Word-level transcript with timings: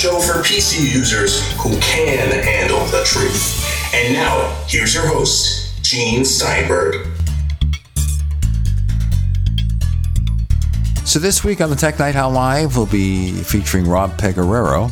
show 0.00 0.18
for 0.18 0.40
PC 0.42 0.90
users 0.90 1.52
who 1.58 1.78
can 1.80 2.30
handle 2.42 2.78
the 2.86 3.02
truth. 3.04 3.92
And 3.94 4.14
now, 4.14 4.48
here's 4.66 4.94
your 4.94 5.06
host, 5.06 5.84
Gene 5.84 6.24
Steinberg. 6.24 7.06
So 11.04 11.18
this 11.18 11.44
week 11.44 11.60
on 11.60 11.68
the 11.68 11.76
Tech 11.76 11.98
Night 11.98 12.16
Owl 12.16 12.30
Live, 12.30 12.78
we'll 12.78 12.86
be 12.86 13.32
featuring 13.42 13.86
Rob 13.86 14.12
Pegoraro. 14.12 14.90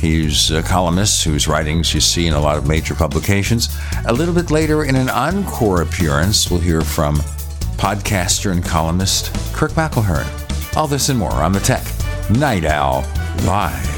He's 0.00 0.50
a 0.50 0.60
columnist 0.60 1.22
whose 1.22 1.46
writings 1.46 1.94
you 1.94 2.00
see 2.00 2.26
in 2.26 2.34
a 2.34 2.40
lot 2.40 2.58
of 2.58 2.66
major 2.66 2.96
publications. 2.96 3.68
A 4.06 4.12
little 4.12 4.34
bit 4.34 4.50
later, 4.50 4.82
in 4.82 4.96
an 4.96 5.08
encore 5.08 5.82
appearance, 5.82 6.50
we'll 6.50 6.58
hear 6.58 6.80
from 6.80 7.18
podcaster 7.78 8.50
and 8.50 8.64
columnist 8.64 9.32
Kirk 9.54 9.70
McElhearn. 9.72 10.76
All 10.76 10.88
this 10.88 11.10
and 11.10 11.18
more 11.20 11.30
on 11.30 11.52
the 11.52 11.60
Tech 11.60 11.84
Night 12.28 12.64
Owl 12.64 13.04
Live. 13.44 13.91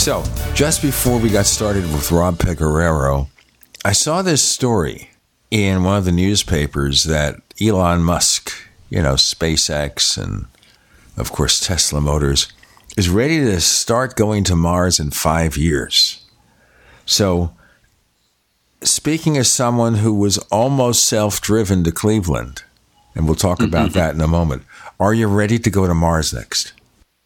So, 0.00 0.24
just 0.54 0.80
before 0.80 1.18
we 1.18 1.28
got 1.28 1.44
started 1.44 1.82
with 1.92 2.10
Rob 2.10 2.38
Pegoraro, 2.38 3.28
I 3.84 3.92
saw 3.92 4.22
this 4.22 4.42
story 4.42 5.10
in 5.50 5.84
one 5.84 5.98
of 5.98 6.06
the 6.06 6.12
newspapers 6.12 7.04
that 7.04 7.42
Elon 7.60 8.02
Musk 8.02 8.50
you 8.90 9.00
know, 9.00 9.14
SpaceX 9.14 10.22
and, 10.22 10.46
of 11.16 11.32
course, 11.32 11.60
Tesla 11.60 12.00
Motors, 12.00 12.52
is 12.96 13.08
ready 13.08 13.38
to 13.38 13.60
start 13.60 14.16
going 14.16 14.44
to 14.44 14.56
Mars 14.56 14.98
in 14.98 15.12
five 15.12 15.56
years. 15.56 16.26
So, 17.06 17.54
speaking 18.82 19.36
as 19.36 19.50
someone 19.50 19.96
who 19.96 20.12
was 20.12 20.38
almost 20.50 21.04
self 21.04 21.40
driven 21.40 21.84
to 21.84 21.92
Cleveland, 21.92 22.64
and 23.14 23.26
we'll 23.26 23.36
talk 23.36 23.62
about 23.62 23.92
that 23.94 24.14
in 24.14 24.20
a 24.20 24.28
moment, 24.28 24.64
are 24.98 25.14
you 25.14 25.28
ready 25.28 25.58
to 25.60 25.70
go 25.70 25.86
to 25.86 25.94
Mars 25.94 26.34
next? 26.34 26.72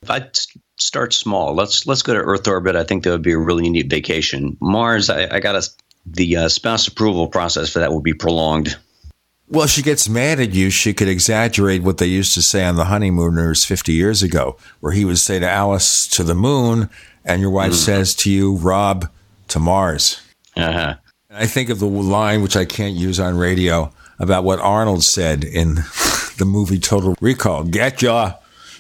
I'd 0.09 0.37
start 0.85 1.13
small. 1.13 1.55
Let's 1.55 1.87
let's 1.87 2.03
go 2.03 2.15
to 2.15 2.21
Earth 2.21 2.47
orbit. 2.47 2.77
I 2.77 2.85
think 2.85 3.05
that 3.05 3.11
would 3.11 3.23
be 3.23 3.33
a 3.33 3.39
really 3.39 3.69
neat 3.69 3.89
vacation. 3.89 4.57
Mars, 4.61 5.11
I, 5.11 5.37
I 5.37 5.41
got 5.41 5.57
a, 5.57 5.69
the 6.07 6.37
uh, 6.37 6.49
spouse 6.49 6.87
approval 6.87 7.29
process 7.29 7.71
for 7.71 7.79
that 7.81 7.93
will 7.93 8.03
be 8.03 8.15
prolonged 8.15 8.77
well, 9.49 9.67
she 9.67 9.83
gets 9.83 10.09
mad 10.09 10.41
at 10.41 10.53
you. 10.53 10.71
She 10.71 10.95
could 10.95 11.09
exaggerate 11.09 11.83
what 11.83 11.99
they 11.99 12.07
used 12.07 12.35
to 12.35 12.43
say 12.43 12.65
on 12.65 12.77
the 12.77 12.87
honeymooners 12.87 13.65
50 13.65 13.93
years 13.93 14.23
ago, 14.23 14.57
where 14.81 14.93
he 14.93 15.05
would 15.05 15.19
say 15.19 15.39
to 15.39 15.49
Alice, 15.49 16.07
to 16.09 16.25
the 16.25 16.35
moon, 16.35 16.89
and 17.25 17.41
your 17.41 17.51
wife 17.51 17.73
mm. 17.73 17.77
says 17.77 18.15
to 18.17 18.31
you, 18.31 18.57
Rob, 18.57 19.09
to 19.49 19.59
Mars. 19.59 20.21
Uh-huh. 20.57 20.95
I 21.31 21.47
think 21.47 21.69
of 21.69 21.79
the 21.79 21.87
line, 21.87 22.43
which 22.43 22.57
I 22.57 22.65
can't 22.65 22.95
use 22.95 23.21
on 23.21 23.37
radio, 23.37 23.93
about 24.19 24.45
what 24.45 24.61
Arnold 24.61 25.05
said 25.05 25.45
in 25.45 25.75
the 26.39 26.47
movie 26.47 26.79
Total 26.79 27.15
Recall 27.21 27.65
get 27.65 28.03
ya 28.03 28.35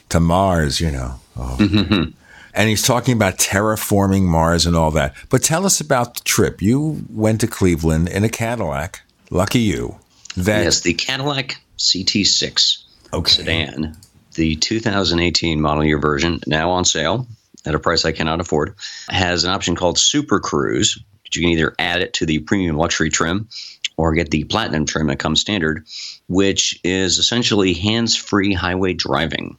to 0.08 0.20
Mars, 0.20 0.80
you 0.80 0.91
know. 0.91 1.20
Oh. 1.37 1.57
Mm-hmm. 1.59 2.11
And 2.57 2.69
he's 2.69 2.83
talking 2.83 3.15
about 3.15 3.39
terraforming 3.39 4.23
Mars 4.23 4.65
and 4.65 4.77
all 4.77 4.93
that. 4.93 5.15
But 5.29 5.43
tell 5.43 5.67
us 5.67 5.81
about 5.81 6.15
the 6.15 6.21
trip. 6.25 6.63
You 6.63 7.05
went 7.11 7.41
to 7.41 7.49
Cleveland 7.49 8.09
in 8.09 8.23
a 8.23 8.29
Cadillac. 8.29 9.03
Lucky 9.31 9.59
you. 9.59 9.99
That 10.37 10.65
yes, 10.65 10.81
the 10.81 10.95
Cadillac 10.95 11.61
CT6 11.79 12.84
okay. 13.12 13.31
sedan, 13.31 13.97
the 14.34 14.56
2018 14.56 15.61
model 15.61 15.84
year 15.84 15.99
version, 15.99 16.41
now 16.47 16.71
on 16.71 16.84
sale 16.84 17.27
at 17.67 17.75
a 17.75 17.78
price 17.78 18.05
I 18.05 18.12
cannot 18.12 18.41
afford, 18.41 18.75
has 19.09 19.44
an 19.44 19.50
option 19.50 19.75
called 19.75 19.99
Super 19.99 20.39
Cruise. 20.39 20.99
You 21.33 21.43
can 21.43 21.50
either 21.50 21.75
add 21.81 22.00
it 22.00 22.15
to 22.15 22.27
the 22.27 22.39
premium 22.41 22.77
luxury 22.77 23.11
trim 23.11 23.49
or 23.97 24.15
get 24.15 24.31
the 24.31 24.44
platinum 24.44 24.87
trim 24.87 25.09
that 25.09 25.19
comes 25.19 25.41
standard, 25.41 25.84
which 26.28 26.78
is 26.84 27.19
essentially 27.19 27.75
hands-free 27.75 28.53
highway 28.53 28.93
driving. 28.93 29.56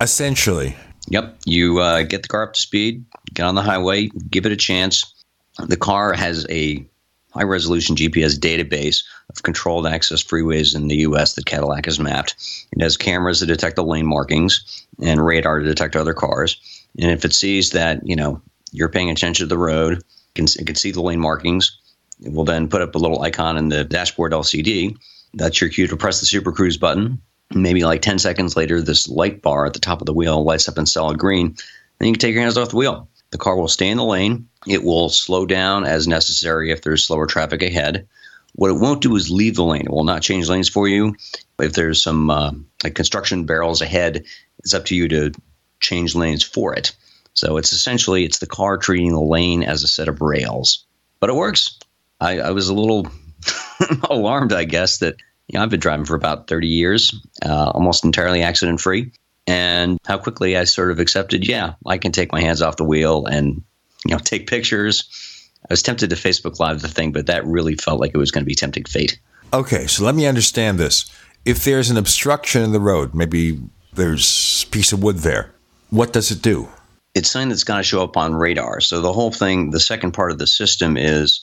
Essentially. 0.00 0.76
Yep. 1.10 1.38
You 1.44 1.78
uh, 1.78 2.02
get 2.02 2.22
the 2.22 2.28
car 2.28 2.42
up 2.42 2.54
to 2.54 2.60
speed, 2.60 3.04
get 3.32 3.44
on 3.44 3.54
the 3.54 3.62
highway, 3.62 4.10
give 4.30 4.46
it 4.46 4.52
a 4.52 4.56
chance. 4.56 5.14
The 5.58 5.76
car 5.76 6.12
has 6.12 6.46
a 6.50 6.84
high 7.32 7.44
resolution 7.44 7.96
GPS 7.96 8.38
database 8.38 9.04
of 9.30 9.42
controlled 9.42 9.86
access 9.86 10.22
freeways 10.22 10.74
in 10.74 10.88
the 10.88 10.96
U.S. 10.96 11.34
that 11.34 11.46
Cadillac 11.46 11.86
has 11.86 11.98
mapped. 11.98 12.34
It 12.72 12.82
has 12.82 12.96
cameras 12.96 13.40
that 13.40 13.46
detect 13.46 13.76
the 13.76 13.84
lane 13.84 14.06
markings 14.06 14.86
and 15.02 15.24
radar 15.24 15.60
to 15.60 15.64
detect 15.64 15.96
other 15.96 16.14
cars. 16.14 16.60
And 16.98 17.10
if 17.10 17.24
it 17.24 17.34
sees 17.34 17.70
that 17.70 18.06
you 18.06 18.16
know 18.16 18.40
you're 18.72 18.88
paying 18.88 19.10
attention 19.10 19.44
to 19.44 19.48
the 19.48 19.58
road, 19.58 20.02
can, 20.34 20.46
it 20.58 20.66
can 20.66 20.76
see 20.76 20.90
the 20.90 21.02
lane 21.02 21.20
markings. 21.20 21.76
It 22.20 22.32
will 22.32 22.44
then 22.44 22.68
put 22.68 22.82
up 22.82 22.94
a 22.94 22.98
little 22.98 23.22
icon 23.22 23.56
in 23.56 23.68
the 23.68 23.84
dashboard 23.84 24.32
LCD. 24.32 24.96
That's 25.34 25.60
your 25.60 25.70
cue 25.70 25.86
to 25.86 25.96
press 25.96 26.20
the 26.20 26.26
Super 26.26 26.52
Cruise 26.52 26.76
button. 26.76 27.20
Maybe 27.54 27.84
like 27.84 28.02
10 28.02 28.18
seconds 28.18 28.56
later, 28.56 28.82
this 28.82 29.08
light 29.08 29.40
bar 29.42 29.66
at 29.66 29.72
the 29.72 29.80
top 29.80 30.00
of 30.00 30.06
the 30.06 30.12
wheel 30.12 30.44
lights 30.44 30.68
up 30.68 30.78
in 30.78 30.86
solid 30.86 31.18
green. 31.18 31.56
Then 31.98 32.08
you 32.08 32.12
can 32.14 32.20
take 32.20 32.34
your 32.34 32.42
hands 32.42 32.58
off 32.58 32.70
the 32.70 32.76
wheel. 32.76 33.08
The 33.30 33.38
car 33.38 33.56
will 33.56 33.68
stay 33.68 33.88
in 33.88 33.96
the 33.96 34.04
lane. 34.04 34.48
It 34.66 34.84
will 34.84 35.08
slow 35.08 35.46
down 35.46 35.84
as 35.84 36.06
necessary 36.06 36.70
if 36.70 36.82
there's 36.82 37.06
slower 37.06 37.26
traffic 37.26 37.62
ahead. 37.62 38.06
What 38.54 38.70
it 38.70 38.80
won't 38.80 39.02
do 39.02 39.16
is 39.16 39.30
leave 39.30 39.56
the 39.56 39.64
lane. 39.64 39.82
It 39.82 39.90
will 39.90 40.04
not 40.04 40.22
change 40.22 40.48
lanes 40.48 40.68
for 40.68 40.88
you. 40.88 41.14
If 41.58 41.74
there's 41.74 42.02
some 42.02 42.30
uh, 42.30 42.52
like 42.82 42.94
construction 42.94 43.44
barrels 43.44 43.82
ahead, 43.82 44.24
it's 44.58 44.74
up 44.74 44.86
to 44.86 44.96
you 44.96 45.08
to 45.08 45.32
change 45.80 46.14
lanes 46.14 46.42
for 46.42 46.74
it. 46.74 46.92
So 47.34 47.56
it's 47.56 47.72
essentially 47.72 48.24
it's 48.24 48.38
the 48.38 48.46
car 48.46 48.78
treating 48.78 49.12
the 49.12 49.20
lane 49.20 49.62
as 49.62 49.84
a 49.84 49.88
set 49.88 50.08
of 50.08 50.20
rails, 50.20 50.84
but 51.20 51.30
it 51.30 51.36
works. 51.36 51.78
I, 52.20 52.40
I 52.40 52.50
was 52.50 52.68
a 52.68 52.74
little 52.74 53.06
alarmed, 54.10 54.52
I 54.52 54.64
guess, 54.64 54.98
that 54.98 55.16
you 55.48 55.58
know, 55.58 55.62
I've 55.62 55.70
been 55.70 55.80
driving 55.80 56.04
for 56.04 56.14
about 56.14 56.46
30 56.46 56.68
years, 56.68 57.14
uh, 57.44 57.70
almost 57.70 58.04
entirely 58.04 58.42
accident 58.42 58.80
free, 58.80 59.12
and 59.46 59.98
how 60.06 60.18
quickly 60.18 60.56
I 60.56 60.64
sort 60.64 60.90
of 60.90 60.98
accepted, 60.98 61.48
yeah, 61.48 61.74
I 61.86 61.98
can 61.98 62.12
take 62.12 62.32
my 62.32 62.40
hands 62.40 62.62
off 62.62 62.76
the 62.76 62.84
wheel 62.84 63.26
and 63.26 63.62
you 64.04 64.12
know 64.12 64.18
take 64.18 64.46
pictures 64.46 65.08
I 65.64 65.72
was 65.72 65.82
tempted 65.82 66.10
to 66.10 66.16
Facebook 66.16 66.58
Live 66.58 66.80
the 66.80 66.88
thing, 66.88 67.12
but 67.12 67.26
that 67.26 67.44
really 67.46 67.74
felt 67.74 68.00
like 68.00 68.12
it 68.14 68.18
was 68.18 68.30
going 68.30 68.42
to 68.42 68.46
be 68.48 68.54
tempting 68.54 68.84
fate. 68.84 69.18
Okay, 69.52 69.86
so 69.86 70.04
let 70.04 70.14
me 70.14 70.26
understand 70.26 70.78
this. 70.78 71.10
If 71.44 71.64
there's 71.64 71.90
an 71.90 71.96
obstruction 71.96 72.62
in 72.62 72.72
the 72.72 72.80
road, 72.80 73.14
maybe 73.14 73.60
there's 73.94 74.64
a 74.66 74.70
piece 74.70 74.92
of 74.92 75.02
wood 75.02 75.18
there, 75.18 75.52
what 75.90 76.12
does 76.12 76.30
it 76.30 76.42
do? 76.42 76.68
It's 77.14 77.30
something 77.30 77.48
that's 77.48 77.64
going 77.64 77.80
to 77.80 77.88
show 77.88 78.02
up 78.02 78.16
on 78.16 78.34
radar. 78.34 78.80
So 78.80 79.00
the 79.00 79.12
whole 79.12 79.32
thing, 79.32 79.70
the 79.70 79.80
second 79.80 80.12
part 80.12 80.30
of 80.30 80.38
the 80.38 80.46
system 80.46 80.96
is 80.96 81.40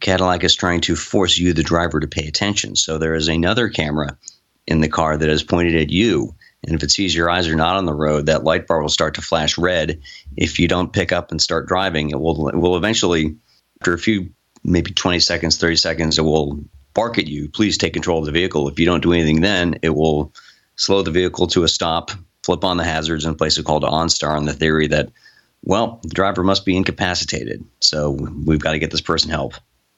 Cadillac 0.00 0.44
is 0.44 0.54
trying 0.54 0.80
to 0.82 0.96
force 0.96 1.38
you, 1.38 1.52
the 1.52 1.62
driver, 1.62 2.00
to 2.00 2.06
pay 2.06 2.26
attention. 2.26 2.76
So 2.76 2.98
there 2.98 3.14
is 3.14 3.28
another 3.28 3.68
camera 3.68 4.18
in 4.66 4.80
the 4.80 4.88
car 4.88 5.16
that 5.16 5.28
is 5.28 5.42
pointed 5.42 5.76
at 5.76 5.90
you. 5.90 6.34
And 6.66 6.74
if 6.74 6.82
it 6.82 6.90
sees 6.90 7.14
your 7.14 7.30
eyes 7.30 7.46
are 7.48 7.56
not 7.56 7.76
on 7.76 7.84
the 7.84 7.94
road, 7.94 8.26
that 8.26 8.44
light 8.44 8.66
bar 8.66 8.80
will 8.80 8.88
start 8.88 9.14
to 9.14 9.22
flash 9.22 9.58
red. 9.58 10.00
If 10.36 10.58
you 10.58 10.66
don't 10.66 10.92
pick 10.92 11.12
up 11.12 11.30
and 11.30 11.40
start 11.40 11.68
driving, 11.68 12.10
it 12.10 12.20
will 12.20 12.48
it 12.48 12.56
will 12.56 12.76
eventually 12.76 13.36
after 13.80 13.92
a 13.92 13.98
few, 13.98 14.30
maybe 14.62 14.92
20 14.92 15.20
seconds, 15.20 15.58
30 15.58 15.76
seconds, 15.76 16.18
it 16.18 16.22
will 16.22 16.64
bark 16.94 17.18
at 17.18 17.26
you, 17.26 17.50
please 17.50 17.76
take 17.76 17.92
control 17.92 18.20
of 18.20 18.24
the 18.24 18.32
vehicle. 18.32 18.68
If 18.68 18.78
you 18.78 18.86
don't 18.86 19.02
do 19.02 19.12
anything 19.12 19.42
then, 19.42 19.78
it 19.82 19.90
will 19.90 20.32
slow 20.76 21.02
the 21.02 21.10
vehicle 21.10 21.48
to 21.48 21.64
a 21.64 21.68
stop, 21.68 22.12
flip 22.42 22.64
on 22.64 22.78
the 22.78 22.84
hazards, 22.84 23.26
and 23.26 23.36
place 23.36 23.58
a 23.58 23.62
call 23.62 23.80
to 23.80 23.86
OnStar 23.86 24.34
on 24.34 24.46
the 24.46 24.54
theory 24.54 24.86
that, 24.86 25.10
well, 25.62 26.00
the 26.02 26.14
driver 26.14 26.42
must 26.42 26.64
be 26.64 26.76
incapacitated. 26.76 27.62
So 27.80 28.12
we've 28.12 28.60
got 28.60 28.72
to 28.72 28.78
get 28.78 28.90
this 28.90 29.00
person 29.02 29.30
help. 29.30 29.54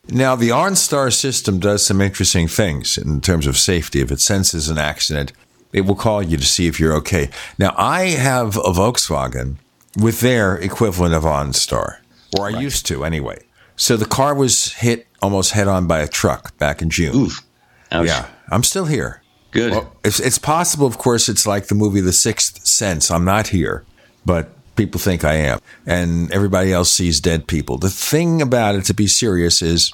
Now, 0.08 0.36
the 0.36 0.50
OnStar 0.50 1.12
system 1.12 1.58
does 1.58 1.84
some 1.84 2.00
interesting 2.00 2.46
things 2.48 2.96
in 2.96 3.20
terms 3.20 3.46
of 3.46 3.56
safety. 3.56 4.00
If 4.00 4.12
it 4.12 4.20
senses 4.20 4.68
an 4.68 4.78
accident, 4.78 5.32
it 5.72 5.80
will 5.80 5.96
call 5.96 6.22
you 6.22 6.36
to 6.36 6.44
see 6.44 6.68
if 6.68 6.78
you're 6.78 6.94
okay. 6.94 7.28
Now, 7.58 7.74
I 7.76 8.10
have 8.10 8.56
a 8.56 8.70
Volkswagen 8.70 9.56
with 9.96 10.20
their 10.20 10.56
equivalent 10.56 11.14
of 11.14 11.24
OnStar, 11.24 11.98
or 12.38 12.46
I 12.46 12.52
right. 12.52 12.62
used 12.62 12.86
to 12.86 13.04
anyway. 13.04 13.38
So 13.74 13.96
the 13.96 14.06
car 14.06 14.34
was 14.34 14.72
hit 14.74 15.06
almost 15.20 15.52
head 15.52 15.68
on 15.68 15.86
by 15.86 16.00
a 16.00 16.08
truck 16.08 16.56
back 16.58 16.80
in 16.80 16.90
June. 16.90 17.14
Oof. 17.14 17.42
Ouch. 17.90 18.06
Yeah, 18.06 18.26
I'm 18.50 18.62
still 18.62 18.86
here. 18.86 19.22
Good. 19.50 19.72
Well, 19.72 19.96
it's, 20.04 20.20
it's 20.20 20.38
possible, 20.38 20.86
of 20.86 20.98
course, 20.98 21.28
it's 21.28 21.46
like 21.46 21.66
the 21.66 21.74
movie 21.74 22.00
The 22.00 22.12
Sixth 22.12 22.66
Sense. 22.66 23.10
I'm 23.10 23.24
not 23.24 23.48
here, 23.48 23.84
but 24.24 24.55
people 24.76 25.00
think 25.00 25.24
I 25.24 25.34
am. 25.34 25.60
And 25.86 26.30
everybody 26.32 26.72
else 26.72 26.90
sees 26.90 27.20
dead 27.20 27.46
people. 27.46 27.78
The 27.78 27.90
thing 27.90 28.40
about 28.42 28.74
it, 28.74 28.84
to 28.84 28.94
be 28.94 29.06
serious, 29.06 29.62
is 29.62 29.92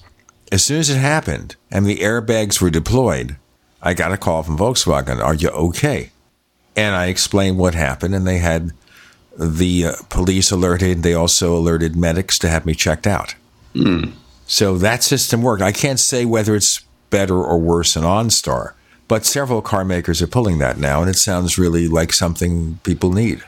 as 0.50 0.62
soon 0.62 0.80
as 0.80 0.90
it 0.90 0.98
happened 0.98 1.56
and 1.70 1.86
the 1.86 1.98
airbags 1.98 2.60
were 2.60 2.70
deployed, 2.70 3.36
I 3.80 3.94
got 3.94 4.12
a 4.12 4.16
call 4.16 4.42
from 4.42 4.58
Volkswagen. 4.58 5.22
Are 5.22 5.34
you 5.34 5.48
okay? 5.48 6.10
And 6.76 6.94
I 6.94 7.06
explained 7.06 7.58
what 7.58 7.74
happened, 7.74 8.14
and 8.14 8.26
they 8.26 8.38
had 8.38 8.72
the 9.38 9.86
uh, 9.86 9.92
police 10.08 10.50
alerted. 10.50 11.02
They 11.02 11.14
also 11.14 11.56
alerted 11.56 11.96
medics 11.96 12.38
to 12.40 12.48
have 12.48 12.64
me 12.64 12.74
checked 12.74 13.06
out. 13.06 13.34
Mm. 13.74 14.12
So 14.46 14.78
that 14.78 15.02
system 15.02 15.42
worked. 15.42 15.62
I 15.62 15.72
can't 15.72 16.00
say 16.00 16.24
whether 16.24 16.54
it's 16.54 16.84
better 17.10 17.42
or 17.42 17.58
worse 17.58 17.94
than 17.94 18.04
OnStar, 18.04 18.72
but 19.08 19.26
several 19.26 19.62
car 19.62 19.84
makers 19.84 20.22
are 20.22 20.26
pulling 20.26 20.58
that 20.58 20.78
now, 20.78 21.00
and 21.00 21.10
it 21.10 21.16
sounds 21.16 21.58
really 21.58 21.88
like 21.88 22.12
something 22.12 22.78
people 22.84 23.12
need. 23.12 23.42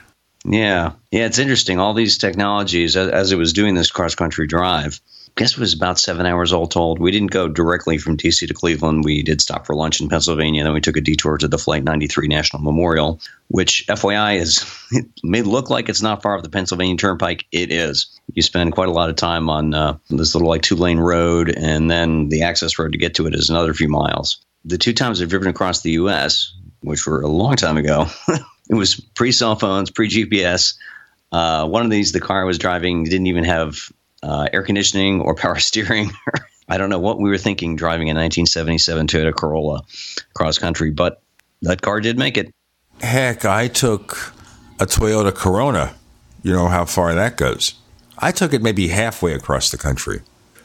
Yeah, 0.44 0.93
yeah, 1.11 1.25
it's 1.25 1.38
interesting. 1.38 1.79
All 1.79 1.94
these 1.94 2.19
technologies, 2.19 2.96
as, 2.96 3.32
it 3.32 3.37
was 3.37 3.55
doing 3.55 3.75
this 3.75 3.91
cross 3.91 4.14
country 4.14 4.46
drive, 4.46 5.00
I 5.29 5.41
guess 5.41 5.52
it 5.52 5.58
was 5.58 5.73
about 5.73 5.99
seven 5.99 6.26
hours 6.26 6.52
all 6.52 6.67
told. 6.67 6.99
We 6.99 7.11
didn't 7.11 7.31
go 7.31 7.49
directly 7.49 7.96
from 7.96 8.19
DC 8.19 8.46
to 8.46 8.55
Cleveland. 8.55 9.05
We 9.05 9.23
did 9.23 9.41
stop 9.41 9.67
for 9.67 9.75
lunch 9.75 10.00
in 10.00 10.08
Pennsylvania. 10.08 10.62
Then 10.62 10.75
we 10.75 10.82
took 10.82 10.99
a 10.99 11.00
detour 11.00 11.38
to 11.38 11.49
the 11.49 11.58
Flight 11.58 11.82
93 11.82 12.29
National 12.29 12.62
Memorial, 12.62 13.20
which 13.49 13.87
FYI 13.88 14.38
is, 14.38 14.64
it 14.93 15.06
may 15.23 15.41
look 15.41 15.70
like 15.70 15.88
it's 15.88 16.02
not 16.02 16.23
far 16.23 16.37
off 16.37 16.44
the 16.44 16.50
Pennsylvania 16.50 16.96
Turnpike. 16.96 17.46
It 17.50 17.73
is. 17.73 18.20
You 18.35 18.43
spend 18.43 18.73
quite 18.73 18.88
a 18.88 18.93
lot 18.93 19.08
of 19.11 19.17
time 19.17 19.49
on 19.49 19.73
uh, 19.73 19.96
this 20.11 20.35
little 20.35 20.49
like 20.49 20.62
two 20.62 20.76
lane 20.76 20.99
road, 20.99 21.52
and 21.56 21.91
then 21.91 22.29
the 22.29 22.43
access 22.43 22.79
road 22.79 22.93
to 22.93 22.99
get 22.99 23.14
to 23.14 23.26
it 23.26 23.35
is 23.35 23.49
another 23.49 23.73
few 23.73 23.88
miles. 23.88 24.44
The 24.67 24.79
two 24.79 24.93
times 24.93 25.20
I've 25.20 25.31
driven 25.31 25.49
across 25.49 25.81
the 25.81 25.93
U.S., 25.93 26.55
which 26.81 27.06
were 27.06 27.23
a 27.23 27.29
long 27.29 27.56
time 27.56 27.76
ago, 27.76 28.06
it 28.69 28.75
was 28.75 28.94
pre 28.94 29.32
cell 29.32 29.56
phones, 29.56 29.90
pre 29.90 30.08
GPS. 30.08 30.75
Uh, 31.32 31.66
one 31.66 31.84
of 31.84 31.90
these, 31.90 32.12
the 32.12 32.20
car 32.20 32.43
I 32.43 32.44
was 32.44 32.58
driving 32.58 33.05
didn't 33.05 33.26
even 33.26 33.44
have 33.44 33.90
uh, 34.22 34.49
air 34.52 34.62
conditioning 34.62 35.20
or 35.20 35.34
power 35.34 35.58
steering. 35.58 36.11
I 36.69 36.78
don't 36.78 36.88
know 36.88 36.99
what 36.99 37.19
we 37.20 37.28
were 37.28 37.38
thinking 37.38 37.76
driving 37.76 38.08
a 38.08 38.14
1977 38.14 39.06
Toyota 39.06 39.34
Corolla 39.34 39.82
cross 40.34 40.58
country, 40.58 40.90
but 40.90 41.22
that 41.62 41.82
car 41.82 42.00
did 42.00 42.19
make 42.19 42.37
it. 42.37 42.55
Heck, 43.00 43.44
I 43.44 43.69
took 43.69 44.32
a 44.81 44.87
Toyota 44.87 45.34
Corona. 45.34 45.94
You 46.43 46.52
know 46.52 46.69
how 46.69 46.84
far 46.84 47.14
that 47.14 47.37
goes. 47.37 47.75
I 48.19 48.32
took 48.32 48.52
it 48.52 48.62
maybe 48.62 48.88
halfway 48.88 49.34
across 49.34 49.70
the 49.70 49.78
country 49.78 50.20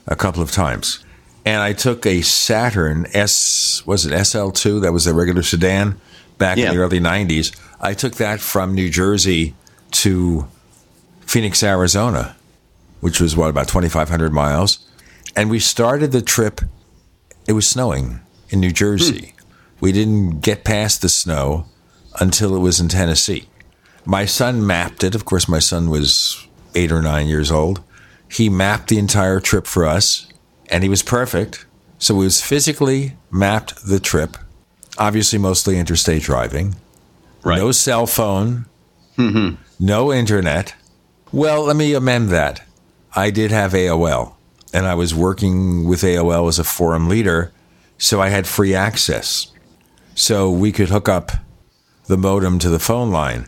a 0.08 0.16
couple 0.16 0.42
of 0.42 0.52
times. 0.52 1.04
And 1.46 1.62
I 1.62 1.74
took 1.74 2.06
a 2.06 2.22
Saturn 2.22 3.08
S, 3.14 3.84
was 3.86 4.06
it 4.06 4.12
SL2? 4.12 4.82
That 4.82 4.94
was 4.94 5.08
a 5.08 5.14
regular 5.14 5.42
sedan 5.42 6.00
back 6.38 6.58
yeah. 6.58 6.70
in 6.70 6.76
the 6.76 6.82
early 6.82 7.00
90s. 7.00 7.56
I 7.82 7.94
took 7.94 8.16
that 8.16 8.40
from 8.40 8.74
New 8.74 8.90
Jersey 8.90 9.56
to 9.92 10.48
Phoenix, 11.22 11.64
Arizona 11.64 12.36
which 13.02 13.20
was 13.20 13.36
what, 13.36 13.50
about 13.50 13.68
2,500 13.68 14.32
miles. 14.34 14.80
And 15.36 15.50
we 15.50 15.60
started 15.60 16.12
the 16.12 16.22
trip, 16.22 16.62
it 17.48 17.54
was 17.54 17.68
snowing 17.68 18.20
in 18.50 18.60
New 18.60 18.72
Jersey. 18.72 19.34
Hmm. 19.38 19.46
We 19.80 19.92
didn't 19.92 20.42
get 20.42 20.64
past 20.64 21.02
the 21.02 21.10
snow 21.10 21.66
until 22.20 22.56
it 22.56 22.60
was 22.60 22.80
in 22.80 22.90
Tennessee. 22.90 23.48
My 24.06 24.26
son 24.26 24.66
mapped 24.66 25.04
it. 25.04 25.16
Of 25.16 25.26
course, 25.26 25.48
my 25.48 25.60
son 25.60 25.90
was 25.90 26.48
eight 26.76 26.92
or 26.92 27.02
nine 27.02 27.28
years 27.28 27.52
old. 27.52 27.82
He 28.30 28.50
mapped 28.50 28.90
the 28.90 29.00
entire 29.00 29.40
trip 29.40 29.66
for 29.66 29.86
us, 29.86 30.28
and 30.70 30.84
he 30.84 30.90
was 30.90 31.02
perfect. 31.02 31.66
So 31.98 32.16
we 32.16 32.26
was 32.26 32.42
physically 32.42 33.14
mapped 33.32 33.86
the 33.86 34.00
trip, 34.00 34.38
obviously 34.98 35.40
mostly 35.40 35.78
interstate 35.78 36.24
driving. 36.24 36.76
Right. 37.44 37.58
No 37.58 37.72
cell 37.72 38.06
phone, 38.06 38.66
mm-hmm. 39.18 39.62
no 39.80 40.12
internet. 40.14 40.76
Well, 41.32 41.64
let 41.64 41.76
me 41.76 41.94
amend 41.94 42.30
that. 42.30 42.64
I 43.16 43.32
did 43.32 43.52
have 43.52 43.74
AOL, 43.74 44.34
and 44.74 44.86
I 44.86 44.96
was 44.96 45.16
working 45.16 45.88
with 45.88 46.02
AOL 46.02 46.48
as 46.50 46.60
a 46.60 46.64
forum 46.64 47.08
leader, 47.08 47.52
so 47.98 48.22
I 48.22 48.30
had 48.30 48.48
free 48.48 48.76
access. 48.76 49.52
So 50.16 50.52
we 50.52 50.72
could 50.72 50.90
hook 50.90 51.08
up 51.08 51.32
the 52.08 52.18
modem 52.18 52.60
to 52.60 52.70
the 52.70 52.80
phone 52.80 53.12
line 53.12 53.48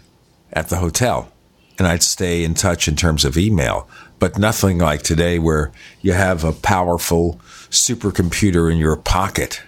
at 0.54 0.70
the 0.70 0.78
hotel, 0.78 1.32
and 1.78 1.88
I'd 1.88 2.04
stay 2.04 2.44
in 2.44 2.54
touch 2.54 2.88
in 2.88 2.96
terms 2.96 3.26
of 3.26 3.38
email, 3.38 3.90
but 4.20 4.38
nothing 4.38 4.78
like 4.78 5.02
today 5.02 5.40
where 5.40 5.72
you 6.02 6.14
have 6.14 6.44
a 6.44 6.54
powerful 6.54 7.40
supercomputer 7.70 8.72
in 8.72 8.78
your 8.78 8.96
pocket 8.96 9.64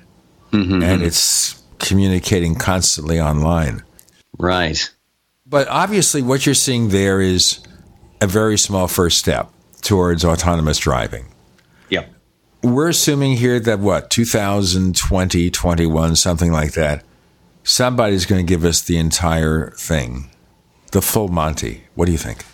mm-hmm. 0.54 0.82
and 0.84 1.02
it's 1.02 1.62
communicating 1.80 2.56
constantly 2.56 3.20
online. 3.20 3.84
Right. 4.38 4.90
But 5.46 5.68
obviously, 5.68 6.22
what 6.22 6.46
you're 6.46 6.56
seeing 6.56 6.90
there 6.90 7.22
is 7.22 7.60
a 8.22 8.28
very 8.28 8.58
small 8.58 8.88
first 8.88 9.18
step 9.18 9.52
towards 9.82 10.24
autonomous 10.24 10.78
driving. 10.78 11.26
Yep. 11.90 12.10
We're 12.64 12.90
assuming 12.90 13.38
here 13.38 13.60
that 13.60 13.80
what, 13.80 14.10
2020, 14.10 15.50
21, 15.50 16.16
something 16.16 16.52
like 16.52 16.74
that, 16.74 17.04
somebody's 17.64 18.26
going 18.26 18.46
to 18.46 18.50
give 18.50 18.64
us 18.64 18.82
the 18.82 18.98
entire 18.98 19.72
thing, 19.72 20.30
the 20.92 21.02
full 21.02 21.28
Monty. 21.28 21.84
What 21.96 22.06
do 22.06 22.14
you 22.14 22.18
think? 22.18 22.46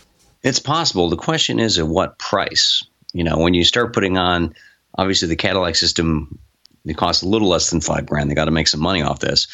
It's 0.41 0.59
possible. 0.59 1.09
The 1.09 1.17
question 1.17 1.59
is 1.59 1.77
at 1.77 1.87
what 1.87 2.17
price? 2.17 2.83
You 3.13 3.23
know, 3.23 3.37
when 3.37 3.53
you 3.53 3.63
start 3.63 3.93
putting 3.93 4.17
on, 4.17 4.55
obviously, 4.97 5.27
the 5.27 5.35
Cadillac 5.35 5.75
system, 5.75 6.39
it 6.85 6.97
costs 6.97 7.21
a 7.21 7.27
little 7.27 7.49
less 7.49 7.69
than 7.69 7.81
five 7.81 8.07
grand. 8.07 8.31
They 8.31 8.35
got 8.35 8.45
to 8.45 8.51
make 8.51 8.67
some 8.67 8.79
money 8.79 9.03
off 9.03 9.19
this 9.19 9.47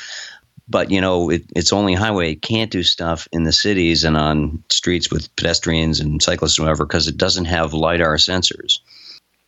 but 0.68 0.92
you 0.92 1.02
know 1.02 1.30
it, 1.30 1.44
it's 1.56 1.74
only 1.74 1.94
highway 1.94 2.32
it 2.32 2.42
can't 2.42 2.72
do 2.72 2.84
stuff 2.84 3.28
in 3.32 3.44
the 3.44 3.52
cities 3.52 4.04
and 4.04 4.18
on 4.18 4.64
streets 4.70 5.12
with 5.12 5.34
pedestrians 5.36 6.00
and 6.00 6.22
cyclists 6.22 6.58
and 6.58 6.66
whatever 6.66 6.86
because 6.86 7.08
it 7.08 7.18
doesn't 7.18 7.46
have 7.46 7.74
lidar 7.74 8.16
sensors 8.18 8.80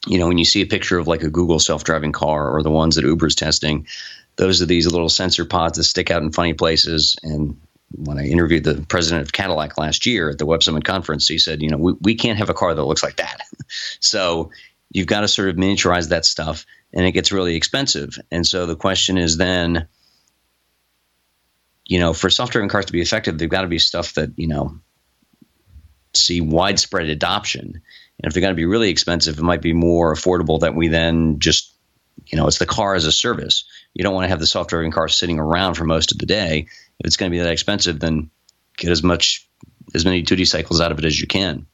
you 0.05 0.17
know 0.17 0.27
when 0.27 0.37
you 0.37 0.45
see 0.45 0.61
a 0.61 0.67
picture 0.67 0.97
of 0.97 1.07
like 1.07 1.23
a 1.23 1.29
google 1.29 1.59
self-driving 1.59 2.11
car 2.11 2.49
or 2.49 2.63
the 2.63 2.71
ones 2.71 2.95
that 2.95 3.05
uber's 3.05 3.35
testing 3.35 3.87
those 4.35 4.61
are 4.61 4.67
these 4.67 4.87
little 4.87 5.09
sensor 5.09 5.45
pods 5.45 5.77
that 5.77 5.83
stick 5.83 6.11
out 6.11 6.21
in 6.21 6.31
funny 6.31 6.53
places 6.53 7.15
and 7.23 7.59
when 7.91 8.19
I 8.19 8.25
interviewed 8.25 8.63
the 8.63 8.85
president 8.89 9.23
of 9.23 9.31
Cadillac 9.31 9.77
last 9.77 10.05
year 10.05 10.29
at 10.29 10.37
the 10.37 10.45
Web 10.45 10.61
Summit 10.61 10.83
conference, 10.83 11.27
he 11.27 11.37
said, 11.37 11.61
you 11.61 11.69
know, 11.69 11.77
we, 11.77 11.93
we 12.01 12.15
can't 12.15 12.37
have 12.37 12.49
a 12.49 12.53
car 12.53 12.73
that 12.73 12.83
looks 12.83 13.03
like 13.03 13.15
that. 13.15 13.39
so 14.01 14.51
you've 14.91 15.07
got 15.07 15.21
to 15.21 15.27
sort 15.27 15.49
of 15.49 15.55
miniaturize 15.55 16.09
that 16.09 16.25
stuff 16.25 16.65
and 16.93 17.05
it 17.05 17.11
gets 17.11 17.31
really 17.31 17.55
expensive. 17.55 18.17
And 18.31 18.45
so 18.45 18.65
the 18.65 18.75
question 18.75 19.17
is 19.17 19.37
then, 19.37 19.87
you 21.87 21.99
know, 21.99 22.13
for 22.13 22.29
self-driving 22.29 22.69
cars 22.69 22.85
to 22.85 22.93
be 22.93 23.01
effective, 23.01 23.37
they've 23.37 23.49
got 23.49 23.61
to 23.61 23.67
be 23.67 23.79
stuff 23.79 24.13
that 24.13 24.29
you 24.37 24.47
know 24.47 24.77
see 26.13 26.41
widespread 26.41 27.09
adoption. 27.09 27.81
And 28.19 28.27
if 28.27 28.33
they're 28.33 28.41
going 28.41 28.53
to 28.53 28.55
be 28.55 28.65
really 28.65 28.89
expensive, 28.89 29.37
it 29.37 29.43
might 29.43 29.61
be 29.61 29.73
more 29.73 30.13
affordable 30.13 30.59
that 30.61 30.73
we 30.73 30.87
then 30.87 31.37
just, 31.37 31.71
you 32.25 32.37
know, 32.37 32.47
it's 32.47 32.57
the 32.57 32.65
car 32.65 32.95
as 32.95 33.05
a 33.05 33.11
service. 33.11 33.63
You 33.93 34.03
don't 34.03 34.15
want 34.15 34.25
to 34.25 34.29
have 34.29 34.39
the 34.39 34.47
self-driving 34.47 34.91
car 34.91 35.07
sitting 35.07 35.37
around 35.37 35.75
for 35.75 35.85
most 35.85 36.11
of 36.11 36.17
the 36.17 36.25
day. 36.25 36.67
If 36.99 37.05
it's 37.05 37.17
going 37.17 37.31
to 37.31 37.35
be 37.37 37.43
that 37.43 37.51
expensive, 37.51 37.99
then 37.99 38.31
get 38.75 38.89
as 38.89 39.03
much, 39.03 39.47
as 39.93 40.03
many 40.03 40.23
duty 40.23 40.45
cycles 40.45 40.81
out 40.81 40.91
of 40.91 40.97
it 40.97 41.05
as 41.05 41.19
you 41.19 41.27
can. 41.27 41.67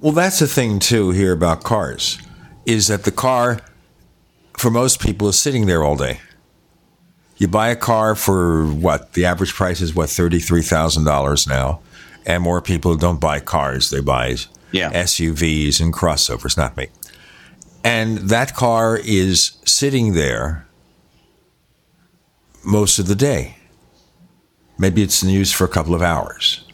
Well, 0.00 0.12
that's 0.12 0.40
the 0.40 0.48
thing 0.48 0.80
too 0.80 1.12
here 1.12 1.32
about 1.32 1.62
cars, 1.62 2.18
is 2.66 2.88
that 2.88 3.04
the 3.04 3.12
car, 3.12 3.60
for 4.58 4.70
most 4.70 5.00
people, 5.00 5.28
is 5.28 5.38
sitting 5.38 5.66
there 5.66 5.84
all 5.84 5.96
day 5.96 6.18
you 7.36 7.48
buy 7.48 7.68
a 7.68 7.76
car 7.76 8.14
for 8.14 8.66
what 8.66 9.12
the 9.12 9.26
average 9.26 9.52
price 9.54 9.80
is 9.80 9.94
what 9.94 10.08
thirty 10.08 10.38
three 10.38 10.62
thousand 10.62 11.04
dollars 11.04 11.46
now, 11.46 11.80
and 12.24 12.42
more 12.42 12.60
people 12.62 12.96
don't 12.96 13.20
buy 13.20 13.40
cars; 13.40 13.90
they 13.90 14.00
buy 14.00 14.36
yeah. 14.72 14.92
SUVs 14.92 15.80
and 15.80 15.92
crossovers. 15.92 16.56
Not 16.56 16.76
me. 16.76 16.88
And 17.84 18.18
that 18.18 18.54
car 18.54 18.98
is 19.04 19.58
sitting 19.64 20.14
there 20.14 20.66
most 22.64 22.98
of 22.98 23.06
the 23.06 23.14
day. 23.14 23.56
Maybe 24.78 25.02
it's 25.02 25.22
in 25.22 25.28
use 25.30 25.52
for 25.52 25.64
a 25.64 25.68
couple 25.68 25.94
of 25.94 26.02
hours, 26.02 26.66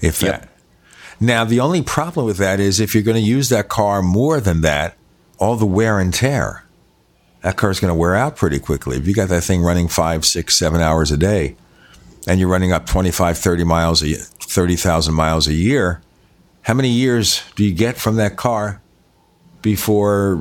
if 0.00 0.22
yep. 0.22 0.40
that. 0.40 0.48
Now, 1.20 1.44
the 1.44 1.60
only 1.60 1.82
problem 1.82 2.26
with 2.26 2.38
that 2.38 2.60
is 2.60 2.80
if 2.80 2.94
you're 2.94 3.02
going 3.02 3.22
to 3.22 3.28
use 3.28 3.48
that 3.50 3.68
car 3.68 4.02
more 4.02 4.40
than 4.40 4.62
that, 4.62 4.96
all 5.38 5.56
the 5.56 5.66
wear 5.66 5.98
and 5.98 6.12
tear 6.14 6.64
that 7.42 7.56
car's 7.56 7.80
going 7.80 7.90
to 7.90 7.94
wear 7.94 8.14
out 8.14 8.36
pretty 8.36 8.58
quickly. 8.58 8.96
If 8.96 9.06
you 9.06 9.14
got 9.14 9.28
that 9.28 9.42
thing 9.42 9.62
running 9.62 9.88
five, 9.88 10.24
six, 10.24 10.56
seven 10.56 10.80
hours 10.80 11.10
a 11.10 11.16
day, 11.16 11.56
and 12.26 12.38
you're 12.38 12.48
running 12.48 12.72
up 12.72 12.86
25, 12.86 13.36
30 13.36 13.64
miles 13.64 14.02
a 14.02 14.14
30,000 14.14 15.12
miles 15.12 15.48
a 15.48 15.52
year, 15.52 16.00
how 16.62 16.74
many 16.74 16.88
years 16.88 17.42
do 17.56 17.64
you 17.64 17.74
get 17.74 17.96
from 17.96 18.16
that 18.16 18.36
car 18.36 18.80
before 19.60 20.40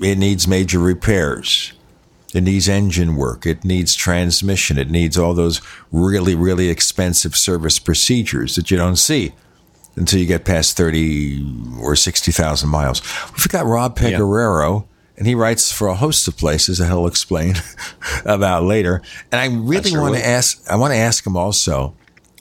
it 0.00 0.16
needs 0.16 0.48
major 0.48 0.78
repairs? 0.78 1.74
It 2.32 2.42
needs 2.42 2.68
engine 2.68 3.16
work. 3.16 3.46
It 3.46 3.64
needs 3.64 3.94
transmission. 3.94 4.78
It 4.78 4.90
needs 4.90 5.18
all 5.18 5.34
those 5.34 5.60
really, 5.92 6.34
really 6.34 6.68
expensive 6.68 7.36
service 7.36 7.78
procedures 7.78 8.56
that 8.56 8.70
you 8.70 8.76
don't 8.76 8.96
see 8.96 9.32
until 9.94 10.18
you 10.18 10.26
get 10.26 10.44
past 10.44 10.76
30 10.76 11.78
or 11.80 11.94
60,000 11.94 12.68
miles. 12.68 13.02
We've 13.36 13.48
got 13.48 13.66
Rob 13.66 13.96
Pegoraro. 13.96 14.80
Yeah 14.80 14.93
and 15.16 15.26
he 15.26 15.34
writes 15.34 15.70
for 15.70 15.88
a 15.88 15.94
host 15.94 16.26
of 16.26 16.36
places 16.36 16.78
that 16.78 16.86
he'll 16.86 17.06
explain 17.06 17.56
about 18.24 18.64
later. 18.64 19.02
And 19.30 19.40
I 19.40 19.46
really 19.46 19.90
sure 19.90 20.02
want 20.02 20.16
to 20.16 20.26
ask, 20.26 20.68
I 20.70 20.76
want 20.76 20.92
to 20.92 20.98
ask 20.98 21.26
him 21.26 21.36
also 21.36 21.94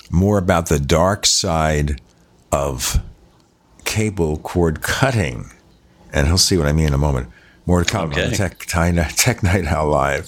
more 0.10 0.38
about 0.38 0.70
the 0.70 0.80
dark 0.80 1.26
side 1.26 2.02
of 2.52 3.02
cable 3.86 4.38
cord 4.38 4.82
cutting. 4.82 5.52
And 6.12 6.28
he'll 6.28 6.38
see 6.38 6.58
what 6.58 6.68
I 6.68 6.74
mean 6.74 6.88
in 6.88 6.94
a 6.94 7.00
moment. 7.00 7.30
More 7.66 7.84
to 7.84 7.90
come 7.90 8.12
okay. 8.12 8.26
on 8.26 8.32
Tech, 8.32 8.60
Tech 8.60 9.44
Night 9.44 9.66
Owl 9.66 9.88
Live. 9.88 10.28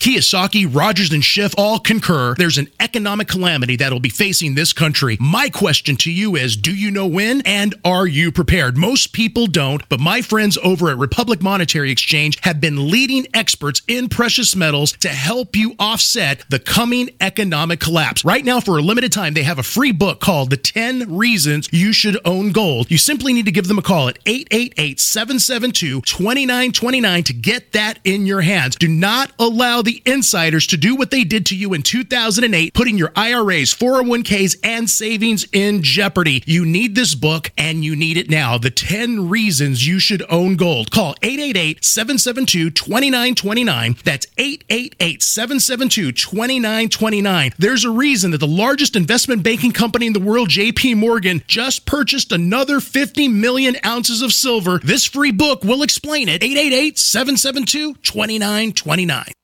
Kiyosaki, 0.00 0.66
Rogers, 0.74 1.12
and 1.12 1.24
Schiff 1.24 1.54
all 1.56 1.78
concur 1.78 2.34
there's 2.34 2.58
an 2.58 2.68
economic 2.78 3.26
calamity 3.26 3.76
that'll 3.76 4.00
be 4.00 4.10
facing 4.10 4.54
this 4.54 4.74
country. 4.74 5.16
My 5.18 5.48
question 5.48 5.96
to 5.96 6.12
you 6.12 6.36
is 6.36 6.56
do 6.56 6.74
you 6.74 6.90
know 6.90 7.06
when 7.06 7.40
and 7.46 7.74
are 7.86 8.06
you 8.06 8.30
prepared? 8.30 8.76
Most 8.76 9.14
people 9.14 9.46
don't, 9.46 9.88
but 9.88 10.00
my 10.00 10.20
friends 10.20 10.58
over 10.62 10.90
at 10.90 10.98
Republic 10.98 11.42
Monetary 11.42 11.90
Exchange 11.90 12.38
have 12.42 12.60
been 12.60 12.90
leading 12.90 13.26
experts 13.32 13.80
in 13.88 14.10
precious 14.10 14.54
metals 14.54 14.92
to 14.92 15.08
help 15.08 15.56
you 15.56 15.74
offset 15.78 16.44
the 16.50 16.58
coming 16.58 17.08
economic 17.22 17.80
collapse. 17.80 18.26
Right 18.26 18.44
now, 18.44 18.60
for 18.60 18.76
a 18.76 18.82
limited 18.82 19.12
time, 19.12 19.32
they 19.32 19.44
have 19.44 19.58
a 19.58 19.62
free 19.62 19.92
book 19.92 20.20
called 20.20 20.50
The 20.50 20.58
10 20.58 21.16
Reasons 21.16 21.70
You 21.72 21.94
Should 21.94 22.18
Own 22.26 22.52
Gold. 22.52 22.90
You 22.90 22.98
simply 22.98 23.32
need 23.32 23.46
to 23.46 23.52
give 23.52 23.68
them 23.68 23.78
a 23.78 23.82
call 23.82 24.08
at 24.08 24.18
888 24.26 25.00
772 25.00 26.02
2929 26.02 27.22
to 27.24 27.32
get 27.32 27.72
that 27.72 28.00
in 28.04 28.26
your 28.26 28.42
hands. 28.42 28.76
Do 28.76 28.88
not 28.88 29.32
allow 29.38 29.80
the 29.84 30.02
insiders 30.04 30.66
to 30.68 30.76
do 30.76 30.96
what 30.96 31.10
they 31.10 31.24
did 31.24 31.46
to 31.46 31.56
you 31.56 31.74
in 31.74 31.82
2008, 31.82 32.74
putting 32.74 32.98
your 32.98 33.12
IRAs, 33.14 33.74
401ks, 33.74 34.56
and 34.62 34.88
savings 34.88 35.46
in 35.52 35.82
jeopardy. 35.82 36.42
You 36.46 36.64
need 36.64 36.94
this 36.94 37.14
book 37.14 37.50
and 37.56 37.84
you 37.84 37.94
need 37.94 38.16
it 38.16 38.28
now. 38.28 38.58
The 38.58 38.70
10 38.70 39.28
reasons 39.28 39.86
you 39.86 39.98
should 39.98 40.24
own 40.28 40.56
gold. 40.56 40.90
Call 40.90 41.14
888 41.22 41.84
772 41.84 42.70
2929. 42.70 43.96
That's 44.04 44.26
888 44.38 45.22
772 45.22 46.12
2929. 46.12 47.52
There's 47.58 47.84
a 47.84 47.90
reason 47.90 48.30
that 48.32 48.38
the 48.38 48.46
largest 48.46 48.96
investment 48.96 49.42
banking 49.42 49.72
company 49.72 50.06
in 50.06 50.12
the 50.12 50.20
world, 50.20 50.48
JP 50.48 50.96
Morgan, 50.96 51.42
just 51.46 51.86
purchased 51.86 52.32
another 52.32 52.80
50 52.80 53.28
million 53.28 53.76
ounces 53.84 54.22
of 54.22 54.32
silver. 54.32 54.78
This 54.78 55.04
free 55.04 55.32
book 55.32 55.62
will 55.62 55.82
explain 55.82 56.28
it. 56.28 56.42
888 56.42 56.98
772 56.98 57.94
2929. 57.94 59.43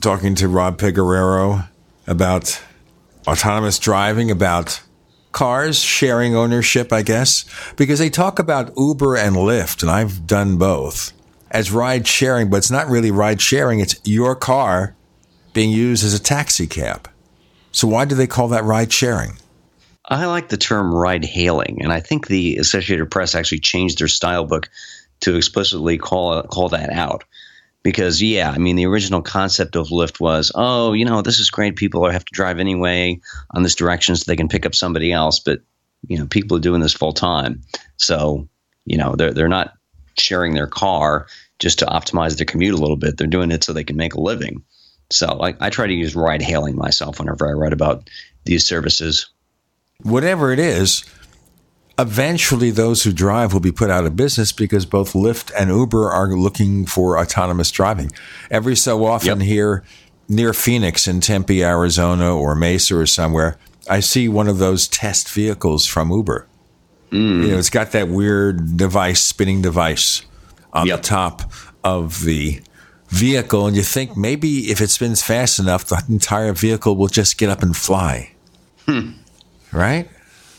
talking 0.00 0.34
to 0.36 0.48
Rob 0.48 0.78
Pegoraro 0.78 1.68
about 2.06 2.60
autonomous 3.26 3.78
driving, 3.78 4.30
about 4.30 4.82
cars 5.32 5.78
sharing 5.78 6.34
ownership, 6.34 6.92
I 6.92 7.02
guess, 7.02 7.44
because 7.76 7.98
they 7.98 8.10
talk 8.10 8.38
about 8.38 8.72
Uber 8.76 9.16
and 9.16 9.36
Lyft, 9.36 9.82
and 9.82 9.90
I've 9.90 10.26
done 10.26 10.56
both 10.58 11.12
as 11.50 11.70
ride 11.70 12.06
sharing, 12.06 12.48
but 12.48 12.58
it's 12.58 12.70
not 12.70 12.88
really 12.88 13.10
ride 13.10 13.40
sharing. 13.40 13.80
It's 13.80 14.00
your 14.04 14.34
car 14.36 14.94
being 15.52 15.70
used 15.70 16.04
as 16.04 16.14
a 16.14 16.22
taxi 16.22 16.66
cab. 16.66 17.08
So 17.72 17.88
why 17.88 18.04
do 18.04 18.14
they 18.14 18.26
call 18.26 18.48
that 18.48 18.64
ride 18.64 18.92
sharing? 18.92 19.32
I 20.04 20.26
like 20.26 20.48
the 20.48 20.56
term 20.56 20.92
ride 20.92 21.24
hailing, 21.24 21.78
and 21.82 21.92
I 21.92 22.00
think 22.00 22.26
the 22.26 22.56
Associated 22.56 23.10
Press 23.10 23.34
actually 23.34 23.60
changed 23.60 24.00
their 24.00 24.08
style 24.08 24.44
book 24.44 24.68
to 25.20 25.36
explicitly 25.36 25.98
call 25.98 26.42
call 26.44 26.70
that 26.70 26.90
out. 26.90 27.24
Because 27.82 28.20
yeah, 28.22 28.50
I 28.50 28.58
mean 28.58 28.76
the 28.76 28.86
original 28.86 29.22
concept 29.22 29.74
of 29.74 29.88
Lyft 29.88 30.20
was, 30.20 30.52
oh, 30.54 30.92
you 30.92 31.04
know, 31.04 31.22
this 31.22 31.38
is 31.38 31.50
great. 31.50 31.76
People 31.76 32.08
have 32.10 32.24
to 32.24 32.34
drive 32.34 32.58
anyway 32.58 33.20
on 33.52 33.62
this 33.62 33.74
direction 33.74 34.16
so 34.16 34.24
they 34.26 34.36
can 34.36 34.48
pick 34.48 34.66
up 34.66 34.74
somebody 34.74 35.12
else. 35.12 35.40
But 35.40 35.60
you 36.06 36.18
know, 36.18 36.26
people 36.26 36.56
are 36.56 36.60
doing 36.60 36.80
this 36.80 36.92
full 36.92 37.12
time, 37.12 37.62
so 37.96 38.48
you 38.84 38.98
know 38.98 39.14
they're 39.16 39.32
they're 39.32 39.48
not 39.48 39.74
sharing 40.18 40.54
their 40.54 40.66
car 40.66 41.26
just 41.58 41.78
to 41.78 41.86
optimize 41.86 42.36
their 42.36 42.46
commute 42.46 42.74
a 42.74 42.78
little 42.78 42.96
bit. 42.96 43.16
They're 43.16 43.26
doing 43.26 43.50
it 43.50 43.64
so 43.64 43.72
they 43.72 43.84
can 43.84 43.96
make 43.96 44.14
a 44.14 44.20
living. 44.20 44.62
So 45.10 45.40
I, 45.42 45.54
I 45.60 45.70
try 45.70 45.86
to 45.86 45.92
use 45.92 46.14
ride 46.14 46.42
hailing 46.42 46.76
myself 46.76 47.18
whenever 47.18 47.48
I 47.48 47.52
write 47.52 47.72
about 47.72 48.08
these 48.44 48.66
services. 48.66 49.28
Whatever 50.02 50.52
it 50.52 50.58
is, 50.58 51.04
eventually 52.00 52.70
those 52.70 53.02
who 53.02 53.12
drive 53.12 53.52
will 53.52 53.60
be 53.60 53.72
put 53.72 53.90
out 53.90 54.06
of 54.06 54.16
business 54.16 54.52
because 54.52 54.86
both 54.86 55.12
Lyft 55.12 55.50
and 55.58 55.70
Uber 55.70 56.10
are 56.10 56.28
looking 56.28 56.86
for 56.86 57.18
autonomous 57.18 57.70
driving. 57.70 58.10
Every 58.50 58.76
so 58.76 59.04
often 59.04 59.40
Yep. 59.40 59.46
here 59.46 59.84
near 60.28 60.52
Phoenix 60.52 61.06
in 61.08 61.20
Tempe, 61.20 61.62
Arizona, 61.64 62.34
or 62.36 62.54
Mesa 62.54 62.96
or 62.96 63.06
somewhere, 63.06 63.56
I 63.88 64.00
see 64.00 64.28
one 64.28 64.48
of 64.48 64.58
those 64.58 64.86
test 64.88 65.28
vehicles 65.28 65.86
from 65.86 66.10
Uber. 66.10 66.46
Mm. 67.10 67.42
You 67.42 67.48
know, 67.52 67.58
it's 67.58 67.70
got 67.70 67.90
that 67.92 68.08
weird 68.08 68.76
device, 68.76 69.20
spinning 69.22 69.60
device 69.62 70.22
on 70.72 70.86
Yep. 70.86 71.02
the 71.02 71.08
top 71.08 71.52
of 71.82 72.22
the 72.24 72.60
vehicle, 73.08 73.66
and 73.66 73.76
you 73.76 73.82
think 73.82 74.16
maybe 74.16 74.70
if 74.70 74.80
it 74.80 74.90
spins 74.90 75.20
fast 75.22 75.58
enough, 75.58 75.84
the 75.86 76.00
entire 76.08 76.52
vehicle 76.52 76.94
will 76.94 77.08
just 77.08 77.36
get 77.38 77.48
up 77.50 77.62
and 77.62 77.76
fly. 77.76 78.30
Hmm. 78.86 79.10
Right? 79.72 80.08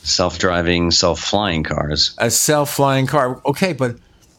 Self 0.04 0.40
driving, 0.40 0.92
self 0.92 1.20
flying 1.20 1.64
cars. 1.64 2.16
a 2.18 2.32
self-flying 2.32 3.08
car. 3.08 3.42
Okay, 3.46 3.74
but 3.74 3.98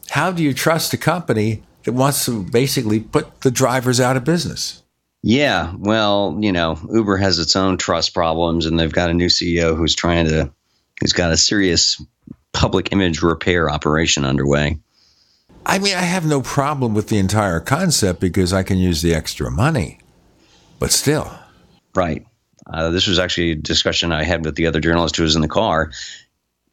how 0.09 0.31
do 0.31 0.43
you 0.43 0.53
trust 0.53 0.93
a 0.93 0.97
company 0.97 1.63
that 1.83 1.93
wants 1.93 2.25
to 2.25 2.43
basically 2.43 2.99
put 2.99 3.41
the 3.41 3.51
drivers 3.51 3.99
out 3.99 4.17
of 4.17 4.23
business? 4.23 4.83
Yeah, 5.21 5.73
well, 5.77 6.37
you 6.41 6.51
know, 6.51 6.77
Uber 6.91 7.15
has 7.15 7.39
its 7.39 7.55
own 7.55 7.77
trust 7.77 8.13
problems, 8.13 8.65
and 8.65 8.77
they've 8.77 8.91
got 8.91 9.09
a 9.09 9.13
new 9.13 9.27
CEO 9.27 9.75
who's 9.75 9.95
trying 9.95 10.25
to, 10.27 10.51
who's 10.99 11.13
got 11.13 11.31
a 11.31 11.37
serious 11.37 12.03
public 12.51 12.91
image 12.91 13.21
repair 13.21 13.69
operation 13.69 14.25
underway. 14.25 14.79
I 15.65 15.79
mean, 15.79 15.95
I 15.95 16.01
have 16.01 16.25
no 16.25 16.41
problem 16.41 16.93
with 16.93 17.07
the 17.07 17.17
entire 17.19 17.61
concept 17.61 18.19
because 18.19 18.51
I 18.51 18.63
can 18.63 18.77
use 18.77 19.01
the 19.01 19.13
extra 19.13 19.49
money. 19.49 19.99
But 20.77 20.91
still, 20.91 21.31
Right. 21.95 22.25
Uh, 22.71 22.89
this 22.91 23.07
was 23.07 23.19
actually 23.19 23.51
a 23.51 23.55
discussion 23.55 24.11
I 24.11 24.23
had 24.23 24.45
with 24.45 24.55
the 24.55 24.67
other 24.67 24.79
journalist 24.79 25.15
who 25.17 25.23
was 25.23 25.35
in 25.35 25.41
the 25.41 25.47
car. 25.47 25.91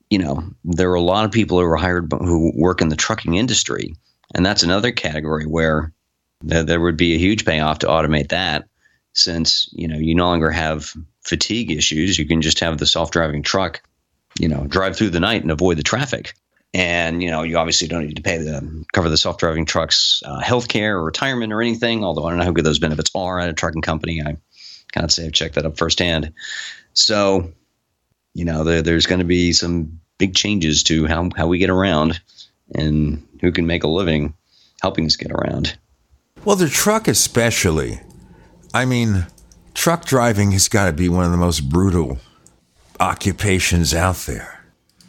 You 0.09 0.19
know, 0.19 0.45
there 0.65 0.91
are 0.91 0.95
a 0.95 1.01
lot 1.01 1.25
of 1.25 1.33
people 1.33 1.59
who 1.59 1.67
are 1.67 1.77
hired 1.77 2.13
who 2.13 2.53
work 2.55 2.81
in 2.81 2.89
the 2.89 2.97
trucking 2.97 3.35
industry, 3.35 3.95
and 4.35 4.45
that's 4.45 4.63
another 4.63 4.93
category 4.93 5.47
where 5.47 5.93
there, 6.43 6.65
there 6.65 6.81
would 6.81 6.97
be 6.97 7.15
a 7.15 7.19
huge 7.19 7.45
payoff 7.45 7.81
to 7.81 7.87
automate 7.87 8.31
that, 8.31 8.69
since 9.13 9.69
you 9.73 9.89
know 9.89 9.97
you 9.97 10.15
no 10.15 10.27
longer 10.27 10.51
have 10.51 10.93
fatigue 11.23 11.71
issues. 11.71 12.19
You 12.19 12.27
can 12.27 12.43
just 12.43 12.61
have 12.61 12.79
the 12.79 12.87
self-driving 12.87 13.43
truck, 13.43 13.83
you 14.39 14.49
know, 14.49 14.67
drive 14.67 14.97
through 14.97 15.11
the 15.11 15.21
night 15.21 15.43
and 15.43 15.51
avoid 15.51 15.77
the 15.77 15.83
traffic. 15.83 16.35
And 16.73 17.23
you 17.23 17.31
know, 17.31 17.43
you 17.43 17.59
obviously 17.59 17.89
don't 17.89 18.07
need 18.07 18.17
to 18.17 18.23
pay 18.23 18.39
the 18.39 18.85
cover 18.93 19.09
the 19.09 19.17
self-driving 19.17 19.67
trucks 19.67 20.23
uh, 20.25 20.41
health 20.41 20.69
care 20.69 20.99
or 20.99 21.05
retirement 21.05 21.53
or 21.53 21.61
anything. 21.61 22.05
Although 22.05 22.27
I 22.27 22.31
don't 22.31 22.39
know 22.39 22.45
how 22.45 22.53
good 22.53 22.65
those 22.65 22.79
benefits 22.79 23.11
are 23.15 23.41
at 23.41 23.49
a 23.49 23.53
trucking 23.53 23.83
company. 23.83 24.23
I 24.23 24.37
can't 24.93 25.13
say 25.13 25.27
I've 25.27 25.33
checked 25.33 25.55
that 25.57 25.67
up 25.67 25.77
firsthand. 25.79 26.33
So, 26.93 27.53
you 28.35 28.45
know, 28.45 28.65
there, 28.65 28.83
there's 28.83 29.07
going 29.07 29.21
to 29.21 29.25
be 29.25 29.53
some 29.53 30.01
big 30.19 30.35
changes 30.35 30.83
to 30.85 31.07
how, 31.07 31.31
how 31.37 31.47
we 31.47 31.59
get 31.59 31.71
around 31.71 32.21
and 32.75 33.27
who 33.41 33.53
can 33.53 33.67
make 33.67 33.85
a 33.85 33.89
living 33.89 34.35
helping 34.83 35.07
us 35.07 35.17
get 35.17 35.31
around. 35.33 35.77
well, 36.45 36.57
the 36.57 36.69
truck 36.69 37.07
especially. 37.09 38.01
I 38.73 38.85
mean, 38.85 39.27
truck 39.75 40.05
driving 40.05 40.53
has 40.53 40.69
got 40.69 40.87
to 40.87 40.93
be 40.93 41.09
one 41.09 41.25
of 41.25 41.31
the 41.33 41.37
most 41.37 41.69
brutal 41.69 42.19
occupations 42.99 43.95
out 43.95 44.17
there. 44.27 44.65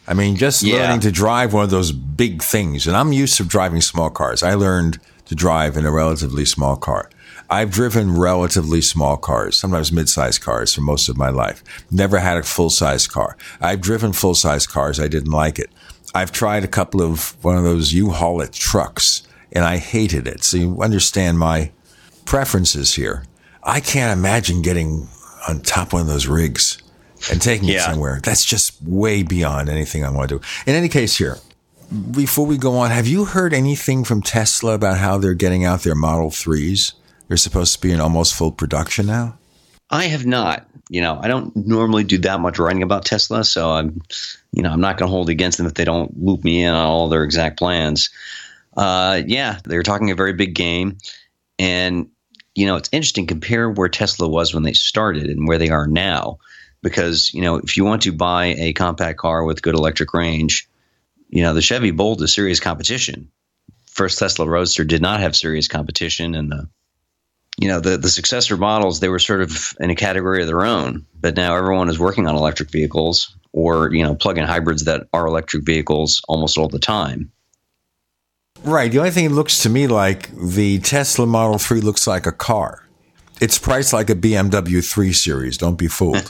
I 0.08 0.14
mean, 0.14 0.36
just 0.36 0.64
Yeah. 0.64 0.78
learning 0.84 1.02
to 1.02 1.12
drive 1.12 1.54
one 1.54 1.64
of 1.64 1.70
those 1.70 1.92
big 1.92 2.42
things, 2.44 2.88
and 2.88 2.98
I'm 2.98 3.14
used 3.14 3.38
to 3.38 3.44
driving 3.44 3.82
small 3.82 4.10
cars. 4.10 4.44
I 4.44 4.56
learned 4.56 5.00
to 5.26 5.36
drive 5.36 5.78
in 5.78 5.86
a 5.86 5.92
relatively 5.92 6.46
small 6.46 6.76
car. 6.76 7.10
I've 7.52 7.70
driven 7.70 8.18
relatively 8.18 8.82
small 8.82 9.18
cars, 9.18 9.58
sometimes 9.58 9.92
mid-sized 9.92 10.40
cars 10.42 10.74
for 10.74 10.80
most 10.80 11.10
of 11.10 11.18
my 11.18 11.30
life. 11.30 11.62
Never 11.92 12.20
had 12.20 12.38
a 12.38 12.44
full-size 12.44 13.08
car. 13.08 13.36
I've 13.60 13.82
driven 13.82 14.14
full-size 14.14 14.66
cars. 14.66 15.02
I 15.02 15.10
didn't 15.10 15.34
like 15.34 15.60
it. 15.60 15.70
I've 16.16 16.32
tried 16.32 16.64
a 16.64 16.70
couple 16.70 17.02
of 17.02 17.36
one 17.44 17.58
of 17.58 17.66
those 17.66 17.92
U-Haul 17.92 18.40
it 18.40 18.54
trucks, 18.54 19.24
and 19.52 19.66
I 19.66 19.78
hated 19.80 20.28
it. 20.28 20.46
So 20.46 20.56
you 20.56 20.82
understand 20.82 21.40
my 21.40 21.72
preferences 22.24 22.96
here. 22.96 23.26
I 23.64 23.82
can't 23.82 24.18
imagine 24.18 24.62
getting 24.62 25.10
on 25.50 25.60
top 25.60 25.88
of 25.88 25.94
one 25.94 26.02
of 26.04 26.08
those 26.08 26.28
rigs 26.28 26.82
and 27.30 27.42
taking 27.42 27.68
it 27.68 27.82
somewhere. 27.82 28.22
That's 28.24 28.46
just 28.46 28.82
way 28.82 29.24
beyond 29.24 29.68
anything 29.68 30.06
I 30.06 30.10
want 30.10 30.30
to 30.30 30.40
do. 30.40 30.46
In 30.66 30.76
any 30.76 30.88
case, 30.88 31.18
here, 31.18 31.38
before 32.12 32.46
we 32.46 32.58
go 32.58 32.78
on, 32.78 32.92
have 32.92 33.08
you 33.08 33.26
heard 33.26 33.54
anything 33.54 34.06
from 34.06 34.22
Tesla 34.22 34.74
about 34.74 35.00
how 35.00 35.18
they're 35.18 35.34
getting 35.34 35.66
out 35.66 35.82
their 35.82 35.96
Model 35.96 36.30
3s? 36.30 36.94
They're 37.32 37.38
supposed 37.38 37.76
to 37.76 37.80
be 37.80 37.94
in 37.94 38.02
almost 38.02 38.36
full 38.36 38.52
production 38.52 39.06
now. 39.06 39.38
I 39.90 40.08
have 40.08 40.26
not. 40.26 40.68
You 40.90 41.00
know, 41.00 41.18
I 41.22 41.30
don't 41.30 41.56
normally 41.56 42.04
do 42.04 42.18
that 42.18 42.42
much 42.42 42.60
writing 42.60 42.84
about 42.84 43.06
Tesla, 43.06 43.46
so 43.46 43.72
I'm, 43.72 44.02
you 44.52 44.62
know, 44.62 44.70
I'm 44.70 44.82
not 44.82 44.98
going 44.98 45.08
to 45.08 45.14
hold 45.14 45.30
against 45.30 45.58
them 45.58 45.66
if 45.66 45.76
they 45.76 45.86
don't 45.86 46.12
loop 46.22 46.44
me 46.44 46.62
in 46.62 46.74
on 46.74 46.86
all 46.86 47.08
their 47.08 47.24
exact 47.24 47.58
plans. 47.58 48.10
Uh, 48.76 49.22
yeah, 49.26 49.60
they're 49.64 49.82
talking 49.82 50.12
a 50.12 50.16
very 50.16 50.34
big 50.34 50.56
game, 50.56 50.98
and 51.58 52.10
you 52.54 52.66
know, 52.66 52.76
it's 52.76 52.90
interesting. 52.92 53.28
Compare 53.28 53.70
where 53.70 53.88
Tesla 53.88 54.28
was 54.28 54.54
when 54.54 54.64
they 54.64 54.74
started 54.74 55.28
and 55.28 55.48
where 55.48 55.58
they 55.58 55.70
are 55.70 55.88
now, 55.88 56.38
because 56.82 57.34
you 57.34 57.42
know, 57.42 57.60
if 57.60 57.78
you 57.78 57.86
want 57.86 58.02
to 58.02 58.12
buy 58.12 58.48
a 58.58 58.74
compact 58.74 59.20
car 59.20 59.46
with 59.46 59.62
good 59.62 59.76
electric 59.76 60.14
range, 60.14 60.68
you 61.30 61.44
know, 61.44 61.54
the 61.54 61.62
Chevy 61.62 61.92
Bolt 61.92 62.22
is 62.22 62.34
serious 62.34 62.60
competition. 62.60 63.32
First 63.86 64.20
Tesla 64.20 64.46
Roadster 64.46 64.84
did 64.84 65.02
not 65.02 65.22
have 65.22 65.34
serious 65.34 65.70
competition, 65.70 66.36
and 66.36 66.52
the 66.52 66.68
you 67.58 67.68
know 67.68 67.80
the 67.80 67.98
the 67.98 68.10
successor 68.10 68.58
models 68.58 69.00
they 69.00 69.10
were 69.10 69.20
sort 69.20 69.42
of 69.42 69.76
in 69.80 69.90
a 69.90 69.96
category 69.96 70.42
of 70.42 70.48
their 70.48 70.66
own 70.66 71.06
but 71.20 71.36
now 71.36 71.56
everyone 71.56 71.90
is 71.90 72.00
working 72.00 72.28
on 72.28 72.36
electric 72.36 72.70
vehicles 72.70 73.36
or 73.52 73.94
you 73.94 74.04
know 74.04 74.16
plug-in 74.16 74.46
hybrids 74.46 74.86
that 74.86 75.08
are 75.14 75.28
electric 75.28 75.64
vehicles 75.64 76.22
almost 76.28 76.58
all 76.58 76.70
the 76.70 76.80
time 76.80 77.32
Right. 78.64 78.92
The 78.92 79.00
only 79.00 79.12
thing 79.12 79.26
it 79.26 79.32
looks 79.32 79.64
to 79.64 79.70
me 79.70 79.88
like 79.88 80.30
the 80.36 80.80
Tesla 80.80 81.26
Model 81.26 81.58
3 81.58 81.82
looks 81.82 82.06
like 82.06 82.26
a 82.26 82.32
car. 82.32 82.88
It's 83.40 83.58
priced 83.58 83.92
like 83.92 84.10
a 84.10 84.16
BMW 84.16 84.88
3 84.88 85.14
Series. 85.14 85.58
Don't 85.58 85.78
be 85.78 85.88
fooled. 85.88 86.30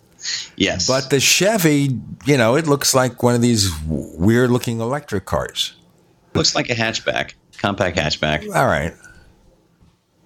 yes 0.56 0.88
but 0.88 1.10
the 1.10 1.20
Chevy, 1.20 2.00
you 2.24 2.36
know, 2.36 2.56
it 2.56 2.66
looks 2.66 2.94
like 2.94 3.22
one 3.22 3.34
of 3.34 3.42
these 3.42 3.70
weird 3.86 4.50
looking 4.50 4.80
electric 4.80 5.24
cars. 5.24 5.74
looks 6.34 6.54
like 6.54 6.70
a 6.70 6.74
hatchback 6.74 7.34
compact 7.58 7.96
hatchback 7.96 8.42
All 8.54 8.66
right. 8.66 8.94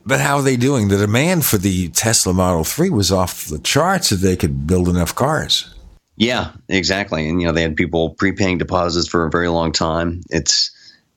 But 0.04 0.20
how 0.20 0.36
are 0.36 0.42
they 0.42 0.56
doing? 0.56 0.88
The 0.88 0.96
demand 0.98 1.44
for 1.44 1.58
the 1.58 1.88
Tesla 1.90 2.32
Model 2.32 2.64
3 2.64 2.90
was 2.90 3.12
off 3.12 3.46
the 3.46 3.58
charts 3.58 4.12
if 4.12 4.20
they 4.20 4.36
could 4.36 4.66
build 4.66 4.88
enough 4.88 5.14
cars. 5.14 5.72
yeah 6.16 6.52
exactly 6.68 7.28
and 7.28 7.40
you 7.40 7.46
know 7.46 7.52
they 7.52 7.62
had 7.62 7.76
people 7.76 8.10
prepaying 8.10 8.58
deposits 8.58 9.08
for 9.08 9.24
a 9.24 9.30
very 9.30 9.48
long 9.48 9.72
time 9.72 10.20
it's 10.28 10.70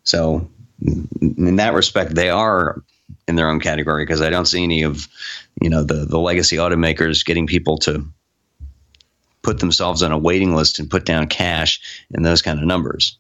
so 0.04 0.50
in 1.22 1.56
that 1.58 1.74
respect 1.74 2.16
they 2.16 2.30
are 2.30 2.82
in 3.28 3.36
their 3.36 3.50
own 3.50 3.60
category 3.60 4.06
because 4.06 4.22
i 4.22 4.30
don't 4.30 4.46
see 4.48 4.64
any 4.64 4.84
of 4.84 5.08
you 5.62 5.70
know 5.70 5.84
the 5.84 6.06
the 6.06 6.20
legacy 6.20 6.56
automakers 6.58 7.26
getting 7.26 7.48
people 7.48 7.78
to 7.78 8.06
put 9.42 9.60
themselves 9.60 10.02
on 10.04 10.12
a 10.14 10.18
waiting 10.18 10.56
list 10.56 10.80
and 10.80 10.90
put 10.90 11.06
down 11.06 11.28
cash 11.28 11.82
in 12.16 12.24
those 12.24 12.42
kind 12.42 12.60
of 12.60 12.66
numbers 12.66 13.18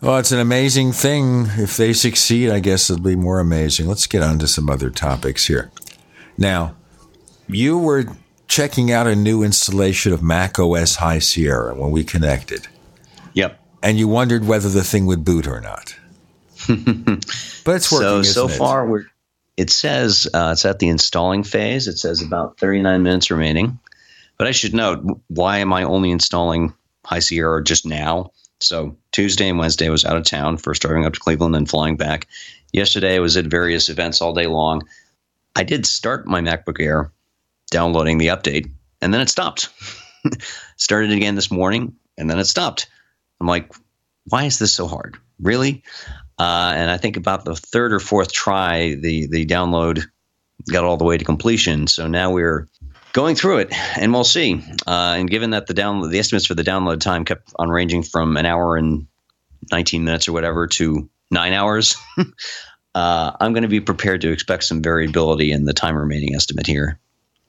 Well, 0.00 0.18
it's 0.18 0.32
an 0.32 0.40
amazing 0.40 0.92
thing. 0.92 1.46
If 1.56 1.76
they 1.76 1.92
succeed, 1.92 2.50
I 2.50 2.60
guess 2.60 2.90
it'll 2.90 3.02
be 3.02 3.16
more 3.16 3.40
amazing. 3.40 3.88
Let's 3.88 4.06
get 4.06 4.22
on 4.22 4.38
to 4.40 4.46
some 4.46 4.68
other 4.68 4.90
topics 4.90 5.46
here. 5.46 5.70
Now, 6.36 6.76
you 7.48 7.78
were 7.78 8.04
checking 8.46 8.92
out 8.92 9.06
a 9.06 9.16
new 9.16 9.42
installation 9.42 10.12
of 10.12 10.22
Mac 10.22 10.58
OS 10.58 10.96
High 10.96 11.18
Sierra 11.18 11.74
when 11.74 11.90
we 11.90 12.04
connected, 12.04 12.68
yep 13.32 13.60
and 13.86 13.98
you 13.98 14.08
wondered 14.08 14.44
whether 14.44 14.68
the 14.68 14.82
thing 14.82 15.06
would 15.06 15.24
boot 15.24 15.46
or 15.46 15.60
not. 15.60 15.96
but 16.68 17.76
it's 17.76 17.92
working. 17.92 17.92
so 17.92 18.22
so 18.22 18.44
isn't 18.46 18.50
it? 18.50 18.58
far 18.58 18.86
we're 18.88 19.04
it 19.56 19.70
says 19.70 20.26
uh, 20.34 20.50
it's 20.52 20.64
at 20.64 20.80
the 20.80 20.88
installing 20.88 21.44
phase 21.44 21.86
it 21.86 21.98
says 21.98 22.22
about 22.22 22.58
39 22.58 23.02
minutes 23.02 23.30
remaining 23.30 23.78
but 24.38 24.48
i 24.48 24.50
should 24.50 24.74
note 24.74 25.04
why 25.28 25.58
am 25.58 25.72
i 25.72 25.84
only 25.84 26.10
installing 26.10 26.72
high 27.04 27.18
sierra 27.20 27.62
just 27.62 27.86
now 27.86 28.32
so 28.60 28.96
tuesday 29.12 29.48
and 29.48 29.58
wednesday 29.58 29.86
I 29.86 29.90
was 29.90 30.04
out 30.04 30.16
of 30.16 30.24
town 30.24 30.56
first 30.56 30.82
driving 30.82 31.04
up 31.04 31.14
to 31.14 31.20
cleveland 31.20 31.56
and 31.56 31.68
flying 31.68 31.96
back. 31.96 32.26
Yesterday 32.72 33.16
i 33.16 33.20
was 33.20 33.36
at 33.36 33.46
various 33.46 33.88
events 33.88 34.20
all 34.20 34.32
day 34.32 34.46
long. 34.46 34.82
I 35.54 35.64
did 35.64 35.86
start 35.86 36.26
my 36.26 36.40
macbook 36.40 36.80
air 36.80 37.12
downloading 37.70 38.18
the 38.18 38.28
update 38.28 38.70
and 39.00 39.12
then 39.12 39.20
it 39.20 39.28
stopped. 39.28 39.70
Started 40.76 41.12
again 41.12 41.34
this 41.34 41.50
morning 41.50 41.96
and 42.18 42.28
then 42.28 42.38
it 42.38 42.46
stopped. 42.46 42.88
I'm 43.40 43.46
like 43.46 43.72
why 44.28 44.44
is 44.44 44.58
this 44.58 44.74
so 44.74 44.86
hard? 44.86 45.16
Really? 45.40 45.82
Uh, 46.38 46.74
and 46.76 46.90
I 46.90 46.96
think 46.96 47.16
about 47.16 47.44
the 47.44 47.56
third 47.56 47.92
or 47.92 48.00
fourth 48.00 48.32
try, 48.32 48.94
the 48.94 49.26
the 49.26 49.46
download 49.46 50.04
got 50.70 50.84
all 50.84 50.96
the 50.96 51.04
way 51.04 51.16
to 51.16 51.24
completion. 51.24 51.86
So 51.86 52.06
now 52.06 52.32
we're 52.32 52.68
going 53.16 53.34
through 53.34 53.56
it, 53.56 53.72
and 53.96 54.12
we'll 54.12 54.24
see. 54.24 54.62
Uh, 54.86 55.14
and 55.16 55.30
given 55.30 55.50
that 55.50 55.66
the 55.66 55.72
download, 55.72 56.10
the 56.10 56.18
estimates 56.18 56.44
for 56.44 56.54
the 56.54 56.62
download 56.62 57.00
time 57.00 57.24
kept 57.24 57.50
on 57.58 57.70
ranging 57.70 58.02
from 58.02 58.36
an 58.36 58.44
hour 58.44 58.76
and 58.76 59.06
19 59.72 60.04
minutes 60.04 60.28
or 60.28 60.32
whatever 60.32 60.66
to 60.66 61.08
nine 61.30 61.54
hours, 61.54 61.96
uh, 62.94 63.32
I'm 63.40 63.54
going 63.54 63.62
to 63.62 63.68
be 63.68 63.80
prepared 63.80 64.20
to 64.20 64.30
expect 64.30 64.64
some 64.64 64.82
variability 64.82 65.50
in 65.50 65.64
the 65.64 65.72
time 65.72 65.96
remaining 65.96 66.34
estimate 66.34 66.66
here. 66.66 67.00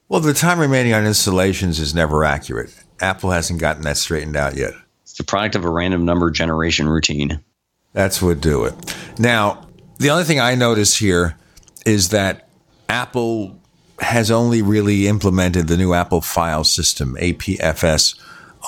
Well, 0.08 0.20
the 0.20 0.32
time 0.32 0.58
remaining 0.58 0.94
on 0.94 1.04
installations 1.04 1.78
is 1.78 1.94
never 1.94 2.24
accurate. 2.24 2.74
Apple 2.98 3.30
hasn't 3.30 3.60
gotten 3.60 3.82
that 3.82 3.98
straightened 3.98 4.36
out 4.36 4.56
yet. 4.56 4.72
It's 5.02 5.18
the 5.18 5.24
product 5.24 5.54
of 5.54 5.66
a 5.66 5.70
random 5.70 6.06
number 6.06 6.30
generation 6.30 6.88
routine. 6.88 7.44
That's 7.92 8.22
what 8.22 8.40
do 8.40 8.64
it. 8.64 8.74
Now, 9.18 9.68
the 9.98 10.08
only 10.08 10.24
thing 10.24 10.40
I 10.40 10.54
notice 10.54 10.96
here 10.96 11.36
is 11.84 12.08
that 12.08 12.48
Apple 12.88 13.60
has 14.00 14.30
only 14.30 14.62
really 14.62 15.06
implemented 15.08 15.68
the 15.68 15.76
new 15.76 15.92
Apple 15.92 16.20
file 16.20 16.64
system, 16.64 17.16
APFS, 17.20 18.14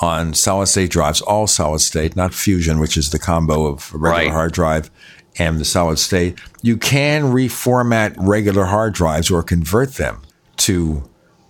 on 0.01 0.33
solid 0.33 0.67
state 0.67 0.89
drives, 0.89 1.21
all 1.21 1.47
solid 1.47 1.79
state, 1.79 2.15
not 2.15 2.33
Fusion, 2.33 2.79
which 2.79 2.97
is 2.97 3.09
the 3.09 3.19
combo 3.19 3.65
of 3.67 3.91
a 3.93 3.97
regular 3.97 4.25
Right. 4.25 4.31
hard 4.31 4.51
drive 4.53 4.89
and 5.37 5.59
the 5.59 5.65
solid 5.65 5.99
state. 5.99 6.37
You 6.61 6.77
can 6.77 7.23
reformat 7.31 8.15
regular 8.17 8.65
hard 8.65 8.93
drives 8.93 9.29
or 9.29 9.43
convert 9.43 9.95
them 9.95 10.21
to 10.57 11.03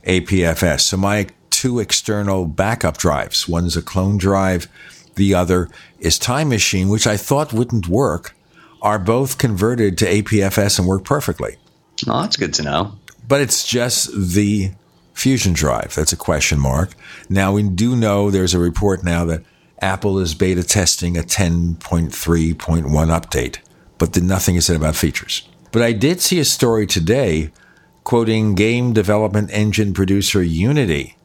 APFS. 0.06 0.82
So 0.82 0.98
my 0.98 1.28
two 1.50 1.80
external 1.80 2.46
backup 2.46 2.98
drives, 2.98 3.48
one's 3.48 3.78
a 3.78 3.82
clone 3.82 4.18
drive, 4.18 4.68
the 5.16 5.34
other 5.36 5.70
is 6.00 6.18
Time 6.18 6.50
Machine, 6.50 6.90
which 6.90 7.06
I 7.06 7.18
thought 7.18 7.54
wouldn't 7.54 7.88
work, 7.88 8.36
are 8.82 8.98
both 8.98 9.38
converted 9.38 9.98
to 10.00 10.06
APFS 10.06 10.80
and 10.80 10.88
work 10.88 11.04
perfectly. 11.04 11.58
Oh, 12.08 12.22
that's 12.22 12.38
good 12.38 12.54
to 12.56 12.64
know. 12.64 12.94
But 13.32 13.40
it's 13.40 13.66
just 13.66 14.12
the 14.14 14.72
Fusion 15.14 15.54
drive. 15.54 15.96
That's 15.96 16.12
a 16.12 16.18
question 16.18 16.60
mark. 16.60 16.92
Now, 17.30 17.54
we 17.54 17.64
do 17.64 17.96
know 17.96 18.30
there's 18.30 18.54
a 18.54 18.60
report 18.60 19.06
now 19.06 19.24
that 19.24 19.46
Apple 19.80 20.20
is 20.20 20.36
beta 20.36 20.64
testing 20.64 21.16
a 21.16 21.22
10.3.1 21.22 22.58
update, 22.60 23.60
but 23.98 24.12
then 24.12 24.28
nothing 24.28 24.58
is 24.58 24.66
said 24.66 24.76
about 24.76 24.98
features. 24.98 25.48
But 25.72 25.82
I 25.82 25.94
did 25.94 26.20
see 26.20 26.42
a 26.42 26.44
story 26.44 26.86
today 26.86 27.54
quoting 28.04 28.54
game 28.54 28.92
development 28.92 29.50
engine 29.54 29.94
producer 29.94 30.44
Unity 30.44 31.16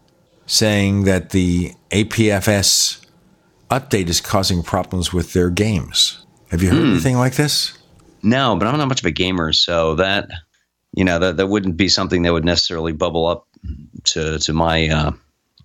saying 0.46 1.06
that 1.06 1.30
the 1.30 1.72
APFS 1.90 3.04
update 3.68 4.08
is 4.08 4.20
causing 4.20 4.62
problems 4.62 5.12
with 5.12 5.32
their 5.32 5.50
games. 5.50 6.24
Have 6.52 6.62
you 6.62 6.70
heard 6.70 6.84
hmm. 6.84 6.92
anything 6.92 7.16
like 7.16 7.34
this? 7.34 7.76
No, 8.22 8.54
but 8.56 8.68
I'm 8.68 8.78
not 8.78 8.86
much 8.86 9.00
of 9.00 9.06
a 9.06 9.10
gamer, 9.10 9.52
so 9.52 9.96
that 9.96 10.28
you 10.96 11.04
know 11.04 11.18
that 11.20 11.36
that 11.36 11.46
wouldn't 11.46 11.76
be 11.76 11.88
something 11.88 12.22
that 12.22 12.32
would 12.32 12.44
necessarily 12.44 12.92
bubble 12.92 13.26
up 13.26 13.46
to 14.04 14.38
to 14.40 14.52
my 14.52 14.88
uh, 14.88 15.12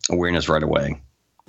awareness 0.09 0.47
right 0.47 0.61
away. 0.61 1.01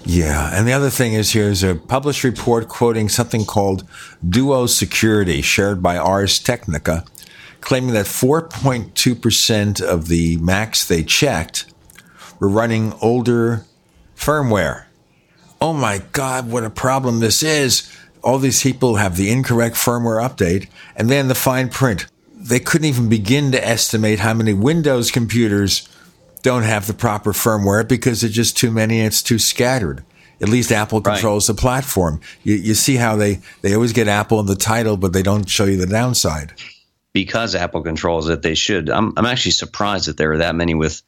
Yeah, 0.05 0.51
and 0.53 0.67
the 0.67 0.73
other 0.73 0.91
thing 0.91 1.13
is 1.13 1.33
here's 1.33 1.63
a 1.63 1.75
published 1.75 2.25
report 2.25 2.69
quoting 2.69 3.09
something 3.09 3.45
called 3.45 3.87
Duo 4.27 4.67
Security, 4.67 5.43
shared 5.43 5.83
by 5.83 5.97
Ars 5.97 6.39
Technica, 6.39 7.05
claiming 7.61 7.93
that 7.93 8.07
4.2% 8.07 9.81
of 9.81 10.09
the 10.09 10.39
Macs 10.39 10.87
they 10.87 11.05
checked 11.05 11.67
were 12.41 12.49
running 12.49 12.95
older 13.01 13.65
firmware. 14.17 14.87
Oh 15.61 15.73
my 15.73 16.03
God, 16.13 16.51
what 16.51 16.65
a 16.65 16.71
problem 16.71 17.21
this 17.21 17.43
is! 17.43 17.89
All 18.25 18.39
these 18.39 18.63
people 18.63 18.97
have 18.97 19.17
the 19.17 19.31
incorrect 19.31 19.77
firmware 19.77 20.21
update, 20.21 20.69
and 20.97 21.09
then 21.09 21.29
the 21.29 21.35
fine 21.35 21.69
print. 21.69 22.07
They 22.45 22.61
couldn't 22.61 22.87
even 22.87 23.09
begin 23.09 23.53
to 23.53 23.67
estimate 23.67 24.19
how 24.19 24.35
many 24.35 24.53
Windows 24.53 25.11
computers 25.11 25.89
don't 26.43 26.65
have 26.65 26.87
the 26.87 26.95
proper 26.95 27.33
firmware 27.33 27.87
because 27.87 28.21
there's 28.21 28.33
just 28.35 28.57
too 28.57 28.71
many 28.71 28.99
and 28.99 29.07
it's 29.07 29.23
too 29.23 29.39
scattered. 29.39 30.03
At 30.41 30.49
least 30.49 30.73
Apple 30.73 31.01
Right. 31.01 31.15
controls 31.15 31.47
the 31.47 31.55
platform. 31.55 32.21
You, 32.43 32.55
you 32.57 32.75
see 32.75 32.97
how 32.97 33.15
they, 33.15 33.39
they 33.61 33.75
always 33.75 33.93
get 33.93 34.09
Apple 34.09 34.41
in 34.41 34.47
the 34.47 34.57
title, 34.57 34.97
but 34.97 35.13
they 35.13 35.23
don't 35.23 35.49
show 35.49 35.65
you 35.67 35.77
the 35.77 35.87
downside. 35.87 36.53
because 37.13 37.55
Apple 37.55 37.83
controls 37.83 38.29
it, 38.29 38.43
they 38.43 38.55
should. 38.57 38.91
I'm 38.91 39.13
I'm 39.17 39.27
actually 39.27 39.53
surprised 39.53 40.07
that 40.09 40.17
there 40.17 40.33
are 40.33 40.39
that 40.39 40.57
many 40.57 40.75
with 40.75 41.01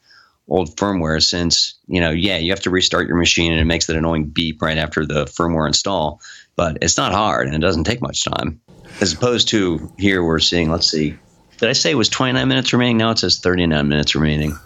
old 0.47 0.75
firmware 0.77 1.21
since, 1.21 1.73
you 1.87 1.99
know, 1.99 2.11
yeah, 2.11 2.37
you 2.37 2.51
have 2.51 2.61
to 2.61 2.69
restart 2.69 3.07
your 3.07 3.17
machine 3.17 3.51
and 3.51 3.59
it 3.59 3.65
makes 3.65 3.87
that 3.87 3.95
annoying 3.97 4.25
beep 4.25 4.61
right 4.61 4.77
after 4.77 5.05
the 5.05 5.25
firmware 5.25 5.67
install, 5.67 6.21
but 6.55 6.77
it's 6.81 6.95
not 6.95 7.11
hard 7.11 7.47
and 7.47 7.55
it 7.55 7.59
doesn't 7.59 7.83
take 7.85 8.01
much 8.01 8.23
time. 8.23 8.61
As 9.01 9.11
opposed 9.13 9.47
to 9.49 9.91
here 9.97 10.23
we're 10.23 10.39
seeing, 10.39 10.69
let's 10.71 10.89
see. 10.89 11.17
Did 11.57 11.69
I 11.69 11.73
say 11.73 11.91
it 11.91 11.95
was 11.95 12.09
29 12.09 12.47
minutes 12.47 12.73
remaining? 12.73 12.97
Now 12.97 13.11
it 13.11 13.19
says 13.19 13.39
39 13.39 13.87
minutes 13.87 14.15
remaining. 14.15 14.57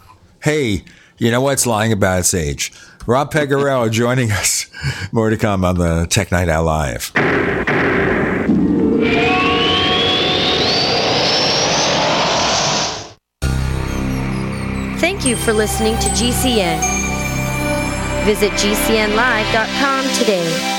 Hey, 0.42 0.84
you 1.18 1.32
know 1.32 1.42
what's 1.42 1.68
lying 1.68 1.92
about 1.92 2.20
its 2.20 2.34
age? 2.34 2.72
Rob 3.06 3.32
Pegoraro 3.32 3.92
joining 3.92 4.32
us. 4.32 4.68
More 5.12 5.30
to 5.30 5.38
come 5.38 5.64
on 5.66 5.78
the 5.78 6.08
Tech 6.10 6.32
Night 6.32 6.50
Owl 6.50 6.64
Live. 6.64 7.12
Thank 15.00 15.26
you 15.26 15.36
for 15.36 15.54
listening 15.54 15.96
to 15.96 16.10
GCN. 16.10 16.80
Visit 18.26 18.52
GCNlive.com 18.52 20.04
today. 20.14 20.79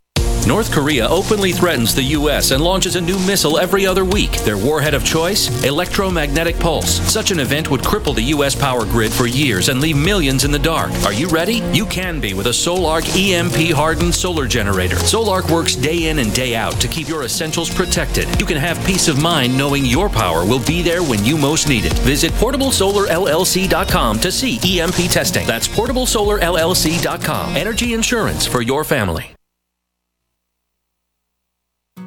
North 0.47 0.71
Korea 0.71 1.07
openly 1.07 1.51
threatens 1.51 1.93
the 1.93 2.03
U.S. 2.19 2.49
and 2.51 2.63
launches 2.63 2.95
a 2.95 3.01
new 3.01 3.17
missile 3.19 3.59
every 3.59 3.85
other 3.85 4.03
week. 4.03 4.31
Their 4.39 4.57
warhead 4.57 4.95
of 4.95 5.05
choice? 5.05 5.63
Electromagnetic 5.63 6.59
pulse. 6.59 6.99
Such 7.11 7.31
an 7.31 7.39
event 7.39 7.69
would 7.69 7.81
cripple 7.81 8.15
the 8.15 8.23
U.S. 8.35 8.55
power 8.55 8.83
grid 8.85 9.13
for 9.13 9.27
years 9.27 9.69
and 9.69 9.79
leave 9.79 9.95
millions 9.95 10.43
in 10.43 10.51
the 10.51 10.59
dark. 10.59 10.91
Are 11.05 11.13
you 11.13 11.27
ready? 11.27 11.61
You 11.71 11.85
can 11.85 12.19
be 12.19 12.33
with 12.33 12.47
a 12.47 12.49
Solark 12.49 13.05
EMP 13.15 13.75
hardened 13.75 14.15
solar 14.15 14.47
generator. 14.47 14.95
Solark 14.95 15.49
works 15.51 15.75
day 15.75 16.09
in 16.09 16.19
and 16.19 16.33
day 16.33 16.55
out 16.55 16.73
to 16.81 16.87
keep 16.87 17.07
your 17.07 17.23
essentials 17.23 17.69
protected. 17.69 18.27
You 18.39 18.45
can 18.45 18.57
have 18.57 18.83
peace 18.85 19.07
of 19.07 19.21
mind 19.21 19.55
knowing 19.55 19.85
your 19.85 20.09
power 20.09 20.43
will 20.45 20.63
be 20.65 20.81
there 20.81 21.03
when 21.03 21.23
you 21.23 21.37
most 21.37 21.69
need 21.69 21.85
it. 21.85 21.93
Visit 21.99 22.31
portablesolarllc.com 22.33 24.19
to 24.19 24.31
see 24.31 24.79
EMP 24.79 24.95
testing. 25.11 25.45
That's 25.45 25.67
portablesolarllc.com. 25.67 27.55
Energy 27.55 27.93
insurance 27.93 28.45
for 28.47 28.61
your 28.61 28.83
family. 28.83 29.35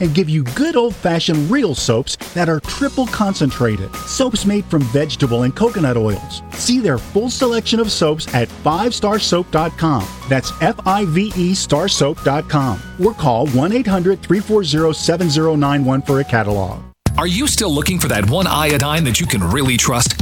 and 0.00 0.14
give 0.14 0.28
you 0.28 0.42
good 0.44 0.76
old 0.76 0.94
fashioned 0.94 1.50
real 1.50 1.74
soaps 1.74 2.16
that 2.34 2.48
are 2.48 2.60
triple 2.60 3.06
concentrated. 3.06 3.94
Soaps 3.96 4.44
made 4.44 4.64
from 4.66 4.82
vegetable 4.84 5.44
and 5.44 5.54
coconut 5.54 5.96
oils. 5.96 6.42
See 6.52 6.80
their 6.80 6.98
full 6.98 7.30
selection 7.30 7.80
of 7.80 7.90
soaps 7.90 8.32
at 8.34 8.48
5starsoap.com. 8.48 10.06
That's 10.28 10.52
F 10.60 10.78
I 10.86 11.04
V 11.06 11.28
E 11.36 11.52
starsoap.com 11.52 12.80
or 13.02 13.14
call 13.14 13.46
1 13.48 13.72
800 13.72 14.22
340 14.22 14.92
7091 14.92 16.02
for 16.02 16.20
a 16.20 16.24
catalog. 16.24 16.82
Are 17.18 17.26
you 17.26 17.46
still 17.46 17.70
looking 17.70 17.98
for 17.98 18.08
that 18.08 18.30
one 18.30 18.46
iodine 18.46 19.04
that 19.04 19.20
you 19.20 19.26
can 19.26 19.42
really 19.42 19.76
trust? 19.76 20.14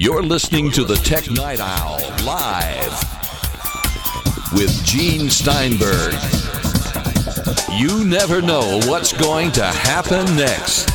You're 0.00 0.22
listening 0.22 0.70
to 0.70 0.84
the 0.84 0.94
Tech 0.94 1.28
Night 1.28 1.58
Owl 1.58 1.98
live 2.24 2.92
with 4.52 4.70
Gene 4.84 5.28
Steinberg. 5.28 6.14
You 7.72 8.04
never 8.04 8.40
know 8.40 8.78
what's 8.86 9.12
going 9.12 9.50
to 9.50 9.64
happen 9.64 10.36
next. 10.36 10.86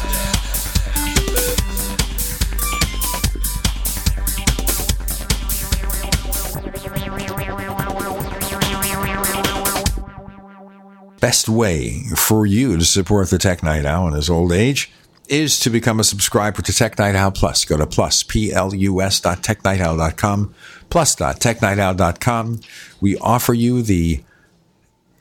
Best 11.20 11.50
way 11.50 12.04
for 12.16 12.46
you 12.46 12.78
to 12.78 12.86
support 12.86 13.30
the 13.30 13.38
Tech 13.38 13.64
Night 13.64 13.84
Owl 13.84 14.08
in 14.08 14.14
his 14.14 14.30
old 14.30 14.54
age 14.54 14.90
is 15.30 15.60
to 15.62 15.70
become 15.70 16.00
a 16.00 16.04
subscriber 16.04 16.62
to 16.62 16.74
Tech 16.74 16.98
Night 17.00 17.16
Owl 17.16 17.32
Plus. 17.32 17.66
Go 17.66 17.78
to 17.78 17.88
plus, 17.88 18.24
P-L-U-S 18.24 19.20
dot 19.22 19.40
technightowl.com, 19.40 20.54
plus 20.90 21.16
dot 21.16 21.40
technightowl.com. 21.40 22.60
We 23.00 23.18
offer 23.18 23.54
you 23.54 23.82
the 23.82 24.24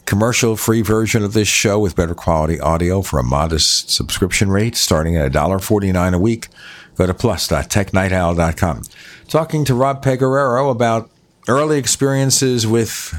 commercial-free 0.05 0.83
version 0.83 1.23
of 1.23 1.33
this 1.33 1.49
show 1.49 1.79
with 1.79 1.95
better 1.95 2.15
quality 2.15 2.59
audio 2.61 3.03
for 3.03 3.19
a 3.19 3.25
modest 3.25 3.91
subscription 3.91 4.51
rate 4.51 4.77
starting 4.77 5.17
at 5.17 5.33
$1.49 5.33 6.15
a 6.15 6.19
week. 6.19 6.49
Go 6.97 7.07
to 7.07 7.15
plus 7.15 7.49
dot 7.49 7.71
technightowl.com. 7.71 8.83
Talking 9.29 9.65
to 9.65 9.75
Rob 9.75 10.05
Pegoraro 10.05 10.71
about 10.71 11.11
early 11.49 11.79
experiences 11.79 12.67
with 12.67 13.15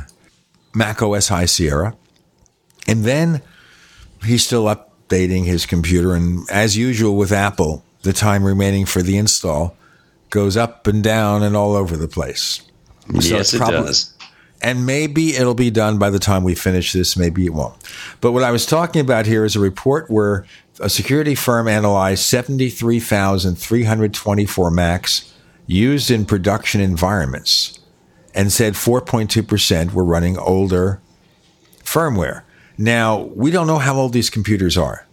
Mac 0.75 1.01
OS 1.01 1.29
High 1.29 1.45
Sierra. 1.45 1.95
And 2.87 3.03
then 3.03 3.41
he's 4.23 4.45
still 4.45 4.67
up 4.67 4.92
updating 5.13 5.45
his 5.45 5.65
computer. 5.65 6.13
And 6.13 6.49
as 6.49 6.75
usual 6.77 7.15
with 7.15 7.31
Apple, 7.31 7.83
the 8.01 8.11
time 8.13 8.43
remaining 8.43 8.85
for 8.85 9.01
the 9.01 9.17
install 9.17 9.75
goes 10.29 10.57
up 10.57 10.87
and 10.87 11.01
down 11.03 11.43
and 11.43 11.55
all 11.55 11.75
over 11.75 11.95
the 11.95 12.07
place. 12.07 12.61
So 13.19 13.35
yes, 13.35 13.55
probably, 13.55 13.77
it 13.77 13.85
does. 13.85 14.13
And 14.61 14.85
maybe 14.85 15.35
it'll 15.35 15.55
be 15.55 15.69
done 15.69 15.99
by 15.99 16.09
the 16.09 16.19
time 16.19 16.43
we 16.43 16.55
finish 16.55 16.93
this. 16.93 17.17
Maybe 17.17 17.45
it 17.45 17.53
won't. 17.53 17.75
But 18.21 18.31
what 18.31 18.43
I 18.43 18.51
was 18.51 18.65
talking 18.65 19.01
about 19.01 19.25
here 19.25 19.43
is 19.45 19.55
a 19.55 19.59
report 19.59 20.09
where 20.09 20.45
a 20.79 20.89
security 20.89 21.35
firm 21.35 21.67
analyzed 21.67 22.23
73,324 22.23 24.71
Macs 24.71 25.33
used 25.67 26.09
in 26.09 26.25
production 26.25 26.81
environments 26.81 27.77
and 28.33 28.51
said 28.51 28.73
4.2% 28.73 29.93
were 29.93 30.03
running 30.03 30.37
older 30.37 30.99
firmware. 31.83 32.41
Now, 32.77 33.21
we 33.35 33.51
don't 33.51 33.67
know 33.67 33.79
how 33.79 33.95
old 33.95 34.13
these 34.13 34.29
computers 34.29 34.77
are. 34.77 35.07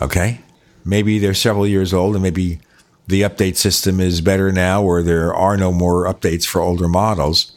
Okay? 0.00 0.40
Maybe 0.84 1.18
they're 1.18 1.34
several 1.34 1.66
years 1.66 1.92
old 1.92 2.14
and 2.14 2.22
maybe 2.22 2.60
the 3.06 3.22
update 3.22 3.56
system 3.56 4.00
is 4.00 4.20
better 4.20 4.52
now 4.52 4.82
or 4.82 5.02
there 5.02 5.34
are 5.34 5.56
no 5.56 5.72
more 5.72 6.04
updates 6.06 6.46
for 6.46 6.60
older 6.60 6.88
models. 6.88 7.52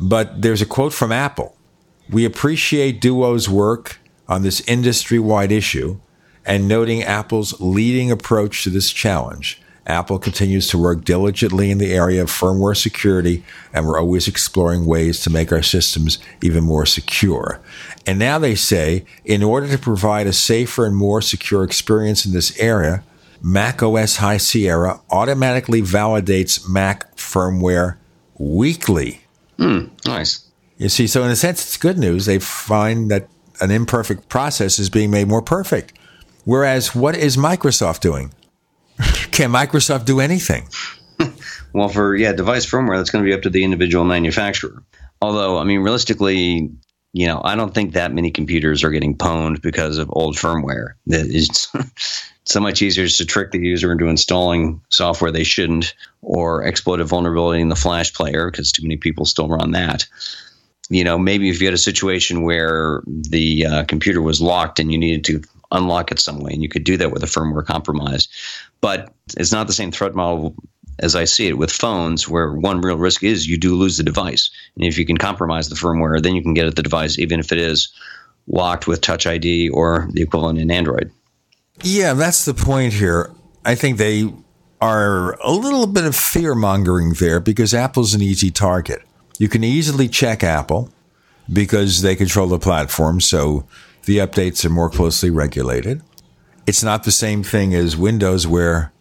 But 0.00 0.42
there's 0.42 0.62
a 0.62 0.66
quote 0.66 0.92
from 0.92 1.12
Apple 1.12 1.56
We 2.08 2.24
appreciate 2.24 3.00
Duo's 3.00 3.48
work 3.48 3.98
on 4.28 4.42
this 4.42 4.60
industry 4.62 5.18
wide 5.18 5.52
issue 5.52 6.00
and 6.46 6.68
noting 6.68 7.02
Apple's 7.02 7.60
leading 7.60 8.10
approach 8.10 8.64
to 8.64 8.70
this 8.70 8.90
challenge. 8.90 9.60
Apple 9.86 10.18
continues 10.18 10.68
to 10.68 10.78
work 10.78 11.04
diligently 11.04 11.70
in 11.70 11.78
the 11.78 11.92
area 11.92 12.22
of 12.22 12.30
firmware 12.30 12.76
security, 12.76 13.44
and 13.72 13.86
we're 13.86 13.98
always 13.98 14.28
exploring 14.28 14.84
ways 14.86 15.20
to 15.20 15.30
make 15.30 15.52
our 15.52 15.62
systems 15.62 16.18
even 16.42 16.64
more 16.64 16.86
secure. 16.86 17.60
And 18.06 18.18
now 18.18 18.38
they 18.38 18.54
say, 18.54 19.04
in 19.24 19.42
order 19.42 19.68
to 19.68 19.78
provide 19.78 20.26
a 20.26 20.32
safer 20.32 20.86
and 20.86 20.96
more 20.96 21.22
secure 21.22 21.64
experience 21.64 22.24
in 22.26 22.32
this 22.32 22.58
area, 22.58 23.02
Mac 23.42 23.82
OS 23.82 24.16
High 24.16 24.36
Sierra 24.36 25.00
automatically 25.10 25.80
validates 25.80 26.68
Mac 26.68 27.16
firmware 27.16 27.96
weekly. 28.38 29.22
Hmm, 29.58 29.86
nice. 30.06 30.46
You 30.76 30.88
see, 30.88 31.06
so 31.06 31.24
in 31.24 31.30
a 31.30 31.36
sense, 31.36 31.62
it's 31.62 31.76
good 31.76 31.98
news. 31.98 32.26
They 32.26 32.38
find 32.38 33.10
that 33.10 33.28
an 33.60 33.70
imperfect 33.70 34.28
process 34.28 34.78
is 34.78 34.88
being 34.88 35.10
made 35.10 35.28
more 35.28 35.42
perfect. 35.42 35.92
Whereas, 36.44 36.94
what 36.94 37.14
is 37.14 37.36
Microsoft 37.36 38.00
doing? 38.00 38.32
Can 39.32 39.50
Microsoft 39.50 40.04
do 40.04 40.20
anything? 40.20 40.68
well, 41.72 41.88
for 41.88 42.16
yeah, 42.16 42.32
device 42.32 42.66
firmware, 42.66 42.98
that's 42.98 43.10
going 43.10 43.24
to 43.24 43.28
be 43.28 43.34
up 43.34 43.42
to 43.42 43.50
the 43.50 43.64
individual 43.64 44.04
manufacturer. 44.04 44.82
Although, 45.22 45.58
I 45.58 45.64
mean, 45.64 45.80
realistically, 45.80 46.70
you 47.12 47.26
know, 47.26 47.40
I 47.44 47.56
don't 47.56 47.74
think 47.74 47.94
that 47.94 48.12
many 48.12 48.30
computers 48.30 48.84
are 48.84 48.90
getting 48.90 49.16
pwned 49.16 49.62
because 49.62 49.98
of 49.98 50.10
old 50.12 50.36
firmware. 50.36 50.94
Is 51.06 51.68
so 52.44 52.60
much 52.60 52.82
easier 52.82 53.06
to 53.06 53.26
trick 53.26 53.50
the 53.50 53.58
user 53.58 53.92
into 53.92 54.06
installing 54.06 54.80
software 54.88 55.30
they 55.30 55.44
shouldn't, 55.44 55.94
or 56.22 56.64
exploit 56.64 57.00
a 57.00 57.04
vulnerability 57.04 57.60
in 57.60 57.68
the 57.68 57.76
Flash 57.76 58.12
player 58.12 58.50
because 58.50 58.72
too 58.72 58.82
many 58.82 58.96
people 58.96 59.24
still 59.26 59.48
run 59.48 59.72
that. 59.72 60.06
You 60.88 61.04
know, 61.04 61.18
maybe 61.18 61.50
if 61.50 61.60
you 61.60 61.66
had 61.66 61.74
a 61.74 61.78
situation 61.78 62.42
where 62.42 63.02
the 63.06 63.66
uh, 63.66 63.84
computer 63.84 64.20
was 64.20 64.40
locked 64.40 64.80
and 64.80 64.90
you 64.90 64.98
needed 64.98 65.24
to 65.24 65.42
unlock 65.72 66.10
it 66.10 66.18
some 66.18 66.40
way, 66.40 66.52
and 66.52 66.62
you 66.62 66.68
could 66.68 66.84
do 66.84 66.96
that 66.96 67.12
with 67.12 67.22
a 67.22 67.26
firmware 67.26 67.64
compromise. 67.64 68.28
But 68.80 69.12
it's 69.36 69.52
not 69.52 69.66
the 69.66 69.72
same 69.72 69.92
threat 69.92 70.14
model 70.14 70.54
as 70.98 71.16
I 71.16 71.24
see 71.24 71.48
it 71.48 71.56
with 71.58 71.72
phones, 71.72 72.28
where 72.28 72.52
one 72.52 72.80
real 72.80 72.98
risk 72.98 73.22
is 73.22 73.46
you 73.46 73.56
do 73.56 73.74
lose 73.74 73.96
the 73.96 74.02
device. 74.02 74.50
And 74.76 74.84
if 74.84 74.98
you 74.98 75.06
can 75.06 75.16
compromise 75.16 75.68
the 75.68 75.74
firmware, 75.74 76.22
then 76.22 76.34
you 76.34 76.42
can 76.42 76.54
get 76.54 76.66
at 76.66 76.76
the 76.76 76.82
device, 76.82 77.18
even 77.18 77.40
if 77.40 77.52
it 77.52 77.58
is 77.58 77.92
locked 78.46 78.86
with 78.86 79.00
Touch 79.00 79.26
ID 79.26 79.70
or 79.70 80.08
the 80.12 80.22
equivalent 80.22 80.58
in 80.58 80.70
Android. 80.70 81.10
Yeah, 81.82 82.12
that's 82.12 82.44
the 82.44 82.54
point 82.54 82.92
here. 82.92 83.30
I 83.64 83.74
think 83.74 83.96
they 83.96 84.30
are 84.80 85.34
a 85.40 85.52
little 85.52 85.86
bit 85.86 86.04
of 86.04 86.16
fear 86.16 86.54
mongering 86.54 87.14
there 87.14 87.40
because 87.40 87.72
Apple's 87.74 88.14
an 88.14 88.22
easy 88.22 88.50
target. 88.50 89.02
You 89.38 89.48
can 89.48 89.64
easily 89.64 90.08
check 90.08 90.42
Apple 90.42 90.90
because 91.50 92.02
they 92.02 92.14
control 92.14 92.46
the 92.46 92.58
platform, 92.58 93.20
so 93.20 93.66
the 94.04 94.18
updates 94.18 94.64
are 94.64 94.70
more 94.70 94.90
closely 94.90 95.30
regulated. 95.30 96.02
It's 96.66 96.82
not 96.82 97.04
the 97.04 97.10
same 97.10 97.42
thing 97.42 97.74
as 97.74 97.96
Windows 97.96 98.46
where 98.46 98.92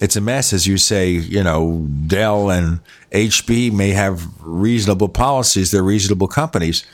it's 0.00 0.16
a 0.16 0.20
mess, 0.20 0.52
as 0.52 0.66
you 0.66 0.78
say. 0.78 1.10
You 1.10 1.42
know, 1.42 1.86
Dell 2.06 2.50
and 2.50 2.80
HP 3.12 3.72
may 3.72 3.90
have 3.90 4.26
reasonable 4.40 5.08
policies; 5.08 5.70
they're 5.70 5.82
reasonable 5.82 6.28
companies. 6.28 6.84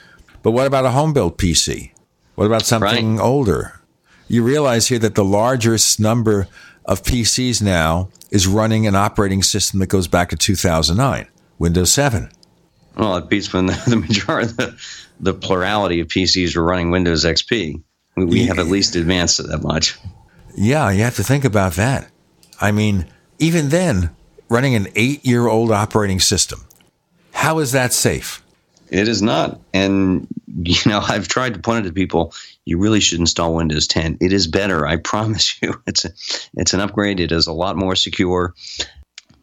But 0.43 0.53
what 0.53 0.67
about 0.67 0.85
a 0.85 0.91
home 0.91 1.13
built 1.13 1.39
PC? 1.39 1.93
What 2.35 2.47
about 2.47 2.63
something 2.63 3.17
right. 3.17 3.25
older? 3.25 3.81
You 4.29 4.43
realize 4.43 4.89
here 4.89 4.99
that 5.01 5.15
the 5.15 5.25
largest 5.25 6.01
number 6.01 6.49
of 6.85 7.03
PCs 7.03 7.63
now 7.63 8.09
is 8.31 8.47
running 8.47 8.87
an 8.87 8.95
operating 8.95 9.43
system 9.43 9.81
that 9.81 9.87
goes 9.87 10.09
back 10.09 10.31
to 10.31 10.37
2009, 10.37 11.29
Windows 11.59 11.93
7. 11.93 12.31
Well, 12.97 13.17
it 13.17 13.29
beats 13.29 13.53
when 13.53 13.67
the, 13.67 13.73
the 13.87 13.97
majority, 13.97 14.53
the, 14.53 14.77
the 15.25 15.33
plurality 15.35 16.01
of 16.01 16.09
PCs 16.09 16.55
were 16.55 16.63
running 16.63 16.91
Windows 16.91 17.25
XP. 17.25 17.83
We, 18.17 18.25
we 18.25 18.47
have 18.47 18.59
at 18.59 18.67
least 18.67 18.95
advanced 18.95 19.41
it 19.41 19.49
that 19.49 19.63
much. 19.63 19.99
Yeah, 20.55 20.91
you 20.91 21.03
have 21.03 21.17
to 21.17 21.25
think 21.25 21.45
about 21.45 21.73
that. 21.75 22.11
I 22.61 22.71
mean, 22.71 23.07
even 23.39 23.71
then, 23.71 24.15
running 24.49 24.75
an 24.75 24.87
eight 24.95 25.25
year 25.25 25.49
old 25.49 25.73
operating 25.73 26.21
system, 26.21 26.61
how 27.33 27.59
is 27.59 27.73
that 27.73 27.93
safe? 27.93 28.45
It 28.91 29.09
is 29.09 29.23
not. 29.23 29.59
And, 29.73 30.29
you 30.47 30.77
know, 30.87 31.01
I've 31.09 31.27
tried 31.27 31.55
to 31.55 31.61
point 31.61 31.87
it 31.87 31.89
to 31.89 31.95
people. 31.95 32.35
You 32.67 32.79
really 32.79 33.01
should 33.01 33.19
install 33.19 33.55
Windows 33.55 33.87
10. 33.89 34.19
It 34.21 34.33
is 34.33 34.47
better. 34.47 34.87
I 34.87 34.97
promise 35.13 35.61
you. 35.63 35.83
It's 35.87 36.05
a, 36.05 36.11
it's 36.55 36.75
an 36.75 36.81
upgrade. 36.81 37.19
It 37.19 37.33
is 37.33 37.47
a 37.47 37.53
lot 37.53 37.77
more 37.77 37.97
secure. 37.97 38.55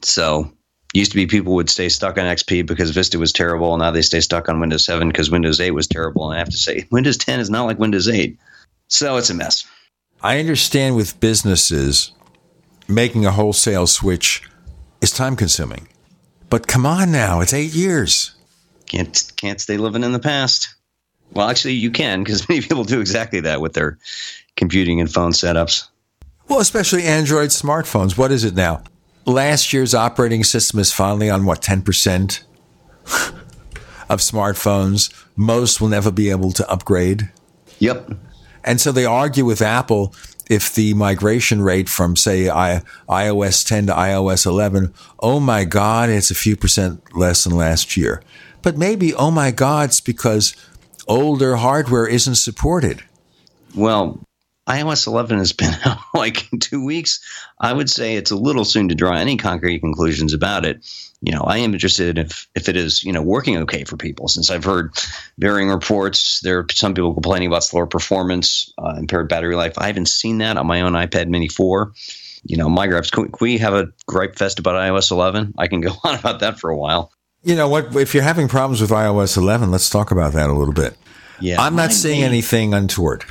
So 0.04 0.54
used 0.94 1.12
to 1.12 1.18
be 1.18 1.26
people 1.26 1.56
would 1.56 1.70
stay 1.70 1.90
stuck 1.90 2.18
on 2.18 2.26
XP 2.26 2.66
because 2.66 2.92
Vista 2.92 3.18
was 3.18 3.32
terrible. 3.32 3.74
And 3.74 3.82
now 3.82 3.92
they 3.92 4.02
stay 4.02 4.20
stuck 4.20 4.50
on 4.50 4.60
Windows 4.60 4.86
7 4.86 5.08
because 5.08 5.32
Windows 5.32 5.60
8 5.60 5.72
was 5.72 5.88
terrible. 5.88 6.30
And 6.30 6.36
I 6.36 6.40
have 6.40 6.50
to 6.50 6.58
say, 6.58 6.86
Windows 6.92 7.18
10 7.18 7.40
is 7.40 7.50
not 7.50 7.66
like 7.66 7.80
Windows 7.80 8.08
8. 8.08 8.38
So 8.88 9.18
it's 9.18 9.30
a 9.30 9.34
mess. 9.34 9.66
I 10.22 10.40
understand 10.40 10.96
with 10.96 11.20
businesses, 11.20 12.12
making 12.88 13.26
a 13.26 13.32
wholesale 13.32 13.88
switch 13.88 14.44
is 15.02 15.12
time 15.12 15.36
consuming. 15.36 15.88
But 16.50 16.68
come 16.68 16.86
on 16.86 17.12
now, 17.12 17.40
it's 17.40 17.54
eight 17.54 17.74
years. 17.74 18.36
Can't 18.86 19.32
can't 19.38 19.62
stay 19.62 19.78
living 19.78 20.04
in 20.04 20.12
the 20.12 20.20
past. 20.20 20.76
Well, 21.32 21.50
actually, 21.50 21.76
you 21.76 21.92
can 21.92 22.24
because 22.24 22.48
many 22.50 22.62
people 22.62 22.84
do 22.84 23.00
exactly 23.00 23.40
that 23.40 23.62
with 23.62 23.74
their 23.74 23.98
computing 24.58 25.00
and 25.00 25.12
phone 25.12 25.32
setups. 25.32 25.88
Well, 26.50 26.60
especially 26.60 27.04
Android 27.04 27.50
smartphones. 27.50 28.18
What 28.18 28.32
is 28.32 28.44
it 28.44 28.54
now? 28.54 28.84
Last 29.26 29.72
year's 29.74 29.94
operating 29.94 30.44
system 30.44 30.80
is 30.80 30.92
finally 30.92 31.30
on 31.30 31.46
what 31.46 31.62
ten 31.62 31.82
percent 31.82 32.44
of 34.10 34.20
smartphones. 34.20 35.14
Most 35.36 35.80
will 35.80 35.88
never 35.88 36.12
be 36.12 36.30
able 36.30 36.52
to 36.54 36.70
upgrade. 36.70 37.30
Yep. 37.80 38.12
And 38.64 38.80
so 38.80 38.92
they 38.92 39.06
argue 39.06 39.46
with 39.46 39.62
Apple 39.62 40.14
if 40.52 40.76
the 40.76 40.94
migration 40.94 41.62
rate 41.62 41.88
from 41.88 42.18
say 42.18 42.50
I, 42.50 42.82
iOS 43.08 43.66
10 43.66 43.88
to 43.88 43.94
iOS 43.94 44.46
11, 44.46 44.94
oh 45.22 45.40
my 45.40 45.64
God, 45.64 46.10
it's 46.10 46.30
a 46.30 46.36
few 46.36 46.58
percent 46.58 47.02
less 47.16 47.46
than 47.46 47.56
last 47.56 47.96
year. 47.96 48.22
But 48.62 48.78
maybe, 48.78 49.14
oh 49.16 49.32
my 49.32 49.52
God, 49.52 49.90
it's 49.90 50.02
because 50.02 50.54
older 51.08 51.56
hardware 51.56 52.06
isn't 52.06 52.36
supported. 52.36 53.02
Well, 53.74 54.20
iOS 54.70 55.08
11 55.08 55.40
has 55.40 55.54
been 55.54 55.74
out 55.86 56.00
like 56.14 56.48
two 56.60 56.86
weeks. 56.86 57.20
I 57.60 57.74
would 57.74 57.90
say 57.90 58.16
it's 58.16 58.32
a 58.32 58.36
little 58.36 58.66
soon 58.66 58.90
to 58.90 58.96
draw 58.96 59.16
any 59.16 59.38
concrete 59.38 59.80
conclusions 59.80 60.34
about 60.34 60.66
it. 60.66 60.86
You 61.22 61.32
know, 61.32 61.42
I 61.42 61.58
am 61.60 61.74
interested 61.74 62.18
if 62.18 62.48
if 62.56 62.68
it 62.70 62.76
is 62.76 63.04
you 63.04 63.14
know 63.14 63.22
working 63.22 63.58
okay 63.60 63.84
for 63.84 63.98
people. 63.98 64.28
Since 64.28 64.50
I've 64.50 64.64
heard 64.64 64.94
varying 65.38 65.70
reports, 65.70 66.40
there 66.42 66.60
are 66.60 66.66
some 66.72 66.94
people 66.94 67.14
complaining 67.14 67.48
about 67.48 67.64
slower 67.64 67.86
performance, 67.88 68.74
uh, 68.78 68.96
impaired 68.98 69.30
battery 69.30 69.56
life. 69.56 69.78
I 69.78 69.88
haven't 69.88 70.08
seen 70.08 70.40
that 70.40 70.58
on 70.58 70.68
my 70.68 70.82
own 70.82 70.94
iPad 70.94 71.28
Mini 71.28 71.48
4. 71.48 71.94
You 72.44 72.58
know, 72.58 72.70
my 72.70 72.88
gripes. 72.88 73.12
Can 73.12 73.32
we 73.40 73.60
have 73.60 73.74
a 73.74 73.90
gripe 74.08 74.36
fest 74.36 74.58
about 74.58 74.74
iOS 74.74 75.12
11? 75.12 75.54
I 75.60 75.68
can 75.68 75.82
go 75.82 75.94
on 76.04 76.18
about 76.18 76.40
that 76.40 76.60
for 76.60 76.72
a 76.72 76.78
while. 76.78 77.12
You 77.44 77.56
know 77.56 77.68
what? 77.68 77.96
If 77.96 78.14
you're 78.14 78.24
having 78.24 78.48
problems 78.48 78.82
with 78.82 78.92
iOS 78.92 79.38
11, 79.38 79.72
let's 79.72 79.90
talk 79.90 80.12
about 80.12 80.34
that 80.34 80.50
a 80.50 80.54
little 80.54 80.74
bit. 80.74 80.96
Yeah, 81.40 81.60
I'm 81.60 81.76
not 81.76 81.92
seeing 81.92 82.24
anything 82.24 82.76
untoward. 82.76 83.26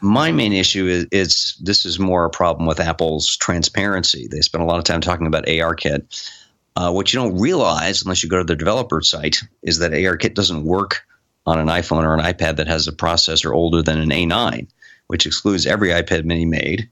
My 0.00 0.32
main 0.32 0.52
issue 0.52 0.86
is, 0.86 1.06
is 1.10 1.56
this 1.60 1.84
is 1.86 1.98
more 1.98 2.24
a 2.24 2.30
problem 2.30 2.66
with 2.66 2.80
Apple's 2.80 3.36
transparency. 3.36 4.28
They 4.28 4.40
spend 4.40 4.62
a 4.62 4.66
lot 4.66 4.78
of 4.78 4.84
time 4.84 5.00
talking 5.00 5.26
about 5.26 5.46
ARKit. 5.46 6.30
Uh, 6.76 6.92
what 6.92 7.12
you 7.12 7.18
don't 7.18 7.38
realize, 7.38 8.02
unless 8.02 8.22
you 8.22 8.28
go 8.28 8.38
to 8.38 8.44
the 8.44 8.54
developer 8.54 9.00
site, 9.02 9.38
is 9.62 9.78
that 9.78 9.92
ARKit 9.92 10.34
doesn't 10.34 10.64
work 10.64 11.04
on 11.46 11.58
an 11.58 11.66
iPhone 11.66 12.04
or 12.04 12.14
an 12.14 12.20
iPad 12.20 12.56
that 12.56 12.68
has 12.68 12.86
a 12.86 12.92
processor 12.92 13.52
older 13.52 13.82
than 13.82 13.98
an 13.98 14.10
A9, 14.10 14.68
which 15.08 15.26
excludes 15.26 15.66
every 15.66 15.88
iPad 15.88 16.24
Mini 16.24 16.44
made. 16.44 16.88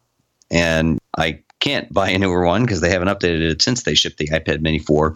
And 0.51 0.99
I 1.17 1.41
can't 1.61 1.93
buy 1.93 2.11
a 2.11 2.19
newer 2.19 2.45
one 2.45 2.63
because 2.63 2.81
they 2.81 2.91
haven't 2.91 3.09
updated 3.09 3.51
it 3.51 3.63
since 3.63 3.83
they 3.83 3.95
shipped 3.95 4.19
the 4.19 4.29
iPad 4.29 4.61
Mini 4.61 4.79
4 4.79 5.15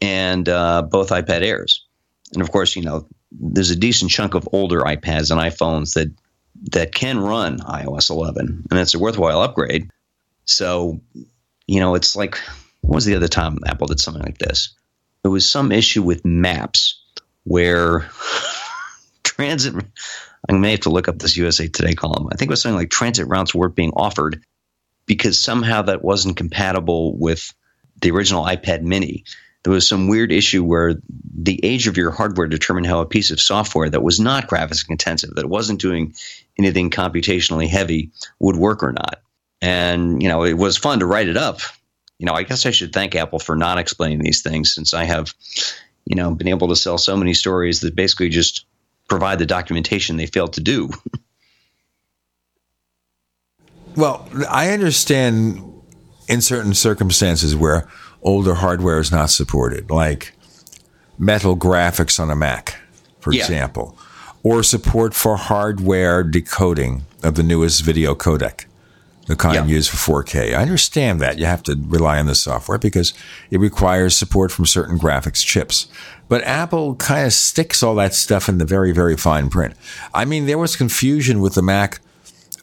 and 0.00 0.48
uh, 0.48 0.82
both 0.82 1.10
iPad 1.10 1.42
Airs. 1.42 1.84
And 2.32 2.42
of 2.42 2.50
course, 2.50 2.76
you 2.76 2.82
know, 2.82 3.06
there's 3.32 3.70
a 3.70 3.76
decent 3.76 4.10
chunk 4.10 4.34
of 4.34 4.48
older 4.52 4.80
iPads 4.80 5.30
and 5.30 5.40
iPhones 5.40 5.94
that 5.94 6.10
that 6.72 6.94
can 6.94 7.20
run 7.20 7.58
iOS 7.60 8.10
11, 8.10 8.64
and 8.70 8.80
it's 8.80 8.94
a 8.94 8.98
worthwhile 8.98 9.42
upgrade. 9.42 9.90
So, 10.44 11.00
you 11.66 11.80
know, 11.80 11.94
it's 11.94 12.16
like 12.16 12.38
what 12.84 12.96
was 12.96 13.04
the 13.04 13.16
other 13.16 13.28
time 13.28 13.58
Apple 13.66 13.86
did 13.86 14.00
something 14.00 14.22
like 14.22 14.38
this? 14.38 14.74
There 15.22 15.30
was 15.30 15.48
some 15.48 15.72
issue 15.72 16.02
with 16.02 16.24
maps 16.24 17.02
where 17.44 18.08
transit. 19.22 19.74
I 20.46 20.52
may 20.52 20.72
have 20.72 20.80
to 20.80 20.90
look 20.90 21.08
up 21.08 21.18
this 21.18 21.38
USA 21.38 21.68
Today 21.68 21.94
column. 21.94 22.28
I 22.30 22.36
think 22.36 22.50
it 22.50 22.52
was 22.52 22.60
something 22.60 22.76
like 22.76 22.90
transit 22.90 23.26
routes 23.26 23.54
weren't 23.54 23.74
being 23.74 23.92
offered 23.96 24.44
because 25.06 25.38
somehow 25.38 25.82
that 25.82 26.04
wasn't 26.04 26.36
compatible 26.36 27.16
with 27.16 27.54
the 28.02 28.10
original 28.10 28.44
iPad 28.44 28.82
Mini. 28.82 29.24
There 29.64 29.72
was 29.72 29.88
some 29.88 30.08
weird 30.08 30.30
issue 30.30 30.62
where 30.62 30.94
the 31.34 31.58
age 31.64 31.88
of 31.88 31.96
your 31.96 32.10
hardware 32.10 32.46
determined 32.46 32.86
how 32.86 33.00
a 33.00 33.06
piece 33.06 33.30
of 33.30 33.40
software 33.40 33.90
that 33.90 34.02
was 34.02 34.20
not 34.20 34.46
graphics 34.46 34.88
intensive, 34.88 35.34
that 35.34 35.48
wasn't 35.48 35.80
doing 35.80 36.14
anything 36.58 36.90
computationally 36.90 37.68
heavy, 37.68 38.10
would 38.38 38.56
work 38.56 38.82
or 38.82 38.92
not. 38.92 39.22
And 39.62 40.22
you 40.22 40.28
know, 40.28 40.44
it 40.44 40.54
was 40.54 40.76
fun 40.76 41.00
to 41.00 41.06
write 41.06 41.28
it 41.28 41.36
up. 41.36 41.60
You 42.18 42.26
know, 42.26 42.34
I 42.34 42.42
guess 42.42 42.66
I 42.66 42.70
should 42.70 42.92
thank 42.92 43.14
Apple 43.14 43.38
for 43.38 43.56
not 43.56 43.78
explaining 43.78 44.20
these 44.20 44.42
things, 44.42 44.74
since 44.74 44.94
I 44.94 45.04
have, 45.04 45.34
you 46.04 46.14
know, 46.14 46.34
been 46.34 46.48
able 46.48 46.68
to 46.68 46.76
sell 46.76 46.98
so 46.98 47.16
many 47.16 47.34
stories 47.34 47.80
that 47.80 47.96
basically 47.96 48.28
just 48.28 48.66
provide 49.08 49.38
the 49.38 49.46
documentation 49.46 50.16
they 50.16 50.26
failed 50.26 50.52
to 50.54 50.60
do. 50.60 50.90
Well, 53.96 54.28
I 54.50 54.70
understand 54.70 55.62
in 56.28 56.40
certain 56.40 56.74
circumstances 56.74 57.54
where 57.54 57.88
older 58.24 58.54
hardware 58.54 58.98
is 58.98 59.12
not 59.12 59.30
supported, 59.30 59.90
like 59.90 60.32
metal 61.18 61.56
graphics 61.56 62.18
on 62.18 62.30
a 62.30 62.36
Mac, 62.36 62.76
for 63.20 63.32
yeah. 63.32 63.42
example, 63.42 63.96
or 64.42 64.62
support 64.62 65.14
for 65.14 65.36
hardware 65.36 66.22
decoding 66.22 67.04
of 67.22 67.34
the 67.34 67.42
newest 67.42 67.82
video 67.82 68.14
codec, 68.14 68.64
the 69.26 69.36
kind 69.36 69.54
yeah. 69.54 69.64
used 69.66 69.90
for 69.90 70.24
4K. 70.24 70.56
I 70.56 70.62
understand 70.62 71.20
that. 71.20 71.38
You 71.38 71.46
have 71.46 71.62
to 71.64 71.76
rely 71.86 72.18
on 72.18 72.26
the 72.26 72.34
software 72.34 72.78
because 72.78 73.14
it 73.50 73.60
requires 73.60 74.16
support 74.16 74.50
from 74.50 74.66
certain 74.66 74.98
graphics 74.98 75.44
chips. 75.44 75.86
But 76.28 76.42
Apple 76.44 76.94
kind 76.96 77.26
of 77.26 77.32
sticks 77.32 77.82
all 77.82 77.94
that 77.96 78.14
stuff 78.14 78.48
in 78.48 78.58
the 78.58 78.64
very, 78.64 78.92
very 78.92 79.16
fine 79.16 79.50
print. 79.50 79.74
I 80.12 80.24
mean, 80.24 80.46
there 80.46 80.58
was 80.58 80.76
confusion 80.76 81.40
with 81.40 81.54
the 81.54 81.62
Mac 81.62 82.00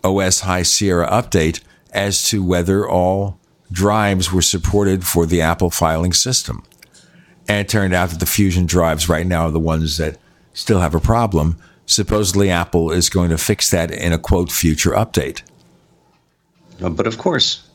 OS 0.03 0.41
High 0.41 0.64
Sierra 0.64 1.07
update 1.09 1.62
as 1.91 2.24
to 2.30 2.43
whether 2.43 2.88
all 2.88 3.39
drives 3.72 4.32
were 4.32 4.41
supported 4.41 5.05
for 5.05 5.26
the 5.26 5.41
Apple 5.41 5.69
filing 5.69 6.13
system. 6.13 6.63
And 7.47 7.59
it 7.59 7.69
turned 7.69 7.93
out 7.93 8.09
that 8.09 8.19
the 8.19 8.26
Fusion 8.26 8.65
drives 8.65 9.09
right 9.09 9.26
now 9.26 9.47
are 9.47 9.51
the 9.51 9.59
ones 9.59 9.97
that 9.97 10.17
still 10.53 10.80
have 10.80 10.95
a 10.95 10.99
problem. 10.99 11.57
Supposedly, 11.86 12.49
Apple 12.49 12.91
is 12.91 13.09
going 13.09 13.30
to 13.30 13.38
fix 13.38 13.72
that 13.72 13.91
in 13.91 14.13
a 14.13 14.17
quote 14.17 14.51
future 14.51 14.91
update. 14.91 15.41
Uh, 16.82 16.89
but 16.89 17.07
of 17.07 17.17
course, 17.17 17.67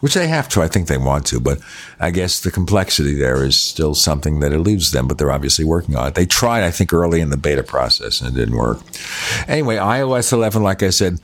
which 0.00 0.14
they 0.14 0.28
have 0.28 0.48
to. 0.50 0.62
I 0.62 0.68
think 0.68 0.86
they 0.86 0.98
want 0.98 1.26
to, 1.26 1.40
but 1.40 1.58
I 1.98 2.10
guess 2.10 2.40
the 2.40 2.50
complexity 2.50 3.14
there 3.14 3.44
is 3.44 3.58
still 3.58 3.94
something 3.94 4.40
that 4.40 4.52
eludes 4.52 4.92
them, 4.92 5.08
but 5.08 5.18
they're 5.18 5.32
obviously 5.32 5.64
working 5.64 5.96
on 5.96 6.08
it. 6.08 6.14
They 6.14 6.26
tried, 6.26 6.62
I 6.62 6.70
think, 6.70 6.92
early 6.92 7.20
in 7.20 7.30
the 7.30 7.36
beta 7.36 7.62
process 7.62 8.20
and 8.20 8.30
it 8.30 8.38
didn't 8.38 8.56
work. 8.56 8.78
Anyway, 9.48 9.76
iOS 9.76 10.32
11, 10.32 10.62
like 10.62 10.82
I 10.82 10.90
said, 10.90 11.20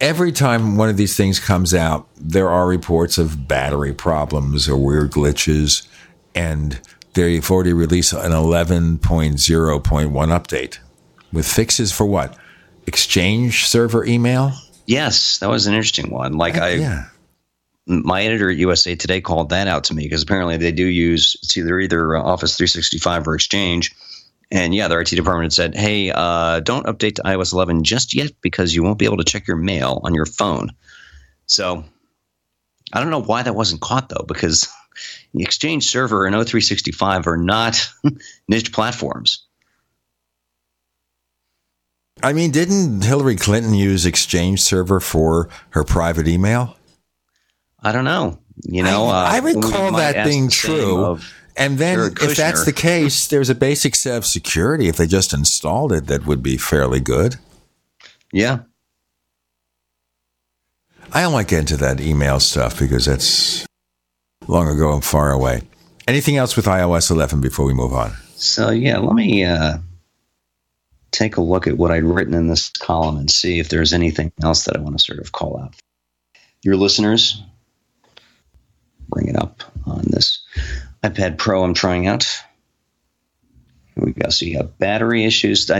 every 0.00 0.32
time 0.32 0.76
one 0.76 0.88
of 0.88 0.96
these 0.96 1.16
things 1.16 1.40
comes 1.40 1.74
out, 1.74 2.08
there 2.16 2.48
are 2.48 2.66
reports 2.66 3.18
of 3.18 3.48
battery 3.48 3.92
problems 3.92 4.68
or 4.68 4.76
weird 4.76 5.10
glitches, 5.10 5.86
and 6.34 6.80
they've 7.14 7.50
already 7.50 7.72
released 7.72 8.12
an 8.12 8.32
11.0.1 8.32 8.98
update 9.80 10.78
with 11.32 11.46
fixes 11.46 11.92
for 11.92 12.06
what? 12.06 12.36
Exchange 12.86 13.66
server 13.66 14.04
email? 14.04 14.52
Yes, 14.86 15.38
that 15.38 15.48
was 15.48 15.66
an 15.66 15.74
interesting 15.74 16.10
one. 16.10 16.34
Like 16.34 16.56
I, 16.56 16.74
yeah 16.74 17.06
my 17.86 18.22
editor 18.22 18.50
at 18.50 18.56
USA 18.56 18.94
Today 18.94 19.20
called 19.20 19.50
that 19.50 19.68
out 19.68 19.84
to 19.84 19.94
me 19.94 20.04
because 20.04 20.22
apparently 20.22 20.56
they 20.56 20.72
do 20.72 20.86
use 20.86 21.36
it's 21.42 21.56
either 21.56 21.78
either 21.78 22.16
uh, 22.16 22.22
Office 22.22 22.56
365 22.56 23.28
or 23.28 23.34
Exchange. 23.34 23.94
And 24.50 24.74
yeah, 24.74 24.88
their 24.88 25.00
IT 25.00 25.10
department 25.10 25.44
had 25.44 25.52
said, 25.52 25.74
"Hey, 25.74 26.10
uh, 26.10 26.60
don't 26.60 26.86
update 26.86 27.16
to 27.16 27.22
iOS 27.22 27.52
11 27.52 27.84
just 27.84 28.14
yet 28.14 28.32
because 28.40 28.74
you 28.74 28.82
won't 28.82 28.98
be 28.98 29.04
able 29.04 29.16
to 29.16 29.24
check 29.24 29.46
your 29.46 29.56
mail 29.56 30.00
on 30.04 30.14
your 30.14 30.26
phone." 30.26 30.70
So 31.46 31.84
I 32.92 33.00
don't 33.00 33.10
know 33.10 33.22
why 33.22 33.42
that 33.42 33.54
wasn't 33.54 33.80
caught 33.80 34.08
though, 34.08 34.24
because 34.26 34.68
the 35.32 35.42
Exchange 35.42 35.86
Server 35.86 36.26
and 36.26 36.36
O365 36.36 37.26
are 37.26 37.36
not 37.36 37.88
niche 38.48 38.72
platforms. 38.72 39.46
I 42.22 42.32
mean, 42.32 42.52
didn't 42.52 43.02
Hillary 43.02 43.36
Clinton 43.36 43.74
use 43.74 44.06
Exchange 44.06 44.62
Server 44.62 45.00
for 45.00 45.48
her 45.70 45.84
private 45.84 46.28
email? 46.28 46.76
I 47.82 47.92
don't 47.92 48.04
know. 48.04 48.38
You 48.62 48.82
know, 48.82 49.06
I, 49.06 49.36
I 49.36 49.38
uh, 49.38 49.42
we 49.42 49.54
recall 49.54 49.92
that 49.92 50.24
being 50.24 50.48
true. 50.48 51.04
of 51.04 51.30
And 51.56 51.78
then, 51.78 51.96
Jared 51.96 52.22
if 52.22 52.36
that's 52.36 52.64
the 52.64 52.72
case, 52.72 53.28
there's 53.28 53.50
a 53.50 53.54
basic 53.54 53.94
set 53.94 54.16
of 54.16 54.26
security. 54.26 54.88
If 54.88 54.96
they 54.96 55.06
just 55.06 55.32
installed 55.32 55.92
it, 55.92 56.06
that 56.08 56.26
would 56.26 56.42
be 56.42 56.56
fairly 56.56 57.00
good. 57.00 57.36
Yeah. 58.32 58.60
I 61.12 61.22
don't 61.22 61.32
like 61.32 61.48
getting 61.48 61.60
into 61.60 61.76
that 61.76 62.00
email 62.00 62.40
stuff 62.40 62.78
because 62.78 63.06
that's 63.06 63.66
long 64.48 64.68
ago 64.68 64.92
and 64.92 65.04
far 65.04 65.30
away. 65.30 65.62
Anything 66.08 66.36
else 66.36 66.56
with 66.56 66.66
iOS 66.66 67.10
11 67.10 67.40
before 67.40 67.64
we 67.64 67.72
move 67.72 67.94
on? 67.94 68.12
So 68.34 68.70
yeah, 68.70 68.98
let 68.98 69.14
me 69.14 69.44
uh, 69.44 69.78
take 71.12 71.36
a 71.36 71.40
look 71.40 71.66
at 71.68 71.78
what 71.78 71.92
I'd 71.92 72.02
written 72.02 72.34
in 72.34 72.48
this 72.48 72.68
column 72.70 73.16
and 73.16 73.30
see 73.30 73.60
if 73.60 73.68
there's 73.68 73.92
anything 73.92 74.32
else 74.42 74.64
that 74.64 74.76
I 74.76 74.80
want 74.80 74.98
to 74.98 75.04
sort 75.04 75.20
of 75.20 75.32
call 75.32 75.60
out. 75.60 75.74
Your 76.62 76.76
listeners, 76.76 77.42
bring 79.08 79.28
it 79.28 79.36
up 79.36 79.62
on 79.86 80.02
this 80.08 80.43
iPad 81.04 81.38
Pro 81.38 81.62
I'm 81.62 81.74
trying 81.74 82.06
out. 82.06 82.24
Here 83.94 84.04
we 84.04 84.12
go. 84.12 84.30
So 84.30 84.46
you 84.46 84.56
have 84.56 84.78
battery 84.78 85.24
issues. 85.24 85.70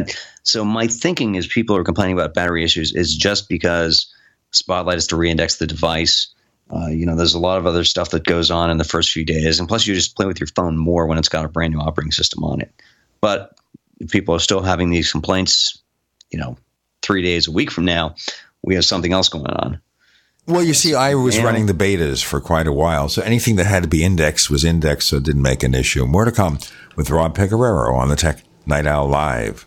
So 0.43 0.65
my 0.65 0.87
thinking 0.87 1.35
is 1.35 1.47
people 1.47 1.77
are 1.77 1.85
complaining 1.85 2.13
about 2.13 2.35
battery 2.35 2.63
issues 2.63 2.95
is 2.95 3.17
just 3.17 3.49
because 3.49 4.13
Spotlight 4.51 4.99
is 4.99 5.09
to 5.09 5.17
reindex 5.17 5.57
the 5.57 5.67
device. 5.67 6.29
Uh, 6.71 6.89
you 6.89 7.07
know, 7.07 7.17
there's 7.17 7.35
a 7.35 7.41
lot 7.41 7.59
of 7.59 7.67
other 7.67 7.85
stuff 7.85 8.11
that 8.11 8.25
goes 8.25 8.51
on 8.51 8.71
in 8.71 8.79
the 8.79 8.85
first 8.85 9.11
few 9.11 9.25
days, 9.25 9.59
and 9.59 9.69
plus 9.69 9.87
you 9.87 9.95
just 9.95 10.17
play 10.17 10.27
with 10.27 10.41
your 10.41 10.47
phone 10.47 10.77
more 10.77 11.07
when 11.07 11.19
it's 11.19 11.29
got 11.29 11.45
a 11.45 11.49
brand 11.49 11.75
new 11.75 11.81
operating 11.81 12.13
system 12.13 12.45
on 12.45 12.61
it. 12.61 12.73
But 13.21 13.59
people 14.11 14.35
are 14.35 14.41
still 14.41 14.63
having 14.63 14.91
these 14.91 15.11
complaints, 15.11 15.83
you 16.31 16.39
know, 16.39 16.57
three 17.03 17.23
days 17.23 17.49
a 17.49 17.53
week 17.53 17.71
from 17.71 17.85
now, 17.85 18.15
we 18.63 18.75
have 18.77 18.85
something 18.85 19.13
else 19.13 19.29
going 19.29 19.47
on. 19.47 19.81
Well, 20.47 20.63
you 20.63 20.75
see, 20.75 20.95
I 20.95 21.15
was 21.15 21.37
Yeah. 21.37 21.45
running 21.45 21.67
the 21.67 21.73
betas 21.73 22.23
for 22.23 22.39
quite 22.41 22.67
a 22.67 22.73
while, 22.73 23.09
so 23.09 23.23
anything 23.23 23.57
that 23.57 23.65
had 23.65 23.83
to 23.83 23.89
be 23.89 24.05
indexed 24.05 24.51
was 24.51 24.63
indexed, 24.65 25.09
so 25.09 25.17
it 25.17 25.23
didn't 25.23 25.41
make 25.43 25.63
an 25.63 25.75
issue. 25.75 26.05
More 26.07 26.27
to 26.27 26.33
come 26.33 26.59
with 26.97 27.09
Rob 27.11 27.35
Pegoraro 27.37 27.97
on 27.97 28.09
the 28.09 28.17
Tech 28.17 28.43
Night 28.67 28.87
Owl 28.87 29.09
Live. 29.09 29.65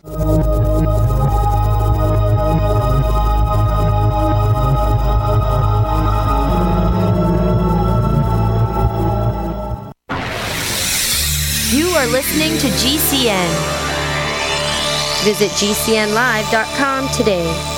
You 11.70 11.86
are 11.90 12.06
listening 12.06 12.56
to 12.58 12.68
GCN. 12.78 13.50
Visit 15.24 15.50
GCNlive.com 15.50 17.08
today. 17.10 17.77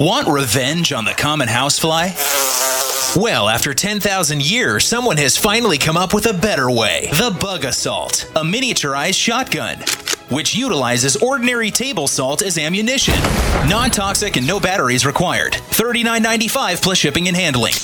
Want 0.00 0.28
revenge 0.28 0.92
on 0.92 1.04
the 1.04 1.10
common 1.10 1.48
housefly? 1.48 2.10
Well, 3.20 3.48
after 3.48 3.74
10,000 3.74 4.40
years, 4.40 4.84
someone 4.84 5.16
has 5.16 5.36
finally 5.36 5.76
come 5.76 5.96
up 5.96 6.14
with 6.14 6.26
a 6.26 6.32
better 6.32 6.70
way. 6.70 7.08
The 7.10 7.36
Bug 7.40 7.64
Assault, 7.64 8.30
a 8.36 8.42
miniaturized 8.44 9.16
shotgun, 9.20 9.78
which 10.32 10.54
utilizes 10.54 11.16
ordinary 11.16 11.72
table 11.72 12.06
salt 12.06 12.42
as 12.42 12.58
ammunition. 12.58 13.14
Non 13.68 13.90
toxic 13.90 14.36
and 14.36 14.46
no 14.46 14.60
batteries 14.60 15.04
required. 15.04 15.54
$39.95 15.54 16.80
plus 16.80 16.98
shipping 16.98 17.26
and 17.26 17.36
handling. 17.36 17.74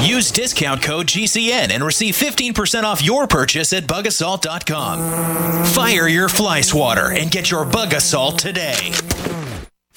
Use 0.00 0.30
discount 0.30 0.80
code 0.80 1.08
GCN 1.08 1.72
and 1.72 1.84
receive 1.84 2.14
15% 2.14 2.84
off 2.84 3.02
your 3.02 3.26
purchase 3.26 3.74
at 3.74 3.84
bugassault.com. 3.84 5.66
Fire 5.66 6.08
your 6.08 6.30
fly 6.30 6.62
swatter 6.62 7.12
and 7.12 7.30
get 7.30 7.50
your 7.50 7.66
Bug 7.66 7.92
Assault 7.92 8.38
today. 8.38 8.92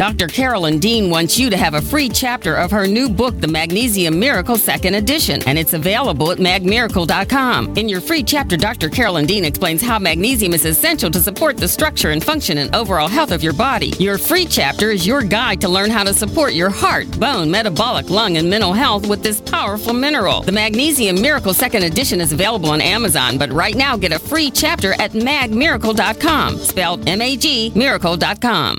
Dr. 0.00 0.28
Carolyn 0.28 0.78
Dean 0.78 1.10
wants 1.10 1.38
you 1.38 1.50
to 1.50 1.58
have 1.58 1.74
a 1.74 1.82
free 1.82 2.08
chapter 2.08 2.54
of 2.54 2.70
her 2.70 2.86
new 2.86 3.06
book, 3.06 3.38
The 3.38 3.46
Magnesium 3.46 4.18
Miracle 4.18 4.56
Second 4.56 4.94
Edition, 4.94 5.42
and 5.46 5.58
it's 5.58 5.74
available 5.74 6.32
at 6.32 6.38
magmiracle.com. 6.38 7.76
In 7.76 7.86
your 7.86 8.00
free 8.00 8.22
chapter, 8.22 8.56
Dr. 8.56 8.88
Carolyn 8.88 9.26
Dean 9.26 9.44
explains 9.44 9.82
how 9.82 9.98
magnesium 9.98 10.54
is 10.54 10.64
essential 10.64 11.10
to 11.10 11.20
support 11.20 11.58
the 11.58 11.68
structure 11.68 12.12
and 12.12 12.24
function 12.24 12.56
and 12.56 12.74
overall 12.74 13.08
health 13.08 13.30
of 13.30 13.42
your 13.42 13.52
body. 13.52 13.92
Your 13.98 14.16
free 14.16 14.46
chapter 14.46 14.88
is 14.88 15.06
your 15.06 15.20
guide 15.20 15.60
to 15.60 15.68
learn 15.68 15.90
how 15.90 16.04
to 16.04 16.14
support 16.14 16.54
your 16.54 16.70
heart, 16.70 17.20
bone, 17.20 17.50
metabolic, 17.50 18.08
lung, 18.08 18.38
and 18.38 18.48
mental 18.48 18.72
health 18.72 19.06
with 19.06 19.22
this 19.22 19.42
powerful 19.42 19.92
mineral. 19.92 20.40
The 20.40 20.50
Magnesium 20.50 21.20
Miracle 21.20 21.52
Second 21.52 21.82
Edition 21.82 22.22
is 22.22 22.32
available 22.32 22.70
on 22.70 22.80
Amazon, 22.80 23.36
but 23.36 23.52
right 23.52 23.76
now 23.76 23.98
get 23.98 24.12
a 24.12 24.18
free 24.18 24.50
chapter 24.50 24.94
at 24.94 25.10
magmiracle.com, 25.10 26.56
spelled 26.56 27.06
M 27.06 27.20
A 27.20 27.36
G 27.36 27.70
miracle.com. 27.74 28.78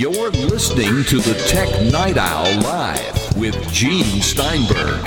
You're 0.00 0.30
listening 0.30 1.04
to 1.04 1.18
the 1.18 1.34
Tech 1.46 1.68
Night 1.92 2.16
Owl 2.16 2.62
Live 2.62 3.36
with 3.36 3.70
Gene 3.70 4.22
Steinberg. 4.22 5.06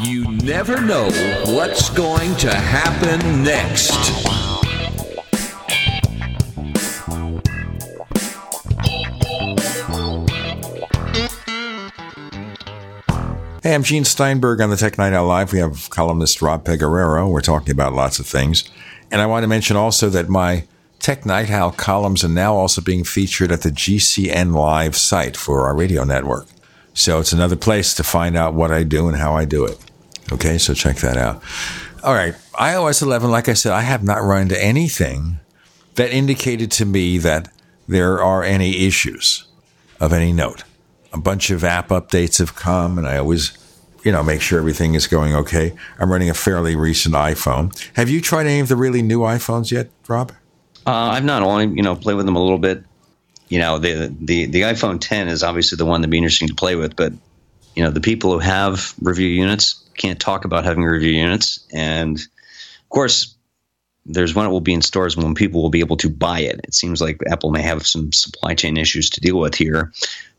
You 0.00 0.28
never 0.38 0.80
know 0.80 1.04
what's 1.54 1.90
going 1.90 2.34
to 2.38 2.52
happen 2.52 3.44
next. 3.44 3.92
Hey, 13.62 13.76
I'm 13.76 13.84
Gene 13.84 14.04
Steinberg 14.04 14.60
on 14.60 14.70
the 14.70 14.76
Tech 14.76 14.98
Night 14.98 15.12
Owl 15.12 15.28
Live. 15.28 15.52
We 15.52 15.60
have 15.60 15.88
columnist 15.90 16.42
Rob 16.42 16.64
Pegoraro. 16.64 17.30
We're 17.30 17.42
talking 17.42 17.70
about 17.70 17.92
lots 17.92 18.18
of 18.18 18.26
things. 18.26 18.68
And 19.12 19.20
I 19.20 19.26
want 19.26 19.44
to 19.44 19.46
mention 19.46 19.76
also 19.76 20.08
that 20.08 20.28
my 20.28 20.64
Tech 21.06 21.24
Night 21.24 21.52
Owl 21.52 21.70
columns 21.70 22.24
are 22.24 22.28
now 22.28 22.56
also 22.56 22.80
being 22.80 23.04
featured 23.04 23.52
at 23.52 23.60
the 23.60 23.70
GCN 23.70 24.52
Live 24.56 24.96
site 24.96 25.36
for 25.36 25.64
our 25.64 25.72
radio 25.72 26.02
network. 26.02 26.48
So 26.94 27.20
it's 27.20 27.32
another 27.32 27.54
place 27.54 27.94
to 27.94 28.02
find 28.02 28.36
out 28.36 28.54
what 28.54 28.72
I 28.72 28.82
do 28.82 29.06
and 29.06 29.16
how 29.16 29.36
I 29.36 29.44
do 29.44 29.64
it. 29.64 29.78
Okay, 30.32 30.58
so 30.58 30.74
check 30.74 30.96
that 30.96 31.16
out. 31.16 31.44
All 32.02 32.12
right, 32.12 32.34
iOS 32.54 33.02
11, 33.02 33.30
like 33.30 33.48
I 33.48 33.52
said, 33.52 33.70
I 33.70 33.82
have 33.82 34.02
not 34.02 34.24
run 34.24 34.42
into 34.42 34.60
anything 34.60 35.38
that 35.94 36.10
indicated 36.10 36.72
to 36.72 36.84
me 36.84 37.18
that 37.18 37.52
there 37.86 38.20
are 38.20 38.42
any 38.42 38.84
issues 38.84 39.44
of 40.00 40.12
any 40.12 40.32
note. 40.32 40.64
A 41.12 41.20
bunch 41.20 41.50
of 41.50 41.62
app 41.62 41.90
updates 41.90 42.40
have 42.40 42.56
come, 42.56 42.98
and 42.98 43.06
I 43.06 43.18
always, 43.18 43.56
you 44.02 44.10
know, 44.10 44.24
make 44.24 44.42
sure 44.42 44.58
everything 44.58 44.94
is 44.94 45.06
going 45.06 45.36
okay. 45.36 45.72
I'm 46.00 46.10
running 46.10 46.30
a 46.30 46.34
fairly 46.34 46.74
recent 46.74 47.14
iPhone. 47.14 47.80
Have 47.94 48.10
you 48.10 48.20
tried 48.20 48.46
any 48.46 48.58
of 48.58 48.66
the 48.66 48.74
really 48.74 49.02
new 49.02 49.20
iPhones 49.20 49.70
yet, 49.70 49.88
Rob? 50.08 50.32
Uh, 50.86 50.92
I've 51.12 51.24
not 51.24 51.42
only 51.42 51.66
you 51.76 51.82
know 51.82 51.96
played 51.96 52.14
with 52.14 52.26
them 52.26 52.36
a 52.36 52.42
little 52.42 52.58
bit. 52.58 52.84
You 53.48 53.58
know 53.58 53.78
the 53.78 54.14
the 54.20 54.46
the 54.46 54.62
iPhone 54.62 54.98
10 55.00 55.28
is 55.28 55.42
obviously 55.42 55.76
the 55.76 55.84
one 55.86 56.00
that'd 56.00 56.10
be 56.10 56.18
interesting 56.18 56.48
to 56.48 56.54
play 56.54 56.76
with, 56.76 56.96
but 56.96 57.12
you 57.74 57.82
know 57.82 57.90
the 57.90 58.00
people 58.00 58.32
who 58.32 58.38
have 58.38 58.94
review 59.00 59.28
units 59.28 59.82
can't 59.96 60.18
talk 60.20 60.44
about 60.44 60.64
having 60.64 60.84
review 60.84 61.12
units, 61.12 61.64
and 61.72 62.18
of 62.18 62.88
course 62.90 63.34
there's 64.04 64.34
when 64.34 64.46
it 64.46 64.50
will 64.50 64.60
be 64.60 64.72
in 64.74 64.82
stores 64.82 65.14
and 65.16 65.24
when 65.24 65.34
people 65.34 65.60
will 65.62 65.70
be 65.70 65.80
able 65.80 65.96
to 65.96 66.08
buy 66.08 66.38
it. 66.40 66.60
It 66.64 66.74
seems 66.74 67.00
like 67.00 67.20
Apple 67.30 67.50
may 67.50 67.62
have 67.62 67.84
some 67.86 68.12
supply 68.12 68.54
chain 68.54 68.76
issues 68.76 69.10
to 69.10 69.20
deal 69.20 69.38
with 69.40 69.54
here, 69.56 69.92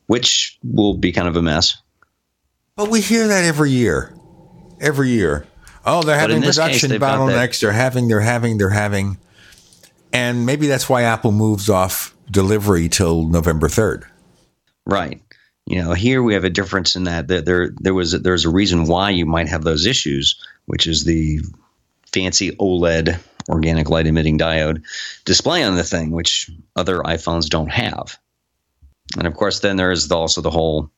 which 0.07 0.57
will 0.63 0.93
be 0.93 1.11
kind 1.11 1.27
of 1.27 1.35
a 1.35 1.41
mess. 1.41 1.75
But 2.77 2.89
we 2.89 3.01
hear 3.01 3.27
that 3.27 3.43
every 3.43 3.71
year, 3.71 4.13
every 4.79 5.09
year. 5.09 5.45
Oh, 5.85 6.01
they're 6.03 6.15
But 6.15 6.29
having 6.29 6.41
case, 6.43 6.55
production 6.57 6.89
they've 6.91 6.99
got 6.99 7.25
that- 7.27 7.33
bottlenecks. 7.51 7.59
They're 7.61 7.71
having, 7.71 8.07
they're 8.07 8.19
having, 8.21 8.57
they're 8.57 8.69
having. 8.69 9.17
And 10.13 10.45
maybe 10.45 10.67
that's 10.67 10.89
why 10.89 11.03
Apple 11.03 11.31
moves 11.31 11.69
off 11.69 12.15
delivery 12.29 12.89
till 12.89 13.23
November 13.23 13.67
3rd. 13.67 14.05
Right. 14.85 15.21
You 15.65 15.81
know, 15.81 15.93
here 15.93 16.23
we 16.23 16.33
have 16.33 16.45
a 16.45 16.49
difference 16.49 16.95
in 16.95 17.03
that 17.05 17.27
there 17.27 17.41
there, 17.41 17.69
there 17.75 17.93
was 17.93 18.13
there's 18.13 18.45
a 18.45 18.49
reason 18.49 18.85
why 18.85 19.09
you 19.09 19.25
might 19.25 19.49
have 19.49 19.63
those 19.63 19.85
issues, 19.85 20.41
which 20.65 20.87
is 20.87 21.03
the 21.03 21.41
fancy 22.13 22.51
OLED 22.55 23.19
organic 23.49 23.89
light 23.89 24.07
emitting 24.07 24.37
diode 24.37 24.83
display 25.25 25.63
on 25.63 25.75
the 25.75 25.83
thing, 25.83 26.11
which 26.11 26.49
other 26.75 26.99
iPhones 26.99 27.49
don't 27.49 27.71
have. 27.71 28.17
And 29.17 29.27
of 29.27 29.33
course, 29.35 29.59
then 29.59 29.75
there's 29.75 30.09
also 30.11 30.41
the 30.41 30.51
whole 30.51 30.89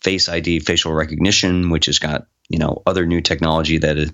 Face 0.00 0.30
ID, 0.30 0.60
facial 0.60 0.94
recognition, 0.94 1.68
which 1.68 1.84
has 1.86 1.98
got 1.98 2.26
you 2.48 2.58
know 2.58 2.82
other 2.86 3.04
new 3.04 3.20
technology 3.20 3.76
that 3.78 3.98
is, 3.98 4.12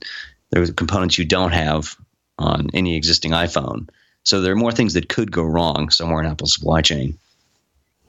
there's 0.50 0.72
components 0.72 1.16
you 1.16 1.24
don't 1.24 1.52
have 1.52 1.96
on 2.38 2.70
any 2.74 2.96
existing 2.96 3.30
iPhone. 3.30 3.88
So 4.26 4.40
there 4.40 4.52
are 4.52 4.56
more 4.56 4.72
things 4.72 4.94
that 4.94 5.08
could 5.08 5.30
go 5.30 5.44
wrong 5.44 5.88
somewhere 5.88 6.20
in 6.20 6.28
Apple's 6.28 6.54
supply 6.54 6.82
chain. 6.82 7.16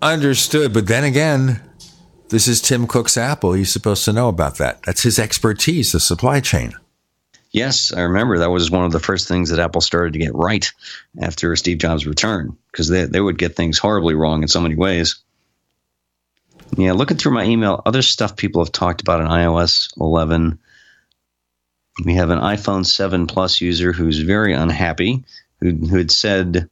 Understood. 0.01 0.73
But 0.73 0.87
then 0.87 1.03
again, 1.03 1.61
this 2.29 2.47
is 2.47 2.59
Tim 2.59 2.87
Cook's 2.87 3.17
Apple. 3.17 3.53
He's 3.53 3.71
supposed 3.71 4.03
to 4.05 4.13
know 4.13 4.27
about 4.27 4.57
that. 4.57 4.81
That's 4.81 5.03
his 5.03 5.19
expertise, 5.19 5.91
the 5.91 5.99
supply 5.99 6.39
chain. 6.39 6.73
Yes, 7.51 7.93
I 7.93 8.01
remember 8.01 8.39
that 8.39 8.49
was 8.49 8.71
one 8.71 8.83
of 8.83 8.91
the 8.91 8.99
first 8.99 9.27
things 9.27 9.51
that 9.51 9.59
Apple 9.59 9.79
started 9.79 10.13
to 10.13 10.19
get 10.19 10.33
right 10.33 10.67
after 11.21 11.55
Steve 11.55 11.77
Jobs' 11.77 12.07
return 12.07 12.57
because 12.71 12.89
they, 12.89 13.05
they 13.05 13.21
would 13.21 13.37
get 13.37 13.55
things 13.55 13.77
horribly 13.77 14.15
wrong 14.15 14.41
in 14.41 14.47
so 14.47 14.59
many 14.59 14.73
ways. 14.73 15.19
Yeah, 16.77 16.93
looking 16.93 17.17
through 17.17 17.33
my 17.33 17.45
email, 17.45 17.83
other 17.85 18.01
stuff 18.01 18.35
people 18.35 18.63
have 18.63 18.71
talked 18.71 19.01
about 19.01 19.21
in 19.21 19.27
iOS 19.27 19.95
11. 19.99 20.57
We 22.03 22.15
have 22.15 22.31
an 22.31 22.39
iPhone 22.39 22.87
7 22.87 23.27
Plus 23.27 23.61
user 23.61 23.93
who's 23.93 24.19
very 24.19 24.53
unhappy, 24.53 25.23
who, 25.59 25.71
who 25.71 25.97
had 25.97 26.11
said 26.11 26.69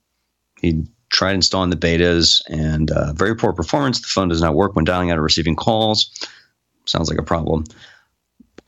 he'd 0.62 0.88
tried 1.10 1.36
installing 1.36 1.70
the 1.70 1.78
betas 1.78 2.42
and 2.50 2.92
uh, 2.92 3.14
very 3.14 3.36
poor 3.36 3.54
performance. 3.54 4.02
The 4.02 4.08
phone 4.08 4.28
does 4.30 4.42
not 4.42 4.56
work 4.56 4.76
when 4.76 4.86
dialing 4.86 5.12
out 5.12 5.18
or 5.18 5.22
receiving 5.22 5.56
calls. 5.56 6.12
Sounds 6.86 7.10
like 7.10 7.20
a 7.20 7.24
problem. 7.24 7.64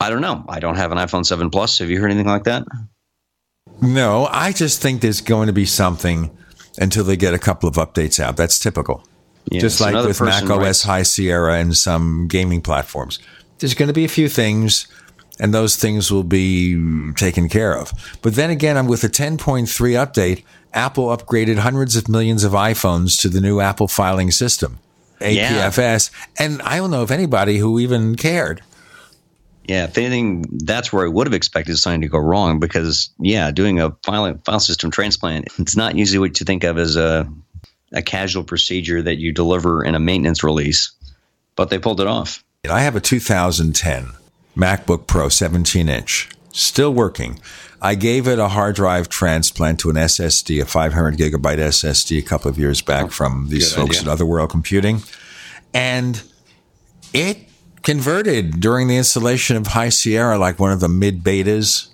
I 0.00 0.10
don't 0.10 0.20
know. 0.22 0.44
I 0.48 0.60
don't 0.60 0.76
have 0.76 0.92
an 0.92 0.98
iPhone 0.98 1.26
7 1.26 1.50
Plus. 1.50 1.78
Have 1.78 1.90
you 1.90 2.00
heard 2.00 2.10
anything 2.10 2.28
like 2.28 2.44
that? 2.44 2.64
No, 3.80 4.26
I 4.30 4.52
just 4.52 4.80
think 4.80 5.00
there's 5.00 5.20
going 5.20 5.46
to 5.48 5.52
be 5.52 5.66
something 5.66 6.36
until 6.78 7.04
they 7.04 7.16
get 7.16 7.34
a 7.34 7.38
couple 7.38 7.68
of 7.68 7.76
updates 7.76 8.20
out. 8.20 8.36
That's 8.36 8.58
typical. 8.58 9.04
Yeah, 9.50 9.60
just 9.60 9.80
like 9.80 9.94
with 9.94 10.20
Mac 10.20 10.44
OS 10.44 10.50
writes- 10.50 10.82
High 10.82 11.02
Sierra 11.02 11.58
and 11.58 11.76
some 11.76 12.28
gaming 12.28 12.60
platforms. 12.60 13.18
There's 13.58 13.74
going 13.74 13.88
to 13.88 13.94
be 13.94 14.04
a 14.04 14.08
few 14.08 14.28
things, 14.28 14.86
and 15.40 15.54
those 15.54 15.76
things 15.76 16.10
will 16.10 16.24
be 16.24 17.12
taken 17.14 17.48
care 17.48 17.76
of. 17.76 17.92
But 18.22 18.34
then 18.34 18.50
again, 18.50 18.76
I'm 18.76 18.86
with 18.88 19.04
a 19.04 19.08
10.3 19.08 19.66
update. 19.66 20.44
Apple 20.74 21.06
upgraded 21.06 21.58
hundreds 21.58 21.96
of 21.96 22.08
millions 22.08 22.44
of 22.44 22.52
iPhones 22.52 23.20
to 23.22 23.28
the 23.28 23.40
new 23.40 23.60
Apple 23.60 23.88
filing 23.88 24.30
system, 24.30 24.78
Yeah. 25.20 25.68
APFS, 25.70 26.10
and 26.38 26.60
I 26.62 26.76
don't 26.76 26.90
know 26.90 27.02
of 27.02 27.10
anybody 27.10 27.58
who 27.58 27.78
even 27.78 28.16
cared. 28.16 28.60
Yeah, 29.66 29.84
if 29.84 29.98
anything, 29.98 30.44
that's 30.64 30.92
where 30.92 31.04
I 31.04 31.08
would 31.08 31.26
have 31.26 31.34
expected 31.34 31.76
something 31.76 32.00
to 32.02 32.08
go 32.08 32.18
wrong 32.18 32.58
because, 32.58 33.10
yeah, 33.18 33.50
doing 33.50 33.80
a 33.80 33.90
file, 34.04 34.38
file 34.44 34.60
system 34.60 34.90
transplant, 34.90 35.46
it's 35.58 35.76
not 35.76 35.94
usually 35.94 36.18
what 36.18 36.40
you 36.40 36.44
think 36.44 36.64
of 36.64 36.78
as 36.78 36.96
a, 36.96 37.30
a 37.92 38.00
casual 38.02 38.44
procedure 38.44 39.02
that 39.02 39.16
you 39.18 39.32
deliver 39.32 39.84
in 39.84 39.94
a 39.94 39.98
maintenance 40.00 40.42
release, 40.42 40.90
but 41.54 41.68
they 41.68 41.78
pulled 41.78 42.00
it 42.00 42.06
off. 42.06 42.42
I 42.68 42.80
have 42.80 42.96
a 42.96 43.00
2010 43.00 44.08
MacBook 44.58 45.06
Pro 45.06 45.28
17 45.28 45.88
inch, 45.88 46.28
still 46.52 46.92
working. 46.92 47.40
I 47.80 47.94
gave 47.94 48.26
it 48.26 48.40
a 48.40 48.48
hard 48.48 48.74
drive 48.74 49.08
transplant 49.08 49.78
to 49.80 49.90
an 49.90 49.96
SSD, 49.96 50.60
a 50.60 50.64
500 50.66 51.16
gigabyte 51.16 51.58
SSD, 51.58 52.18
a 52.18 52.22
couple 52.22 52.50
of 52.50 52.58
years 52.58 52.82
back 52.82 53.04
oh, 53.04 53.08
from 53.08 53.48
these 53.48 53.72
good 53.72 53.80
folks 53.80 53.98
idea. 53.98 54.10
at 54.10 54.12
Other 54.12 54.26
World 54.26 54.50
Computing. 54.50 55.02
And 55.72 56.20
it 57.12 57.38
converted 57.82 58.60
during 58.60 58.88
the 58.88 58.96
installation 58.96 59.56
of 59.56 59.68
High 59.68 59.90
Sierra, 59.90 60.38
like 60.38 60.58
one 60.58 60.72
of 60.72 60.80
the 60.80 60.88
mid 60.88 61.22
betas, 61.22 61.88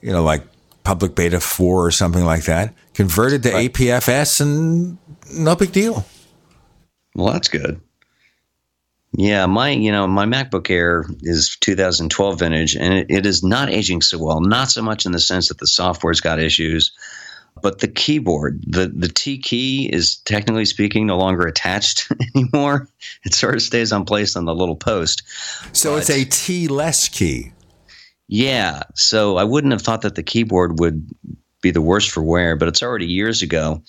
you 0.00 0.10
know, 0.10 0.22
like 0.22 0.42
public 0.84 1.14
beta 1.14 1.38
4 1.38 1.86
or 1.86 1.90
something 1.90 2.24
like 2.24 2.44
that, 2.44 2.72
converted 2.94 3.42
to 3.42 3.50
APFS 3.50 4.40
and 4.40 4.96
no 5.34 5.54
big 5.54 5.72
deal. 5.72 6.06
Well, 7.14 7.32
that's 7.32 7.48
good. 7.48 7.80
Yeah, 9.16 9.46
my 9.46 9.70
you 9.70 9.92
know 9.92 10.08
my 10.08 10.26
MacBook 10.26 10.68
Air 10.70 11.04
is 11.22 11.56
2012 11.60 12.38
vintage, 12.38 12.74
and 12.74 12.94
it, 12.94 13.06
it 13.08 13.26
is 13.26 13.44
not 13.44 13.70
aging 13.70 14.02
so 14.02 14.18
well. 14.18 14.40
Not 14.40 14.70
so 14.70 14.82
much 14.82 15.06
in 15.06 15.12
the 15.12 15.20
sense 15.20 15.48
that 15.48 15.58
the 15.58 15.66
software's 15.66 16.20
got 16.20 16.40
issues. 16.40 16.92
But 17.62 17.78
the 17.78 17.88
keyboard, 17.88 18.64
the, 18.66 18.88
the 18.88 19.08
T 19.08 19.38
key 19.38 19.88
is 19.90 20.16
technically 20.16 20.64
speaking 20.64 21.06
no 21.06 21.16
longer 21.16 21.46
attached 21.46 22.10
anymore. 22.34 22.88
It 23.24 23.32
sort 23.32 23.54
of 23.54 23.62
stays 23.62 23.92
on 23.92 24.04
place 24.04 24.34
on 24.34 24.44
the 24.44 24.54
little 24.54 24.74
post. 24.74 25.22
So 25.72 25.94
it's 25.94 26.10
a 26.10 26.24
T 26.24 26.66
less 26.66 27.08
key. 27.08 27.52
Yeah. 28.26 28.82
So 28.94 29.36
I 29.36 29.44
wouldn't 29.44 29.72
have 29.72 29.82
thought 29.82 30.02
that 30.02 30.16
the 30.16 30.22
keyboard 30.24 30.80
would 30.80 31.08
be 31.60 31.70
the 31.70 31.80
worst 31.80 32.10
for 32.10 32.22
wear, 32.22 32.56
but 32.56 32.68
it's 32.68 32.82
already 32.82 33.06
years 33.06 33.40
ago. 33.40 33.82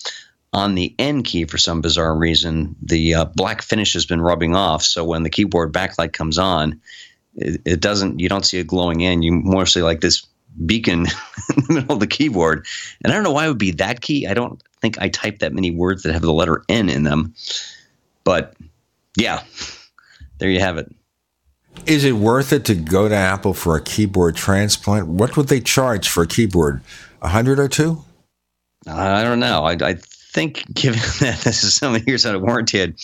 On 0.52 0.74
the 0.74 0.94
N 0.98 1.22
key, 1.22 1.44
for 1.44 1.58
some 1.58 1.80
bizarre 1.80 2.16
reason, 2.16 2.76
the 2.82 3.14
uh, 3.14 3.24
black 3.26 3.62
finish 3.62 3.92
has 3.92 4.06
been 4.06 4.22
rubbing 4.22 4.54
off. 4.54 4.82
So 4.82 5.04
when 5.04 5.22
the 5.22 5.30
keyboard 5.30 5.72
backlight 5.72 6.12
comes 6.12 6.38
on, 6.38 6.80
it, 7.34 7.60
it 7.64 7.80
doesn't. 7.80 8.20
You 8.20 8.28
don't 8.28 8.46
see 8.46 8.58
a 8.58 8.64
glowing 8.64 9.04
N. 9.04 9.22
You 9.22 9.32
more 9.32 9.66
see 9.66 9.82
like 9.82 10.00
this 10.00 10.26
beacon 10.64 11.00
in 11.56 11.64
the 11.66 11.74
middle 11.74 11.92
of 11.92 12.00
the 12.00 12.06
keyboard. 12.06 12.66
And 13.02 13.12
I 13.12 13.16
don't 13.16 13.24
know 13.24 13.32
why 13.32 13.44
it 13.44 13.48
would 13.48 13.58
be 13.58 13.72
that 13.72 14.00
key. 14.00 14.26
I 14.26 14.34
don't 14.34 14.62
think 14.80 14.98
I 15.00 15.08
typed 15.08 15.40
that 15.40 15.52
many 15.52 15.70
words 15.70 16.02
that 16.02 16.12
have 16.12 16.22
the 16.22 16.32
letter 16.32 16.62
N 16.68 16.88
in 16.88 17.02
them. 17.02 17.34
But 18.24 18.54
yeah, 19.16 19.42
there 20.38 20.50
you 20.50 20.60
have 20.60 20.78
it. 20.78 20.90
Is 21.84 22.04
it 22.04 22.12
worth 22.12 22.52
it 22.52 22.64
to 22.66 22.74
go 22.74 23.08
to 23.08 23.14
Apple 23.14 23.52
for 23.52 23.76
a 23.76 23.82
keyboard 23.82 24.34
transplant? 24.36 25.06
What 25.06 25.36
would 25.36 25.48
they 25.48 25.60
charge 25.60 26.08
for 26.08 26.22
a 26.22 26.26
keyboard? 26.26 26.80
A 27.20 27.28
hundred 27.28 27.58
or 27.58 27.68
two? 27.68 28.02
I 28.86 29.22
don't 29.22 29.40
know. 29.40 29.64
I, 29.64 29.72
I 29.72 29.98
think, 30.36 30.72
given 30.74 31.00
that 31.20 31.40
this 31.40 31.64
is 31.64 31.74
so 31.74 31.90
many 31.90 32.04
years 32.06 32.26
out 32.26 32.34
of 32.34 32.42
warranty, 32.42 32.82
I'd, 32.82 32.94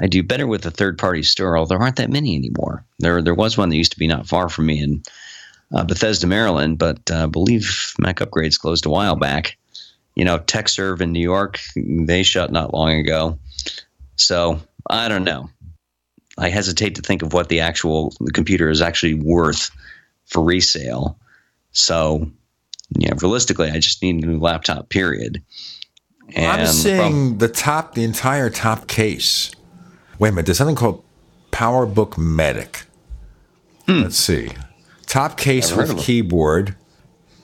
I 0.00 0.08
do 0.08 0.22
better 0.22 0.46
with 0.46 0.66
a 0.66 0.70
third 0.70 0.98
party 0.98 1.22
store. 1.22 1.56
Although 1.56 1.76
there 1.76 1.82
aren't 1.82 1.96
that 1.96 2.10
many 2.10 2.34
anymore. 2.34 2.84
There, 2.98 3.22
there 3.22 3.34
was 3.34 3.56
one 3.56 3.68
that 3.70 3.76
used 3.76 3.92
to 3.92 3.98
be 3.98 4.08
not 4.08 4.26
far 4.26 4.48
from 4.48 4.66
me 4.66 4.82
in 4.82 5.02
uh, 5.72 5.84
Bethesda, 5.84 6.26
Maryland, 6.26 6.78
but 6.78 7.10
uh, 7.10 7.22
I 7.22 7.26
believe 7.26 7.94
Mac 7.98 8.16
Upgrades 8.16 8.58
closed 8.58 8.84
a 8.84 8.90
while 8.90 9.16
back. 9.16 9.56
You 10.16 10.24
know, 10.24 10.38
Tekserve 10.38 11.00
in 11.00 11.12
New 11.12 11.22
York, 11.22 11.60
they 11.76 12.22
shut 12.22 12.52
not 12.52 12.74
long 12.74 12.90
ago. 12.98 13.38
So 14.16 14.60
I 14.90 15.08
don't 15.08 15.24
know. 15.24 15.48
I 16.36 16.48
hesitate 16.48 16.96
to 16.96 17.02
think 17.02 17.22
of 17.22 17.32
what 17.32 17.48
the 17.48 17.60
actual 17.60 18.12
the 18.20 18.32
computer 18.32 18.68
is 18.68 18.82
actually 18.82 19.14
worth 19.14 19.70
for 20.26 20.42
resale. 20.42 21.16
So, 21.70 22.30
yeah, 22.98 23.12
realistically, 23.20 23.70
I 23.70 23.78
just 23.78 24.02
need 24.02 24.22
a 24.22 24.26
new 24.26 24.38
laptop. 24.38 24.88
Period. 24.88 25.42
And 26.34 26.62
I'm 26.62 26.66
seeing 26.66 27.38
the 27.38 27.48
top, 27.48 27.94
the 27.94 28.04
entire 28.04 28.50
top 28.50 28.86
case. 28.86 29.50
Wait 30.18 30.28
a 30.28 30.32
minute, 30.32 30.46
there's 30.46 30.58
something 30.58 30.76
called 30.76 31.04
PowerBook 31.50 32.16
Medic. 32.16 32.84
Hmm. 33.86 34.02
Let's 34.02 34.16
see, 34.16 34.50
top 35.06 35.36
case 35.36 35.74
with 35.74 35.98
keyboard, 35.98 36.76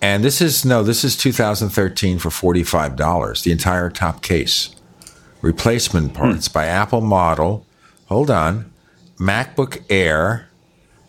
and 0.01 0.23
this 0.23 0.41
is 0.41 0.65
no, 0.65 0.83
this 0.83 1.05
is 1.05 1.17
2013 1.17 2.19
for 2.19 2.31
forty 2.31 2.63
five 2.63 2.97
dollars. 2.97 3.43
The 3.43 3.51
entire 3.51 3.91
top 3.91 4.23
case, 4.23 4.75
replacement 5.43 6.15
parts 6.15 6.47
hmm. 6.47 6.53
by 6.53 6.67
Apple 6.67 7.01
model. 7.01 7.67
Hold 8.07 8.31
on, 8.31 8.73
MacBook 9.19 9.83
Air, 9.91 10.49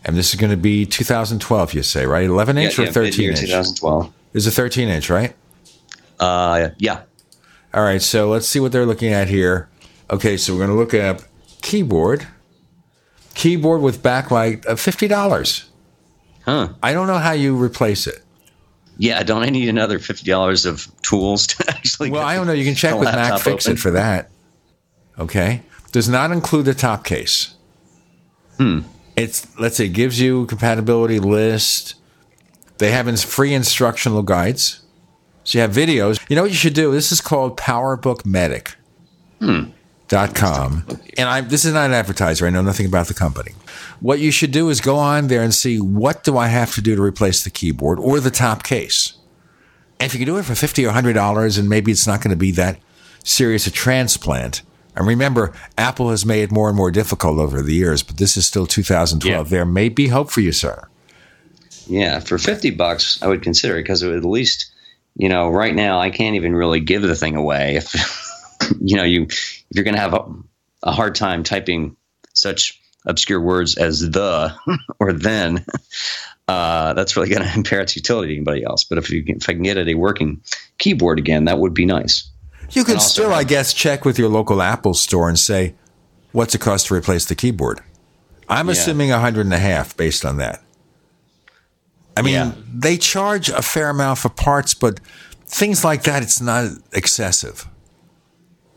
and 0.04 0.16
this 0.16 0.34
is 0.34 0.40
going 0.40 0.50
to 0.50 0.56
be 0.56 0.84
2012. 0.84 1.74
You 1.74 1.82
say 1.82 2.06
right? 2.06 2.24
11 2.24 2.58
inch 2.58 2.78
yeah, 2.78 2.84
or 2.84 2.86
yeah, 2.86 2.92
13 2.92 3.30
inch? 3.30 3.40
2012. 3.40 4.12
Is 4.32 4.46
a 4.46 4.50
13 4.50 4.88
inch, 4.88 5.10
right? 5.10 5.34
Uh, 6.18 6.70
yeah. 6.78 7.02
All 7.72 7.82
right, 7.82 8.02
so 8.02 8.28
let's 8.28 8.48
see 8.48 8.58
what 8.60 8.72
they're 8.72 8.86
looking 8.86 9.12
at 9.12 9.28
here. 9.28 9.68
Okay, 10.10 10.36
so 10.36 10.52
we're 10.52 10.58
going 10.66 10.70
to 10.70 10.76
look 10.76 10.94
at 10.94 11.24
keyboard. 11.62 12.26
Keyboard 13.34 13.80
with 13.80 14.02
backlight 14.02 14.64
of 14.66 14.80
fifty 14.80 15.06
dollars. 15.06 15.70
Huh. 16.44 16.70
I 16.82 16.92
don't 16.92 17.06
know 17.06 17.18
how 17.18 17.32
you 17.32 17.56
replace 17.56 18.06
it. 18.06 18.22
Yeah, 18.98 19.22
don't 19.22 19.42
I 19.42 19.50
need 19.50 19.68
another 19.68 19.98
fifty 19.98 20.28
dollars 20.28 20.66
of 20.66 20.88
tools 21.02 21.46
to 21.48 21.64
actually? 21.68 22.10
Well, 22.10 22.26
I 22.26 22.34
don't 22.34 22.46
know. 22.46 22.52
You 22.52 22.64
can 22.64 22.74
check 22.74 22.96
with 22.98 23.04
Mac 23.04 23.40
Fix 23.40 23.68
It 23.68 23.78
for 23.78 23.92
that. 23.92 24.30
Okay, 25.18 25.62
does 25.92 26.08
not 26.08 26.32
include 26.32 26.64
the 26.64 26.74
top 26.74 27.04
case. 27.04 27.54
Hmm. 28.56 28.80
It's 29.16 29.46
let's 29.58 29.76
say 29.76 29.88
gives 29.88 30.20
you 30.20 30.46
compatibility 30.46 31.20
list. 31.20 31.94
They 32.78 32.90
have 32.90 33.20
free 33.20 33.54
instructional 33.54 34.22
guides. 34.22 34.82
So 35.50 35.58
you 35.58 35.62
have 35.62 35.72
videos. 35.72 36.24
You 36.30 36.36
know 36.36 36.42
what 36.42 36.52
you 36.52 36.56
should 36.56 36.74
do? 36.74 36.92
This 36.92 37.10
is 37.10 37.20
called 37.20 37.56
PowerBook 37.56 38.24
Medic. 38.24 38.76
Hmm. 39.40 39.70
Dot 40.06 40.32
com. 40.32 40.86
And 41.18 41.28
I 41.28 41.40
this 41.40 41.64
is 41.64 41.72
not 41.72 41.86
an 41.86 41.92
advertiser. 41.92 42.46
I 42.46 42.50
know 42.50 42.62
nothing 42.62 42.86
about 42.86 43.08
the 43.08 43.14
company. 43.14 43.52
What 43.98 44.20
you 44.20 44.30
should 44.30 44.52
do 44.52 44.68
is 44.68 44.80
go 44.80 44.96
on 44.96 45.26
there 45.26 45.42
and 45.42 45.52
see 45.52 45.80
what 45.80 46.22
do 46.22 46.38
I 46.38 46.46
have 46.46 46.74
to 46.74 46.80
do 46.80 46.94
to 46.94 47.02
replace 47.02 47.42
the 47.42 47.50
keyboard 47.50 47.98
or 47.98 48.20
the 48.20 48.30
top 48.30 48.62
case. 48.62 49.14
And 49.98 50.06
if 50.06 50.14
you 50.14 50.24
can 50.24 50.32
do 50.32 50.38
it 50.38 50.44
for 50.44 50.54
fifty 50.54 50.86
or 50.86 50.92
hundred 50.92 51.14
dollars, 51.14 51.58
and 51.58 51.68
maybe 51.68 51.90
it's 51.90 52.06
not 52.06 52.22
going 52.22 52.30
to 52.30 52.36
be 52.36 52.52
that 52.52 52.78
serious 53.24 53.66
a 53.66 53.72
transplant. 53.72 54.62
And 54.94 55.04
remember, 55.04 55.52
Apple 55.76 56.10
has 56.10 56.24
made 56.24 56.42
it 56.42 56.52
more 56.52 56.68
and 56.68 56.76
more 56.76 56.92
difficult 56.92 57.38
over 57.38 57.60
the 57.60 57.74
years, 57.74 58.04
but 58.04 58.18
this 58.18 58.36
is 58.36 58.46
still 58.46 58.66
2012. 58.66 59.46
Yeah. 59.46 59.50
There 59.50 59.64
may 59.64 59.88
be 59.88 60.08
hope 60.08 60.30
for 60.30 60.40
you, 60.40 60.52
sir. 60.52 60.88
Yeah, 61.86 62.20
for 62.20 62.38
50 62.38 62.70
bucks, 62.70 63.20
I 63.22 63.28
would 63.28 63.42
consider 63.42 63.76
it 63.78 63.82
because 63.82 64.02
it 64.02 64.08
would 64.08 64.18
at 64.18 64.24
least, 64.24 64.69
you 65.16 65.28
know, 65.28 65.48
right 65.48 65.74
now 65.74 65.98
I 65.98 66.10
can't 66.10 66.36
even 66.36 66.54
really 66.54 66.80
give 66.80 67.02
the 67.02 67.16
thing 67.16 67.36
away. 67.36 67.76
If, 67.76 67.94
you 68.80 68.96
know, 68.96 69.04
you, 69.04 69.24
if 69.24 69.66
you're 69.70 69.84
going 69.84 69.94
to 69.94 70.00
have 70.00 70.14
a, 70.14 70.24
a 70.82 70.92
hard 70.92 71.14
time 71.14 71.42
typing 71.42 71.96
such 72.32 72.80
obscure 73.06 73.40
words 73.40 73.76
as 73.76 74.00
the 74.00 74.54
or 75.00 75.12
then, 75.12 75.64
uh, 76.48 76.94
that's 76.94 77.16
really 77.16 77.28
going 77.28 77.42
to 77.42 77.54
impair 77.54 77.80
its 77.80 77.96
utility 77.96 78.34
to 78.34 78.36
anybody 78.36 78.64
else. 78.64 78.84
But 78.84 78.98
if, 78.98 79.10
you 79.10 79.24
can, 79.24 79.36
if 79.36 79.48
I 79.48 79.52
can 79.52 79.62
get 79.62 79.76
it 79.76 79.88
a 79.88 79.94
working 79.94 80.42
keyboard 80.78 81.18
again, 81.18 81.44
that 81.44 81.58
would 81.58 81.74
be 81.74 81.86
nice. 81.86 82.28
You 82.72 82.84
can 82.84 83.00
still, 83.00 83.32
I 83.32 83.42
guess, 83.42 83.74
check 83.74 84.04
with 84.04 84.18
your 84.18 84.28
local 84.28 84.62
Apple 84.62 84.94
store 84.94 85.28
and 85.28 85.38
say, 85.38 85.74
what's 86.30 86.54
it 86.54 86.60
cost 86.60 86.86
to 86.86 86.94
replace 86.94 87.24
the 87.24 87.34
keyboard? 87.34 87.80
I'm 88.48 88.66
yeah. 88.66 88.72
assuming 88.72 89.10
a 89.10 89.18
hundred 89.18 89.46
and 89.46 89.54
a 89.54 89.58
half 89.58 89.96
based 89.96 90.24
on 90.24 90.36
that. 90.36 90.62
I 92.16 92.22
mean, 92.22 92.34
yeah. 92.34 92.52
they 92.72 92.96
charge 92.96 93.48
a 93.48 93.62
fair 93.62 93.90
amount 93.90 94.18
for 94.18 94.28
parts, 94.28 94.74
but 94.74 95.00
things 95.46 95.84
like 95.84 96.02
that, 96.04 96.22
it's 96.22 96.40
not 96.40 96.70
excessive. 96.92 97.66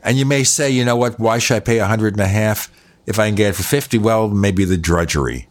And 0.04 0.18
you 0.18 0.26
may 0.26 0.44
say, 0.44 0.70
you 0.70 0.84
know 0.86 0.96
what, 0.96 1.20
why 1.20 1.40
should 1.40 1.56
I 1.56 1.60
pay 1.60 1.80
a 1.80 1.86
hundred 1.86 2.14
and 2.14 2.22
a 2.22 2.28
half 2.28 2.72
if 3.06 3.20
I 3.20 3.28
can 3.28 3.36
get 3.36 3.50
it 3.50 3.56
for 3.56 3.64
50? 3.64 3.98
Well, 4.00 4.28
maybe 4.28 4.66
the 4.66 4.78
drudgery 4.78 5.48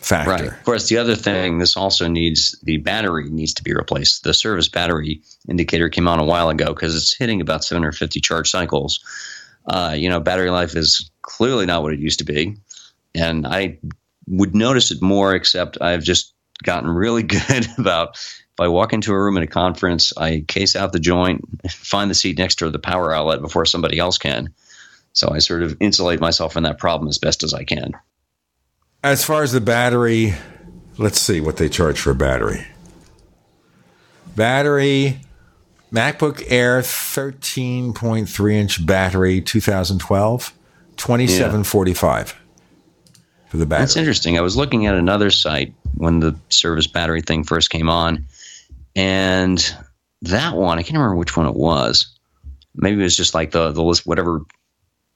factor. 0.00 0.30
Right. 0.30 0.46
Of 0.46 0.64
course, 0.64 0.88
the 0.88 0.98
other 0.98 1.16
thing, 1.16 1.58
this 1.58 1.76
also 1.76 2.08
needs 2.08 2.58
the 2.62 2.78
battery 2.78 3.28
needs 3.30 3.54
to 3.54 3.62
be 3.62 3.74
replaced. 3.74 4.24
The 4.24 4.34
service 4.34 4.68
battery 4.68 5.22
indicator 5.48 5.88
came 5.88 6.08
on 6.08 6.18
a 6.18 6.24
while 6.24 6.48
ago 6.48 6.72
because 6.72 6.96
it's 6.96 7.16
hitting 7.16 7.40
about 7.40 7.64
750 7.64 8.20
charge 8.20 8.50
cycles. 8.50 9.00
Uh, 9.66 9.94
you 9.96 10.08
know, 10.08 10.20
battery 10.20 10.50
life 10.50 10.74
is 10.74 11.10
clearly 11.22 11.66
not 11.66 11.82
what 11.82 11.92
it 11.92 11.98
used 11.98 12.20
to 12.20 12.24
be, 12.24 12.56
and 13.14 13.46
I 13.46 13.78
would 14.26 14.54
notice 14.54 14.90
it 14.90 15.02
more. 15.02 15.34
Except 15.34 15.80
I've 15.80 16.02
just 16.02 16.34
gotten 16.62 16.88
really 16.90 17.22
good 17.48 17.66
about 17.78 18.16
if 18.16 18.60
I 18.60 18.68
walk 18.68 18.92
into 18.92 19.12
a 19.12 19.18
room 19.18 19.36
at 19.36 19.42
a 19.42 19.46
conference, 19.46 20.12
I 20.16 20.44
case 20.46 20.76
out 20.76 20.92
the 20.92 21.00
joint, 21.00 21.42
find 21.70 22.10
the 22.10 22.14
seat 22.14 22.38
next 22.38 22.56
to 22.56 22.70
the 22.70 22.78
power 22.78 23.14
outlet 23.14 23.40
before 23.40 23.64
somebody 23.64 23.98
else 23.98 24.18
can. 24.18 24.52
So 25.12 25.30
I 25.30 25.38
sort 25.38 25.62
of 25.62 25.76
insulate 25.80 26.20
myself 26.20 26.52
from 26.52 26.64
that 26.64 26.78
problem 26.78 27.08
as 27.08 27.18
best 27.18 27.42
as 27.42 27.54
I 27.54 27.64
can. 27.64 27.92
As 29.02 29.24
far 29.24 29.42
as 29.42 29.52
the 29.52 29.60
battery, 29.60 30.34
let's 30.98 31.20
see 31.20 31.40
what 31.40 31.56
they 31.56 31.68
charge 31.68 31.98
for 31.98 32.10
a 32.10 32.14
battery. 32.14 32.66
Battery, 34.36 35.20
MacBook 35.92 36.44
Air 36.48 36.82
13.3 36.82 38.52
inch 38.52 38.86
battery, 38.86 39.40
2012, 39.40 40.54
2745 40.96 42.39
for 43.50 43.56
the 43.56 43.66
battery. 43.66 43.82
That's 43.82 43.96
interesting. 43.96 44.38
I 44.38 44.42
was 44.42 44.56
looking 44.56 44.86
at 44.86 44.94
another 44.94 45.30
site 45.30 45.74
when 45.94 46.20
the 46.20 46.36
service 46.48 46.86
battery 46.86 47.20
thing 47.20 47.42
first 47.44 47.68
came 47.68 47.90
on, 47.90 48.26
and 48.94 49.74
that 50.22 50.56
one, 50.56 50.78
I 50.78 50.82
can't 50.82 50.96
remember 50.96 51.16
which 51.16 51.36
one 51.36 51.46
it 51.46 51.56
was. 51.56 52.16
Maybe 52.74 53.00
it 53.00 53.04
was 53.04 53.16
just 53.16 53.34
like 53.34 53.50
the, 53.50 53.72
the 53.72 53.82
list, 53.82 54.06
whatever 54.06 54.42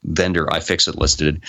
vendor 0.03 0.47
iFixit 0.47 0.97
listed 0.97 1.45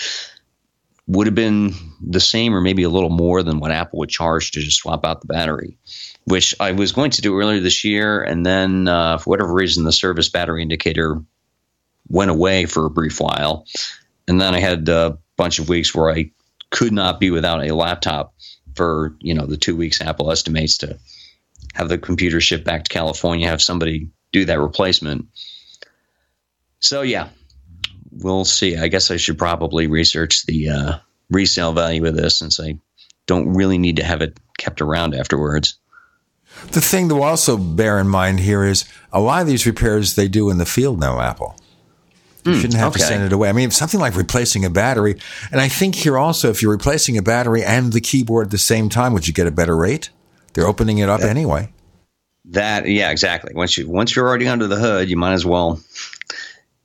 would 1.08 1.26
have 1.26 1.34
been 1.34 1.74
the 2.00 2.20
same 2.20 2.54
or 2.54 2.60
maybe 2.60 2.84
a 2.84 2.88
little 2.88 3.10
more 3.10 3.42
than 3.42 3.58
what 3.58 3.72
Apple 3.72 3.98
would 3.98 4.08
charge 4.08 4.52
to 4.52 4.60
just 4.60 4.78
swap 4.78 5.04
out 5.04 5.20
the 5.20 5.26
battery, 5.26 5.76
which 6.24 6.54
I 6.60 6.72
was 6.72 6.92
going 6.92 7.10
to 7.12 7.20
do 7.20 7.38
earlier 7.38 7.60
this 7.60 7.84
year. 7.84 8.22
And 8.22 8.46
then, 8.46 8.86
uh, 8.86 9.18
for 9.18 9.30
whatever 9.30 9.52
reason, 9.52 9.84
the 9.84 9.92
service 9.92 10.28
battery 10.28 10.62
indicator 10.62 11.20
went 12.08 12.30
away 12.30 12.66
for 12.66 12.86
a 12.86 12.90
brief 12.90 13.20
while. 13.20 13.66
And 14.28 14.40
then 14.40 14.54
I 14.54 14.60
had 14.60 14.88
a 14.88 15.18
bunch 15.36 15.58
of 15.58 15.68
weeks 15.68 15.94
where 15.94 16.10
I 16.10 16.30
could 16.70 16.92
not 16.92 17.20
be 17.20 17.30
without 17.30 17.64
a 17.64 17.74
laptop 17.74 18.34
for, 18.74 19.16
you 19.20 19.34
know, 19.34 19.46
the 19.46 19.56
two 19.56 19.76
weeks 19.76 20.00
Apple 20.00 20.30
estimates 20.30 20.78
to 20.78 20.98
have 21.74 21.88
the 21.88 21.98
computer 21.98 22.40
shipped 22.40 22.64
back 22.64 22.84
to 22.84 22.92
California, 22.92 23.48
have 23.48 23.62
somebody 23.62 24.10
do 24.32 24.44
that 24.44 24.60
replacement. 24.60 25.26
So, 26.80 27.02
yeah, 27.02 27.28
we'll 28.10 28.44
see. 28.44 28.76
I 28.76 28.88
guess 28.88 29.10
I 29.10 29.16
should 29.16 29.38
probably 29.38 29.86
research 29.86 30.44
the 30.46 30.68
uh, 30.68 30.98
resale 31.30 31.72
value 31.72 32.04
of 32.06 32.16
this 32.16 32.38
since 32.38 32.60
I 32.60 32.78
don't 33.26 33.54
really 33.54 33.78
need 33.78 33.96
to 33.96 34.04
have 34.04 34.22
it 34.22 34.38
kept 34.58 34.80
around 34.80 35.14
afterwards. 35.14 35.78
The 36.72 36.80
thing 36.80 37.08
to 37.10 37.22
also 37.22 37.56
bear 37.56 37.98
in 37.98 38.08
mind 38.08 38.40
here 38.40 38.64
is 38.64 38.84
a 39.12 39.20
lot 39.20 39.42
of 39.42 39.46
these 39.46 39.66
repairs 39.66 40.14
they 40.14 40.28
do 40.28 40.48
in 40.48 40.58
the 40.58 40.66
field 40.66 40.98
now, 40.98 41.20
Apple. 41.20 41.56
You 42.46 42.54
Hmm, 42.54 42.60
shouldn't 42.60 42.78
have 42.78 42.92
to 42.92 42.98
send 42.98 43.24
it 43.24 43.32
away. 43.32 43.48
I 43.48 43.52
mean, 43.52 43.70
something 43.70 43.98
like 44.00 44.14
replacing 44.16 44.64
a 44.64 44.70
battery. 44.70 45.16
And 45.50 45.60
I 45.60 45.68
think 45.68 45.94
here 45.96 46.16
also, 46.16 46.48
if 46.50 46.62
you're 46.62 46.70
replacing 46.70 47.18
a 47.18 47.22
battery 47.22 47.64
and 47.64 47.92
the 47.92 48.00
keyboard 48.00 48.46
at 48.46 48.50
the 48.50 48.58
same 48.58 48.88
time, 48.88 49.12
would 49.12 49.26
you 49.26 49.34
get 49.34 49.46
a 49.46 49.50
better 49.50 49.76
rate? 49.76 50.10
They're 50.54 50.66
opening 50.66 50.98
it 50.98 51.08
up 51.08 51.20
anyway. 51.22 51.72
That 52.46 52.86
yeah, 52.88 53.10
exactly. 53.10 53.52
Once 53.54 53.76
you 53.76 53.88
once 53.88 54.14
you're 54.14 54.28
already 54.28 54.46
under 54.46 54.66
the 54.68 54.76
hood, 54.76 55.10
you 55.10 55.16
might 55.16 55.32
as 55.32 55.44
well. 55.44 55.80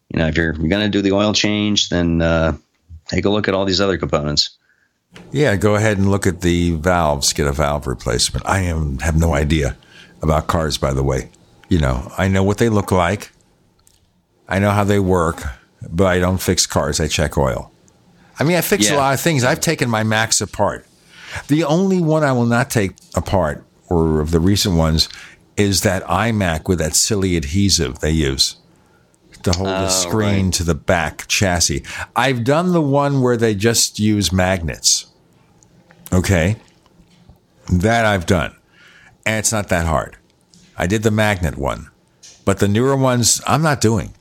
You 0.09 0.19
know, 0.19 0.27
if 0.27 0.35
you're, 0.35 0.53
you're 0.55 0.67
going 0.67 0.81
to 0.83 0.89
do 0.89 1.01
the 1.01 1.13
oil 1.13 1.31
change, 1.33 1.89
then 1.89 2.21
uh, 2.21 2.57
take 3.07 3.23
a 3.25 3.29
look 3.29 3.47
at 3.47 3.53
all 3.53 3.63
these 3.63 3.79
other 3.79 3.97
components. 3.97 4.57
Yeah, 5.31 5.55
go 5.55 5.75
ahead 5.75 5.97
and 5.97 6.09
look 6.09 6.25
at 6.25 6.41
the 6.41 6.71
valves. 6.71 7.31
Get 7.33 7.47
a 7.47 7.51
valve 7.51 7.87
replacement. 7.87 8.45
I 8.45 8.59
am 8.61 8.99
have 8.99 9.17
no 9.17 9.33
idea 9.33 9.77
about 10.21 10.47
cars, 10.47 10.77
by 10.77 10.93
the 10.93 11.03
way. 11.03 11.29
You 11.69 11.79
know, 11.79 12.11
I 12.17 12.27
know 12.27 12.43
what 12.43 12.57
they 12.57 12.69
look 12.69 12.91
like. 12.91 13.30
I 14.51 14.59
know 14.59 14.71
how 14.71 14.83
they 14.83 14.99
work, 14.99 15.41
but 15.89 16.07
I 16.07 16.19
don't 16.19 16.37
fix 16.39 16.67
cars. 16.67 16.99
I 16.99 17.07
check 17.07 17.37
oil. 17.37 17.71
I 18.37 18.43
mean, 18.43 18.57
I 18.57 18.61
fix 18.61 18.89
a 18.89 18.95
lot 18.97 19.13
of 19.13 19.19
things. 19.21 19.43
I've 19.43 19.61
taken 19.61 19.89
my 19.89 20.03
Macs 20.03 20.41
apart. 20.41 20.85
The 21.47 21.63
only 21.63 22.01
one 22.01 22.23
I 22.23 22.33
will 22.33 22.45
not 22.45 22.69
take 22.69 22.95
apart, 23.15 23.63
or 23.89 24.19
of 24.19 24.31
the 24.31 24.39
recent 24.39 24.75
ones, 24.75 25.07
is 25.57 25.81
that 25.81 26.03
iMac 26.03 26.67
with 26.67 26.79
that 26.79 26.95
silly 26.95 27.37
adhesive 27.37 27.99
they 27.99 28.11
use 28.11 28.57
to 29.43 29.51
hold 29.53 29.67
the 29.69 29.85
Oh, 29.85 29.89
screen 29.89 30.45
right. 30.45 30.53
to 30.55 30.63
the 30.63 30.75
back 30.75 31.27
chassis. 31.27 31.83
I've 32.15 32.43
done 32.43 32.73
the 32.73 32.81
one 32.81 33.21
where 33.21 33.37
they 33.37 33.55
just 33.55 33.99
use 33.99 34.31
magnets. 34.33 35.07
Okay. 36.11 36.57
That 37.71 38.05
I've 38.05 38.25
done. 38.25 38.55
And 39.25 39.37
it's 39.39 39.51
not 39.51 39.69
that 39.69 39.85
hard. 39.85 40.17
I 40.77 40.87
did 40.87 41.03
the 41.03 41.11
magnet 41.11 41.57
one. 41.57 41.89
But 42.43 42.59
the 42.59 42.67
newer 42.67 42.95
ones, 42.97 43.41
I'm 43.47 43.61
not 43.61 43.81
doing. 43.81 44.13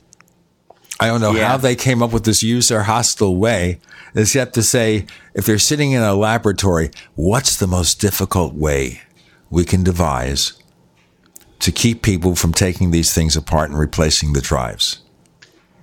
I 1.01 1.07
don't 1.07 1.19
know 1.19 1.33
how 1.33 1.57
they 1.57 1.75
came 1.75 2.03
up 2.03 2.13
with 2.13 2.25
this 2.25 2.43
user 2.43 2.83
hostile 2.83 3.35
way, 3.35 3.79
except 4.13 4.53
to 4.53 4.61
say, 4.61 5.07
if 5.33 5.47
they're 5.47 5.57
sitting 5.57 5.93
in 5.93 6.01
a 6.03 6.13
laboratory, 6.13 6.91
what's 7.15 7.57
the 7.57 7.65
most 7.65 7.99
difficult 7.99 8.53
way 8.53 9.01
we 9.49 9.65
can 9.65 9.83
devise 9.83 10.53
to 11.57 11.71
keep 11.71 12.03
people 12.03 12.35
from 12.35 12.53
taking 12.53 12.91
these 12.91 13.13
things 13.13 13.35
apart 13.35 13.71
and 13.71 13.79
replacing 13.79 14.33
the 14.33 14.41
drives? 14.41 15.01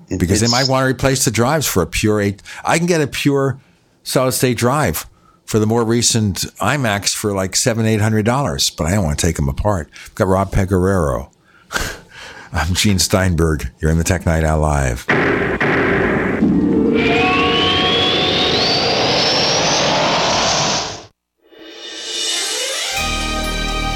Because 0.09 0.41
they 0.41 0.47
might 0.47 0.69
want 0.69 0.85
to 0.85 0.89
replace 0.89 1.25
the 1.25 1.33
drives 1.33 1.67
for 1.67 1.83
a 1.83 1.87
pure 1.87 2.21
eight. 2.21 2.41
I 2.65 2.79
can 2.79 2.87
get 2.87 3.01
a 3.01 3.09
pure 3.09 3.61
solid 4.05 4.33
state 4.33 4.57
drive 4.57 5.05
for 5.47 5.59
the 5.59 5.67
more 5.67 5.85
recent 5.85 6.37
iMacs 6.61 7.13
for 7.15 7.33
like 7.33 7.57
seven, 7.57 7.87
eight 7.87 8.01
hundred 8.01 8.25
dollars, 8.25 8.71
but 8.71 8.87
I 8.87 8.93
don't 8.93 9.05
want 9.05 9.19
to 9.19 9.27
take 9.27 9.35
them 9.35 9.49
apart. 9.49 9.91
I've 10.05 10.15
got 10.15 10.29
Rob 10.29 10.53
Pegoraro. 10.53 11.31
I'm 12.53 12.75
Gene 12.75 12.99
Steinberg. 12.99 13.71
You're 13.81 13.91
in 13.91 13.99
the 13.99 14.05
Tech 14.05 14.25
Night 14.27 14.45
Owl 14.45 14.61
Live. 14.61 15.07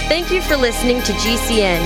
Thank 0.09 0.31
you 0.31 0.43
for 0.43 0.57
listening 0.57 1.03
to 1.03 1.13
GCN. 1.15 1.81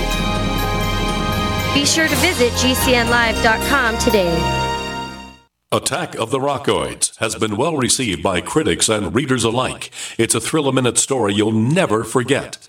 Be 1.75 1.85
sure 1.85 2.09
to 2.09 2.17
visit 2.17 2.53
GCNlive.com 2.55 3.99
today. 3.99 4.63
Attack 5.73 6.15
of 6.17 6.31
the 6.31 6.39
Rockoids 6.39 7.17
has 7.19 7.35
been 7.35 7.57
well 7.57 7.77
received 7.77 8.23
by 8.23 8.41
critics 8.41 8.89
and 8.89 9.15
readers 9.15 9.45
alike. 9.45 9.91
It's 10.17 10.35
a 10.35 10.41
thrill 10.41 10.69
a 10.69 10.73
minute 10.73 10.97
story 10.99 11.35
you'll 11.35 11.53
never 11.53 12.03
forget. 12.03 12.69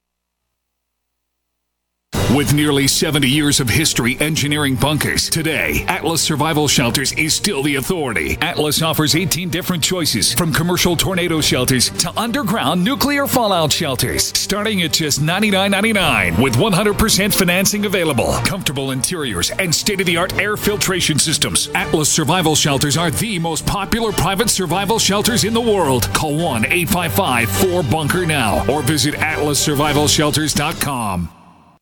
With 2.35 2.53
nearly 2.53 2.87
70 2.87 3.27
years 3.27 3.59
of 3.59 3.67
history 3.67 4.15
engineering 4.21 4.75
bunkers, 4.75 5.29
today, 5.29 5.83
Atlas 5.89 6.21
Survival 6.21 6.65
Shelters 6.65 7.11
is 7.13 7.33
still 7.33 7.61
the 7.61 7.75
authority. 7.75 8.37
Atlas 8.39 8.81
offers 8.81 9.15
18 9.15 9.49
different 9.49 9.83
choices, 9.83 10.33
from 10.33 10.53
commercial 10.53 10.95
tornado 10.95 11.41
shelters 11.41 11.89
to 11.89 12.17
underground 12.17 12.81
nuclear 12.81 13.27
fallout 13.27 13.73
shelters, 13.73 14.31
starting 14.37 14.81
at 14.83 14.93
just 14.93 15.19
$99.99 15.19 16.41
with 16.41 16.55
100% 16.55 17.33
financing 17.33 17.85
available. 17.85 18.31
Comfortable 18.45 18.91
interiors 18.91 19.51
and 19.51 19.75
state 19.75 19.99
of 19.99 20.07
the 20.07 20.15
art 20.15 20.33
air 20.39 20.55
filtration 20.55 21.19
systems. 21.19 21.67
Atlas 21.75 22.09
Survival 22.09 22.55
Shelters 22.55 22.95
are 22.95 23.11
the 23.11 23.39
most 23.39 23.67
popular 23.67 24.13
private 24.13 24.49
survival 24.49 24.99
shelters 24.99 25.43
in 25.43 25.53
the 25.53 25.59
world. 25.59 26.03
Call 26.13 26.37
1 26.37 26.67
855 26.67 27.51
4 27.51 27.83
Bunker 27.83 28.25
now 28.25 28.65
or 28.71 28.81
visit 28.81 29.15
atlassurvivalshelters.com. 29.15 31.40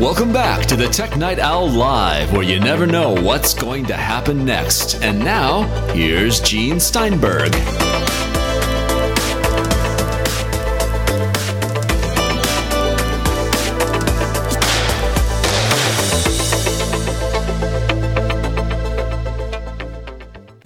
Welcome 0.00 0.32
back 0.32 0.66
to 0.66 0.76
the 0.76 0.88
Tech 0.88 1.16
Night 1.16 1.38
Owl 1.38 1.70
Live, 1.70 2.32
where 2.32 2.42
you 2.42 2.58
never 2.58 2.84
know 2.84 3.10
what's 3.12 3.54
going 3.54 3.86
to 3.86 3.94
happen 3.94 4.44
next. 4.44 4.96
And 4.96 5.20
now, 5.20 5.62
here's 5.92 6.40
Gene 6.40 6.80
Steinberg. 6.80 7.54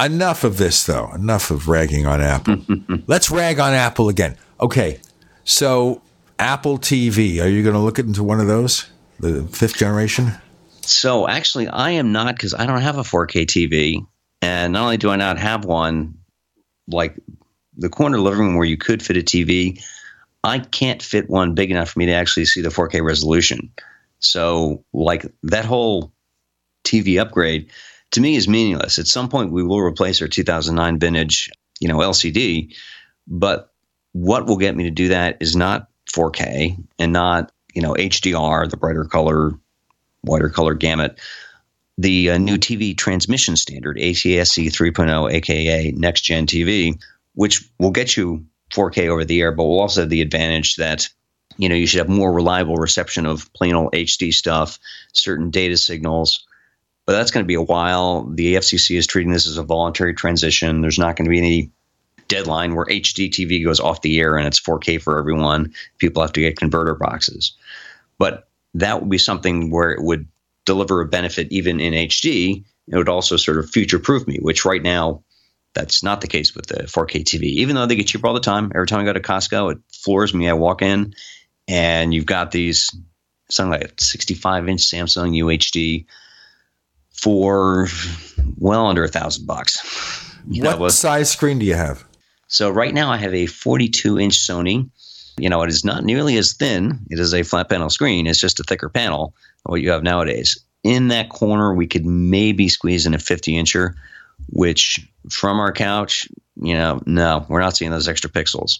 Enough 0.01 0.45
of 0.45 0.57
this, 0.57 0.87
though. 0.87 1.12
Enough 1.12 1.51
of 1.51 1.68
ragging 1.68 2.07
on 2.07 2.22
Apple. 2.22 2.57
Let's 3.07 3.31
rag 3.31 3.61
on 3.61 3.74
Apple 3.74 4.09
again. 4.09 4.37
Okay, 4.59 5.01
so 5.45 6.01
Apple 6.39 6.79
TV. 6.79 7.43
Are 7.43 7.49
you 7.49 7.62
going 7.62 7.74
to 7.74 7.81
look 7.81 7.99
into 7.99 8.22
one 8.22 8.41
of 8.41 8.47
those, 8.47 8.87
the 9.21 9.45
fifth 9.45 9.77
generation? 9.77 10.33
So 10.83 11.29
actually, 11.29 11.69
I 11.69 11.91
am 11.93 12.12
not 12.12 12.35
because 12.35 12.55
I 12.55 12.66
don't 12.66 12.81
have 12.81 12.99
a 12.99 13.03
4K 13.03 13.45
TV, 13.47 14.07
and 14.41 14.73
not 14.73 14.85
only 14.85 14.97
do 14.97 15.11
I 15.11 15.16
not 15.16 15.39
have 15.39 15.64
one, 15.64 16.19
like 16.87 17.16
the 17.77 17.89
corner 17.89 18.19
living 18.19 18.41
room 18.41 18.57
where 18.57 18.66
you 18.66 18.77
could 18.77 19.03
fit 19.03 19.16
a 19.16 19.21
TV, 19.21 19.83
I 20.43 20.61
can't 20.61 21.03
fit 21.03 21.29
one 21.29 21.55
big 21.55 21.71
enough 21.71 21.91
for 21.91 21.99
me 21.99 22.07
to 22.07 22.12
actually 22.12 22.47
see 22.47 22.62
the 22.62 22.71
4K 22.71 23.03
resolution. 23.03 23.73
So, 24.21 24.85
like 24.93 25.27
that 25.45 25.64
whole 25.64 26.12
TV 26.85 27.21
upgrade 27.21 27.71
to 28.12 28.21
me 28.21 28.37
is 28.37 28.49
meaningless. 28.49 28.99
At 28.99 29.07
some 29.07 29.29
point, 29.29 29.53
we 29.53 29.62
will 29.62 29.81
replace 29.81 30.23
our 30.23 30.29
2009 30.29 30.99
vintage, 30.99 31.51
you 31.81 31.89
know, 31.89 31.99
LCD, 31.99 32.75
but 33.27 33.73
what 34.12 34.47
will 34.47 34.57
get 34.57 34.75
me 34.75 34.85
to 34.85 34.91
do 34.91 35.09
that 35.09 35.37
is 35.41 35.55
not 35.55 35.89
4K 36.12 36.83
and 36.99 37.12
not 37.12 37.53
you 37.75 37.83
know 37.83 37.95
HDR, 37.95 38.69
the 38.69 38.77
brighter 38.77 39.05
color, 39.05 39.53
wider 40.23 40.49
color 40.49 40.75
gamut. 40.75 41.19
the 41.97 42.31
uh, 42.31 42.39
new 42.39 42.59
TV 42.59 42.97
transmission 42.97 43.57
standard, 43.57 43.97
ATSC 43.97 44.66
3.0, 44.66 45.33
aka 45.33 45.91
Next 45.93 46.23
Gen 46.23 46.47
TV, 46.47 47.01
which 47.35 47.69
will 47.79 47.91
get 47.91 48.16
you 48.16 48.47
4K 48.73 49.09
over 49.09 49.25
the 49.25 49.41
air, 49.41 49.53
but 49.53 49.64
will 49.64 49.81
also 49.81 50.03
have 50.03 50.11
the 50.11 50.23
advantage 50.23 50.77
that 50.77 51.09
you 51.57 51.69
know 51.69 51.75
you 51.75 51.87
should 51.87 51.99
have 51.99 52.09
more 52.09 52.33
reliable 52.33 52.77
reception 52.77 53.27
of 53.27 53.53
plain 53.53 53.75
old 53.75 53.93
HD 53.93 54.33
stuff, 54.33 54.79
certain 55.12 55.51
data 55.51 55.77
signals. 55.77 56.47
But 57.07 57.14
that's 57.14 57.31
going 57.31 57.45
to 57.45 57.49
be 57.49 57.55
a 57.55 57.62
while. 57.62 58.25
The 58.25 58.57
FCC 58.57 58.99
is 58.99 59.07
treating 59.07 59.33
this 59.33 59.47
as 59.47 59.57
a 59.57 59.62
voluntary 59.62 60.12
transition. 60.12 60.83
There's 60.83 60.99
not 60.99 61.16
going 61.16 61.25
to 61.25 61.31
be 61.31 61.39
any 61.39 61.71
deadline 62.29 62.75
where 62.75 62.85
HD 62.85 63.31
TV 63.31 63.64
goes 63.64 63.81
off 63.81 64.03
the 64.03 64.21
air 64.21 64.37
and 64.37 64.47
it's 64.47 64.61
4K 64.61 65.01
for 65.01 65.19
everyone. 65.19 65.73
People 65.97 66.23
have 66.23 66.35
to 66.35 66.43
get 66.43 66.59
converter 66.59 66.95
boxes. 66.95 67.55
But 68.19 68.49
that 68.75 69.01
would 69.01 69.11
be 69.11 69.19
something 69.19 69.71
where 69.71 69.93
it 69.93 70.03
would 70.03 70.29
deliver 70.64 71.01
a 71.01 71.07
benefit 71.07 71.49
even 71.51 71.81
in 71.81 71.95
HD. 71.95 72.64
It 72.89 72.97
would 72.97 73.09
also 73.09 73.37
sort 73.37 73.59
of 73.59 73.71
future 73.71 73.99
proof 73.99 74.27
me, 74.27 74.39
which 74.41 74.64
right 74.64 74.83
now 74.83 75.23
that's 75.75 76.03
not 76.03 76.21
the 76.21 76.27
case 76.27 76.55
with 76.55 76.66
the 76.66 76.85
4K 76.85 77.23
TV. 77.25 77.43
Even 77.45 77.77
though 77.77 77.87
they 77.87 77.97
get 77.97 78.07
cheaper 78.07 78.27
all 78.27 78.35
the 78.35 78.41
time, 78.41 78.73
every 78.75 78.87
time 78.87 79.01
I 79.01 79.05
go 79.05 79.12
to 79.12 79.21
Costco, 79.21 79.73
it 79.73 79.79
floors 79.93 80.35
me. 80.35 80.49
I 80.49 80.55
walk 80.55 80.83
in 80.83 81.14
and 81.66 82.12
you've 82.12 82.27
got 82.27 82.51
these 82.51 82.91
something 83.51 83.81
like 83.81 84.01
65 84.01 84.69
inch 84.69 84.81
Samsung 84.81 85.37
UHD 85.43 86.07
for 87.12 87.89
well 88.57 88.87
under 88.87 89.05
a 89.05 89.09
thousand 89.09 89.47
bucks. 89.47 89.79
What 90.47 90.79
know, 90.79 90.89
size 90.89 91.31
screen 91.31 91.59
do 91.59 91.66
you 91.66 91.75
have? 91.75 92.05
So 92.47 92.71
right 92.71 92.95
now 92.95 93.11
I 93.11 93.19
have 93.19 93.35
a 93.35 93.47
42 93.47 94.19
inch 94.19 94.39
Sony. 94.39 94.91
You 95.39 95.49
know, 95.49 95.62
it 95.62 95.70
is 95.70 95.84
not 95.84 96.05
nearly 96.05 96.36
as 96.36 96.53
thin. 96.53 96.99
It 97.11 97.18
is 97.18 97.34
a 97.34 97.43
flat 97.43 97.68
panel 97.68 97.91
screen. 97.91 98.26
It's 98.26 98.41
just 98.41 98.61
a 98.61 98.64
thicker 98.64 98.89
panel 98.89 99.34
what 99.64 99.80
you 99.80 99.91
have 99.91 100.03
nowadays. 100.03 100.59
In 100.82 101.09
that 101.09 101.28
corner, 101.28 101.74
we 101.74 101.86
could 101.86 102.07
maybe 102.07 102.68
squeeze 102.68 103.07
in 103.07 103.14
a 103.14 103.18
50 103.18 103.53
incher, 103.55 103.95
which 104.51 105.07
from 105.28 105.61
our 105.61 105.72
couch, 105.72 106.28
you 106.57 106.74
know, 106.74 107.01
no, 107.07 107.45
we're 107.49 107.61
not 107.61 107.76
seeing 107.76 107.91
those 107.91 108.09
extra 108.09 108.30
pixels. 108.30 108.78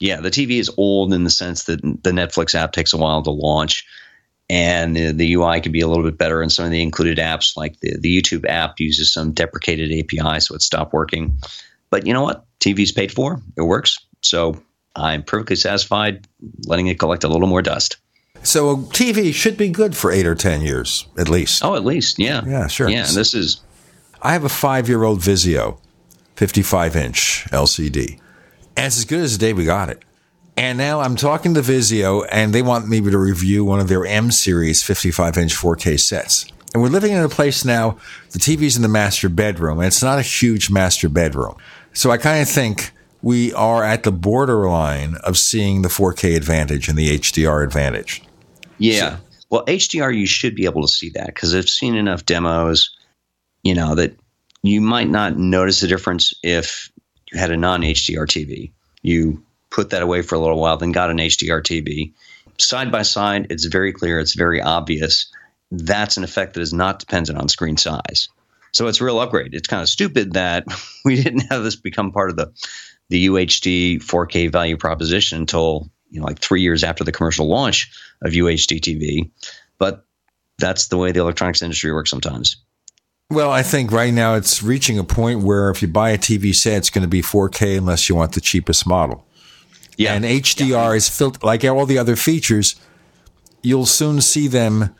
Yeah, 0.00 0.20
the 0.20 0.30
TV 0.30 0.58
is 0.58 0.70
old 0.76 1.12
in 1.12 1.24
the 1.24 1.30
sense 1.30 1.64
that 1.64 1.80
the 1.82 2.10
Netflix 2.10 2.54
app 2.54 2.72
takes 2.72 2.92
a 2.92 2.96
while 2.96 3.22
to 3.22 3.30
launch 3.30 3.86
and 4.50 4.96
the, 4.96 5.34
UI 5.34 5.60
could 5.60 5.72
be 5.72 5.80
a 5.80 5.88
little 5.88 6.04
bit 6.04 6.18
better. 6.18 6.42
And 6.42 6.52
some 6.52 6.64
of 6.64 6.70
the 6.70 6.82
included 6.82 7.18
apps, 7.18 7.56
like 7.56 7.78
the, 7.80 7.96
the 7.98 8.20
YouTube 8.20 8.46
app, 8.48 8.80
uses 8.80 9.12
some 9.12 9.32
deprecated 9.32 9.92
API, 9.92 10.40
so 10.40 10.54
it 10.54 10.62
stopped 10.62 10.92
working. 10.92 11.38
But 11.90 12.06
you 12.06 12.12
know 12.12 12.22
what? 12.22 12.44
TV's 12.60 12.92
paid 12.92 13.12
for, 13.12 13.40
it 13.56 13.62
works. 13.62 13.98
So 14.20 14.60
I'm 14.94 15.22
perfectly 15.22 15.56
satisfied 15.56 16.26
letting 16.66 16.86
it 16.86 16.98
collect 16.98 17.24
a 17.24 17.28
little 17.28 17.48
more 17.48 17.62
dust. 17.62 17.96
So 18.42 18.70
a 18.70 18.76
TV 18.76 19.32
should 19.32 19.56
be 19.56 19.68
good 19.68 19.96
for 19.96 20.10
eight 20.10 20.26
or 20.26 20.34
ten 20.34 20.60
years 20.60 21.06
at 21.16 21.28
least. 21.28 21.64
Oh, 21.64 21.76
at 21.76 21.84
least, 21.84 22.18
yeah, 22.18 22.42
yeah, 22.44 22.66
sure. 22.66 22.88
Yeah, 22.88 23.06
this 23.06 23.34
is. 23.34 23.60
I 24.20 24.32
have 24.32 24.44
a 24.44 24.48
five-year-old 24.48 25.20
Vizio, 25.20 25.78
55-inch 26.36 27.46
LCD, 27.50 28.20
and 28.76 28.86
it's 28.86 28.98
as 28.98 29.04
good 29.04 29.20
as 29.20 29.36
the 29.36 29.46
day 29.46 29.52
we 29.52 29.64
got 29.64 29.90
it. 29.90 30.02
And 30.56 30.76
now 30.76 31.00
I'm 31.00 31.16
talking 31.16 31.54
to 31.54 31.60
Vizio, 31.60 32.26
and 32.30 32.54
they 32.54 32.62
want 32.62 32.88
me 32.88 33.00
to 33.00 33.18
review 33.18 33.64
one 33.64 33.80
of 33.80 33.88
their 33.88 34.04
M 34.04 34.30
series 34.30 34.82
55-inch 34.82 35.54
4K 35.54 35.98
sets. 35.98 36.46
And 36.74 36.82
we're 36.82 36.88
living 36.88 37.12
in 37.12 37.22
a 37.22 37.28
place 37.28 37.64
now. 37.64 37.98
The 38.30 38.38
TV's 38.38 38.76
in 38.76 38.82
the 38.82 38.88
master 38.88 39.28
bedroom, 39.28 39.78
and 39.78 39.86
it's 39.86 40.02
not 40.02 40.18
a 40.18 40.22
huge 40.22 40.70
master 40.70 41.08
bedroom. 41.08 41.56
So 41.92 42.10
I 42.10 42.16
kind 42.16 42.42
of 42.42 42.48
think 42.48 42.92
we 43.22 43.52
are 43.54 43.84
at 43.84 44.02
the 44.02 44.12
borderline 44.12 45.16
of 45.22 45.38
seeing 45.38 45.82
the 45.82 45.88
4K 45.88 46.36
advantage 46.36 46.88
and 46.88 46.98
the 46.98 47.18
HDR 47.18 47.64
advantage. 47.64 48.22
Yeah. 48.78 49.16
So, 49.16 49.18
well, 49.50 49.64
HDR, 49.66 50.16
you 50.16 50.26
should 50.26 50.56
be 50.56 50.64
able 50.64 50.82
to 50.82 50.88
see 50.88 51.10
that 51.10 51.26
because 51.26 51.54
I've 51.54 51.68
seen 51.68 51.94
enough 51.94 52.26
demos, 52.26 52.90
you 53.62 53.74
know, 53.74 53.94
that 53.94 54.16
you 54.62 54.80
might 54.80 55.08
not 55.08 55.36
notice 55.36 55.80
the 55.80 55.86
difference 55.86 56.34
if 56.42 56.90
you 57.30 57.38
had 57.38 57.50
a 57.50 57.56
non 57.56 57.82
HDR 57.82 58.26
TV. 58.26 58.72
You 59.02 59.44
put 59.70 59.90
that 59.90 60.02
away 60.02 60.22
for 60.22 60.34
a 60.34 60.38
little 60.38 60.60
while, 60.60 60.76
then 60.76 60.92
got 60.92 61.10
an 61.10 61.18
HDR 61.18 61.62
TV. 61.62 62.12
Side 62.58 62.92
by 62.92 63.02
side, 63.02 63.48
it's 63.50 63.64
very 63.64 63.92
clear, 63.92 64.18
it's 64.18 64.34
very 64.34 64.60
obvious. 64.60 65.32
That's 65.70 66.16
an 66.16 66.24
effect 66.24 66.54
that 66.54 66.60
is 66.60 66.72
not 66.72 66.98
dependent 66.98 67.38
on 67.38 67.48
screen 67.48 67.76
size. 67.76 68.28
So 68.72 68.86
it's 68.86 69.00
a 69.00 69.04
real 69.04 69.20
upgrade. 69.20 69.54
It's 69.54 69.68
kind 69.68 69.82
of 69.82 69.88
stupid 69.88 70.32
that 70.32 70.64
we 71.04 71.22
didn't 71.22 71.50
have 71.50 71.62
this 71.62 71.76
become 71.76 72.12
part 72.12 72.30
of 72.30 72.36
the 72.36 72.52
the 73.12 73.26
UHD 73.26 74.02
4K 74.02 74.50
value 74.50 74.78
proposition 74.78 75.42
until 75.42 75.90
you 76.08 76.18
know 76.18 76.26
like 76.26 76.38
three 76.38 76.62
years 76.62 76.82
after 76.82 77.04
the 77.04 77.12
commercial 77.12 77.46
launch 77.46 77.92
of 78.22 78.32
UHD 78.32 78.80
TV. 78.80 79.30
But 79.76 80.06
that's 80.58 80.88
the 80.88 80.96
way 80.96 81.12
the 81.12 81.20
electronics 81.20 81.60
industry 81.60 81.92
works 81.92 82.08
sometimes. 82.08 82.56
Well, 83.28 83.50
I 83.50 83.62
think 83.62 83.92
right 83.92 84.14
now 84.14 84.34
it's 84.34 84.62
reaching 84.62 84.98
a 84.98 85.04
point 85.04 85.40
where 85.42 85.68
if 85.68 85.82
you 85.82 85.88
buy 85.88 86.10
a 86.10 86.18
TV 86.18 86.54
set, 86.54 86.78
it's 86.78 86.90
going 86.90 87.02
to 87.02 87.08
be 87.08 87.20
4K 87.20 87.76
unless 87.76 88.08
you 88.08 88.14
want 88.14 88.32
the 88.32 88.40
cheapest 88.40 88.86
model. 88.86 89.26
Yeah. 89.98 90.14
And 90.14 90.24
HDR 90.24 90.68
yeah. 90.68 90.92
is 90.92 91.10
filtered 91.10 91.42
like 91.42 91.64
all 91.64 91.84
the 91.84 91.98
other 91.98 92.16
features. 92.16 92.76
You'll 93.62 93.86
soon 93.86 94.22
see 94.22 94.48
them 94.48 94.94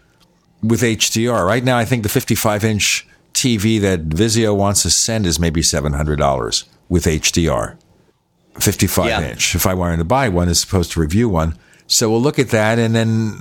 with 0.62 0.82
HDR. 0.82 1.46
Right 1.46 1.64
now, 1.64 1.78
I 1.78 1.86
think 1.86 2.02
the 2.02 2.10
55 2.10 2.62
inch 2.62 3.06
TV 3.32 3.80
that 3.80 4.10
Vizio 4.10 4.54
wants 4.54 4.82
to 4.82 4.90
send 4.90 5.24
is 5.24 5.38
maybe 5.38 5.62
$700 5.62 6.64
with 6.90 7.04
HDR. 7.04 7.78
55 8.60 9.06
yeah. 9.06 9.30
inch. 9.30 9.54
If 9.54 9.66
I 9.66 9.74
wanted 9.74 9.98
to 9.98 10.04
buy 10.04 10.28
one 10.28 10.48
as 10.48 10.62
opposed 10.62 10.92
to 10.92 11.00
review 11.00 11.28
one. 11.28 11.56
So 11.86 12.10
we'll 12.10 12.22
look 12.22 12.38
at 12.38 12.50
that 12.50 12.78
and 12.78 12.94
then 12.94 13.36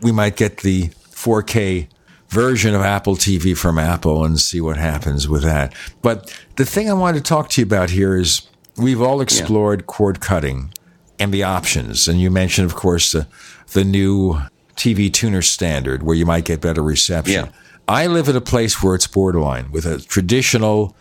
we 0.00 0.12
might 0.12 0.36
get 0.36 0.58
the 0.58 0.88
4K 0.88 1.88
version 2.28 2.74
of 2.74 2.82
Apple 2.82 3.16
TV 3.16 3.56
from 3.56 3.78
Apple 3.78 4.24
and 4.24 4.38
see 4.38 4.60
what 4.60 4.76
happens 4.76 5.28
with 5.28 5.42
that. 5.42 5.74
But 6.00 6.34
the 6.56 6.64
thing 6.64 6.88
I 6.88 6.94
wanted 6.94 7.18
to 7.18 7.24
talk 7.24 7.50
to 7.50 7.60
you 7.60 7.66
about 7.66 7.90
here 7.90 8.16
is 8.16 8.48
we've 8.76 9.02
all 9.02 9.20
explored 9.20 9.80
yeah. 9.80 9.86
cord 9.86 10.20
cutting 10.20 10.72
and 11.18 11.34
the 11.34 11.42
options. 11.42 12.08
And 12.08 12.20
you 12.20 12.30
mentioned, 12.30 12.70
of 12.70 12.76
course, 12.76 13.12
the, 13.12 13.26
the 13.72 13.84
new 13.84 14.40
TV 14.76 15.12
tuner 15.12 15.42
standard 15.42 16.02
where 16.02 16.16
you 16.16 16.24
might 16.24 16.44
get 16.44 16.60
better 16.60 16.82
reception. 16.82 17.46
Yeah. 17.46 17.52
I 17.86 18.06
live 18.06 18.28
at 18.28 18.36
a 18.36 18.40
place 18.40 18.82
where 18.82 18.94
it's 18.94 19.06
borderline 19.06 19.72
with 19.72 19.84
a 19.84 19.98
traditional 19.98 20.96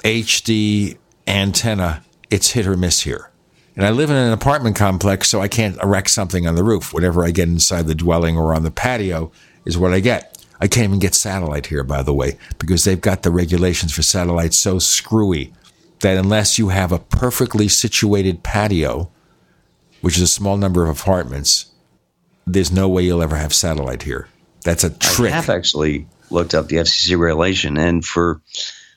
HD 0.00 0.98
antenna 1.26 2.04
it's 2.30 2.50
hit 2.50 2.66
or 2.66 2.76
miss 2.76 3.02
here. 3.02 3.30
And 3.76 3.84
I 3.84 3.90
live 3.90 4.08
in 4.08 4.16
an 4.16 4.32
apartment 4.32 4.74
complex, 4.76 5.28
so 5.28 5.40
I 5.40 5.48
can't 5.48 5.80
erect 5.82 6.10
something 6.10 6.46
on 6.46 6.54
the 6.54 6.64
roof. 6.64 6.94
Whatever 6.94 7.24
I 7.24 7.30
get 7.30 7.48
inside 7.48 7.86
the 7.86 7.94
dwelling 7.94 8.36
or 8.36 8.54
on 8.54 8.62
the 8.62 8.70
patio 8.70 9.30
is 9.66 9.76
what 9.76 9.92
I 9.92 10.00
get. 10.00 10.32
I 10.60 10.68
can't 10.68 10.84
even 10.84 10.98
get 10.98 11.14
satellite 11.14 11.66
here, 11.66 11.84
by 11.84 12.02
the 12.02 12.14
way, 12.14 12.38
because 12.58 12.84
they've 12.84 13.00
got 13.00 13.22
the 13.22 13.30
regulations 13.30 13.92
for 13.92 14.00
satellite 14.02 14.54
so 14.54 14.78
screwy 14.78 15.52
that 16.00 16.16
unless 16.16 16.58
you 16.58 16.68
have 16.68 16.92
a 16.92 16.98
perfectly 16.98 17.68
situated 17.68 18.42
patio, 18.42 19.10
which 20.00 20.16
is 20.16 20.22
a 20.22 20.26
small 20.26 20.56
number 20.56 20.82
of 20.82 20.98
apartments, 20.98 21.66
there's 22.46 22.72
no 22.72 22.88
way 22.88 23.02
you'll 23.02 23.22
ever 23.22 23.36
have 23.36 23.52
satellite 23.52 24.02
here. 24.02 24.28
That's 24.62 24.84
a 24.84 24.90
trick. 24.90 25.32
I 25.32 25.36
have 25.36 25.50
actually 25.50 26.06
looked 26.30 26.54
up 26.54 26.68
the 26.68 26.76
FCC 26.76 27.18
regulation, 27.18 27.76
and 27.76 28.04
for 28.04 28.40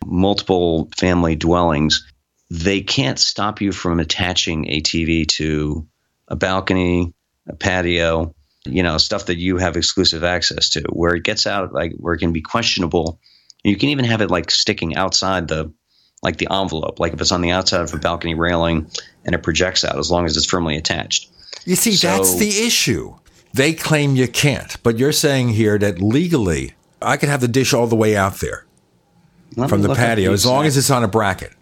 multiple 0.05 0.89
family 0.95 1.35
dwellings, 1.35 2.09
they 2.49 2.81
can't 2.81 3.19
stop 3.19 3.61
you 3.61 3.71
from 3.71 3.99
attaching 3.99 4.67
a 4.69 4.81
TV 4.81 5.27
to 5.27 5.87
a 6.27 6.35
balcony, 6.35 7.13
a 7.47 7.55
patio, 7.55 8.33
you 8.65 8.83
know, 8.83 8.97
stuff 8.97 9.27
that 9.27 9.37
you 9.37 9.57
have 9.57 9.77
exclusive 9.77 10.23
access 10.23 10.69
to. 10.69 10.81
Where 10.89 11.15
it 11.15 11.23
gets 11.23 11.45
out, 11.45 11.73
like 11.73 11.93
where 11.97 12.13
it 12.13 12.19
can 12.19 12.33
be 12.33 12.41
questionable, 12.41 13.19
you 13.63 13.75
can 13.77 13.89
even 13.89 14.05
have 14.05 14.21
it 14.21 14.31
like 14.31 14.51
sticking 14.51 14.95
outside 14.95 15.47
the, 15.47 15.71
like 16.23 16.37
the 16.37 16.47
envelope, 16.51 16.99
like 16.99 17.13
if 17.13 17.21
it's 17.21 17.31
on 17.31 17.41
the 17.41 17.51
outside 17.51 17.81
of 17.81 17.93
a 17.93 17.97
balcony 17.97 18.35
railing 18.35 18.89
and 19.25 19.35
it 19.35 19.43
projects 19.43 19.85
out, 19.85 19.97
as 19.97 20.09
long 20.09 20.25
as 20.25 20.35
it's 20.35 20.45
firmly 20.45 20.75
attached. 20.75 21.29
You 21.65 21.75
see, 21.75 21.93
so, 21.93 22.07
that's 22.07 22.35
the 22.35 22.65
issue. 22.65 23.15
They 23.53 23.73
claim 23.73 24.15
you 24.15 24.27
can't, 24.27 24.81
but 24.83 24.97
you're 24.97 25.11
saying 25.11 25.49
here 25.49 25.77
that 25.77 26.01
legally, 26.01 26.73
I 27.01 27.17
could 27.17 27.29
have 27.29 27.41
the 27.41 27.47
dish 27.47 27.73
all 27.73 27.87
the 27.87 27.95
way 27.95 28.15
out 28.15 28.35
there 28.35 28.65
from 29.67 29.81
the 29.81 29.95
patio 29.95 30.31
as 30.31 30.45
long 30.45 30.65
as 30.65 30.77
it's 30.77 30.91
on 30.91 31.03
a 31.03 31.07
bracket 31.07 31.53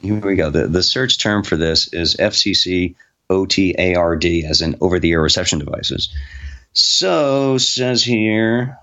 here 0.00 0.18
we 0.18 0.36
go. 0.36 0.50
The, 0.50 0.66
the 0.66 0.82
search 0.82 1.18
term 1.18 1.42
for 1.42 1.56
this 1.56 1.92
is 1.92 2.16
FCC 2.16 2.94
OTARD, 3.30 4.44
as 4.44 4.62
in 4.62 4.76
over 4.80 4.98
the 4.98 5.12
air 5.12 5.22
reception 5.22 5.58
devices. 5.58 6.14
So, 6.72 7.58
says 7.58 8.04
here, 8.04 8.78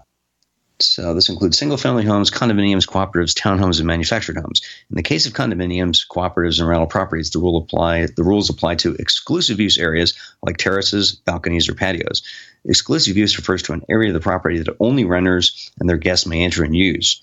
so 0.80 1.14
this 1.14 1.30
includes 1.30 1.58
single 1.58 1.78
family 1.78 2.04
homes, 2.04 2.32
condominiums, 2.32 2.88
cooperatives, 2.88 3.40
townhomes, 3.40 3.78
and 3.78 3.88
manufactured 3.88 4.38
homes. 4.38 4.62
In 4.90 4.96
the 4.96 5.04
case 5.04 5.26
of 5.26 5.34
condominiums, 5.34 6.06
cooperatives, 6.08 6.60
and 6.60 6.68
rental 6.68 6.88
properties, 6.88 7.30
the 7.30 7.40
rule 7.40 7.58
apply 7.58 8.08
the 8.08 8.24
rules 8.24 8.50
apply 8.50 8.76
to 8.76 8.96
exclusive 8.96 9.60
use 9.60 9.78
areas 9.78 10.18
like 10.42 10.58
terraces, 10.58 11.14
balconies, 11.14 11.70
or 11.70 11.76
patios. 11.76 12.24
Exclusive 12.66 13.16
use 13.16 13.38
refers 13.38 13.62
to 13.64 13.74
an 13.74 13.84
area 13.90 14.10
of 14.10 14.14
the 14.14 14.20
property 14.20 14.58
that 14.58 14.76
only 14.80 15.06
renters 15.06 15.72
and 15.80 15.88
their 15.88 15.98
guests 15.98 16.26
may 16.26 16.44
enter 16.44 16.64
and 16.64 16.76
use. 16.76 17.22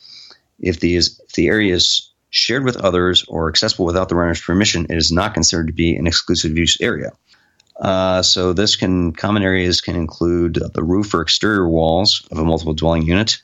If 0.60 0.80
the, 0.80 0.96
if 0.96 1.32
the 1.34 1.48
area 1.48 1.74
is 1.74 2.09
shared 2.30 2.64
with 2.64 2.76
others, 2.76 3.24
or 3.28 3.48
accessible 3.48 3.84
without 3.84 4.08
the 4.08 4.14
renter's 4.14 4.40
permission, 4.40 4.86
it 4.88 4.96
is 4.96 5.12
not 5.12 5.34
considered 5.34 5.66
to 5.66 5.72
be 5.72 5.96
an 5.96 6.06
exclusive 6.06 6.56
use 6.56 6.80
area. 6.80 7.12
Uh, 7.76 8.22
so 8.22 8.52
this 8.52 8.76
can 8.76 9.12
common 9.12 9.42
areas 9.42 9.80
can 9.80 9.96
include 9.96 10.58
the 10.74 10.82
roof 10.82 11.14
or 11.14 11.22
exterior 11.22 11.68
walls 11.68 12.26
of 12.30 12.38
a 12.38 12.44
multiple 12.44 12.74
dwelling 12.74 13.02
unit, 13.02 13.42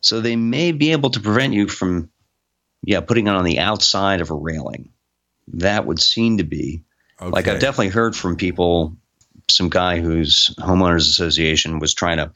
So 0.00 0.20
they 0.20 0.36
may 0.36 0.72
be 0.72 0.92
able 0.92 1.10
to 1.10 1.20
prevent 1.20 1.52
you 1.52 1.66
from, 1.66 2.10
yeah, 2.84 3.00
putting 3.00 3.26
it 3.26 3.30
on 3.30 3.44
the 3.44 3.58
outside 3.58 4.20
of 4.20 4.30
a 4.30 4.34
railing. 4.34 4.90
That 5.54 5.86
would 5.86 6.00
seem 6.00 6.38
to 6.38 6.44
be 6.44 6.82
like 7.20 7.48
I've 7.48 7.60
definitely 7.60 7.88
heard 7.88 8.14
from 8.14 8.36
people. 8.36 8.96
Some 9.48 9.68
guy 9.68 10.00
whose 10.00 10.54
homeowners 10.58 11.08
association 11.08 11.78
was 11.78 11.94
trying 11.94 12.18
to 12.18 12.32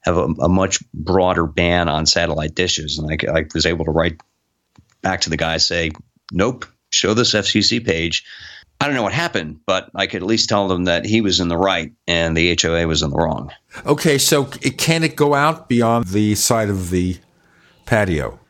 have 0.00 0.16
a, 0.16 0.24
a 0.24 0.48
much 0.48 0.78
broader 0.94 1.46
ban 1.46 1.88
on 1.88 2.06
satellite 2.06 2.54
dishes, 2.54 2.98
and 2.98 3.10
I, 3.10 3.38
I 3.40 3.46
was 3.52 3.66
able 3.66 3.84
to 3.84 3.90
write 3.90 4.20
back 5.06 5.20
to 5.20 5.30
the 5.30 5.36
guy 5.36 5.58
say, 5.58 5.92
"Nope, 6.32 6.66
show 6.90 7.14
this 7.14 7.32
FCC 7.32 7.78
page." 7.78 8.24
I 8.80 8.86
don't 8.86 8.96
know 8.96 9.04
what 9.04 9.12
happened, 9.12 9.60
but 9.64 9.88
I 9.94 10.08
could 10.08 10.22
at 10.22 10.26
least 10.26 10.48
tell 10.48 10.66
them 10.66 10.84
that 10.84 11.06
he 11.06 11.20
was 11.20 11.38
in 11.38 11.46
the 11.46 11.56
right 11.56 11.92
and 12.08 12.36
the 12.36 12.58
HOA 12.60 12.88
was 12.88 13.02
in 13.02 13.10
the 13.10 13.16
wrong. 13.16 13.52
Okay, 13.86 14.18
so 14.18 14.50
it, 14.60 14.78
can 14.78 15.04
it 15.04 15.14
go 15.14 15.32
out 15.32 15.68
beyond 15.68 16.08
the 16.08 16.34
side 16.34 16.68
of 16.68 16.90
the 16.90 17.16
patio? 17.86 18.40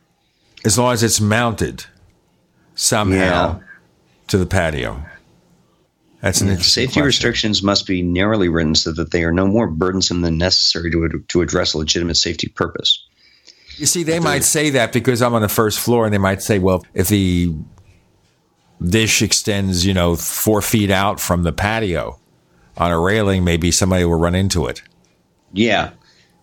As 0.65 0.79
long 0.79 0.93
as 0.93 1.03
it's 1.03 1.21
mounted 1.21 1.85
somehow 2.73 3.61
to 4.27 4.37
the 4.37 4.47
patio. 4.47 5.05
That's 6.21 6.41
an 6.41 6.49
interesting 6.49 6.85
Safety 6.85 6.93
question. 6.93 7.05
restrictions 7.05 7.61
must 7.61 7.85
be 7.85 8.01
narrowly 8.01 8.49
written 8.49 8.73
so 8.73 8.91
that 8.93 9.11
they 9.11 9.23
are 9.23 9.31
no 9.31 9.45
more 9.45 9.67
burdensome 9.67 10.21
than 10.21 10.39
necessary 10.39 10.89
to, 10.89 11.23
to 11.27 11.41
address 11.41 11.73
a 11.73 11.77
legitimate 11.77 12.17
safety 12.17 12.47
purpose. 12.49 13.07
You 13.77 13.85
see, 13.85 14.03
they 14.03 14.19
might 14.19 14.43
say 14.43 14.71
that 14.71 14.91
because 14.91 15.21
I'm 15.21 15.33
on 15.33 15.41
the 15.41 15.49
first 15.49 15.79
floor, 15.79 16.05
and 16.05 16.13
they 16.13 16.17
might 16.17 16.41
say, 16.41 16.59
well, 16.59 16.83
if 16.93 17.07
the 17.09 17.53
dish 18.83 19.21
extends, 19.21 19.85
you 19.85 19.93
know, 19.93 20.15
four 20.15 20.61
feet 20.61 20.91
out 20.91 21.19
from 21.19 21.43
the 21.43 21.51
patio 21.51 22.19
on 22.77 22.91
a 22.91 22.99
railing, 22.99 23.43
maybe 23.43 23.71
somebody 23.71 24.05
will 24.05 24.19
run 24.19 24.35
into 24.35 24.65
it. 24.67 24.81
Yeah. 25.53 25.91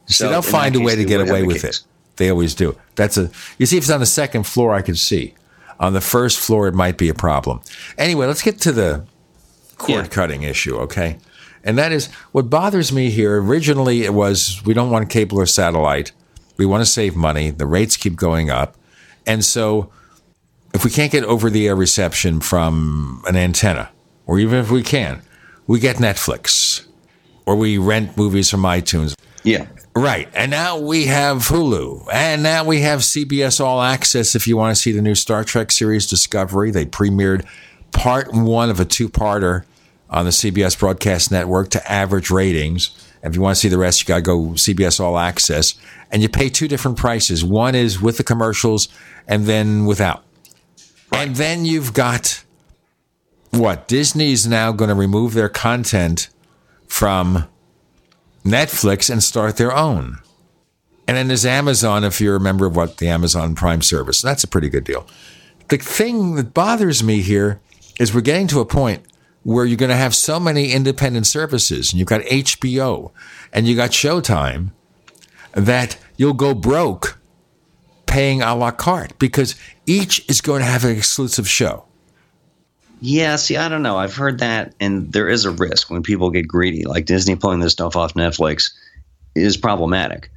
So 0.07 0.25
So 0.27 0.31
they'll 0.31 0.43
find 0.43 0.77
a 0.77 0.81
way 0.81 0.97
to 0.97 1.05
get 1.05 1.21
away 1.21 1.43
with 1.43 1.63
case. 1.63 1.81
it. 1.81 1.85
They 2.17 2.31
always 2.31 2.55
do. 2.55 2.77
That's 2.95 3.17
a. 3.17 3.31
You 3.59 3.67
see, 3.67 3.77
if 3.77 3.85
it's 3.85 3.91
on 3.91 4.01
the 4.01 4.07
second 4.07 4.45
floor, 4.45 4.73
I 4.75 4.83
can 4.83 4.95
see. 4.95 5.35
On 5.81 5.93
the 5.93 6.01
first 6.01 6.39
floor, 6.39 6.69
it 6.69 6.75
might 6.75 6.97
be 6.97 7.09
a 7.09 7.15
problem. 7.15 7.61
Anyway, 7.99 8.27
let's 8.27 8.43
get 8.43 8.61
to 8.61 8.73
the 8.73 9.05
cord 9.77 10.11
cutting 10.13 10.43
issue, 10.45 10.77
okay? 10.77 11.19
And 11.65 11.77
that 11.79 11.91
is 11.91 12.07
what 12.31 12.49
bothers 12.49 12.93
me 12.93 13.11
here. 13.11 13.41
Originally, 13.41 14.05
it 14.05 14.15
was 14.15 14.63
we 14.65 14.75
don't 14.75 14.91
want 14.91 15.11
cable 15.11 15.39
or 15.41 15.47
satellite. 15.47 16.13
We 16.57 16.67
want 16.67 16.83
to 16.83 16.91
save 16.91 17.17
money. 17.17 17.51
The 17.51 17.67
rates 17.67 17.97
keep 17.97 18.17
going 18.17 18.51
up, 18.51 18.77
and 19.27 19.45
so 19.45 19.91
if 20.75 20.85
we 20.85 20.91
can't 20.91 21.13
get 21.13 21.25
over 21.25 21.49
the 21.49 21.69
air 21.69 21.77
reception 21.77 22.41
from 22.41 23.23
an 23.27 23.37
antenna, 23.37 23.91
or 24.27 24.39
even 24.39 24.59
if 24.59 24.71
we 24.71 24.83
can, 24.83 25.23
we 25.67 25.79
get 25.79 25.97
Netflix, 25.97 26.87
or 27.47 27.57
we 27.57 27.79
rent 27.79 28.17
movies 28.17 28.51
from 28.51 28.63
iTunes. 28.63 29.15
Yeah. 29.45 29.67
Right. 29.97 30.29
And 30.35 30.51
now 30.51 30.79
we 30.79 31.07
have 31.07 31.49
Hulu. 31.49 32.09
And 32.13 32.43
now 32.43 32.65
we 32.65 32.81
have 32.81 33.01
CBS 33.01 33.61
All 33.61 33.81
Access 33.81 34.35
if 34.35 34.49
you 34.49 34.57
want 34.57 34.75
to 34.75 34.81
see 34.81 34.91
the 34.91 35.03
new 35.03 35.15
Star 35.15 35.45
Trek 35.45 35.71
series 35.71 36.09
Discovery. 36.09 36.73
They 36.73 36.85
premiered 36.85 37.47
part 37.93 38.33
one 38.33 38.71
of 38.71 38.81
a 38.81 38.85
two 38.85 39.09
parter 39.09 39.65
on 40.11 40.25
the 40.25 40.33
CBS 40.33 40.79
Broadcast 40.79 41.31
Network 41.31 41.71
to 41.71 41.91
average 41.93 42.31
ratings. 42.31 43.04
If 43.25 43.35
you 43.35 43.41
want 43.41 43.57
to 43.57 43.61
see 43.61 43.69
the 43.69 43.79
rest, 43.79 44.03
you 44.03 44.07
got 44.07 44.17
to 44.17 44.23
go 44.23 44.39
CBS 44.51 45.01
All 45.01 45.19
Access. 45.19 45.75
And 46.11 46.23
you 46.23 46.29
pay 46.29 46.51
two 46.51 46.69
different 46.69 46.99
prices 46.99 47.43
one 47.43 47.75
is 47.75 48.01
with 48.01 48.19
the 48.19 48.25
commercials 48.25 48.89
and 49.27 49.47
then 49.47 49.87
without. 49.87 50.23
And 51.11 51.35
then 51.37 51.65
you've 51.65 51.95
got 51.95 52.45
what? 53.51 53.89
Disney's 53.89 54.47
now 54.47 54.73
going 54.73 54.89
to 54.89 54.95
remove 54.95 55.35
their 55.35 55.49
content 55.49 56.29
from 56.87 57.49
Netflix 58.45 59.09
and 59.11 59.23
start 59.23 59.57
their 59.57 59.75
own. 59.75 60.19
And 61.07 61.17
then 61.17 61.29
there's 61.29 61.47
Amazon 61.47 62.05
if 62.05 62.21
you're 62.21 62.37
a 62.37 62.41
member 62.41 62.67
of 62.67 62.77
what 62.77 62.99
the 62.99 63.09
Amazon 63.09 63.55
Prime 63.55 63.83
service. 63.83 64.21
That's 64.21 64.45
a 64.45 64.49
pretty 64.49 64.69
good 64.69 64.85
deal. 64.85 65.07
The 65.69 65.79
thing 65.79 66.35
that 66.35 66.53
bothers 66.53 67.03
me 67.03 67.21
here 67.21 67.61
is 67.99 68.15
we're 68.15 68.21
getting 68.21 68.49
to 68.49 68.61
a 68.61 68.67
point 68.67 69.03
where 69.45 69.65
you're 69.65 69.77
going 69.77 69.91
to 69.91 69.97
have 69.97 70.15
so 70.15 70.41
many 70.41 70.73
independent 70.73 71.27
services, 71.27 71.93
and 71.93 71.99
you've 71.99 72.09
got 72.09 72.23
HBO 72.23 73.13
and 73.53 73.69
you 73.69 73.77
got 73.77 73.91
Showtime, 73.91 74.73
that 75.53 75.97
you'll 76.17 76.33
go 76.33 76.55
broke 76.55 77.19
paying 78.07 78.43
a 78.43 78.55
la 78.55 78.71
carte 78.71 79.19
because 79.19 79.55
each 79.87 80.25
is 80.29 80.41
going 80.41 80.61
to 80.61 80.67
have 80.67 80.85
an 80.85 80.97
exclusive 80.97 81.49
show. 81.49 81.85
Yeah, 83.01 83.37
see, 83.37 83.57
I 83.57 83.69
don't 83.69 83.83
know. 83.83 83.99
I've 83.99 84.17
heard 84.17 84.39
that, 84.39 84.75
and 84.81 85.13
there 85.13 85.29
is 85.29 85.45
a 85.45 85.51
risk 85.51 85.91
when 85.91 86.03
people 86.03 86.31
get 86.31 86.49
greedy. 86.49 86.85
Like 86.85 87.05
Disney 87.05 87.37
pulling 87.37 87.61
this 87.61 87.73
stuff 87.73 87.97
off 87.97 88.15
Netflix 88.15 88.73
is 89.35 89.57
problematic. 89.57 90.31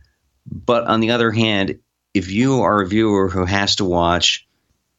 But 0.45 0.86
on 0.86 0.99
the 0.99 1.12
other 1.12 1.32
hand, 1.32 1.80
if 2.14 2.30
you 2.30 2.62
are 2.62 2.82
a 2.82 2.88
viewer 2.88 3.30
who 3.30 3.45
has 3.45 3.78
to 3.78 3.86
watch 3.86 4.47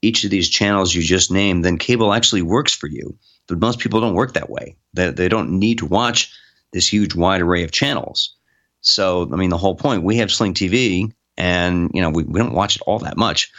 each 0.01 0.25
of 0.25 0.31
these 0.31 0.49
channels 0.49 0.95
you 0.95 1.03
just 1.03 1.31
named, 1.31 1.65
then 1.65 1.77
cable 1.77 2.15
actually 2.15 2.43
works 2.43 2.73
for 2.73 2.87
you. 2.87 3.19
But 3.49 3.59
most 3.59 3.81
people 3.81 4.01
don't 4.01 4.15
work 4.15 4.35
that 4.35 4.51
way. 4.51 4.77
They, 4.95 5.11
they 5.11 5.29
don't 5.29 5.59
need 5.59 5.79
to 5.79 5.87
watch 5.87 6.33
this 6.73 6.91
huge 6.93 7.15
wide 7.15 7.41
array 7.41 7.65
of 7.65 7.73
channels. 7.73 8.37
So, 8.81 9.29
I 9.33 9.37
mean, 9.37 9.51
the 9.51 9.57
whole 9.57 9.75
point 9.75 10.05
we 10.05 10.19
have 10.19 10.31
Sling 10.31 10.55
TV, 10.55 11.13
and 11.37 11.91
you 11.95 12.03
know, 12.03 12.11
we, 12.11 12.25
we 12.25 12.39
don't 12.39 12.55
watch 12.55 12.77
it 12.77 12.83
all 12.87 13.01
that 13.01 13.17
much, 13.17 13.51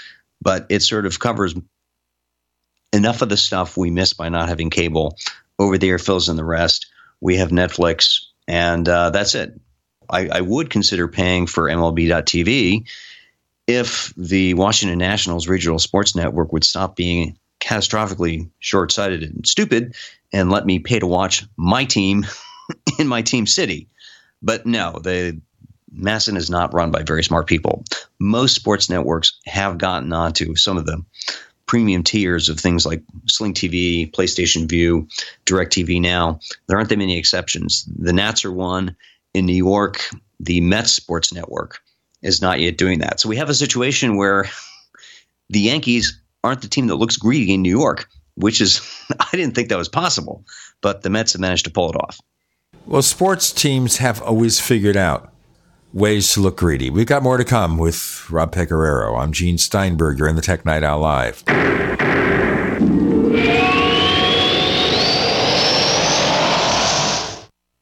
but 0.42 0.68
it 0.70 0.82
sort 0.82 1.06
of 1.06 1.20
covers 1.20 1.56
enough 2.94 3.22
of 3.22 3.30
the 3.30 3.38
stuff 3.38 3.78
we 3.78 3.92
miss 3.92 4.14
by 4.14 4.30
not 4.30 4.50
having 4.50 4.70
cable. 4.70 5.18
Over 5.58 5.78
the 5.78 5.90
air 5.90 6.00
fills 6.00 6.30
in 6.30 6.38
the 6.38 6.46
rest. 6.46 6.88
We 7.20 7.38
have 7.38 7.50
Netflix, 7.50 8.28
and 8.48 8.88
uh, 8.88 9.10
that's 9.10 9.36
it. 9.36 9.60
I, 10.10 10.30
I 10.30 10.42
would 10.42 10.70
consider 10.70 11.08
paying 11.08 11.48
for 11.48 11.66
MLB.TV 11.66 12.88
if 13.68 14.14
the 14.18 14.56
Washington 14.56 14.98
Nationals 14.98 15.48
regional 15.48 15.78
sports 15.78 16.16
network 16.16 16.52
would 16.54 16.64
stop 16.64 16.96
being 16.96 17.38
catastrophically 17.60 18.49
short 18.60 18.91
sighted 18.91 19.24
and 19.24 19.45
stupid 19.45 19.95
and 20.32 20.51
let 20.51 20.66
me 20.66 20.80
pay 20.80 20.99
to 20.99 21.07
watch 21.07 21.45
my 21.57 21.86
team 21.86 22.26
in 22.99 23.07
my 23.07 23.22
team 23.22 23.45
city. 23.47 23.89
But 24.41 24.66
no, 24.66 24.99
the 24.99 25.41
MASN 25.93 26.38
is 26.38 26.49
not 26.49 26.74
run 26.74 26.91
by 26.91 27.03
very 27.03 27.24
smart 27.24 27.47
people. 27.47 27.84
Most 28.20 28.55
sports 28.55 28.89
networks 28.89 29.39
have 29.45 29.78
gotten 29.78 30.14
onto 30.14 30.55
some 30.55 30.78
of 30.78 30.86
the 30.86 31.03
premium 31.66 32.03
tiers 32.03 32.49
of 32.49 32.60
things 32.60 32.86
like 32.86 33.03
Sling 33.28 33.53
TV, 33.53 34.12
PlayStation 34.12 34.68
Vue, 34.68 35.07
DirecTV 35.45 36.01
Now. 36.01 36.39
There 36.68 36.78
aren't 36.78 36.89
that 36.89 36.97
many 36.97 37.18
exceptions. 37.18 37.88
The 37.95 38.14
Nats 38.14 38.45
are 38.45 38.51
one. 38.51 38.95
In 39.36 39.45
New 39.45 39.53
York, 39.53 40.10
the 40.39 40.62
Mets 40.62 40.91
Sports 40.91 41.32
Network 41.32 41.80
is 42.24 42.41
not 42.41 42.60
yet 42.60 42.78
doing 42.78 42.99
that. 42.99 43.20
So 43.20 43.30
we 43.30 43.38
have 43.38 43.49
a 43.49 43.53
situation 43.53 44.18
where 44.18 44.49
the 45.49 45.60
Yankees 45.60 46.20
aren't 46.44 46.62
the 46.62 46.68
team 46.68 46.88
that 46.88 46.96
looks 46.96 47.18
greedy 47.18 47.54
in 47.54 47.62
New 47.62 47.78
York, 47.78 48.10
which 48.36 48.62
is, 48.62 48.82
I 49.20 49.30
didn't 49.32 49.56
think 49.56 49.70
that 49.70 49.78
was 49.78 49.90
possible, 49.90 50.44
but 50.82 51.02
the 51.02 51.10
Mets 51.10 51.34
have 51.34 51.42
managed 51.42 51.66
to 51.66 51.72
pull 51.72 51.90
it 51.90 51.96
off. 51.96 52.20
Well, 52.86 53.02
sports 53.02 53.52
teams 53.52 53.98
have 53.98 54.22
always 54.22 54.60
figured 54.60 54.98
out 54.98 55.34
ways 55.94 56.34
to 56.34 56.40
look 56.40 56.58
greedy. 56.58 56.90
We've 56.90 57.06
got 57.06 57.24
more 57.24 57.38
to 57.38 57.44
come 57.44 57.78
with 57.78 58.30
Rob 58.30 58.54
Pegoraro. 58.54 59.20
I'm 59.20 59.32
Gene 59.32 59.58
Steinberg. 59.58 60.20
You're 60.20 60.28
in 60.28 60.36
the 60.36 60.42
Tech 60.42 60.66
Night 60.66 60.84
Owl 60.84 61.00
Live. 61.00 61.44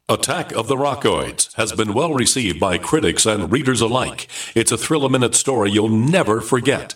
Attack 0.09 0.53
of 0.53 0.69
the 0.69 0.77
Rockoids 0.77 1.53
has 1.55 1.73
been 1.73 1.93
well 1.93 2.13
received 2.13 2.61
by 2.61 2.77
critics 2.77 3.25
and 3.25 3.51
readers 3.51 3.81
alike. 3.81 4.29
It's 4.55 4.71
a 4.71 4.77
thrill 4.77 5.03
a 5.03 5.09
minute 5.09 5.35
story 5.35 5.69
you'll 5.69 5.89
never 5.89 6.39
forget. 6.39 6.95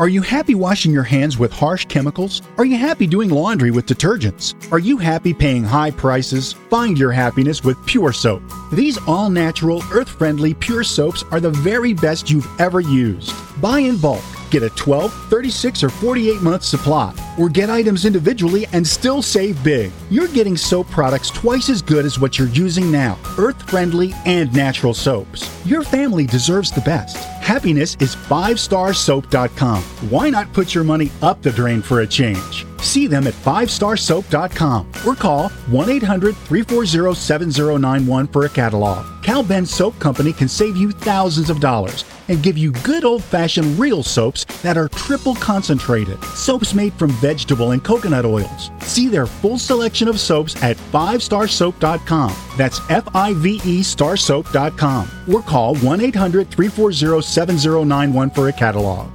Are 0.00 0.08
you 0.08 0.22
happy 0.22 0.54
washing 0.54 0.92
your 0.92 1.02
hands 1.02 1.36
with 1.36 1.52
harsh 1.52 1.84
chemicals? 1.84 2.40
Are 2.56 2.64
you 2.64 2.78
happy 2.78 3.06
doing 3.06 3.28
laundry 3.28 3.70
with 3.70 3.84
detergents? 3.84 4.54
Are 4.72 4.78
you 4.78 4.96
happy 4.96 5.34
paying 5.34 5.62
high 5.62 5.90
prices? 5.90 6.54
Find 6.70 6.98
your 6.98 7.12
happiness 7.12 7.62
with 7.62 7.76
Pure 7.84 8.14
Soap. 8.14 8.42
These 8.72 8.96
all 9.06 9.28
natural, 9.28 9.82
earth 9.92 10.08
friendly 10.08 10.54
Pure 10.54 10.84
soaps 10.84 11.22
are 11.30 11.38
the 11.38 11.50
very 11.50 11.92
best 11.92 12.30
you've 12.30 12.48
ever 12.58 12.80
used. 12.80 13.34
Buy 13.60 13.80
in 13.80 13.98
bulk. 13.98 14.24
Get 14.50 14.62
a 14.62 14.70
12, 14.70 15.12
36, 15.28 15.82
or 15.82 15.90
48 15.90 16.40
month 16.40 16.64
supply, 16.64 17.14
or 17.38 17.50
get 17.50 17.68
items 17.68 18.06
individually 18.06 18.66
and 18.72 18.86
still 18.86 19.20
save 19.20 19.62
big. 19.62 19.92
You're 20.08 20.28
getting 20.28 20.56
soap 20.56 20.88
products 20.88 21.28
twice 21.28 21.68
as 21.68 21.82
good 21.82 22.06
as 22.06 22.18
what 22.18 22.38
you're 22.38 22.48
using 22.48 22.90
now 22.90 23.18
earth 23.36 23.68
friendly 23.68 24.14
and 24.24 24.50
natural 24.54 24.94
soaps. 24.94 25.46
Your 25.66 25.82
family 25.82 26.24
deserves 26.24 26.70
the 26.70 26.80
best. 26.80 27.18
Happiness 27.50 27.96
is 27.98 28.14
5starsoap.com. 28.14 29.82
Why 30.08 30.30
not 30.30 30.52
put 30.52 30.72
your 30.72 30.84
money 30.84 31.10
up 31.20 31.42
the 31.42 31.50
drain 31.50 31.82
for 31.82 32.02
a 32.02 32.06
change? 32.06 32.64
See 32.78 33.08
them 33.08 33.26
at 33.26 33.34
5starsoap.com 33.34 34.92
or 35.04 35.16
call 35.16 35.48
1 35.48 35.90
800 35.90 36.36
340 36.36 37.12
7091 37.12 38.28
for 38.28 38.44
a 38.44 38.48
catalog. 38.48 39.04
Cal 39.24 39.42
Ben 39.42 39.66
Soap 39.66 39.98
Company 39.98 40.32
can 40.32 40.46
save 40.46 40.76
you 40.76 40.92
thousands 40.92 41.50
of 41.50 41.58
dollars 41.58 42.04
and 42.30 42.42
give 42.42 42.56
you 42.56 42.72
good 42.72 43.04
old 43.04 43.22
fashioned 43.22 43.78
real 43.78 44.02
soaps 44.02 44.44
that 44.62 44.78
are 44.78 44.88
triple 44.88 45.34
concentrated. 45.34 46.22
Soaps 46.24 46.72
made 46.74 46.94
from 46.94 47.10
vegetable 47.20 47.72
and 47.72 47.84
coconut 47.84 48.24
oils. 48.24 48.70
See 48.80 49.08
their 49.08 49.26
full 49.26 49.58
selection 49.58 50.08
of 50.08 50.18
soaps 50.18 50.56
at 50.62 50.76
5starsoap.com. 50.76 52.34
That's 52.56 52.80
F 52.88 53.06
I 53.14 53.34
V 53.34 53.56
E 53.64 53.80
starsoap.com 53.82 55.10
or 55.30 55.42
call 55.42 55.76
1 55.76 56.00
800 56.00 56.48
340 56.50 57.20
7091 57.20 58.30
for 58.30 58.48
a 58.48 58.52
catalog. 58.52 59.10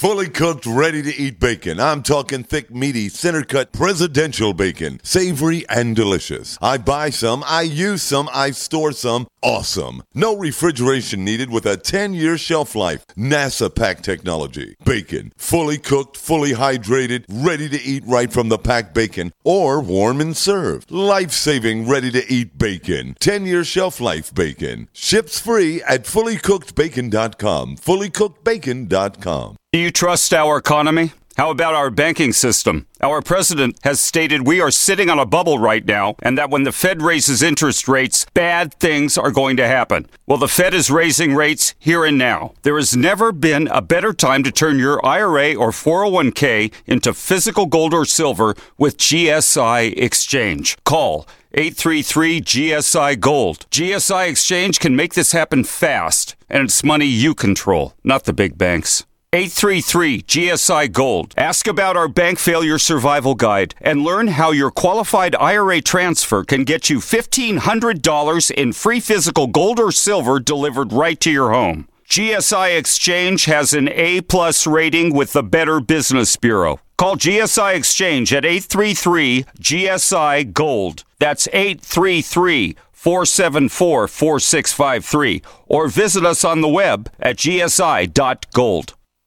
Fully 0.00 0.30
cooked, 0.30 0.64
ready 0.64 1.02
to 1.02 1.14
eat 1.14 1.38
bacon. 1.38 1.78
I'm 1.78 2.02
talking 2.02 2.42
thick, 2.42 2.74
meaty, 2.74 3.10
center 3.10 3.42
cut 3.42 3.70
presidential 3.70 4.54
bacon. 4.54 4.98
Savory 5.02 5.68
and 5.68 5.94
delicious. 5.94 6.56
I 6.62 6.78
buy 6.78 7.10
some, 7.10 7.44
I 7.46 7.62
use 7.62 8.02
some, 8.02 8.30
I 8.32 8.52
store 8.52 8.92
some. 8.92 9.26
Awesome. 9.42 10.02
No 10.14 10.36
refrigeration 10.36 11.24
needed 11.24 11.50
with 11.50 11.64
a 11.64 11.76
10 11.76 12.12
year 12.14 12.36
shelf 12.36 12.74
life. 12.74 13.06
NASA 13.16 13.74
pack 13.74 14.02
technology. 14.02 14.76
Bacon. 14.84 15.32
Fully 15.36 15.78
cooked, 15.78 16.16
fully 16.16 16.52
hydrated, 16.52 17.24
ready 17.28 17.68
to 17.68 17.80
eat 17.80 18.02
right 18.06 18.30
from 18.32 18.50
the 18.50 18.58
pack 18.58 18.92
bacon 18.92 19.32
or 19.42 19.80
warm 19.80 20.20
and 20.20 20.36
served. 20.36 20.90
Life 20.90 21.32
saving, 21.32 21.88
ready 21.88 22.10
to 22.10 22.30
eat 22.32 22.58
bacon. 22.58 23.16
10 23.20 23.46
year 23.46 23.64
shelf 23.64 24.00
life 24.00 24.34
bacon. 24.34 24.88
Ships 24.92 25.40
free 25.40 25.82
at 25.82 26.04
fullycookedbacon.com. 26.04 27.76
Fullycookedbacon.com. 27.76 29.56
Do 29.72 29.78
you 29.78 29.90
trust 29.90 30.34
our 30.34 30.56
economy? 30.58 31.12
How 31.36 31.50
about 31.50 31.74
our 31.74 31.90
banking 31.90 32.32
system? 32.32 32.86
Our 33.00 33.22
president 33.22 33.78
has 33.82 34.00
stated 34.00 34.46
we 34.46 34.60
are 34.60 34.70
sitting 34.70 35.08
on 35.08 35.18
a 35.18 35.24
bubble 35.24 35.58
right 35.58 35.84
now 35.84 36.16
and 36.20 36.36
that 36.36 36.50
when 36.50 36.64
the 36.64 36.72
Fed 36.72 37.00
raises 37.00 37.42
interest 37.42 37.88
rates, 37.88 38.26
bad 38.34 38.74
things 38.74 39.16
are 39.16 39.30
going 39.30 39.56
to 39.56 39.66
happen. 39.66 40.08
Well, 40.26 40.38
the 40.38 40.48
Fed 40.48 40.74
is 40.74 40.90
raising 40.90 41.34
rates 41.34 41.74
here 41.78 42.04
and 42.04 42.18
now. 42.18 42.52
There 42.62 42.76
has 42.76 42.96
never 42.96 43.32
been 43.32 43.68
a 43.68 43.80
better 43.80 44.12
time 44.12 44.42
to 44.42 44.50
turn 44.50 44.78
your 44.78 45.04
IRA 45.06 45.54
or 45.54 45.70
401k 45.70 46.72
into 46.86 47.14
physical 47.14 47.66
gold 47.66 47.94
or 47.94 48.04
silver 48.04 48.54
with 48.76 48.98
GSI 48.98 49.94
Exchange. 49.96 50.76
Call 50.84 51.26
833 51.52 52.40
GSI 52.42 53.18
Gold. 53.18 53.66
GSI 53.70 54.28
Exchange 54.28 54.78
can 54.78 54.94
make 54.94 55.14
this 55.14 55.32
happen 55.32 55.64
fast, 55.64 56.36
and 56.48 56.64
it's 56.64 56.84
money 56.84 57.06
you 57.06 57.34
control, 57.34 57.94
not 58.04 58.24
the 58.24 58.32
big 58.32 58.56
banks. 58.56 59.04
833 59.32 60.22
GSI 60.22 60.90
Gold. 60.90 61.34
Ask 61.36 61.68
about 61.68 61.96
our 61.96 62.08
bank 62.08 62.40
failure 62.40 62.80
survival 62.80 63.36
guide 63.36 63.76
and 63.80 64.02
learn 64.02 64.26
how 64.26 64.50
your 64.50 64.72
qualified 64.72 65.36
IRA 65.36 65.80
transfer 65.80 66.42
can 66.42 66.64
get 66.64 66.90
you 66.90 66.98
$1,500 66.98 68.50
in 68.50 68.72
free 68.72 68.98
physical 68.98 69.46
gold 69.46 69.78
or 69.78 69.92
silver 69.92 70.40
delivered 70.40 70.92
right 70.92 71.20
to 71.20 71.30
your 71.30 71.52
home. 71.52 71.86
GSI 72.08 72.76
Exchange 72.76 73.44
has 73.44 73.72
an 73.72 73.88
A 73.90 74.20
plus 74.22 74.66
rating 74.66 75.14
with 75.14 75.32
the 75.32 75.44
Better 75.44 75.78
Business 75.78 76.34
Bureau. 76.34 76.80
Call 76.98 77.14
GSI 77.14 77.76
Exchange 77.76 78.32
at 78.32 78.44
833 78.44 79.44
GSI 79.60 80.52
Gold. 80.52 81.04
That's 81.20 81.46
833 81.52 82.74
474 82.90 84.08
4653 84.08 85.42
or 85.68 85.86
visit 85.86 86.26
us 86.26 86.44
on 86.44 86.62
the 86.62 86.68
web 86.68 87.12
at 87.20 87.36
gsi.gold. 87.36 88.94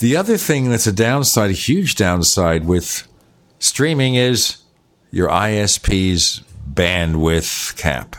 The 0.00 0.16
other 0.16 0.38
thing 0.38 0.70
that's 0.70 0.86
a 0.86 0.92
downside, 0.92 1.50
a 1.50 1.52
huge 1.52 1.94
downside 1.94 2.64
with 2.64 3.06
streaming 3.58 4.14
is 4.14 4.56
your 5.10 5.28
ISP's 5.28 6.42
bandwidth 6.72 7.76
cap. 7.76 8.16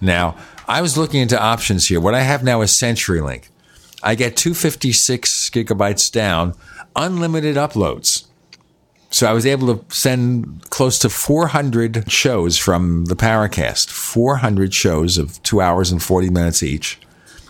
Now, 0.00 0.36
I 0.66 0.82
was 0.82 0.98
looking 0.98 1.20
into 1.20 1.40
options 1.40 1.86
here. 1.86 2.00
What 2.00 2.14
I 2.14 2.22
have 2.22 2.42
now 2.42 2.62
is 2.62 2.72
CenturyLink. 2.72 3.44
I 4.02 4.16
get 4.16 4.36
256 4.36 5.50
gigabytes 5.50 6.10
down, 6.10 6.54
unlimited 6.96 7.54
uploads. 7.54 8.26
So 9.10 9.28
I 9.28 9.32
was 9.32 9.46
able 9.46 9.72
to 9.72 9.94
send 9.94 10.68
close 10.70 10.98
to 10.98 11.08
400 11.08 12.10
shows 12.10 12.58
from 12.58 13.04
the 13.04 13.14
Paracast, 13.14 13.88
400 13.88 14.74
shows 14.74 15.16
of 15.16 15.40
two 15.44 15.60
hours 15.60 15.92
and 15.92 16.02
40 16.02 16.28
minutes 16.30 16.64
each, 16.64 16.98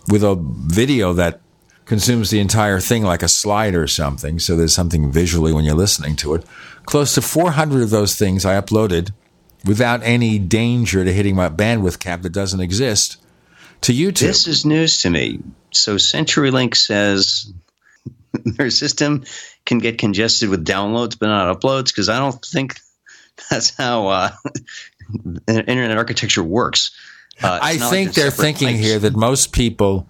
with 0.06 0.22
a 0.22 0.36
video 0.38 1.14
that 1.14 1.40
consumes 1.86 2.30
the 2.30 2.40
entire 2.40 2.80
thing 2.80 3.04
like 3.04 3.22
a 3.22 3.28
slide 3.28 3.74
or 3.74 3.86
something. 3.86 4.38
So 4.38 4.56
there's 4.56 4.74
something 4.74 5.10
visually 5.10 5.52
when 5.52 5.64
you're 5.64 5.74
listening 5.74 6.16
to 6.16 6.34
it. 6.34 6.44
Close 6.84 7.14
to 7.14 7.22
400 7.22 7.82
of 7.82 7.90
those 7.90 8.16
things 8.16 8.44
I 8.44 8.60
uploaded 8.60 9.12
without 9.64 10.02
any 10.02 10.38
danger 10.38 11.04
to 11.04 11.12
hitting 11.12 11.34
my 11.34 11.48
bandwidth 11.48 11.98
cap 11.98 12.22
that 12.22 12.32
doesn't 12.32 12.60
exist 12.60 13.16
to 13.82 13.92
YouTube. 13.92 14.20
This 14.20 14.46
is 14.46 14.64
news 14.66 15.00
to 15.02 15.10
me. 15.10 15.40
So 15.72 15.96
CenturyLink 15.96 16.76
says 16.76 17.52
their 18.44 18.70
system 18.70 19.24
can 19.64 19.78
get 19.78 19.98
congested 19.98 20.48
with 20.48 20.64
downloads 20.64 21.18
but 21.18 21.26
not 21.26 21.60
uploads 21.60 21.86
because 21.86 22.08
I 22.08 22.18
don't 22.18 22.44
think 22.44 22.76
that's 23.50 23.76
how 23.76 24.08
uh, 24.08 24.30
internet 25.48 25.96
architecture 25.96 26.42
works. 26.42 26.90
Uh, 27.42 27.58
I 27.60 27.76
think 27.76 28.08
like 28.08 28.14
they're 28.14 28.30
thinking 28.30 28.76
here 28.76 28.98
that 28.98 29.14
most 29.14 29.52
people 29.52 30.08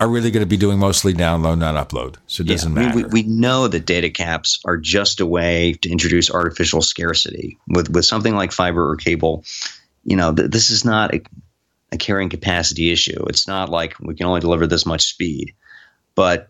are 0.00 0.08
really 0.08 0.30
going 0.30 0.42
to 0.42 0.48
be 0.48 0.56
doing 0.56 0.78
mostly 0.78 1.12
download, 1.12 1.58
not 1.58 1.74
upload. 1.74 2.16
So 2.26 2.40
it 2.40 2.48
doesn't 2.48 2.74
yeah, 2.74 2.82
matter. 2.86 2.96
we, 2.96 3.04
we 3.04 3.22
know 3.24 3.68
that 3.68 3.84
data 3.84 4.08
caps 4.08 4.58
are 4.64 4.78
just 4.78 5.20
a 5.20 5.26
way 5.26 5.74
to 5.82 5.90
introduce 5.90 6.30
artificial 6.30 6.80
scarcity. 6.80 7.58
With 7.68 7.90
with 7.90 8.06
something 8.06 8.34
like 8.34 8.50
fiber 8.50 8.90
or 8.90 8.96
cable, 8.96 9.44
you 10.02 10.16
know, 10.16 10.34
th- 10.34 10.50
this 10.50 10.70
is 10.70 10.86
not 10.86 11.14
a, 11.14 11.22
a 11.92 11.98
carrying 11.98 12.30
capacity 12.30 12.90
issue. 12.90 13.26
It's 13.28 13.46
not 13.46 13.68
like 13.68 14.00
we 14.00 14.14
can 14.14 14.26
only 14.26 14.40
deliver 14.40 14.66
this 14.66 14.86
much 14.86 15.04
speed. 15.04 15.54
But 16.14 16.48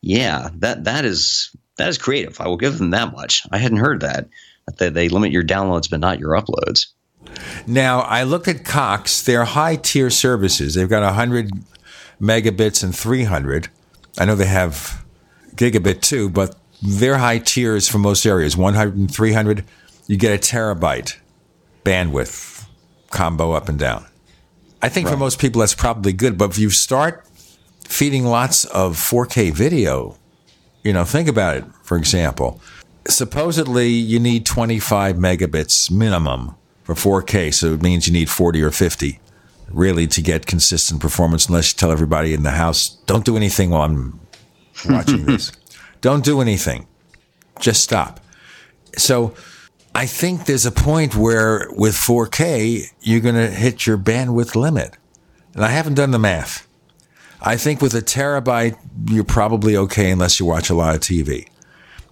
yeah, 0.00 0.48
that 0.56 0.84
that 0.84 1.04
is 1.04 1.54
that 1.76 1.88
is 1.88 1.98
creative. 1.98 2.40
I 2.40 2.48
will 2.48 2.56
give 2.56 2.78
them 2.78 2.90
that 2.90 3.12
much. 3.12 3.46
I 3.52 3.58
hadn't 3.58 3.78
heard 3.78 4.00
that. 4.00 4.28
That 4.78 4.94
they 4.94 5.10
limit 5.10 5.32
your 5.32 5.44
downloads 5.44 5.90
but 5.90 6.00
not 6.00 6.18
your 6.18 6.30
uploads. 6.30 6.86
Now 7.66 8.00
I 8.00 8.22
looked 8.22 8.48
at 8.48 8.64
Cox. 8.64 9.20
They're 9.20 9.44
high 9.44 9.76
tier 9.76 10.08
services. 10.08 10.74
They've 10.74 10.88
got 10.88 11.02
a 11.02 11.12
hundred 11.12 11.50
megabits 12.20 12.82
and 12.82 12.94
300. 12.94 13.68
I 14.18 14.24
know 14.24 14.34
they 14.34 14.46
have 14.46 15.04
gigabit 15.56 16.00
too, 16.00 16.28
but 16.28 16.56
their 16.82 17.18
high 17.18 17.38
tiers 17.38 17.88
for 17.88 17.98
most 17.98 18.26
areas 18.26 18.56
100 18.56 18.96
and 18.96 19.12
300, 19.12 19.64
you 20.06 20.16
get 20.16 20.34
a 20.34 20.38
terabyte 20.38 21.16
bandwidth 21.84 22.66
combo 23.10 23.52
up 23.52 23.68
and 23.68 23.78
down. 23.78 24.04
I 24.82 24.88
think 24.88 25.08
for 25.08 25.16
most 25.16 25.38
people 25.38 25.60
that's 25.60 25.74
probably 25.74 26.12
good, 26.12 26.36
but 26.36 26.50
if 26.50 26.58
you 26.58 26.68
start 26.68 27.26
feeding 27.88 28.24
lots 28.24 28.66
of 28.66 28.96
4K 28.96 29.52
video, 29.52 30.18
you 30.82 30.92
know, 30.92 31.04
think 31.04 31.26
about 31.26 31.56
it, 31.56 31.64
for 31.82 31.96
example. 31.96 32.60
Supposedly 33.08 33.88
you 33.88 34.18
need 34.18 34.44
25 34.44 35.16
megabits 35.16 35.90
minimum 35.90 36.54
for 36.82 36.94
4K, 36.94 37.54
so 37.54 37.72
it 37.72 37.82
means 37.82 38.06
you 38.06 38.12
need 38.12 38.28
40 38.28 38.62
or 38.62 38.70
50 38.70 39.20
really 39.74 40.06
to 40.08 40.22
get 40.22 40.46
consistent 40.46 41.00
performance 41.00 41.46
unless 41.46 41.72
you 41.72 41.78
tell 41.78 41.90
everybody 41.90 42.32
in 42.32 42.42
the 42.42 42.52
house, 42.52 42.90
don't 43.06 43.24
do 43.24 43.36
anything 43.36 43.70
while 43.70 43.82
I'm 43.82 44.20
watching 44.88 45.24
this. 45.26 45.52
Don't 46.00 46.24
do 46.24 46.40
anything. 46.40 46.86
Just 47.60 47.82
stop. 47.82 48.20
So 48.96 49.34
I 49.94 50.06
think 50.06 50.46
there's 50.46 50.66
a 50.66 50.72
point 50.72 51.14
where 51.14 51.68
with 51.70 51.94
4K, 51.94 52.92
you're 53.00 53.20
going 53.20 53.34
to 53.34 53.50
hit 53.50 53.86
your 53.86 53.96
bandwidth 53.98 54.54
limit. 54.54 54.96
And 55.54 55.64
I 55.64 55.68
haven't 55.68 55.94
done 55.94 56.10
the 56.10 56.18
math. 56.18 56.66
I 57.40 57.56
think 57.56 57.80
with 57.80 57.94
a 57.94 58.00
terabyte, 58.00 58.76
you're 59.08 59.22
probably 59.22 59.76
okay 59.76 60.10
unless 60.10 60.40
you 60.40 60.46
watch 60.46 60.70
a 60.70 60.74
lot 60.74 60.94
of 60.94 61.00
TV. 61.00 61.48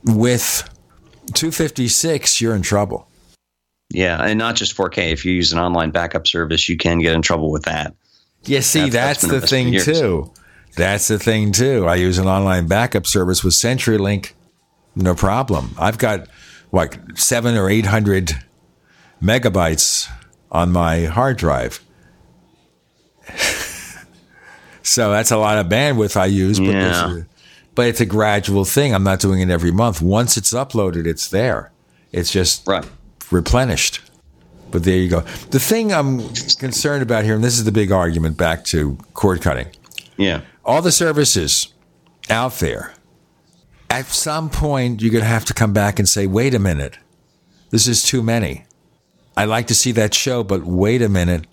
With 0.05 0.68
256, 1.34 2.40
you're 2.40 2.55
in 2.55 2.62
trouble. 2.62 3.09
Yeah, 3.93 4.23
and 4.23 4.39
not 4.39 4.56
just 4.56 4.74
4K. 4.77 5.12
If 5.12 5.24
you 5.24 5.32
use 5.32 5.52
an 5.52 5.59
online 5.59 5.90
backup 5.90 6.27
service, 6.27 6.69
you 6.69 6.77
can 6.78 6.98
get 6.98 7.14
in 7.14 7.20
trouble 7.20 7.51
with 7.51 7.64
that. 7.64 7.94
Yeah, 8.44 8.60
see, 8.60 8.89
that's, 8.89 9.20
that's, 9.23 9.32
the 9.32 9.47
thing 9.47 9.78
too. 9.78 10.32
That's 10.77 11.09
the 11.09 11.19
thing 11.19 11.52
too. 11.52 11.86
I 11.86 11.97
use 11.97 12.19
an 12.19 12.27
online 12.27 12.66
backup 12.66 13.06
service 13.06 13.44
with 13.44 13.52
CenturyLink, 13.52 14.32
no 14.97 15.14
problem. 15.14 15.74
I've 15.78 15.98
got 15.98 16.27
like 16.73 16.98
seven 17.16 17.56
or 17.56 17.69
eight 17.69 17.86
hundred 17.86 18.32
megabytes 19.23 20.10
on 20.51 20.73
my 20.73 21.05
hard 21.05 21.36
drive. 21.36 21.85
so 24.82 25.10
that's 25.10 25.31
a 25.31 25.36
lot 25.36 25.59
of 25.59 25.66
bandwidth 25.66 26.16
I 26.16 26.27
use, 26.27 26.59
but, 26.59 26.69
Yeah. 26.69 27.16
it's, 27.16 27.27
but 27.74 27.86
it's 27.86 28.01
a 28.01 28.06
gradual 28.06 28.64
thing. 28.64 28.94
I'm 28.94 29.05
not 29.05 29.20
doing 29.20 29.40
it 29.40 29.51
every 29.51 29.70
month. 29.70 30.01
Once 30.01 30.36
it's 30.36 30.52
uploaded, 30.52 31.06
it's 31.06 31.28
there. 31.28 31.70
It's 32.10 32.31
just 32.31 32.66
replenished. 33.33 34.01
But 34.71 34.85
there 34.85 34.97
you 34.97 35.09
go. 35.09 35.21
The 35.51 35.61
thing 35.61 35.93
I'm 35.93 36.29
concerned 36.59 37.03
about 37.03 37.25
here, 37.25 37.35
and 37.35 37.45
this 37.45 37.59
is 37.59 37.65
the 37.65 37.73
big 37.73 37.93
argument 37.93 38.37
back 38.37 38.65
to 38.67 38.97
cord 39.15 39.43
cutting. 39.43 39.69
Yeah. 40.17 40.43
All 40.65 40.81
the 40.81 40.93
services 40.93 41.73
out 42.31 42.55
there, 42.55 42.95
at 43.91 44.07
some 44.07 44.49
point, 44.49 45.03
you're 45.03 45.13
going 45.13 45.25
to 45.25 45.29
have 45.29 45.45
to 45.47 45.55
come 45.55 45.73
back 45.75 45.99
and 45.99 46.09
say, 46.09 46.27
wait 46.27 46.55
a 46.55 46.59
minute, 46.59 46.99
this 47.71 47.87
is 47.87 48.03
too 48.03 48.23
many. 48.23 48.65
I 49.37 49.45
like 49.45 49.67
to 49.67 49.75
see 49.75 49.93
that 49.93 50.15
show, 50.15 50.43
but 50.43 50.65
wait 50.65 51.03
a 51.03 51.09
minute, 51.09 51.47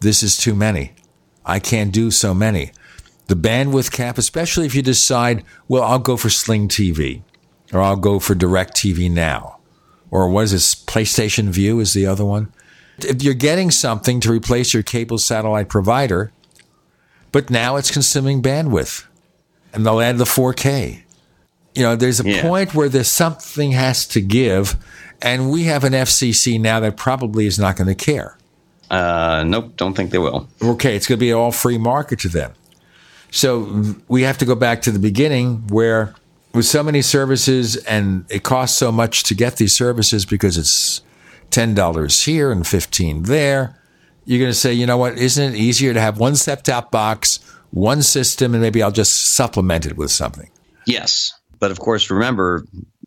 this 0.00 0.22
is 0.22 0.36
too 0.36 0.54
many. 0.54 0.92
I 1.44 1.58
can't 1.58 1.92
do 1.92 2.10
so 2.10 2.34
many. 2.34 2.72
The 3.28 3.36
bandwidth 3.36 3.90
cap, 3.90 4.18
especially 4.18 4.66
if 4.66 4.74
you 4.74 4.82
decide, 4.82 5.44
well, 5.68 5.82
I'll 5.82 5.98
go 5.98 6.16
for 6.16 6.28
Sling 6.28 6.68
TV 6.68 7.22
or 7.72 7.80
I'll 7.80 7.96
go 7.96 8.18
for 8.18 8.34
DirecTV 8.34 9.10
now. 9.10 9.55
Or 10.10 10.28
what 10.28 10.44
is 10.44 10.52
this? 10.52 10.74
PlayStation 10.74 11.48
Vue 11.48 11.80
is 11.80 11.92
the 11.92 12.06
other 12.06 12.24
one. 12.24 12.52
If 12.98 13.22
you're 13.22 13.34
getting 13.34 13.70
something 13.70 14.20
to 14.20 14.30
replace 14.32 14.72
your 14.72 14.82
cable 14.82 15.18
satellite 15.18 15.68
provider, 15.68 16.32
but 17.32 17.50
now 17.50 17.76
it's 17.76 17.90
consuming 17.90 18.40
bandwidth 18.40 19.04
and 19.74 19.84
they'll 19.84 20.00
add 20.00 20.18
the 20.18 20.24
4K. 20.24 21.02
You 21.74 21.82
know, 21.82 21.96
there's 21.96 22.20
a 22.20 22.24
Yeah. 22.28 22.40
point 22.42 22.74
where 22.74 22.88
there's 22.88 23.10
something 23.10 23.72
has 23.72 24.06
to 24.06 24.22
give, 24.22 24.76
and 25.20 25.50
we 25.50 25.64
have 25.64 25.84
an 25.84 25.92
FCC 25.92 26.58
now 26.58 26.80
that 26.80 26.96
probably 26.96 27.46
is 27.46 27.58
not 27.58 27.76
going 27.76 27.88
to 27.88 27.94
care. 27.94 28.38
Uh, 28.90 29.44
nope, 29.46 29.72
don't 29.76 29.94
think 29.94 30.10
they 30.10 30.18
will. 30.18 30.48
Okay, 30.62 30.96
it's 30.96 31.06
going 31.06 31.18
to 31.18 31.20
be 31.20 31.32
all 31.32 31.52
free 31.52 31.76
market 31.76 32.20
to 32.20 32.28
them. 32.28 32.52
So 33.30 33.94
we 34.08 34.22
have 34.22 34.38
to 34.38 34.46
go 34.46 34.54
back 34.54 34.80
to 34.82 34.90
the 34.90 34.98
beginning 34.98 35.64
where 35.68 36.14
with 36.56 36.64
so 36.64 36.82
many 36.82 37.02
services 37.02 37.76
and 37.76 38.24
it 38.30 38.42
costs 38.42 38.76
so 38.78 38.90
much 38.90 39.24
to 39.24 39.34
get 39.34 39.56
these 39.56 39.76
services 39.76 40.24
because 40.24 40.56
it's 40.56 41.02
$10 41.50 42.24
here 42.24 42.50
and 42.50 42.66
15 42.66 43.24
there. 43.24 43.78
You're 44.24 44.40
going 44.40 44.50
to 44.50 44.58
say, 44.58 44.72
you 44.72 44.86
know 44.86 44.96
what, 44.96 45.18
isn't 45.18 45.54
it 45.54 45.56
easier 45.56 45.94
to 45.94 46.00
have 46.00 46.18
one 46.18 46.34
set 46.34 46.64
top 46.64 46.90
box, 46.90 47.38
one 47.70 48.02
system, 48.02 48.54
and 48.54 48.62
maybe 48.62 48.82
I'll 48.82 48.90
just 48.90 49.34
supplement 49.34 49.86
it 49.86 49.96
with 49.96 50.10
something? 50.10 50.50
Yes. 50.86 51.32
But 51.60 51.70
of 51.70 51.78
course, 51.78 52.10
remember, 52.10 52.64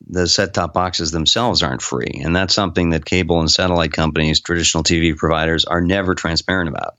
the 0.08 0.28
set 0.28 0.54
top 0.54 0.74
boxes 0.74 1.12
themselves 1.12 1.62
aren't 1.62 1.82
free. 1.82 2.22
And 2.24 2.36
that's 2.36 2.54
something 2.54 2.92
that 2.92 3.06
cable 3.06 3.40
and 3.40 3.50
satellite 3.50 3.94
companies, 3.94 4.40
traditional 4.40 4.84
TV 4.84 5.18
providers, 5.18 5.66
are 5.66 5.82
never 5.82 6.16
transparent 6.16 6.70
about. 6.70 6.96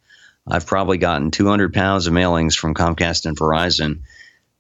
I've 0.49 0.67
probably 0.67 0.99
gotten 0.99 1.31
200 1.31 1.73
pounds 1.73 2.07
of 2.07 2.13
mailings 2.13 2.57
from 2.57 2.75
Comcast 2.75 3.27
and 3.27 3.39
Verizon 3.39 4.03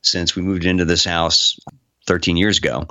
since 0.02 0.34
we 0.34 0.42
moved 0.42 0.64
into 0.64 0.84
this 0.84 1.04
house 1.04 1.58
13 2.06 2.36
years 2.36 2.58
ago. 2.58 2.86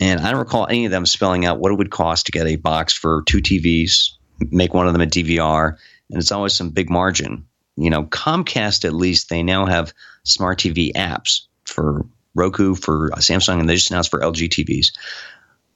And 0.00 0.20
I 0.20 0.30
don't 0.30 0.40
recall 0.40 0.66
any 0.66 0.86
of 0.86 0.90
them 0.90 1.06
spelling 1.06 1.44
out 1.44 1.58
what 1.58 1.72
it 1.72 1.76
would 1.76 1.90
cost 1.90 2.26
to 2.26 2.32
get 2.32 2.46
a 2.46 2.56
box 2.56 2.92
for 2.92 3.22
two 3.26 3.38
TVs, 3.38 4.10
make 4.50 4.74
one 4.74 4.86
of 4.86 4.92
them 4.92 5.02
a 5.02 5.06
DVR, 5.06 5.76
and 6.10 6.18
it's 6.18 6.32
always 6.32 6.54
some 6.54 6.70
big 6.70 6.90
margin. 6.90 7.46
You 7.76 7.90
know, 7.90 8.04
Comcast, 8.04 8.84
at 8.84 8.92
least, 8.92 9.28
they 9.28 9.42
now 9.42 9.66
have 9.66 9.92
smart 10.24 10.58
TV 10.58 10.92
apps 10.92 11.42
for 11.64 12.06
Roku, 12.34 12.74
for 12.74 13.10
Samsung, 13.16 13.60
and 13.60 13.68
they 13.68 13.74
just 13.74 13.90
announced 13.90 14.10
for 14.10 14.20
LG 14.20 14.48
TVs. 14.48 14.92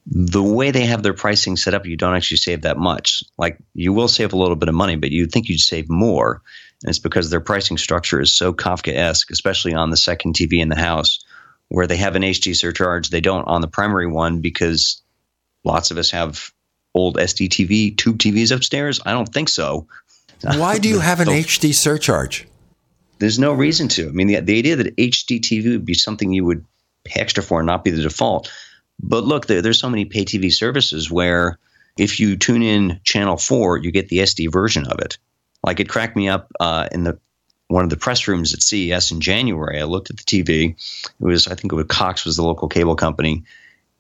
The 0.07 0.43
way 0.43 0.71
they 0.71 0.87
have 0.87 1.03
their 1.03 1.15
pricing 1.15 1.57
set 1.57 1.75
up, 1.75 1.87
you 1.87 1.97
don't 1.97 2.15
actually 2.15 2.39
save 2.39 2.63
that 2.63 2.79
much. 2.79 3.23
Like, 3.37 3.59
you 3.75 3.93
will 3.93 4.09
save 4.09 4.33
a 4.33 4.39
little 4.39 4.57
bit 4.57 4.69
of 4.69 4.75
money, 4.75 4.97
but 4.97 5.11
you'd 5.11 5.31
think 5.31 5.49
you'd 5.49 5.61
save 5.61 5.89
more. 5.89 6.43
And 6.83 6.91
it's 6.91 6.99
because 6.99 7.31
their 7.31 7.41
pricing 7.41 7.79
structure 7.79 8.21
is 8.21 8.35
so 8.35 8.53
Kafka 8.53 8.93
esque, 8.95 9.31
especially 9.31 9.75
on 9.75 9.91
the 9.91 9.97
second 9.97 10.35
TV 10.35 10.61
in 10.61 10.69
the 10.69 10.77
house, 10.77 11.21
where 11.69 11.87
they 11.87 11.97
have 11.97 12.17
an 12.17 12.23
HD 12.23 12.57
surcharge. 12.57 13.11
They 13.11 13.21
don't 13.21 13.47
on 13.47 13.61
the 13.61 13.69
primary 13.69 14.07
one 14.07 14.41
because 14.41 15.03
lots 15.65 15.91
of 15.91 15.99
us 15.99 16.11
have 16.11 16.51
old 16.95 17.17
SD 17.17 17.49
TV 17.49 17.97
tube 17.97 18.19
TVs 18.19 18.55
upstairs. 18.55 19.01
I 19.05 19.13
don't 19.13 19.29
think 19.33 19.49
so. 19.49 19.87
Why 20.43 20.79
do 20.79 20.89
you 20.89 21.01
have 21.01 21.21
an 21.21 21.27
So- 21.27 21.33
HD 21.33 21.75
surcharge? 21.75 22.47
There's 23.19 23.39
no 23.39 23.53
reason 23.53 23.89
to. 23.89 24.09
I 24.09 24.13
mean, 24.13 24.29
the, 24.29 24.41
the 24.41 24.59
idea 24.59 24.77
that 24.77 24.97
HD 24.97 25.41
TV 25.41 25.73
would 25.73 25.85
be 25.85 25.95
something 25.95 26.33
you 26.33 26.45
would 26.45 26.65
pay 27.05 27.21
extra 27.21 27.43
for 27.43 27.59
and 27.59 27.67
not 27.67 27.83
be 27.83 27.91
the 27.91 28.03
default. 28.03 28.49
But 29.01 29.25
look, 29.25 29.47
there, 29.47 29.61
there's 29.61 29.81
so 29.81 29.91
many 29.91 30.05
pay 30.05 30.25
TV 30.25 30.53
services 30.53 31.11
where 31.11 31.59
if 31.99 32.21
you 32.21 32.37
tune 32.37 32.63
in 32.63 33.01
channel 33.03 33.37
four, 33.37 33.77
you 33.77 33.91
get 33.91 34.09
the 34.09 34.19
SD 34.19 34.53
version 34.53 34.87
of 34.87 35.01
it. 35.01 35.19
Like 35.65 35.81
it 35.81 35.89
cracked 35.89 36.15
me 36.15 36.29
up 36.29 36.53
uh, 36.61 36.89
in 36.93 37.03
the 37.03 37.19
one 37.69 37.85
of 37.85 37.91
the 37.91 37.97
press 37.97 38.27
rooms 38.27 38.55
at 38.55 38.63
CES 38.63 39.13
in 39.13 39.21
January. 39.21 39.81
I 39.81 39.85
looked 39.85 40.11
at 40.11 40.17
the 40.17 40.25
TV. 40.25 40.75
It 41.21 41.25
was, 41.25 41.47
I 41.47 41.55
think 41.55 41.73
it 41.73 41.77
was 41.77 41.87
Cox 41.87 42.25
was 42.25 42.37
the 42.37 42.43
local 42.43 42.69
cable 42.69 42.97
company. 42.97 43.45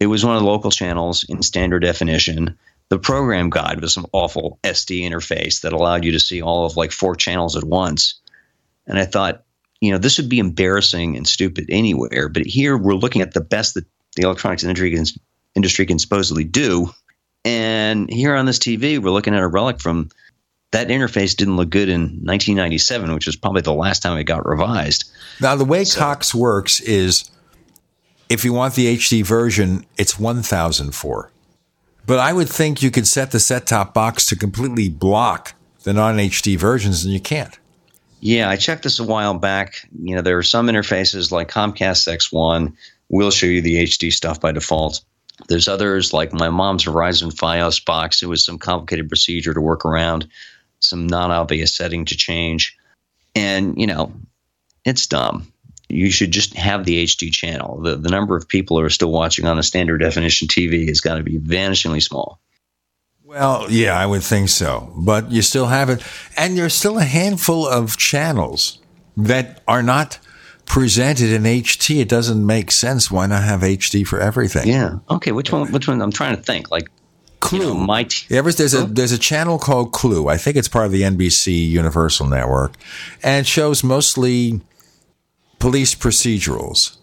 It 0.01 0.07
was 0.07 0.25
one 0.25 0.37
of 0.37 0.43
the 0.43 0.49
local 0.49 0.71
channels 0.71 1.25
in 1.29 1.43
standard 1.43 1.81
definition. 1.81 2.59
The 2.89 2.99
program 2.99 3.51
guide 3.51 3.81
was 3.81 3.93
some 3.93 4.07
awful 4.13 4.59
SD 4.65 5.03
interface 5.03 5.61
that 5.61 5.75
allowed 5.75 6.05
you 6.05 6.13
to 6.13 6.21
see 6.21 6.41
all 6.41 6.65
of 6.65 6.77
like 6.77 6.93
four 6.93 7.15
channels 7.15 7.57
at 7.57 7.65
once. 7.65 8.21
And 8.87 8.99
I 8.99 9.05
thought, 9.05 9.45
you 9.81 9.93
know, 9.93 9.99
this 9.99 10.19
would 10.19 10.31
be 10.31 10.39
embarrassing 10.39 11.17
and 11.17 11.29
stupid 11.29 11.67
anywhere. 11.69 12.29
But 12.29 12.47
here 12.47 12.77
we're 12.77 12.95
looking 12.95 13.21
at 13.21 13.35
the 13.35 13.43
best 13.43 13.75
that 13.75 13.85
the 14.17 14.23
electronics 14.23 14.65
industry 14.65 14.95
can, 14.95 15.05
industry 15.55 15.85
can 15.85 15.99
supposedly 15.99 16.45
do. 16.45 16.91
And 17.45 18.11
here 18.11 18.35
on 18.35 18.47
this 18.47 18.59
TV, 18.59 18.99
we're 18.99 19.11
looking 19.11 19.35
at 19.35 19.43
a 19.43 19.47
relic 19.47 19.81
from 19.81 20.09
that 20.71 20.89
interface 20.89 21.35
didn't 21.37 21.57
look 21.57 21.71
good 21.71 21.89
in 21.89 22.01
1997, 22.01 23.13
which 23.15 23.27
was 23.27 23.37
probably 23.37 23.63
the 23.63 23.73
last 23.73 24.01
time 24.01 24.19
it 24.19 24.25
got 24.25 24.47
revised. 24.47 25.11
Now, 25.41 25.57
the 25.57 25.65
way 25.65 25.85
Cox 25.85 26.35
works 26.35 26.81
is 26.81 27.31
if 28.29 28.45
you 28.45 28.53
want 28.53 28.75
the 28.75 28.97
HD 28.97 29.25
version, 29.25 29.87
it's 29.97 30.19
1004. 30.19 31.31
But 32.07 32.19
I 32.19 32.33
would 32.33 32.49
think 32.49 32.83
you 32.83 32.91
could 32.91 33.07
set 33.07 33.31
the 33.31 33.41
set 33.41 33.67
top 33.67 33.95
box 33.95 34.27
to 34.27 34.37
completely 34.37 34.89
block 34.89 35.55
the 35.85 35.93
non 35.93 36.17
HD 36.17 36.57
versions, 36.57 37.05
and 37.05 37.13
you 37.13 37.21
can't. 37.21 37.59
Yeah, 38.21 38.51
I 38.51 38.57
checked 38.57 38.83
this 38.83 38.99
a 38.99 39.05
while 39.05 39.35
back. 39.35 39.89
You 40.03 40.17
know, 40.17 40.23
there 40.23 40.39
are 40.39 40.43
some 40.43 40.67
interfaces 40.67 41.31
like 41.31 41.51
Comcast 41.51 42.09
X1 42.09 42.75
will 43.09 43.31
show 43.31 43.47
you 43.47 43.63
the 43.63 43.85
HD 43.85 44.13
stuff 44.13 44.41
by 44.41 44.53
default. 44.53 45.03
There's 45.47 45.69
others 45.69 46.13
like 46.13 46.33
my 46.33 46.51
mom's 46.51 46.85
Verizon 46.85 47.33
Fios 47.33 47.85
box. 47.85 48.23
It 48.23 48.27
was 48.27 48.45
some 48.45 48.59
complicated 48.59 49.09
procedure 49.09 49.55
to 49.55 49.61
work 49.61 49.85
around, 49.85 50.27
some 50.81 51.07
non-obvious 51.07 51.75
setting 51.75 52.05
to 52.07 52.17
change, 52.17 52.77
and 53.35 53.79
you 53.81 53.87
know, 53.87 54.13
it's 54.85 55.07
dumb. 55.07 55.53
You 55.89 56.11
should 56.11 56.33
just 56.33 56.55
have 56.55 56.85
the 56.85 57.05
HD 57.05 57.33
channel. 57.33 57.81
The 57.81 57.97
the 57.97 58.11
number 58.11 58.37
of 58.37 58.49
people 58.49 58.79
who 58.79 58.85
are 58.85 58.91
still 58.91 59.13
watching 59.13 59.47
on 59.47 59.59
a 59.59 59.63
standard 59.63 59.99
definition 59.99 60.49
TV 60.49 60.89
has 60.89 61.01
got 61.01 61.17
to 61.17 61.23
be 61.23 61.39
vanishingly 61.39 62.03
small. 62.03 62.41
Well, 63.29 63.67
yeah, 63.71 63.93
I 63.93 64.07
would 64.07 64.23
think 64.23 64.49
so. 64.49 64.91
But 64.97 65.31
you 65.31 65.43
still 65.43 65.67
have 65.67 65.91
it. 65.91 66.03
And 66.35 66.57
there's 66.57 66.73
still 66.73 66.97
a 66.97 67.05
handful 67.05 67.69
of 67.69 67.99
channels 67.99 68.79
that 69.19 69.63
are 69.69 69.83
not 69.83 70.19
presented 70.65 71.31
in 71.33 71.43
HD. 71.43 72.01
It 72.01 72.09
doesn't 72.09 72.45
make 72.45 72.71
sense. 72.71 73.11
Why 73.11 73.27
not 73.27 73.43
have 73.43 73.61
HD 73.61 74.07
for 74.07 74.19
everything? 74.19 74.67
Yeah. 74.67 75.01
Okay. 75.11 75.33
Which 75.33 75.53
one? 75.53 75.71
Which 75.73 75.89
one? 75.89 76.01
I'm 76.01 76.11
trying 76.11 76.37
to 76.37 76.43
think. 76.43 76.71
Like 76.71 76.91
Cloo. 77.41 77.59
You 77.59 77.65
know, 77.67 77.75
my 77.75 78.05
t- 78.05 78.27
there's 78.29 78.75
a 78.75 78.85
there's 78.85 79.13
a 79.13 79.19
channel 79.19 79.59
called 79.59 79.93
Cloo. 79.93 80.29
I 80.29 80.37
think 80.37 80.57
it's 80.57 80.69
part 80.69 80.87
of 80.87 80.93
the 80.93 81.03
NBC 81.03 81.69
Universal 81.69 82.27
Network, 82.27 82.75
and 83.23 83.47
shows 83.47 83.85
mostly 83.85 84.61
police 85.59 85.95
procedurals. 85.95 86.97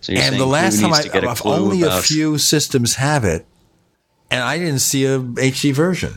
So 0.00 0.12
and 0.12 0.36
the 0.36 0.46
last 0.46 0.80
time 0.80 0.92
I, 0.92 1.02
a 1.12 1.36
only 1.44 1.82
a 1.82 2.00
few 2.00 2.38
systems 2.38 2.96
have 2.96 3.24
it, 3.24 3.46
and 4.30 4.42
I 4.42 4.58
didn't 4.58 4.80
see 4.80 5.04
a 5.04 5.18
HD 5.18 5.72
version. 5.72 6.14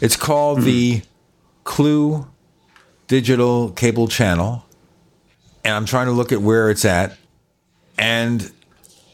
It's 0.00 0.16
called 0.16 0.58
hmm. 0.58 0.64
the 0.64 1.02
Cloo 1.64 2.26
Digital 3.06 3.70
Cable 3.70 4.08
Channel, 4.08 4.64
and 5.64 5.74
I'm 5.74 5.86
trying 5.86 6.06
to 6.06 6.12
look 6.12 6.32
at 6.32 6.40
where 6.40 6.70
it's 6.70 6.84
at, 6.84 7.16
and 7.96 8.52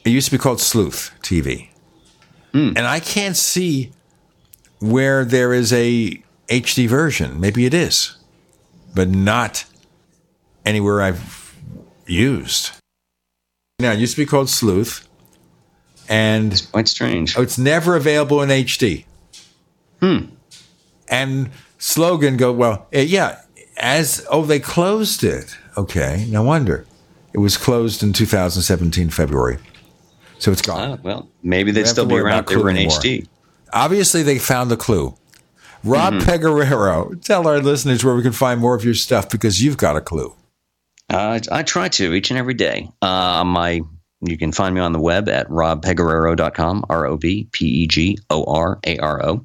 it 0.05 0.11
used 0.11 0.27
to 0.27 0.33
be 0.33 0.39
called 0.39 0.61
Sleuth 0.61 1.11
TV, 1.23 1.69
Hmm. 2.55 2.69
and 2.77 2.87
I 2.87 3.01
can't 3.01 3.37
see 3.37 3.91
where 4.79 5.25
there 5.25 5.53
is 5.53 5.73
a 5.73 6.23
HD 6.49 6.89
version. 6.89 7.41
Maybe 7.41 7.67
it 7.67 7.75
is, 7.75 8.17
but 8.95 9.09
not 9.09 9.65
anywhere 10.65 11.03
I've 11.03 11.57
used. 12.07 12.71
Now, 13.81 13.91
it 13.91 13.99
used 13.99 14.15
to 14.15 14.23
be 14.23 14.27
called 14.27 14.49
Sleuth, 14.49 15.09
and 16.09 16.53
it's 16.53 16.63
quite 16.63 16.87
strange. 16.87 17.37
Oh, 17.37 17.43
it's 17.43 17.59
never 17.59 17.97
available 17.97 18.41
in 18.41 18.51
HD. 18.51 19.05
Hmm. 19.99 20.27
And 21.09 21.51
slogan 21.79 22.37
go 22.37 22.53
well, 22.53 22.87
eh, 22.93 23.01
yeah. 23.03 23.41
As 23.77 24.25
oh, 24.31 24.45
they 24.45 24.61
closed 24.61 25.25
it. 25.25 25.59
Okay, 25.77 26.25
no 26.29 26.45
wonder 26.45 26.87
it 27.35 27.39
was 27.39 27.57
closed 27.57 28.03
in 28.03 28.13
2017 28.13 29.11
February, 29.11 29.59
so 30.39 30.53
it's 30.53 30.63
gone. 30.63 30.93
Ah, 30.93 30.99
well, 31.03 31.29
maybe 31.43 31.71
they'd 31.71 31.87
still 31.87 32.07
be 32.07 32.17
around 32.17 32.41
if 32.41 32.47
they 32.47 32.57
were 32.57 32.71
in 32.71 32.77
anymore. 32.77 32.99
HD. 32.99 33.27
Obviously, 33.73 34.23
they 34.23 34.39
found 34.39 34.71
the 34.71 34.77
clue. 34.77 35.15
Rob 35.83 36.15
Mhm. 36.15 36.21
Pegoraro, 36.23 37.23
tell 37.23 37.47
our 37.47 37.61
listeners 37.61 38.05
where 38.05 38.15
we 38.15 38.23
can 38.23 38.33
find 38.33 38.61
more 38.61 38.75
of 38.75 38.85
your 38.85 38.95
stuff 38.95 39.29
because 39.29 39.63
you've 39.63 39.77
got 39.77 39.97
a 39.97 40.01
clue. 40.01 40.33
Uh, 41.11 41.39
I 41.53 41.63
try 41.63 41.89
to 41.89 42.15
each 42.15 42.31
and 42.31 42.39
every 42.39 42.55
day. 42.55 42.89
Uh, 43.03 43.45
my 43.45 43.81
you 44.27 44.39
can 44.39 44.53
find 44.53 44.75
me 44.75 44.81
on 44.81 44.93
the 44.93 44.99
web 45.01 45.29
at 45.29 45.47
robpegoraro.com, 45.51 46.85
R 46.89 47.07
O 47.07 47.17
B 47.19 47.47
P 47.53 47.67
E 47.67 47.87
G 47.87 48.19
O 48.31 48.45
R 48.45 48.79
A 48.87 48.97
R 48.99 49.23
O. 49.27 49.45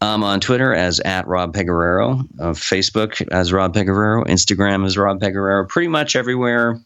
I'm 0.00 0.22
on 0.22 0.38
Twitter 0.40 0.72
as 0.74 1.00
at 1.00 1.26
Rob 1.26 1.54
Pegoraro, 1.54 2.20
uh, 2.38 2.50
Facebook 2.52 3.26
as 3.32 3.52
Rob 3.52 3.74
Pegoraro, 3.74 4.24
Instagram 4.26 4.84
as 4.86 4.96
Rob 4.96 5.20
Pegoraro. 5.20 5.68
Pretty 5.68 5.88
much 5.88 6.14
everywhere. 6.14 6.78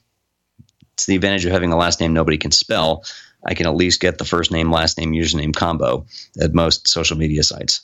It's 0.95 1.07
the 1.07 1.17
advantage 1.17 1.45
of 1.45 1.53
having 1.53 1.73
a 1.73 1.77
last 1.77 2.01
name 2.01 2.13
nobody 2.15 2.39
can 2.39 2.51
spell. 2.53 3.05
I 3.47 3.55
can 3.55 3.67
at 3.67 3.75
least 3.75 4.01
get 4.01 4.19
the 4.19 4.25
first 4.25 4.51
name, 4.51 4.71
last 4.71 4.99
name, 4.99 5.13
username 5.13 5.55
combo 5.55 6.07
at 6.41 6.55
most 6.55 6.89
social 6.89 7.17
media 7.17 7.43
sites. 7.43 7.81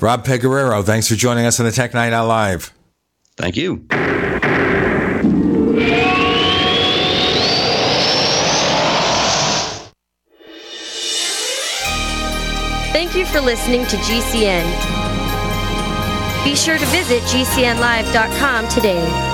Rob 0.00 0.24
Pegoraro, 0.24 0.82
thanks 0.84 1.08
for 1.08 1.14
joining 1.14 1.46
us 1.46 1.60
on 1.60 1.66
the 1.66 1.72
Tech 1.72 1.92
Night 1.92 2.12
Owl 2.12 2.26
Live. 2.26 2.72
Thank 3.36 3.56
you. 3.56 3.86
Thank 12.92 13.14
you 13.14 13.26
for 13.26 13.40
listening 13.40 13.86
to 13.86 13.96
GCN. 13.96 14.64
Be 16.44 16.54
sure 16.54 16.78
to 16.78 16.86
visit 16.86 17.22
GCNlive.com 17.24 18.68
today. 18.68 19.29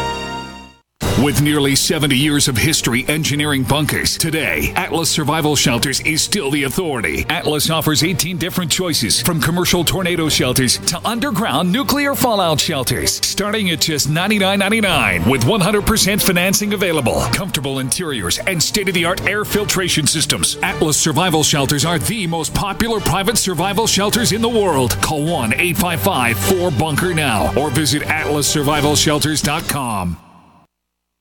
With 1.24 1.40
nearly 1.40 1.74
70 1.74 2.14
years 2.14 2.46
of 2.46 2.58
history 2.58 3.06
engineering 3.08 3.62
bunkers, 3.62 4.18
today, 4.18 4.74
Atlas 4.76 5.08
Survival 5.08 5.56
Shelters 5.56 6.00
is 6.00 6.20
still 6.20 6.50
the 6.50 6.64
authority. 6.64 7.24
Atlas 7.30 7.70
offers 7.70 8.04
18 8.04 8.36
different 8.36 8.70
choices, 8.70 9.22
from 9.22 9.40
commercial 9.40 9.82
tornado 9.82 10.28
shelters 10.28 10.76
to 10.76 11.00
underground 11.08 11.72
nuclear 11.72 12.14
fallout 12.14 12.60
shelters, 12.60 13.12
starting 13.26 13.70
at 13.70 13.80
just 13.80 14.08
$99.99 14.08 15.30
with 15.30 15.44
100% 15.44 16.22
financing 16.22 16.74
available, 16.74 17.22
comfortable 17.32 17.78
interiors, 17.78 18.38
and 18.40 18.62
state 18.62 18.88
of 18.88 18.94
the 18.94 19.06
art 19.06 19.26
air 19.26 19.46
filtration 19.46 20.06
systems. 20.06 20.58
Atlas 20.62 20.98
Survival 20.98 21.42
Shelters 21.42 21.86
are 21.86 21.98
the 21.98 22.26
most 22.26 22.52
popular 22.52 23.00
private 23.00 23.38
survival 23.38 23.86
shelters 23.86 24.32
in 24.32 24.42
the 24.42 24.48
world. 24.48 24.90
Call 25.00 25.24
1 25.24 25.54
855 25.54 26.38
4 26.38 26.70
Bunker 26.72 27.14
now 27.14 27.58
or 27.58 27.70
visit 27.70 28.02
atlassurvivalshelters.com. 28.02 30.18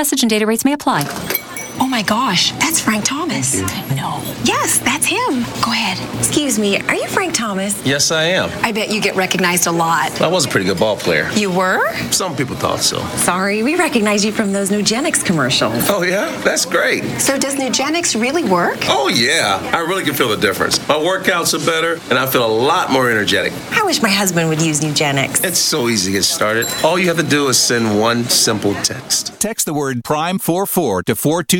Message 0.00 0.22
and 0.22 0.30
data 0.30 0.46
rates 0.46 0.64
may 0.64 0.72
apply. 0.72 1.39
Oh 1.78 1.86
my 1.86 2.02
gosh, 2.02 2.52
that's 2.52 2.80
Frank 2.80 3.04
Thomas. 3.04 3.60
No. 3.94 4.22
Yes, 4.44 4.78
that's 4.78 5.06
him. 5.06 5.42
Go 5.62 5.72
ahead. 5.72 5.98
Excuse 6.18 6.58
me, 6.58 6.80
are 6.82 6.94
you 6.94 7.06
Frank 7.08 7.34
Thomas? 7.34 7.84
Yes, 7.86 8.10
I 8.10 8.24
am. 8.24 8.50
I 8.64 8.72
bet 8.72 8.90
you 8.90 9.00
get 9.00 9.16
recognized 9.16 9.66
a 9.66 9.72
lot. 9.72 10.20
I 10.20 10.28
was 10.28 10.46
a 10.46 10.48
pretty 10.48 10.66
good 10.66 10.78
ball 10.78 10.96
player. 10.96 11.30
You 11.32 11.50
were? 11.50 11.92
Some 12.10 12.36
people 12.36 12.56
thought 12.56 12.80
so. 12.80 13.00
Sorry, 13.16 13.62
we 13.62 13.76
recognize 13.76 14.24
you 14.24 14.32
from 14.32 14.52
those 14.52 14.70
Nugenix 14.70 15.24
commercials. 15.24 15.88
Oh, 15.90 16.02
yeah? 16.02 16.34
That's 16.42 16.64
great. 16.64 17.04
So 17.20 17.38
does 17.38 17.54
Nugenix 17.56 18.20
really 18.20 18.44
work? 18.44 18.78
Oh, 18.84 19.08
yeah. 19.08 19.60
I 19.74 19.78
really 19.80 20.04
can 20.04 20.14
feel 20.14 20.28
the 20.28 20.36
difference. 20.36 20.78
My 20.88 20.94
workouts 20.94 21.54
are 21.54 21.64
better, 21.66 22.00
and 22.10 22.18
I 22.18 22.26
feel 22.26 22.44
a 22.44 22.48
lot 22.52 22.90
more 22.90 23.10
energetic. 23.10 23.52
I 23.72 23.82
wish 23.82 24.02
my 24.02 24.10
husband 24.10 24.48
would 24.48 24.62
use 24.62 24.80
Nugenix. 24.80 25.44
It's 25.44 25.58
so 25.58 25.88
easy 25.88 26.12
to 26.12 26.18
get 26.18 26.24
started. 26.24 26.66
All 26.84 26.98
you 26.98 27.08
have 27.08 27.16
to 27.18 27.22
do 27.22 27.48
is 27.48 27.58
send 27.58 27.98
one 28.00 28.24
simple 28.24 28.74
text. 28.82 29.38
Text 29.40 29.66
the 29.66 29.74
word 29.74 30.02
Prime44 30.02 31.04
to 31.04 31.14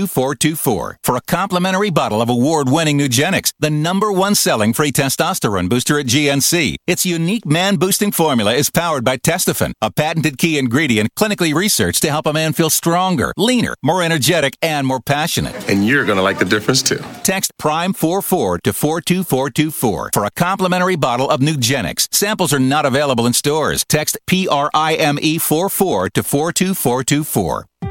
42424 0.06 0.98
for 1.02 1.16
a 1.16 1.20
complimentary 1.22 1.90
bottle 1.90 2.22
of 2.22 2.28
award 2.28 2.68
winning 2.68 2.98
Nugenix, 2.98 3.52
the 3.58 3.70
number 3.70 4.12
one 4.12 4.34
selling 4.34 4.72
free 4.72 4.92
testosterone 4.92 5.68
booster 5.68 5.98
at 5.98 6.06
GNC. 6.06 6.76
Its 6.86 7.06
unique 7.06 7.46
man 7.46 7.76
boosting 7.76 8.12
formula 8.12 8.54
is 8.54 8.70
powered 8.70 9.04
by 9.04 9.16
Testofen, 9.16 9.72
a 9.80 9.90
patented 9.90 10.38
key 10.38 10.58
ingredient 10.58 11.14
clinically 11.14 11.54
researched 11.54 12.02
to 12.02 12.10
help 12.10 12.26
a 12.26 12.32
man 12.32 12.52
feel 12.52 12.70
stronger, 12.70 13.32
leaner, 13.36 13.74
more 13.82 14.02
energetic, 14.02 14.56
and 14.62 14.86
more 14.86 15.00
passionate. 15.00 15.68
And 15.68 15.86
you're 15.86 16.04
going 16.04 16.16
to 16.16 16.22
like 16.22 16.38
the 16.38 16.44
difference 16.44 16.82
too. 16.82 17.02
Text 17.22 17.52
Prime44 17.60 18.60
to 18.62 18.72
42424 18.72 20.10
for 20.12 20.24
a 20.24 20.30
complimentary 20.30 20.96
bottle 20.96 21.28
of 21.28 21.40
Nugenix. 21.40 22.08
Samples 22.12 22.52
are 22.52 22.58
not 22.58 22.86
available 22.86 23.26
in 23.26 23.32
stores. 23.32 23.84
Text 23.88 24.18
PRIME44 24.26 26.12
to 26.12 26.22
42424. 26.22 27.66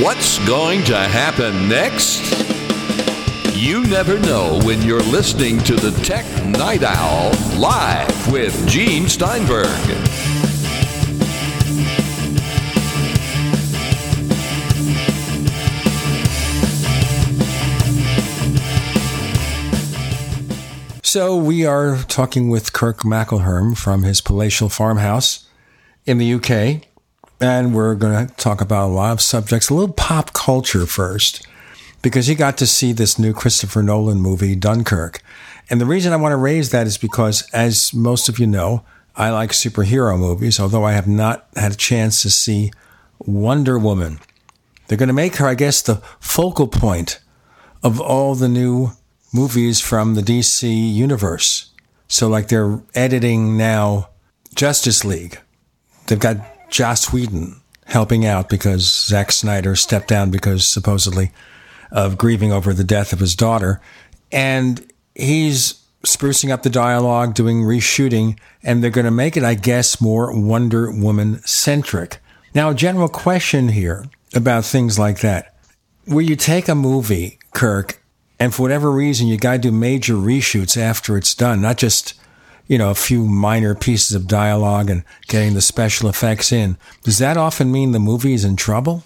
What's 0.00 0.38
going 0.46 0.84
to 0.84 0.96
happen 0.96 1.68
next? 1.68 2.22
You 3.56 3.82
never 3.82 4.16
know 4.20 4.60
when 4.62 4.80
you're 4.82 5.02
listening 5.02 5.58
to 5.64 5.74
the 5.74 5.90
Tech 6.04 6.24
Night 6.44 6.84
Owl 6.84 7.32
live 7.58 8.32
with 8.32 8.68
Gene 8.68 9.08
Steinberg. 9.08 9.66
So 21.02 21.36
we 21.36 21.66
are 21.66 21.96
talking 22.04 22.48
with 22.50 22.72
Kirk 22.72 22.98
McElhearn 23.00 23.76
from 23.76 24.04
his 24.04 24.20
palatial 24.20 24.68
farmhouse 24.68 25.48
in 26.06 26.18
the 26.18 26.34
UK. 26.34 26.87
And 27.40 27.74
we're 27.74 27.94
going 27.94 28.26
to 28.26 28.34
talk 28.34 28.60
about 28.60 28.88
a 28.88 28.92
lot 28.92 29.12
of 29.12 29.20
subjects, 29.20 29.68
a 29.68 29.74
little 29.74 29.94
pop 29.94 30.32
culture 30.32 30.86
first, 30.86 31.46
because 32.02 32.28
you 32.28 32.34
got 32.34 32.58
to 32.58 32.66
see 32.66 32.92
this 32.92 33.18
new 33.18 33.32
Christopher 33.32 33.82
Nolan 33.82 34.20
movie, 34.20 34.56
Dunkirk. 34.56 35.22
And 35.70 35.80
the 35.80 35.86
reason 35.86 36.12
I 36.12 36.16
want 36.16 36.32
to 36.32 36.36
raise 36.36 36.70
that 36.70 36.86
is 36.86 36.98
because, 36.98 37.48
as 37.52 37.94
most 37.94 38.28
of 38.28 38.38
you 38.38 38.46
know, 38.46 38.84
I 39.14 39.30
like 39.30 39.50
superhero 39.50 40.18
movies, 40.18 40.58
although 40.58 40.84
I 40.84 40.92
have 40.92 41.06
not 41.06 41.46
had 41.56 41.72
a 41.72 41.76
chance 41.76 42.22
to 42.22 42.30
see 42.30 42.72
Wonder 43.18 43.78
Woman. 43.78 44.18
They're 44.86 44.98
going 44.98 45.08
to 45.08 45.12
make 45.12 45.36
her, 45.36 45.46
I 45.46 45.54
guess, 45.54 45.82
the 45.82 45.96
focal 46.18 46.66
point 46.66 47.20
of 47.82 48.00
all 48.00 48.34
the 48.34 48.48
new 48.48 48.92
movies 49.32 49.80
from 49.80 50.14
the 50.14 50.22
DC 50.22 50.92
universe. 50.94 51.70
So, 52.08 52.28
like, 52.28 52.48
they're 52.48 52.80
editing 52.94 53.56
now 53.56 54.08
Justice 54.54 55.04
League. 55.04 55.38
They've 56.06 56.18
got 56.18 56.38
Joss 56.70 57.12
Whedon 57.12 57.60
helping 57.86 58.26
out 58.26 58.48
because 58.48 59.06
Zack 59.06 59.32
Snyder 59.32 59.74
stepped 59.74 60.08
down 60.08 60.30
because 60.30 60.66
supposedly 60.66 61.30
of 61.90 62.18
grieving 62.18 62.52
over 62.52 62.74
the 62.74 62.84
death 62.84 63.12
of 63.12 63.20
his 63.20 63.34
daughter. 63.34 63.80
And 64.30 64.86
he's 65.14 65.82
sprucing 66.04 66.50
up 66.50 66.62
the 66.62 66.70
dialogue, 66.70 67.34
doing 67.34 67.62
reshooting, 67.62 68.38
and 68.62 68.82
they're 68.82 68.90
going 68.90 69.04
to 69.04 69.10
make 69.10 69.36
it, 69.36 69.42
I 69.42 69.54
guess, 69.54 70.00
more 70.00 70.38
Wonder 70.38 70.90
Woman 70.90 71.40
centric. 71.44 72.18
Now, 72.54 72.70
a 72.70 72.74
general 72.74 73.08
question 73.08 73.68
here 73.68 74.06
about 74.34 74.64
things 74.64 74.98
like 74.98 75.20
that. 75.20 75.54
Will 76.06 76.22
you 76.22 76.36
take 76.36 76.68
a 76.68 76.74
movie, 76.74 77.38
Kirk, 77.52 78.02
and 78.38 78.54
for 78.54 78.62
whatever 78.62 78.90
reason, 78.90 79.26
you 79.26 79.36
got 79.36 79.52
to 79.54 79.58
do 79.58 79.72
major 79.72 80.14
reshoots 80.14 80.76
after 80.76 81.16
it's 81.16 81.34
done, 81.34 81.60
not 81.60 81.76
just 81.76 82.14
you 82.68 82.78
know, 82.78 82.90
a 82.90 82.94
few 82.94 83.24
minor 83.24 83.74
pieces 83.74 84.14
of 84.14 84.28
dialogue 84.28 84.90
and 84.90 85.02
getting 85.26 85.54
the 85.54 85.60
special 85.60 86.08
effects 86.08 86.52
in. 86.52 86.76
Does 87.02 87.18
that 87.18 87.36
often 87.36 87.72
mean 87.72 87.92
the 87.92 87.98
movie 87.98 88.34
is 88.34 88.44
in 88.44 88.56
trouble? 88.56 89.02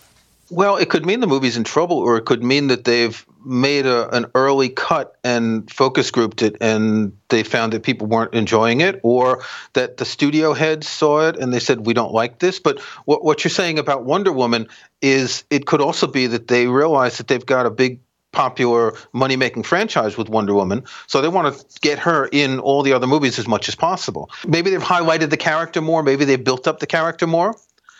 Well, 0.51 0.77
it 0.77 0.91
could 0.91 1.07
mean 1.07 1.21
the 1.21 1.27
movie's 1.27 1.57
in 1.57 1.65
trouble, 1.65 1.97
or 1.97 2.19
it 2.19 2.27
could 2.27 2.45
mean 2.45 2.67
that 2.67 2.85
they've 2.85 3.25
made 3.43 3.87
a, 3.87 4.15
an 4.15 4.27
early 4.35 4.69
cut 4.69 5.17
and 5.25 5.71
focus 5.71 6.11
grouped 6.11 6.43
it, 6.43 6.57
and 6.61 7.17
they 7.31 7.43
found 7.43 7.73
that 7.73 7.83
people 7.83 8.07
weren't 8.07 8.35
enjoying 8.35 8.83
it, 8.83 9.01
or 9.03 9.43
that 9.73 9.97
the 9.97 10.05
studio 10.05 10.53
heads 10.53 10.87
saw 10.87 11.27
it 11.27 11.37
and 11.37 11.55
they 11.55 11.59
said, 11.59 11.87
We 11.87 11.95
don't 11.95 12.13
like 12.13 12.41
this. 12.41 12.61
But 12.61 12.81
what, 13.07 13.25
what 13.25 13.45
you're 13.45 13.51
saying 13.51 13.79
about 13.79 14.05
Wonder 14.05 14.31
Woman 14.31 14.69
is 15.01 15.45
it 15.49 15.65
could 15.65 15.81
also 15.81 16.07
be 16.07 16.27
that 16.27 16.49
they 16.49 16.67
realize 16.67 17.17
that 17.17 17.29
they've 17.29 17.47
got 17.47 17.65
a 17.65 17.71
big 17.71 18.01
popular 18.33 18.95
money 19.13 19.37
making 19.37 19.63
franchise 19.63 20.17
with 20.17 20.29
Wonder 20.29 20.55
Woman. 20.55 20.85
So 21.07 21.21
they 21.21 21.29
want 21.29 21.55
to 21.55 21.81
get 21.81 21.99
her 22.01 22.29
in 22.33 22.59
all 22.59 22.83
the 22.83 22.93
other 22.93 23.07
movies 23.07 23.39
as 23.39 23.47
much 23.47 23.69
as 23.69 23.75
possible. 23.75 24.31
Maybe 24.47 24.71
they've 24.71 24.83
highlighted 24.83 25.31
the 25.31 25.37
character 25.37 25.81
more, 25.81 26.03
maybe 26.03 26.25
they've 26.25 26.43
built 26.43 26.67
up 26.67 26.81
the 26.81 26.87
character 26.87 27.27
more. 27.27 27.55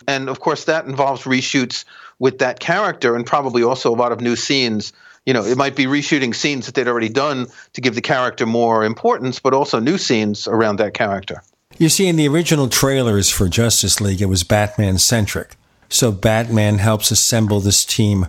And 0.07 0.27
of 0.27 0.39
course, 0.39 0.65
that 0.65 0.85
involves 0.85 1.23
reshoots 1.23 1.85
with 2.19 2.39
that 2.39 2.59
character 2.59 3.15
and 3.15 3.25
probably 3.25 3.63
also 3.63 3.91
a 3.91 3.95
lot 3.95 4.11
of 4.11 4.19
new 4.19 4.35
scenes. 4.35 4.91
You 5.25 5.33
know, 5.33 5.45
it 5.45 5.57
might 5.57 5.75
be 5.75 5.85
reshooting 5.85 6.35
scenes 6.35 6.65
that 6.65 6.75
they'd 6.75 6.87
already 6.87 7.09
done 7.09 7.47
to 7.73 7.81
give 7.81 7.95
the 7.95 8.01
character 8.01 8.45
more 8.45 8.83
importance, 8.83 9.39
but 9.39 9.53
also 9.53 9.79
new 9.79 9.97
scenes 9.97 10.47
around 10.47 10.77
that 10.77 10.93
character. 10.93 11.41
You 11.77 11.89
see, 11.89 12.07
in 12.07 12.17
the 12.17 12.27
original 12.27 12.67
trailers 12.67 13.29
for 13.29 13.47
Justice 13.47 14.01
League, 14.01 14.21
it 14.21 14.25
was 14.25 14.43
Batman 14.43 14.97
centric. 14.97 15.55
So 15.89 16.11
Batman 16.11 16.79
helps 16.79 17.09
assemble 17.09 17.59
this 17.59 17.85
team 17.85 18.27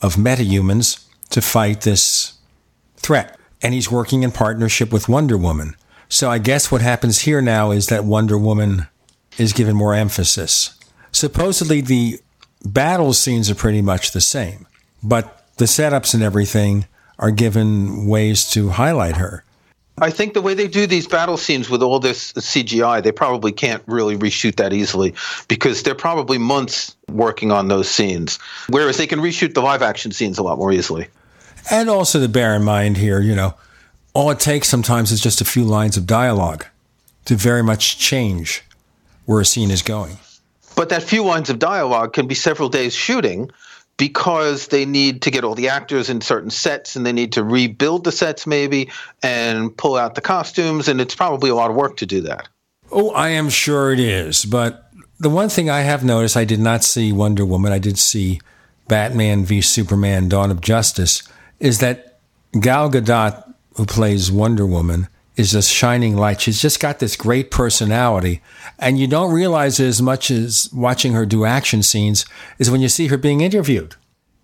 of 0.00 0.14
metahumans 0.16 1.05
to 1.30 1.40
fight 1.40 1.82
this 1.82 2.34
threat. 2.96 3.38
And 3.62 3.74
he's 3.74 3.90
working 3.90 4.22
in 4.22 4.32
partnership 4.32 4.92
with 4.92 5.08
Wonder 5.08 5.36
Woman. 5.36 5.76
So 6.08 6.30
I 6.30 6.38
guess 6.38 6.70
what 6.70 6.82
happens 6.82 7.20
here 7.20 7.40
now 7.40 7.70
is 7.70 7.88
that 7.88 8.04
Wonder 8.04 8.38
Woman 8.38 8.86
is 9.38 9.52
given 9.52 9.74
more 9.74 9.94
emphasis. 9.94 10.78
Supposedly 11.12 11.80
the 11.80 12.20
battle 12.64 13.12
scenes 13.12 13.50
are 13.50 13.54
pretty 13.54 13.82
much 13.82 14.12
the 14.12 14.20
same, 14.20 14.66
but 15.02 15.44
the 15.56 15.64
setups 15.64 16.14
and 16.14 16.22
everything 16.22 16.86
are 17.18 17.30
given 17.30 18.06
ways 18.06 18.48
to 18.50 18.70
highlight 18.70 19.16
her. 19.16 19.42
I 19.98 20.10
think 20.10 20.34
the 20.34 20.42
way 20.42 20.52
they 20.52 20.68
do 20.68 20.86
these 20.86 21.06
battle 21.06 21.38
scenes 21.38 21.70
with 21.70 21.82
all 21.82 21.98
this 21.98 22.34
CGI, 22.34 23.02
they 23.02 23.12
probably 23.12 23.50
can't 23.50 23.82
really 23.86 24.16
reshoot 24.18 24.56
that 24.56 24.74
easily 24.74 25.14
because 25.48 25.82
they're 25.82 25.94
probably 25.94 26.36
months 26.36 26.94
working 27.08 27.50
on 27.50 27.68
those 27.68 27.88
scenes. 27.88 28.38
Whereas 28.68 28.98
they 28.98 29.06
can 29.06 29.20
reshoot 29.20 29.54
the 29.54 29.62
live 29.62 29.80
action 29.80 30.12
scenes 30.12 30.36
a 30.36 30.42
lot 30.42 30.58
more 30.58 30.70
easily. 30.70 31.08
And 31.70 31.90
also 31.90 32.20
to 32.20 32.28
bear 32.28 32.54
in 32.54 32.64
mind 32.64 32.96
here, 32.96 33.20
you 33.20 33.34
know, 33.34 33.54
all 34.14 34.30
it 34.30 34.40
takes 34.40 34.68
sometimes 34.68 35.12
is 35.12 35.20
just 35.20 35.40
a 35.40 35.44
few 35.44 35.64
lines 35.64 35.96
of 35.96 36.06
dialogue 36.06 36.64
to 37.26 37.34
very 37.34 37.62
much 37.62 37.98
change 37.98 38.62
where 39.24 39.40
a 39.40 39.44
scene 39.44 39.70
is 39.70 39.82
going. 39.82 40.18
But 40.76 40.90
that 40.90 41.02
few 41.02 41.24
lines 41.24 41.50
of 41.50 41.58
dialogue 41.58 42.12
can 42.12 42.26
be 42.26 42.34
several 42.34 42.68
days 42.68 42.94
shooting 42.94 43.50
because 43.96 44.68
they 44.68 44.84
need 44.84 45.22
to 45.22 45.30
get 45.30 45.42
all 45.42 45.54
the 45.54 45.68
actors 45.68 46.10
in 46.10 46.20
certain 46.20 46.50
sets 46.50 46.96
and 46.96 47.04
they 47.04 47.12
need 47.12 47.32
to 47.32 47.42
rebuild 47.42 48.04
the 48.04 48.12
sets 48.12 48.46
maybe 48.46 48.90
and 49.22 49.76
pull 49.76 49.96
out 49.96 50.14
the 50.14 50.20
costumes 50.20 50.86
and 50.86 51.00
it's 51.00 51.14
probably 51.14 51.50
a 51.50 51.54
lot 51.54 51.70
of 51.70 51.76
work 51.76 51.96
to 51.96 52.06
do 52.06 52.20
that. 52.20 52.48
Oh, 52.92 53.10
I 53.10 53.30
am 53.30 53.48
sure 53.48 53.92
it 53.92 53.98
is, 53.98 54.44
but 54.44 54.90
the 55.18 55.30
one 55.30 55.48
thing 55.48 55.70
I 55.70 55.80
have 55.80 56.04
noticed 56.04 56.36
I 56.36 56.44
did 56.44 56.60
not 56.60 56.84
see 56.84 57.10
Wonder 57.10 57.44
Woman, 57.44 57.72
I 57.72 57.78
did 57.78 57.98
see 57.98 58.40
Batman 58.86 59.44
v 59.44 59.60
Superman 59.60 60.28
Dawn 60.28 60.50
of 60.50 60.60
Justice 60.60 61.22
is 61.60 61.78
that 61.80 62.18
Gal 62.60 62.90
Gadot 62.90 63.42
who 63.76 63.86
plays 63.86 64.32
Wonder 64.32 64.66
Woman 64.66 65.08
is 65.36 65.54
a 65.54 65.62
shining 65.62 66.16
light. 66.16 66.40
She's 66.40 66.60
just 66.60 66.80
got 66.80 66.98
this 66.98 67.14
great 67.14 67.50
personality. 67.50 68.40
And 68.78 68.98
you 68.98 69.06
don't 69.06 69.32
realize 69.32 69.78
it 69.78 69.86
as 69.86 70.00
much 70.00 70.30
as 70.30 70.70
watching 70.72 71.12
her 71.12 71.26
do 71.26 71.44
action 71.44 71.82
scenes 71.82 72.24
is 72.58 72.70
when 72.70 72.80
you 72.80 72.88
see 72.88 73.08
her 73.08 73.18
being 73.18 73.42
interviewed. 73.42 73.94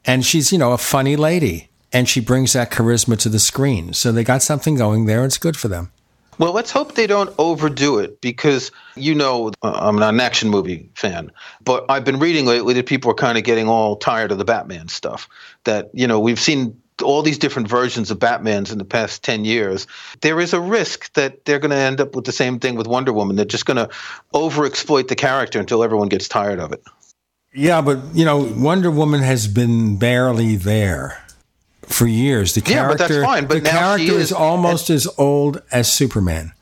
And 0.05 0.25
she's, 0.25 0.53
you 0.53 0.59
know, 0.59 0.73
a 0.73 0.79
funny 0.79 1.17
lady. 1.17 1.71
And 1.95 2.09
she 2.09 2.21
brings 2.21 2.53
that 2.53 2.71
charisma 2.71 3.19
to 3.21 3.29
the 3.29 3.39
screen. 3.39 3.95
So 3.95 4.13
they 4.13 4.25
got 4.25 4.43
something 4.43 4.75
going 4.75 5.07
there. 5.07 5.25
It's 5.25 5.39
good 5.39 5.57
for 5.57 5.69
them. 5.69 5.93
Well, 6.39 6.53
let's 6.53 6.71
hope 6.71 6.95
they 6.95 7.07
don't 7.07 7.33
overdo 7.39 7.99
it 7.99 8.21
because, 8.21 8.71
you 8.97 9.15
know, 9.15 9.53
I'm 9.63 9.97
not 9.97 10.15
an 10.15 10.21
action 10.21 10.49
movie 10.49 10.89
fan, 10.95 11.31
but 11.63 11.85
I've 11.91 12.05
been 12.05 12.19
reading 12.19 12.47
lately 12.47 12.75
that 12.75 12.87
people 12.87 13.11
are 13.11 13.15
kind 13.15 13.37
of 13.37 13.45
getting 13.45 13.69
all 13.69 13.97
tired 13.97 14.33
of 14.33 14.39
the 14.39 14.45
Batman 14.45 14.89
stuff. 14.89 15.29
That, 15.65 15.91
you 15.93 16.07
know, 16.07 16.19
we've 16.19 16.41
seen 16.41 16.82
all 17.03 17.23
these 17.23 17.39
different 17.39 17.69
versions 17.69 18.11
of 18.11 18.19
Batman's 18.19 18.71
in 18.71 18.79
the 18.79 18.85
past 18.85 19.23
10 19.25 19.45
years, 19.45 19.87
there 20.21 20.41
is 20.41 20.53
a 20.53 20.61
risk 20.61 21.13
that 21.15 21.45
they're 21.45 21.59
going 21.59 21.71
to 21.71 21.77
end 21.77 22.01
up 22.01 22.15
with 22.15 22.25
the 22.27 22.33
same 22.33 22.59
thing 22.59 22.75
with 22.75 22.87
Wonder 22.87 23.13
Woman. 23.13 23.37
They're 23.37 23.45
just 23.45 23.67
going 23.67 23.79
to 23.79 23.89
overexploit 24.35 25.09
the 25.09 25.17
character 25.17 25.59
until 25.59 25.83
everyone 25.83 26.09
gets 26.09 26.29
tired 26.29 26.61
of 26.61 26.73
it. 26.73 26.83
Yeah, 27.55 27.81
but 27.83 27.99
you 28.15 28.25
know, 28.25 28.39
Wonder 28.57 28.91
Woman 28.91 29.21
has 29.21 29.47
been 29.47 29.97
barely 29.97 30.57
there 30.57 31.23
for 31.83 32.07
years. 32.07 32.55
The 32.55 32.61
Yeah, 32.61 32.89
but 32.89 32.99
character, 32.99 33.15
that's 33.21 33.27
fine, 33.27 33.47
but 33.47 33.63
the 33.63 33.69
character 33.71 34.13
is- 34.13 34.25
is 34.27 34.33
almost 34.33 34.89
as 34.91 35.07
old 35.19 35.61
as 35.71 35.91
Superman. 35.93 36.53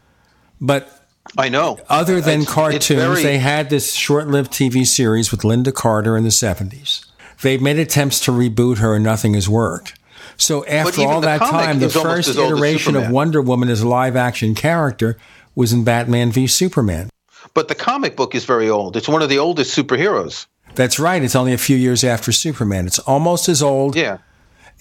But 0.61 1.07
I 1.39 1.48
know. 1.48 1.78
other 1.89 2.20
than 2.20 2.40
It's- 2.40 2.44
it's 2.44 2.52
cartoons, 2.52 3.02
very- 3.02 3.23
they 3.23 3.39
had 3.39 3.70
this 3.70 3.93
short-lived 3.93 4.52
TV 4.52 4.85
series 4.85 5.31
with 5.31 5.43
Lynda 5.43 5.73
Carter 5.73 6.16
in 6.16 6.24
the 6.24 6.31
seventies. 6.32 7.05
They've 7.43 7.62
made 7.62 7.78
attempts 7.78 8.19
to 8.20 8.32
reboot 8.32 8.78
her, 8.78 8.94
and 8.94 9.05
nothing 9.05 9.35
has 9.35 9.48
worked. 9.48 9.94
So 10.40 10.64
after 10.66 11.02
all 11.02 11.20
that 11.20 11.40
comic 11.40 11.66
time, 11.66 11.78
the 11.80 11.90
first 11.90 12.28
as 12.28 12.38
old 12.38 12.52
as 12.52 12.58
iteration 12.58 12.96
of 12.96 13.10
Wonder 13.10 13.42
Woman 13.42 13.68
as 13.68 13.82
a 13.82 13.88
live-action 13.88 14.54
character 14.54 15.18
was 15.54 15.72
in 15.72 15.84
Batman 15.84 16.32
v 16.32 16.46
Superman. 16.46 17.10
But 17.52 17.68
the 17.68 17.74
comic 17.74 18.16
book 18.16 18.34
is 18.34 18.44
very 18.44 18.70
old. 18.70 18.96
It's 18.96 19.08
one 19.08 19.22
of 19.22 19.28
the 19.28 19.38
oldest 19.38 19.76
superheroes. 19.76 20.46
That's 20.74 20.98
right. 20.98 21.22
It's 21.22 21.36
only 21.36 21.52
a 21.52 21.58
few 21.58 21.76
years 21.76 22.04
after 22.04 22.32
Superman. 22.32 22.86
It's 22.86 22.98
almost 23.00 23.48
as 23.48 23.62
old 23.62 23.96
Yeah. 23.96 24.18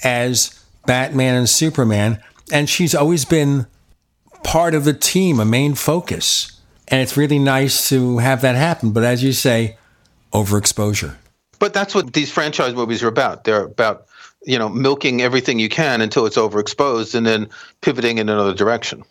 as 0.03 0.51
Batman 0.85 1.35
and 1.35 1.49
Superman. 1.49 2.21
And 2.51 2.69
she's 2.69 2.95
always 2.95 3.25
been 3.25 3.67
part 4.43 4.73
of 4.73 4.85
the 4.85 4.93
team, 4.93 5.39
a 5.39 5.45
main 5.45 5.73
focus. 5.73 6.53
And 6.87 7.01
it's 7.01 7.17
really 7.17 7.39
nice 7.39 7.89
to 7.89 8.19
have 8.19 8.41
that 8.41 8.55
happen. 8.55 8.91
But 8.91 9.03
as 9.03 9.23
you 9.23 9.33
say, 9.33 9.77
overexposure. 10.33 11.15
But 11.59 11.73
that's 11.73 11.93
what 11.93 12.13
these 12.13 12.31
franchise 12.31 12.73
movies 12.73 13.03
are 13.03 13.07
about. 13.09 13.43
They're 13.43 13.65
about, 13.65 14.05
you 14.49 14.57
know, 14.57 14.67
milking 14.67 15.21
everything 15.21 15.59
you 15.59 15.69
can 15.69 16.01
until 16.01 16.25
it's 16.25 16.35
overexposed 16.35 17.13
and 17.13 17.23
then 17.23 17.47
pivoting 17.81 18.17
in 18.17 18.29
another 18.29 18.53
direction. 18.55 19.03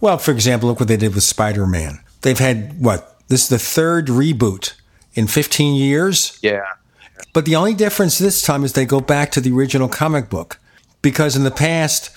Well, 0.00 0.18
for 0.18 0.32
example, 0.32 0.68
look 0.68 0.80
what 0.80 0.88
they 0.88 0.96
did 0.96 1.14
with 1.14 1.22
Spider 1.22 1.68
Man. 1.68 2.00
They've 2.22 2.38
had, 2.38 2.82
what? 2.82 3.16
This 3.28 3.44
is 3.44 3.48
the 3.48 3.60
third 3.60 4.08
reboot 4.08 4.74
in 5.14 5.28
15 5.28 5.76
years? 5.76 6.36
Yeah. 6.42 6.64
But 7.32 7.44
the 7.44 7.54
only 7.54 7.74
difference 7.74 8.18
this 8.18 8.42
time 8.42 8.64
is 8.64 8.72
they 8.72 8.84
go 8.84 9.00
back 9.00 9.30
to 9.32 9.40
the 9.40 9.52
original 9.52 9.88
comic 9.88 10.28
book. 10.28 10.58
Because 11.00 11.36
in 11.36 11.44
the 11.44 11.52
past, 11.52 12.10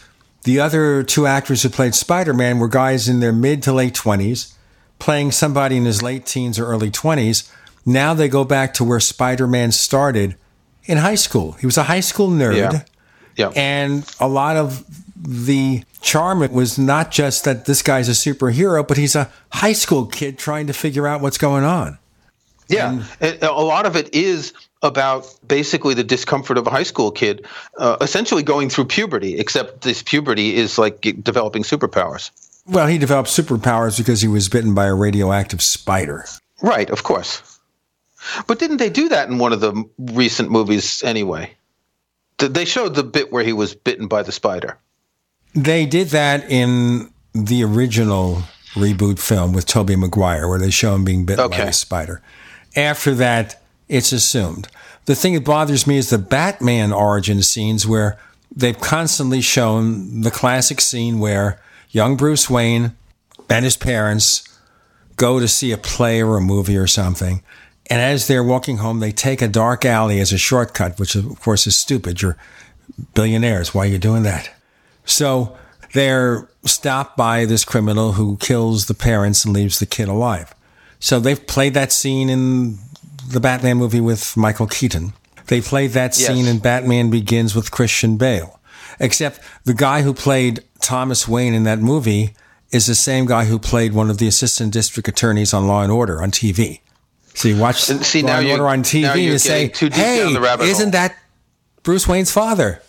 the 0.43 0.59
other 0.59 1.03
two 1.03 1.27
actors 1.27 1.61
who 1.61 1.69
played 1.69 1.93
Spider 1.93 2.33
Man 2.33 2.57
were 2.57 2.67
guys 2.67 3.07
in 3.07 3.19
their 3.19 3.31
mid 3.31 3.61
to 3.63 3.73
late 3.73 3.93
20s, 3.93 4.55
playing 4.97 5.31
somebody 5.31 5.77
in 5.77 5.85
his 5.85 6.01
late 6.01 6.25
teens 6.25 6.57
or 6.57 6.65
early 6.65 6.89
20s. 6.89 7.47
Now 7.85 8.15
they 8.15 8.27
go 8.27 8.43
back 8.43 8.73
to 8.75 8.83
where 8.83 8.99
Spider 8.99 9.45
Man 9.45 9.71
started 9.71 10.35
in 10.85 10.97
high 10.97 11.15
school. 11.15 11.53
He 11.53 11.65
was 11.65 11.77
a 11.77 11.83
high 11.83 11.99
school 11.99 12.29
nerd. 12.29 12.57
Yeah. 12.57 12.81
Yeah. 13.35 13.51
And 13.55 14.05
a 14.19 14.27
lot 14.27 14.55
of 14.55 14.85
the 15.17 15.83
charm 16.01 16.43
it 16.43 16.51
was 16.51 16.77
not 16.77 17.11
just 17.11 17.43
that 17.45 17.65
this 17.65 17.81
guy's 17.81 18.07
a 18.07 18.11
superhero, 18.11 18.87
but 18.87 18.97
he's 18.97 19.15
a 19.15 19.29
high 19.51 19.73
school 19.73 20.05
kid 20.05 20.37
trying 20.37 20.67
to 20.67 20.73
figure 20.73 21.07
out 21.07 21.21
what's 21.21 21.37
going 21.37 21.63
on. 21.63 21.97
Yeah, 22.67 23.03
and 23.19 23.43
a 23.43 23.51
lot 23.51 23.85
of 23.85 23.95
it 23.95 24.13
is 24.15 24.53
about 24.81 25.31
basically 25.47 25.93
the 25.93 26.03
discomfort 26.03 26.57
of 26.57 26.65
a 26.65 26.71
high 26.71 26.83
school 26.83 27.11
kid, 27.11 27.45
uh, 27.77 27.97
essentially 28.01 28.41
going 28.41 28.69
through 28.69 28.85
puberty. 28.85 29.37
Except 29.37 29.81
this 29.81 30.01
puberty 30.01 30.55
is 30.55 30.77
like 30.77 31.01
developing 31.21 31.63
superpowers. 31.63 32.31
Well, 32.67 32.87
he 32.87 32.97
developed 32.97 33.29
superpowers 33.29 33.97
because 33.97 34.21
he 34.21 34.27
was 34.27 34.49
bitten 34.49 34.73
by 34.73 34.87
a 34.87 34.95
radioactive 34.95 35.61
spider. 35.61 36.25
Right, 36.63 36.89
of 36.89 37.03
course. 37.03 37.54
But 38.47 38.59
didn't 38.59 38.77
they 38.77 38.89
do 38.89 39.09
that 39.09 39.29
in 39.29 39.37
one 39.37 39.53
of 39.53 39.59
the 39.61 39.83
recent 39.97 40.49
movies 40.51 41.03
anyway? 41.03 41.51
Th- 42.37 42.51
They 42.51 42.65
showed 42.65 42.95
the 42.95 43.03
bit 43.03 43.31
where 43.31 43.43
he 43.43 43.53
was 43.53 43.75
bitten 43.75 44.07
by 44.07 44.23
the 44.23 44.31
spider. 44.31 44.77
They 45.53 45.85
did 45.85 46.09
that 46.09 46.49
in 46.49 47.11
the 47.33 47.63
original 47.63 48.43
reboot 48.73 49.19
film 49.19 49.53
with 49.53 49.65
Tobey 49.65 49.95
Maguire, 49.95 50.47
where 50.47 50.59
they 50.59 50.69
show 50.69 50.95
him 50.95 51.05
being 51.05 51.25
bitten 51.25 51.49
by 51.49 51.57
a 51.57 51.73
spider. 51.73 52.21
After 52.75 53.13
that, 53.15 53.61
it's 53.87 54.11
assumed. 54.11 54.67
The 55.05 55.15
thing 55.15 55.33
that 55.35 55.45
bothers 55.45 55.85
me 55.87 55.97
is 55.97 56.09
the 56.09 56.17
Batman 56.17 56.91
origin 56.91 57.41
scenes 57.41 57.87
where 57.87 58.17
they've 58.53 58.77
constantly 58.79 59.39
shown 59.41 60.21
the 60.21 60.31
classic 60.31 60.81
scene 60.81 61.19
where 61.19 61.61
young 61.91 62.17
Bruce 62.17 62.49
Wayne 62.49 62.95
and 63.49 63.63
his 63.63 63.77
parents 63.77 64.43
go 65.15 65.39
to 65.39 65.47
see 65.47 65.71
a 65.71 65.77
play 65.77 66.21
or 66.21 66.35
a 66.37 66.41
movie 66.41 66.75
or 66.77 66.87
something. 66.87 67.41
And 67.89 68.01
as 68.01 68.27
they're 68.27 68.43
walking 68.43 68.77
home, 68.77 68.99
they 68.99 69.11
take 69.11 69.41
a 69.41 69.47
dark 69.47 69.85
alley 69.85 70.19
as 70.19 70.33
a 70.33 70.37
shortcut, 70.37 70.99
which 70.99 71.15
of 71.15 71.39
course 71.39 71.67
is 71.67 71.77
stupid. 71.77 72.21
You're 72.21 72.37
billionaires. 73.13 73.73
Why 73.73 73.83
are 73.83 73.89
you 73.89 73.97
doing 73.99 74.23
that? 74.23 74.49
So 75.05 75.55
they're 75.93 76.47
stopped 76.65 77.15
by 77.15 77.45
this 77.45 77.63
criminal 77.63 78.13
who 78.13 78.37
kills 78.37 78.87
the 78.87 78.93
parents 78.95 79.45
and 79.45 79.53
leaves 79.53 79.79
the 79.79 79.85
kid 79.85 80.07
alive. 80.07 80.53
So 80.99 81.19
they've 81.19 81.45
played 81.45 81.73
that 81.75 81.91
scene 81.91 82.29
in 82.29 82.79
the 83.29 83.39
Batman 83.39 83.77
movie 83.77 84.01
with 84.01 84.35
Michael 84.35 84.67
Keaton. 84.67 85.13
They 85.47 85.61
played 85.61 85.91
that 85.91 86.17
Yes. 86.17 86.27
scene 86.27 86.47
in 86.47 86.57
Batman 86.59 87.11
Begins 87.11 87.53
with 87.53 87.69
Christian 87.69 88.17
Bale. 88.17 88.59
Except 88.99 89.39
the 89.65 89.73
guy 89.73 90.01
who 90.01 90.13
played 90.13 90.63
Thomas 90.81 91.27
Wayne 91.27 91.53
in 91.53 91.63
that 91.63 91.79
movie 91.79 92.33
is 92.71 92.87
the 92.87 92.95
same 92.95 93.25
guy 93.25 93.45
who 93.45 93.59
played 93.59 93.93
one 93.93 94.09
of 94.09 94.17
the 94.17 94.27
assistant 94.27 94.73
district 94.73 95.07
attorneys 95.07 95.53
on 95.53 95.67
Law 95.67 95.83
and 95.83 95.91
Order 95.91 96.21
on 96.23 96.31
TV. 96.31 96.79
So 97.35 97.47
you 97.49 97.57
watch 97.57 97.89
And 97.89 98.03
see, 98.05 98.21
now 98.21 98.39
you- 98.39 98.51
Order 98.51 98.67
on 98.69 98.81
TV 98.83 99.05
and 99.05 99.21
you 99.21 99.37
say, 99.37 99.67
getting 99.67 99.75
too 99.75 99.89
deep 99.89 99.97
"Hey, 99.97 100.19
down 100.23 100.33
the 100.33 100.41
rabbit 100.41 100.65
isn't 100.67 100.91
that 100.91 101.15
Bruce 101.83 102.07
Wayne's 102.07 102.31
father?" 102.31 102.81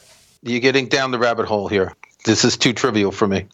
You're 0.42 0.60
getting 0.60 0.86
down 0.88 1.10
the 1.10 1.18
rabbit 1.18 1.46
hole 1.46 1.68
here. 1.68 1.92
This 2.24 2.44
is 2.44 2.56
too 2.56 2.72
trivial 2.72 3.12
for 3.12 3.26
me. 3.26 3.46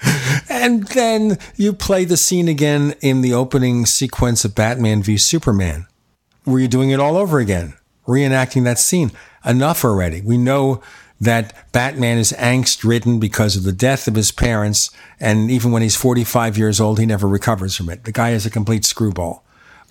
And 0.48 0.84
then 0.88 1.38
you 1.56 1.72
play 1.72 2.04
the 2.04 2.16
scene 2.16 2.46
again 2.46 2.94
in 3.00 3.20
the 3.22 3.32
opening 3.32 3.86
sequence 3.86 4.44
of 4.44 4.54
Batman 4.54 5.02
v 5.02 5.16
Superman, 5.16 5.86
where 6.44 6.58
you're 6.58 6.68
doing 6.68 6.90
it 6.90 7.00
all 7.00 7.16
over 7.16 7.38
again, 7.38 7.74
reenacting 8.06 8.64
that 8.64 8.78
scene. 8.78 9.12
Enough 9.44 9.84
already. 9.84 10.20
We 10.20 10.36
know 10.36 10.82
that 11.20 11.72
Batman 11.72 12.18
is 12.18 12.32
angst 12.32 12.84
ridden 12.84 13.18
because 13.18 13.56
of 13.56 13.62
the 13.64 13.72
death 13.72 14.06
of 14.06 14.14
his 14.14 14.30
parents, 14.30 14.90
and 15.18 15.50
even 15.50 15.72
when 15.72 15.82
he's 15.82 15.96
45 15.96 16.58
years 16.58 16.80
old, 16.80 16.98
he 16.98 17.06
never 17.06 17.26
recovers 17.26 17.76
from 17.76 17.88
it. 17.88 18.04
The 18.04 18.12
guy 18.12 18.30
is 18.30 18.44
a 18.44 18.50
complete 18.50 18.84
screwball. 18.84 19.41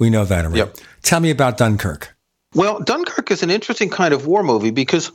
We 0.02 0.10
know 0.10 0.26
that 0.26 0.46
already. 0.46 0.58
Yep. 0.58 0.78
Tell 1.04 1.20
me 1.20 1.30
about 1.30 1.58
Dunkirk. 1.58 2.18
Well, 2.56 2.80
Dunkirk 2.80 3.30
is 3.30 3.44
an 3.44 3.52
interesting 3.52 3.92
kind 3.92 4.16
of 4.16 4.26
war 4.26 4.42
movie 4.42 4.72
because, 4.72 5.12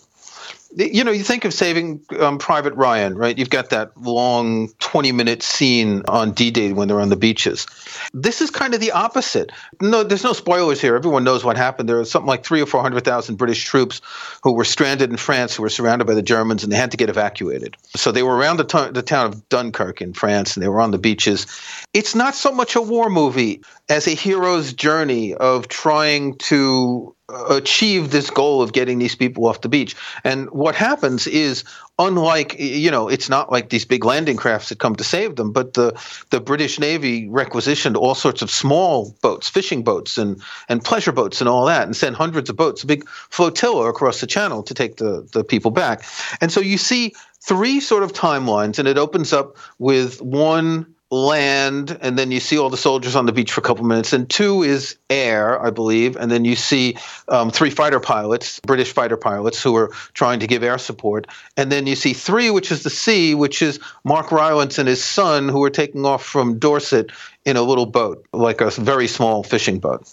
you 0.76 1.04
know, 1.04 1.10
you 1.10 1.24
think 1.24 1.46
of 1.46 1.54
Saving 1.54 2.02
um, 2.20 2.36
Private 2.36 2.74
Ryan, 2.74 3.16
right? 3.16 3.36
You've 3.36 3.48
got 3.48 3.70
that 3.70 3.96
long 3.96 4.68
20 4.78 5.10
minute 5.10 5.42
scene 5.42 6.02
on 6.06 6.32
D 6.32 6.50
Day 6.50 6.72
when 6.72 6.86
they're 6.86 7.00
on 7.00 7.08
the 7.08 7.16
beaches. 7.16 7.66
This 8.12 8.42
is 8.42 8.50
kind 8.50 8.74
of 8.74 8.80
the 8.80 8.92
opposite. 8.92 9.52
No, 9.80 10.02
there's 10.02 10.22
no 10.22 10.34
spoilers 10.34 10.78
here. 10.78 10.94
Everyone 10.94 11.24
knows 11.24 11.44
what 11.44 11.56
happened. 11.56 11.88
There 11.88 11.96
was 11.96 12.10
something 12.10 12.28
like 12.28 12.44
three 12.44 12.60
or 12.60 12.66
400,000 12.66 13.36
British 13.36 13.64
troops 13.64 14.02
who 14.42 14.52
were 14.52 14.64
stranded 14.64 15.10
in 15.10 15.16
France, 15.16 15.56
who 15.56 15.62
were 15.62 15.70
surrounded 15.70 16.04
by 16.06 16.14
the 16.14 16.22
Germans, 16.22 16.62
and 16.62 16.70
they 16.70 16.76
had 16.76 16.90
to 16.90 16.98
get 16.98 17.08
evacuated. 17.08 17.74
So 17.96 18.12
they 18.12 18.22
were 18.22 18.36
around 18.36 18.58
the, 18.58 18.64
to- 18.64 18.92
the 18.92 19.02
town 19.02 19.26
of 19.26 19.48
Dunkirk 19.48 20.02
in 20.02 20.12
France, 20.12 20.56
and 20.56 20.62
they 20.62 20.68
were 20.68 20.82
on 20.82 20.90
the 20.90 20.98
beaches. 20.98 21.46
It's 21.94 22.14
not 22.14 22.34
so 22.34 22.52
much 22.52 22.76
a 22.76 22.82
war 22.82 23.08
movie 23.08 23.62
as 23.88 24.06
a 24.06 24.14
hero's 24.14 24.74
journey 24.74 25.32
of 25.32 25.68
trying 25.68 26.36
to 26.36 27.15
achieve 27.28 28.10
this 28.10 28.30
goal 28.30 28.62
of 28.62 28.72
getting 28.72 28.98
these 28.98 29.16
people 29.16 29.46
off 29.46 29.60
the 29.60 29.68
beach. 29.68 29.96
And 30.22 30.48
what 30.50 30.76
happens 30.76 31.26
is, 31.26 31.64
unlike 31.98 32.54
you 32.58 32.90
know, 32.90 33.08
it's 33.08 33.28
not 33.28 33.50
like 33.50 33.70
these 33.70 33.84
big 33.84 34.04
landing 34.04 34.36
crafts 34.36 34.68
that 34.68 34.78
come 34.78 34.94
to 34.96 35.04
save 35.04 35.36
them, 35.36 35.50
but 35.52 35.74
the 35.74 36.00
the 36.30 36.40
British 36.40 36.78
Navy 36.78 37.28
requisitioned 37.28 37.96
all 37.96 38.14
sorts 38.14 38.42
of 38.42 38.50
small 38.50 39.14
boats, 39.22 39.48
fishing 39.48 39.82
boats, 39.82 40.16
and 40.18 40.40
and 40.68 40.84
pleasure 40.84 41.12
boats, 41.12 41.40
and 41.40 41.48
all 41.48 41.66
that, 41.66 41.82
and 41.82 41.96
sent 41.96 42.14
hundreds 42.14 42.48
of 42.48 42.56
boats, 42.56 42.84
a 42.84 42.86
big 42.86 43.08
flotilla 43.08 43.88
across 43.88 44.20
the 44.20 44.26
channel 44.26 44.62
to 44.62 44.74
take 44.74 44.96
the 44.96 45.28
the 45.32 45.42
people 45.42 45.72
back. 45.72 46.04
And 46.40 46.52
so 46.52 46.60
you 46.60 46.78
see 46.78 47.12
three 47.40 47.80
sort 47.80 48.04
of 48.04 48.12
timelines, 48.12 48.78
and 48.78 48.86
it 48.86 48.98
opens 48.98 49.32
up 49.32 49.56
with 49.78 50.22
one 50.22 50.86
land 51.10 51.96
and 52.00 52.18
then 52.18 52.32
you 52.32 52.40
see 52.40 52.58
all 52.58 52.68
the 52.68 52.76
soldiers 52.76 53.14
on 53.14 53.26
the 53.26 53.32
beach 53.32 53.52
for 53.52 53.60
a 53.60 53.64
couple 53.64 53.84
minutes. 53.84 54.12
And 54.12 54.28
two 54.28 54.62
is 54.62 54.96
air 55.08 55.64
i 55.64 55.70
believe 55.70 56.16
and 56.16 56.30
then 56.30 56.44
you 56.44 56.56
see 56.56 56.96
um, 57.28 57.50
three 57.50 57.70
fighter 57.70 58.00
pilots 58.00 58.58
british 58.60 58.92
fighter 58.92 59.16
pilots 59.16 59.62
who 59.62 59.76
are 59.76 59.90
trying 60.14 60.40
to 60.40 60.46
give 60.46 60.62
air 60.62 60.78
support. 60.78 61.26
And 61.56 61.70
then 61.70 61.86
you 61.86 61.94
see 61.94 62.12
three 62.12 62.50
which 62.50 62.72
is 62.72 62.82
the 62.82 62.90
sea 62.90 63.34
which 63.34 63.62
is 63.62 63.78
mark 64.04 64.32
rylance 64.32 64.78
and 64.78 64.88
his 64.88 65.02
son 65.02 65.48
who 65.48 65.62
are 65.62 65.70
taking 65.70 66.04
off 66.04 66.24
from 66.24 66.58
dorset 66.58 67.10
in 67.44 67.56
a 67.56 67.62
little 67.62 67.86
boat 67.86 68.26
like 68.32 68.60
a 68.60 68.70
very 68.70 69.06
small 69.06 69.42
fishing 69.42 69.78
boat 69.78 70.08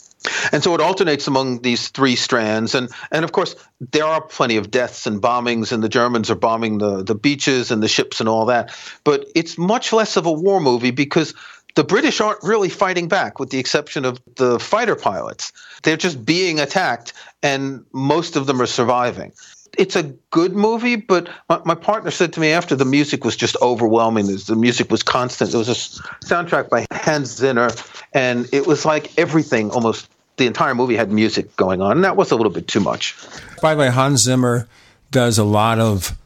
and 0.52 0.64
so 0.64 0.74
it 0.74 0.82
alternates 0.82 1.28
among 1.28 1.62
these 1.62 1.90
three 1.90 2.16
strands. 2.16 2.76
And, 2.76 2.90
and 3.12 3.24
of 3.24 3.32
course, 3.32 3.56
there 3.91 4.06
are 4.06 4.22
plenty 4.22 4.58
of 4.58 4.72
deaths 4.72 5.06
and 5.06 5.22
bombings, 5.22 5.72
and 5.72 5.84
the 5.84 5.90
Germans 5.90 6.30
are 6.32 6.36
bombing 6.36 6.78
the, 6.78 7.04
the 7.04 7.16
beaches 7.16 7.72
and 7.72 7.84
the 7.84 7.88
ships 7.88 8.20
and 8.20 8.30
all 8.30 8.45
that. 8.45 8.76
But 9.04 9.28
it's 9.36 9.58
much 9.58 9.94
less 9.94 10.18
of 10.18 10.26
a 10.26 10.32
war 10.32 10.60
movie 10.60 10.91
because 10.91 11.34
the 11.76 11.84
British 11.84 12.22
aren't 12.22 12.44
really 12.44 12.70
fighting 12.70 13.08
back, 13.08 13.40
with 13.40 13.50
the 13.50 13.58
exception 13.58 14.06
of 14.06 14.22
the 14.36 14.60
fighter 14.60 14.95
pilots. 14.95 15.52
They're 15.82 15.98
just 15.98 16.24
being 16.24 16.60
attacked, 16.60 17.14
and 17.41 17.84
most 17.94 18.36
of 18.36 18.45
them 18.45 18.62
are 18.62 18.68
surviving. 18.68 19.34
it's 19.76 19.95
a 19.95 20.04
good 20.30 20.54
movie, 20.54 20.95
but 20.95 21.30
my, 21.50 21.60
my, 21.66 21.76
partner 21.76 22.12
said 22.12 22.32
to 22.34 22.40
me 22.40 22.52
after 22.52 22.76
the 22.76 22.86
music 22.86 23.26
was 23.26 23.36
just 23.36 23.58
overwhelming. 23.60 24.28
The 24.28 24.56
music 24.56 24.91
was 24.91 25.02
constant. 25.02 25.50
There 25.50 25.58
was 25.58 25.70
a 25.70 26.26
soundtrack 26.26 26.70
by 26.70 26.86
Hans 26.91 27.32
Zimmer, 27.32 27.72
and 28.14 28.48
it 28.54 28.68
was 28.68 28.86
like 28.86 29.18
everything 29.18 29.72
almost. 29.72 30.08
The 30.38 30.48
entire 30.48 30.74
movie 30.74 30.96
had 30.96 31.12
music 31.12 31.56
going 31.56 31.82
on, 31.82 31.92
and 31.92 32.04
that 32.04 32.16
was 32.16 32.32
a 32.32 32.36
little 32.36 32.52
bit 32.52 32.68
too 32.68 32.80
much. 32.80 33.16
By 33.62 33.76
the 33.76 33.82
way, 33.82 33.90
Hans 33.90 34.22
Zimmer 34.22 34.68
does 35.12 35.38
a 35.38 35.44
lot 35.44 35.80
of 35.80 36.18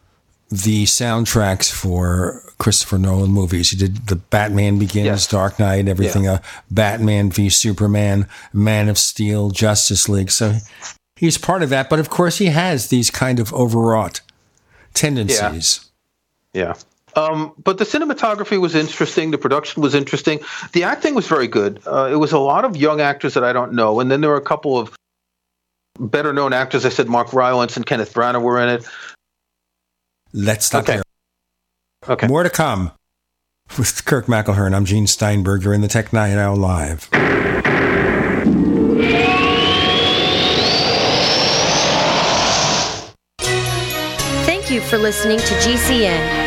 the 0.49 0.85
soundtracks 0.85 1.71
for 1.71 2.41
Christopher 2.57 2.97
Nolan 2.97 3.31
movies. 3.31 3.71
He 3.71 3.77
did 3.77 4.07
the 4.07 4.15
Batman 4.15 4.79
Begins, 4.79 5.05
yes. 5.05 5.27
Dark 5.27 5.59
Knight, 5.59 5.87
everything. 5.87 6.23
Yeah. 6.23 6.33
Uh, 6.33 6.39
Batman 6.71 7.29
v 7.29 7.49
Superman, 7.49 8.27
Man 8.53 8.89
of 8.89 8.97
Steel, 8.97 9.51
Justice 9.51 10.07
League. 10.07 10.31
So 10.31 10.57
he's 11.15 11.37
part 11.37 11.63
of 11.63 11.69
that. 11.69 11.89
But 11.89 11.99
of 11.99 12.09
course, 12.09 12.37
he 12.37 12.45
has 12.47 12.87
these 12.87 13.11
kind 13.11 13.39
of 13.39 13.53
overwrought 13.53 14.21
tendencies. 14.93 15.91
Yeah. 16.53 16.63
yeah. 16.63 16.73
Um, 17.17 17.53
but 17.57 17.79
the 17.79 17.83
cinematography 17.83 18.61
was 18.61 18.75
interesting. 18.75 19.31
The 19.31 19.39
production 19.39 19.81
was 19.81 19.95
interesting. 19.95 20.39
The 20.73 20.83
acting 20.83 21.15
was 21.15 21.27
very 21.27 21.47
good. 21.47 21.81
Uh, 21.87 22.09
it 22.11 22.17
was 22.17 22.31
a 22.31 22.37
lot 22.37 22.63
of 22.63 22.77
young 22.77 23.01
actors 23.01 23.33
that 23.33 23.43
I 23.43 23.51
don't 23.51 23.73
know, 23.73 23.99
and 23.99 24.11
then 24.11 24.21
there 24.21 24.29
were 24.29 24.37
a 24.37 24.41
couple 24.41 24.77
of 24.77 24.95
better 25.99 26.31
known 26.31 26.53
actors. 26.53 26.85
I 26.85 26.89
said 26.89 27.09
Mark 27.09 27.33
Rylance 27.33 27.75
and 27.75 27.85
Kenneth 27.85 28.13
Branagh 28.13 28.41
were 28.41 28.61
in 28.61 28.69
it. 28.69 28.87
Let's 30.31 30.67
stop 30.67 30.83
okay. 30.83 30.93
there. 30.93 31.03
Okay. 32.07 32.27
More 32.27 32.43
to 32.43 32.51
come 32.51 32.91
with 33.79 34.05
Kirk 34.05 34.27
McElhearn. 34.27 34.75
I'm 34.75 34.85
Gene 34.85 35.07
Steinberg. 35.07 35.63
You're 35.63 35.73
in 35.73 35.81
the 35.81 35.87
Tech 35.87 36.13
Night 36.13 36.37
Owl 36.37 36.55
Live. 36.55 37.09
Thank 44.45 44.69
you 44.69 44.81
for 44.81 44.99
listening 44.99 45.39
to 45.39 45.53
GCN. 45.55 46.46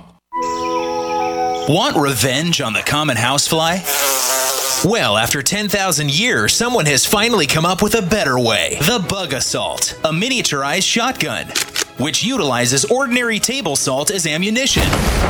Want 1.69 1.95
revenge 1.95 2.59
on 2.59 2.73
the 2.73 2.81
common 2.81 3.17
housefly? 3.17 3.77
Well, 4.83 5.15
after 5.15 5.43
10,000 5.43 6.09
years, 6.11 6.53
someone 6.53 6.87
has 6.87 7.05
finally 7.05 7.45
come 7.45 7.65
up 7.65 7.83
with 7.83 7.93
a 7.93 8.01
better 8.01 8.39
way. 8.39 8.77
The 8.81 9.05
Bug 9.07 9.33
Assault, 9.33 9.93
a 10.03 10.11
miniaturized 10.11 10.83
shotgun, 10.83 11.47
which 12.03 12.23
utilizes 12.23 12.83
ordinary 12.85 13.39
table 13.39 13.75
salt 13.75 14.09
as 14.09 14.25
ammunition. 14.25 14.83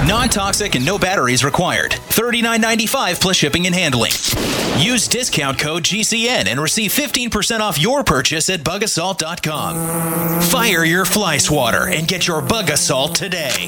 Non 0.08 0.30
toxic 0.30 0.76
and 0.76 0.86
no 0.86 0.98
batteries 0.98 1.44
required. 1.44 1.92
$39.95 1.92 3.20
plus 3.22 3.36
shipping 3.36 3.66
and 3.66 3.76
handling. 3.76 4.12
Use 4.80 5.10
discount 5.10 5.60
code 5.60 5.84
GCN 5.84 6.48
and 6.48 6.62
receive 6.62 6.92
15% 6.92 7.60
off 7.60 7.78
your 7.78 8.04
purchase 8.06 8.50
at 8.50 8.62
bugassault.com. 8.62 10.42
Fire 10.44 10.86
your 10.86 11.04
fly 11.04 11.38
swatter 11.38 11.90
and 11.90 12.08
get 12.08 12.26
your 12.26 12.42
Bug 12.42 12.70
Assault 12.70 13.16
today. 13.16 13.68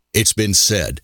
It's 0.13 0.33
been 0.33 0.53
said 0.53 0.99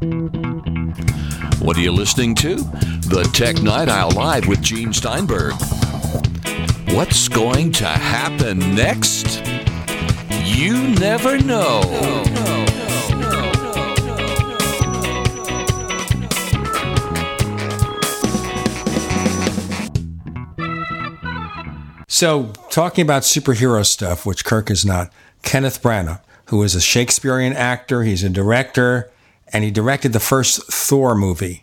What 0.00 1.76
are 1.76 1.80
you 1.80 1.92
listening 1.92 2.34
to? 2.36 2.54
The 2.54 3.28
Tech 3.34 3.60
Night 3.60 3.90
Owl 3.90 4.12
Live 4.12 4.46
with 4.46 4.62
Gene 4.62 4.94
Steinberg. 4.94 5.52
What's 6.94 7.28
going 7.28 7.72
to 7.72 7.86
happen 7.86 8.74
next? 8.74 9.44
You 10.42 10.88
never 10.94 11.38
know. 11.38 11.82
So, 22.08 22.52
talking 22.70 23.02
about 23.02 23.22
superhero 23.22 23.84
stuff, 23.84 24.24
which 24.24 24.46
Kirk 24.46 24.70
is 24.70 24.86
not, 24.86 25.12
Kenneth 25.42 25.82
Branagh, 25.82 26.22
who 26.46 26.62
is 26.62 26.74
a 26.74 26.80
Shakespearean 26.80 27.52
actor, 27.52 28.02
he's 28.02 28.24
a 28.24 28.30
director, 28.30 29.09
and 29.52 29.64
he 29.64 29.70
directed 29.70 30.12
the 30.12 30.20
first 30.20 30.62
Thor 30.72 31.14
movie 31.14 31.62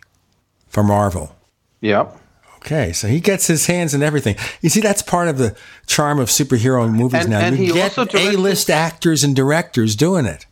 for 0.68 0.82
Marvel. 0.82 1.34
Yep. 1.80 2.16
Okay, 2.56 2.92
so 2.92 3.06
he 3.06 3.20
gets 3.20 3.46
his 3.46 3.66
hands 3.66 3.94
in 3.94 4.02
everything. 4.02 4.36
You 4.60 4.68
see, 4.68 4.80
that's 4.80 5.00
part 5.00 5.28
of 5.28 5.38
the 5.38 5.56
charm 5.86 6.18
of 6.18 6.28
superhero 6.28 6.92
movies 6.92 7.22
And- 7.22 7.30
now. 7.30 7.38
and 7.40 7.56
you 7.58 7.72
get 7.72 7.96
A-list 7.96 8.68
actors 8.68 9.22
and 9.24 9.34
directors 9.34 9.94
doing 9.94 10.26
it. 10.26 10.44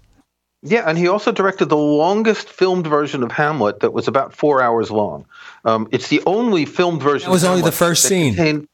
Yeah, 0.63 0.85
and 0.89 0.97
he 0.97 1.09
also 1.09 1.33
directed 1.33 1.67
the 1.69 1.77
longest 1.77 2.49
filmed 2.49 2.87
version 2.87 3.23
of 3.23 3.31
Hamlet 3.33 3.81
that 3.81 3.93
was 3.93 4.09
about 4.09 4.35
four 4.35 4.63
hours 4.63 4.91
long. 4.91 5.27
Um, 5.65 5.89
it's 5.93 6.09
the 6.09 6.23
only 6.27 6.65
filmed 6.65 7.03
version. 7.03 7.29
That 7.29 7.33
was 7.33 7.45
of 7.45 7.51
only 7.51 7.63
the 7.63 7.73
first 7.73 8.05
scene. 8.05 8.35
contained- 8.35 8.69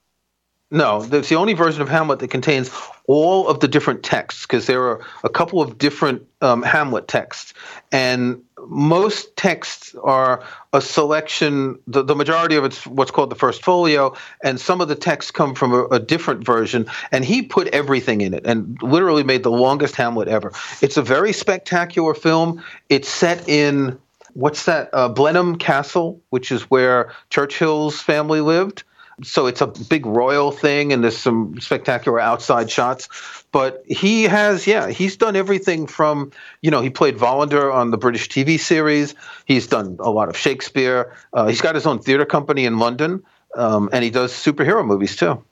no, 0.70 1.06
it's 1.10 1.28
the 1.28 1.34
only 1.36 1.52
version 1.52 1.82
of 1.82 1.88
Hamlet 1.90 2.20
that 2.20 2.28
contains 2.28 2.70
all 3.06 3.46
of 3.48 3.60
the 3.60 3.68
different 3.68 4.02
texts 4.02 4.42
because 4.46 4.66
there 4.66 4.82
are 4.84 5.00
a 5.22 5.28
couple 5.28 5.60
of 5.60 5.76
different 5.76 6.22
um, 6.40 6.62
Hamlet 6.62 7.08
texts, 7.08 7.52
and 7.90 8.40
most 8.66 9.36
texts 9.36 9.94
are 10.02 10.44
a 10.72 10.80
selection. 10.80 11.78
The, 11.86 12.02
the 12.02 12.14
majority 12.14 12.56
of 12.56 12.64
it's 12.64 12.86
what's 12.86 13.10
called 13.10 13.30
the 13.30 13.36
first 13.36 13.62
folio, 13.62 14.14
and 14.42 14.60
some 14.60 14.80
of 14.80 14.88
the 14.88 14.94
texts 14.94 15.30
come 15.30 15.54
from 15.54 15.72
a, 15.72 15.84
a 15.86 15.98
different 15.98 16.44
version. 16.44 16.86
And 17.10 17.24
he 17.24 17.42
put 17.42 17.68
everything 17.68 18.20
in 18.20 18.34
it, 18.34 18.46
and 18.46 18.80
literally 18.82 19.24
made 19.24 19.42
the 19.42 19.50
longest 19.50 19.96
Hamlet 19.96 20.28
ever. 20.28 20.52
It's 20.80 20.96
a 20.96 21.02
very 21.02 21.32
spectacular 21.32 22.14
film. 22.14 22.62
It's 22.88 23.08
set 23.08 23.48
in 23.48 23.98
what's 24.34 24.64
that 24.64 24.90
uh, 24.92 25.08
Blenheim 25.08 25.56
Castle, 25.56 26.20
which 26.30 26.52
is 26.52 26.62
where 26.62 27.12
Churchill's 27.30 28.00
family 28.00 28.40
lived. 28.40 28.84
So 29.24 29.46
it's 29.46 29.60
a 29.60 29.66
big 29.66 30.06
royal 30.06 30.50
thing, 30.50 30.92
and 30.92 31.02
there's 31.02 31.16
some 31.16 31.60
spectacular 31.60 32.20
outside 32.20 32.70
shots. 32.70 33.08
But 33.52 33.84
he 33.86 34.24
has, 34.24 34.66
yeah, 34.66 34.88
he's 34.88 35.16
done 35.16 35.36
everything 35.36 35.86
from, 35.86 36.32
you 36.62 36.70
know, 36.70 36.80
he 36.80 36.90
played 36.90 37.18
Wallander 37.18 37.72
on 37.72 37.90
the 37.90 37.98
British 37.98 38.28
TV 38.28 38.58
series. 38.58 39.14
He's 39.44 39.66
done 39.66 39.96
a 40.00 40.10
lot 40.10 40.28
of 40.28 40.36
Shakespeare. 40.36 41.14
Uh, 41.32 41.46
he's 41.46 41.60
got 41.60 41.74
his 41.74 41.86
own 41.86 41.98
theater 41.98 42.24
company 42.24 42.64
in 42.64 42.78
London, 42.78 43.22
um, 43.54 43.90
and 43.92 44.02
he 44.02 44.10
does 44.10 44.32
superhero 44.32 44.84
movies 44.84 45.16
too. 45.16 45.42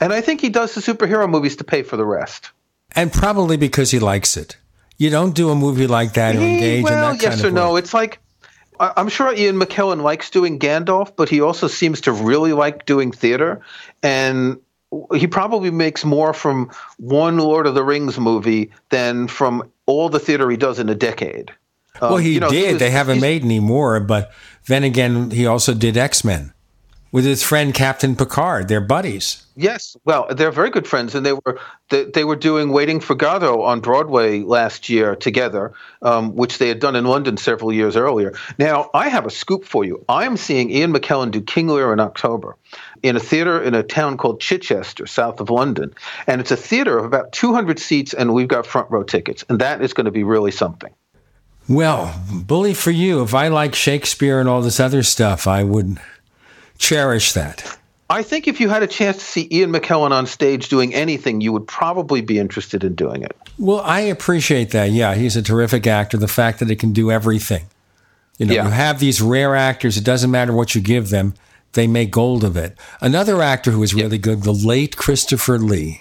And 0.00 0.12
I 0.12 0.20
think 0.20 0.40
he 0.40 0.48
does 0.48 0.74
the 0.74 0.80
superhero 0.80 1.28
movies 1.28 1.56
to 1.56 1.64
pay 1.64 1.82
for 1.82 1.96
the 1.96 2.06
rest. 2.06 2.52
And 2.94 3.12
probably 3.12 3.56
because 3.56 3.90
he 3.90 3.98
likes 3.98 4.36
it. 4.36 4.56
You 4.96 5.10
don't 5.10 5.34
do 5.34 5.50
a 5.50 5.54
movie 5.54 5.86
like 5.86 6.14
that 6.14 6.32
to 6.32 6.40
engage 6.40 6.84
well, 6.84 6.92
in 6.92 7.00
that 7.00 7.06
kind 7.10 7.22
yes 7.22 7.34
kind 7.34 7.44
or 7.44 7.48
of 7.48 7.54
no. 7.54 7.76
It's 7.76 7.94
like 7.94 8.20
I'm 8.80 9.08
sure 9.08 9.34
Ian 9.34 9.58
McKellen 9.58 10.02
likes 10.02 10.30
doing 10.30 10.58
Gandalf, 10.58 11.14
but 11.16 11.28
he 11.28 11.40
also 11.40 11.66
seems 11.66 12.02
to 12.02 12.12
really 12.12 12.52
like 12.52 12.86
doing 12.86 13.12
theater, 13.12 13.60
and 14.02 14.58
he 15.14 15.26
probably 15.26 15.70
makes 15.70 16.04
more 16.04 16.32
from 16.32 16.70
one 16.98 17.38
Lord 17.38 17.66
of 17.66 17.74
the 17.74 17.84
Rings 17.84 18.18
movie 18.18 18.70
than 18.90 19.28
from 19.28 19.70
all 19.86 20.08
the 20.08 20.18
theater 20.18 20.50
he 20.50 20.56
does 20.56 20.78
in 20.78 20.88
a 20.88 20.94
decade. 20.94 21.50
Um, 22.00 22.10
well, 22.10 22.16
he 22.16 22.34
you 22.34 22.40
know, 22.40 22.50
did. 22.50 22.78
they 22.78 22.90
haven't 22.90 23.20
made 23.20 23.44
any 23.44 23.60
more, 23.60 24.00
but 24.00 24.32
then 24.66 24.84
again, 24.84 25.30
he 25.30 25.46
also 25.46 25.74
did 25.74 25.96
X 25.96 26.24
Men 26.24 26.52
with 27.10 27.24
his 27.24 27.42
friend 27.42 27.74
Captain 27.74 28.14
Picard. 28.14 28.68
They're 28.68 28.80
buddies. 28.80 29.44
Yes, 29.56 29.96
well, 30.04 30.26
they're 30.30 30.52
very 30.52 30.70
good 30.70 30.86
friends, 30.86 31.14
and 31.14 31.26
they 31.26 31.32
were 31.32 31.58
they, 31.88 32.04
they 32.04 32.24
were 32.24 32.36
doing 32.36 32.70
Waiting 32.70 33.00
for 33.00 33.14
Godot 33.14 33.62
on 33.62 33.80
Broadway 33.80 34.40
last 34.42 34.88
year 34.88 35.16
together, 35.16 35.72
um, 36.02 36.36
which 36.36 36.58
they 36.58 36.68
had 36.68 36.78
done 36.78 36.94
in 36.94 37.06
London 37.06 37.36
several 37.36 37.72
years 37.72 37.96
earlier. 37.96 38.34
Now, 38.58 38.90
I 38.94 39.08
have 39.08 39.26
a 39.26 39.30
scoop 39.30 39.64
for 39.64 39.84
you. 39.84 40.04
I 40.08 40.26
am 40.26 40.36
seeing 40.36 40.70
Ian 40.70 40.92
McKellen 40.92 41.30
do 41.30 41.40
King 41.40 41.68
Lear 41.68 41.92
in 41.92 41.98
October 41.98 42.56
in 43.02 43.16
a 43.16 43.20
theater 43.20 43.60
in 43.60 43.74
a 43.74 43.82
town 43.82 44.16
called 44.16 44.40
Chichester, 44.40 45.06
south 45.06 45.40
of 45.40 45.50
London, 45.50 45.94
and 46.26 46.40
it's 46.40 46.50
a 46.50 46.56
theater 46.56 46.98
of 46.98 47.04
about 47.04 47.32
200 47.32 47.78
seats, 47.78 48.14
and 48.14 48.34
we've 48.34 48.48
got 48.48 48.66
front 48.66 48.90
row 48.90 49.02
tickets, 49.02 49.44
and 49.48 49.60
that 49.60 49.82
is 49.82 49.92
going 49.92 50.04
to 50.04 50.10
be 50.10 50.24
really 50.24 50.50
something. 50.50 50.92
Well, 51.68 52.18
bully 52.30 52.72
for 52.72 52.90
you. 52.90 53.22
If 53.22 53.34
I 53.34 53.48
like 53.48 53.74
Shakespeare 53.74 54.40
and 54.40 54.48
all 54.48 54.62
this 54.62 54.80
other 54.80 55.02
stuff, 55.02 55.46
I 55.46 55.64
would 55.64 55.98
cherish 56.78 57.32
that. 57.32 57.78
I 58.10 58.22
think 58.22 58.48
if 58.48 58.58
you 58.58 58.70
had 58.70 58.82
a 58.82 58.86
chance 58.86 59.18
to 59.18 59.24
see 59.24 59.48
Ian 59.52 59.70
McKellen 59.70 60.12
on 60.12 60.26
stage 60.26 60.70
doing 60.70 60.94
anything, 60.94 61.42
you 61.42 61.52
would 61.52 61.66
probably 61.66 62.22
be 62.22 62.38
interested 62.38 62.82
in 62.82 62.94
doing 62.94 63.22
it. 63.22 63.36
Well, 63.58 63.80
I 63.80 64.00
appreciate 64.00 64.70
that. 64.70 64.90
Yeah, 64.92 65.14
he's 65.14 65.36
a 65.36 65.42
terrific 65.42 65.86
actor. 65.86 66.16
The 66.16 66.28
fact 66.28 66.58
that 66.60 66.70
he 66.70 66.76
can 66.76 66.92
do 66.92 67.10
everything. 67.10 67.66
You 68.38 68.46
know, 68.46 68.54
Yeah. 68.54 68.64
you 68.64 68.70
have 68.70 68.98
these 68.98 69.20
rare 69.20 69.54
actors. 69.54 69.98
It 69.98 70.04
doesn't 70.04 70.30
matter 70.30 70.52
what 70.54 70.74
you 70.74 70.80
give 70.80 71.10
them; 71.10 71.34
they 71.72 71.86
make 71.86 72.10
gold 72.10 72.44
of 72.44 72.56
it. 72.56 72.78
Another 73.02 73.42
actor 73.42 73.72
who 73.72 73.80
was 73.80 73.92
really 73.94 74.16
good, 74.16 74.42
the 74.42 74.54
late 74.54 74.96
Christopher 74.96 75.58
Lee. 75.58 76.00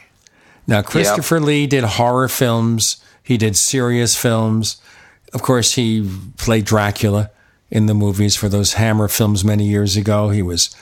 Now, 0.66 0.82
Christopher 0.82 1.40
Lee 1.42 1.68
did 1.68 1.84
horror 1.84 2.30
films. 2.30 2.98
He 3.22 3.38
did 3.38 3.58
serious 3.58 4.16
films. 4.16 4.78
Of 5.34 5.42
course, 5.42 5.74
he 5.74 6.10
played 6.38 6.64
Dracula 6.64 7.32
in 7.70 7.86
the 7.86 7.94
movies 7.94 8.36
for 8.36 8.50
those 8.50 8.74
Hammer 8.74 9.08
films 9.08 9.44
many 9.44 9.66
years 9.66 9.98
ago. 9.98 10.30
He 10.30 10.42
was 10.42 10.76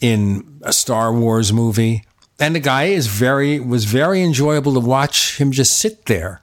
in 0.00 0.60
a 0.62 0.72
Star 0.72 1.12
Wars 1.12 1.52
movie. 1.52 2.04
And 2.38 2.54
the 2.54 2.60
guy 2.60 2.84
is 2.84 3.06
very 3.06 3.60
was 3.60 3.84
very 3.84 4.22
enjoyable 4.22 4.74
to 4.74 4.80
watch 4.80 5.38
him 5.38 5.52
just 5.52 5.78
sit 5.78 6.06
there 6.06 6.40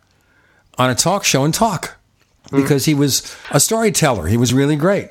on 0.78 0.90
a 0.90 0.96
talk 0.96 1.24
show 1.24 1.44
and 1.44 1.54
talk 1.54 1.98
because 2.50 2.86
he 2.86 2.94
was 2.94 3.36
a 3.52 3.60
storyteller. 3.60 4.28
He 4.28 4.38
was 4.38 4.54
really 4.54 4.76
great. 4.76 5.10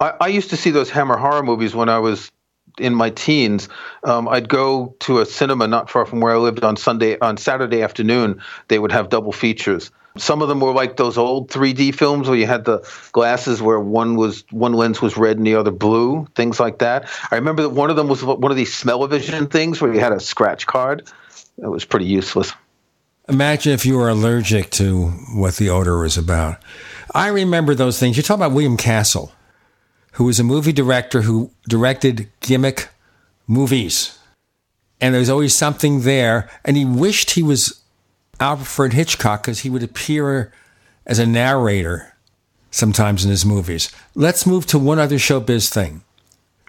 I, 0.00 0.14
I 0.20 0.26
used 0.28 0.50
to 0.50 0.56
see 0.56 0.70
those 0.70 0.90
Hammer 0.90 1.16
horror 1.16 1.42
movies 1.42 1.74
when 1.74 1.88
I 1.88 1.98
was 1.98 2.30
in 2.78 2.94
my 2.94 3.10
teens. 3.10 3.68
Um, 4.04 4.28
I'd 4.28 4.48
go 4.48 4.94
to 5.00 5.20
a 5.20 5.26
cinema 5.26 5.66
not 5.66 5.90
far 5.90 6.06
from 6.06 6.20
where 6.20 6.34
I 6.34 6.38
lived 6.38 6.64
on 6.64 6.76
Sunday 6.76 7.18
on 7.20 7.36
Saturday 7.36 7.82
afternoon. 7.82 8.42
They 8.68 8.78
would 8.78 8.92
have 8.92 9.10
double 9.10 9.32
features. 9.32 9.90
Some 10.16 10.42
of 10.42 10.48
them 10.48 10.60
were 10.60 10.72
like 10.72 10.96
those 10.96 11.16
old 11.16 11.50
3D 11.50 11.94
films 11.94 12.28
where 12.28 12.36
you 12.36 12.46
had 12.46 12.64
the 12.64 12.80
glasses 13.12 13.62
where 13.62 13.78
one 13.78 14.16
was 14.16 14.44
one 14.50 14.72
lens 14.72 15.00
was 15.00 15.16
red 15.16 15.36
and 15.36 15.46
the 15.46 15.54
other 15.54 15.70
blue, 15.70 16.26
things 16.34 16.58
like 16.58 16.78
that. 16.80 17.08
I 17.30 17.36
remember 17.36 17.62
that 17.62 17.70
one 17.70 17.90
of 17.90 17.96
them 17.96 18.08
was 18.08 18.24
one 18.24 18.50
of 18.50 18.56
these 18.56 18.74
smell-o-vision 18.74 19.46
things 19.48 19.80
where 19.80 19.94
you 19.94 20.00
had 20.00 20.12
a 20.12 20.20
scratch 20.20 20.66
card. 20.66 21.08
It 21.58 21.68
was 21.68 21.84
pretty 21.84 22.06
useless. 22.06 22.52
Imagine 23.28 23.72
if 23.72 23.86
you 23.86 23.96
were 23.96 24.08
allergic 24.08 24.70
to 24.70 25.08
what 25.34 25.56
the 25.56 25.70
odor 25.70 26.00
was 26.00 26.18
about. 26.18 26.56
I 27.14 27.28
remember 27.28 27.76
those 27.76 28.00
things. 28.00 28.16
You 28.16 28.24
talk 28.24 28.36
about 28.36 28.52
William 28.52 28.76
Castle, 28.76 29.32
who 30.12 30.24
was 30.24 30.40
a 30.40 30.44
movie 30.44 30.72
director 30.72 31.22
who 31.22 31.52
directed 31.68 32.28
gimmick 32.40 32.88
movies. 33.46 34.18
And 35.00 35.14
there 35.14 35.20
was 35.20 35.30
always 35.30 35.54
something 35.54 36.00
there. 36.00 36.50
And 36.64 36.76
he 36.76 36.84
wished 36.84 37.30
he 37.32 37.42
was 37.42 37.79
Alfred 38.40 38.94
Hitchcock 38.94 39.42
because 39.42 39.60
he 39.60 39.70
would 39.70 39.82
appear 39.82 40.52
as 41.06 41.18
a 41.18 41.26
narrator 41.26 42.14
sometimes 42.70 43.24
in 43.24 43.30
his 43.30 43.44
movies. 43.44 43.90
Let's 44.14 44.46
move 44.46 44.66
to 44.66 44.78
one 44.78 44.98
other 44.98 45.16
showbiz 45.16 45.72
thing. 45.72 46.02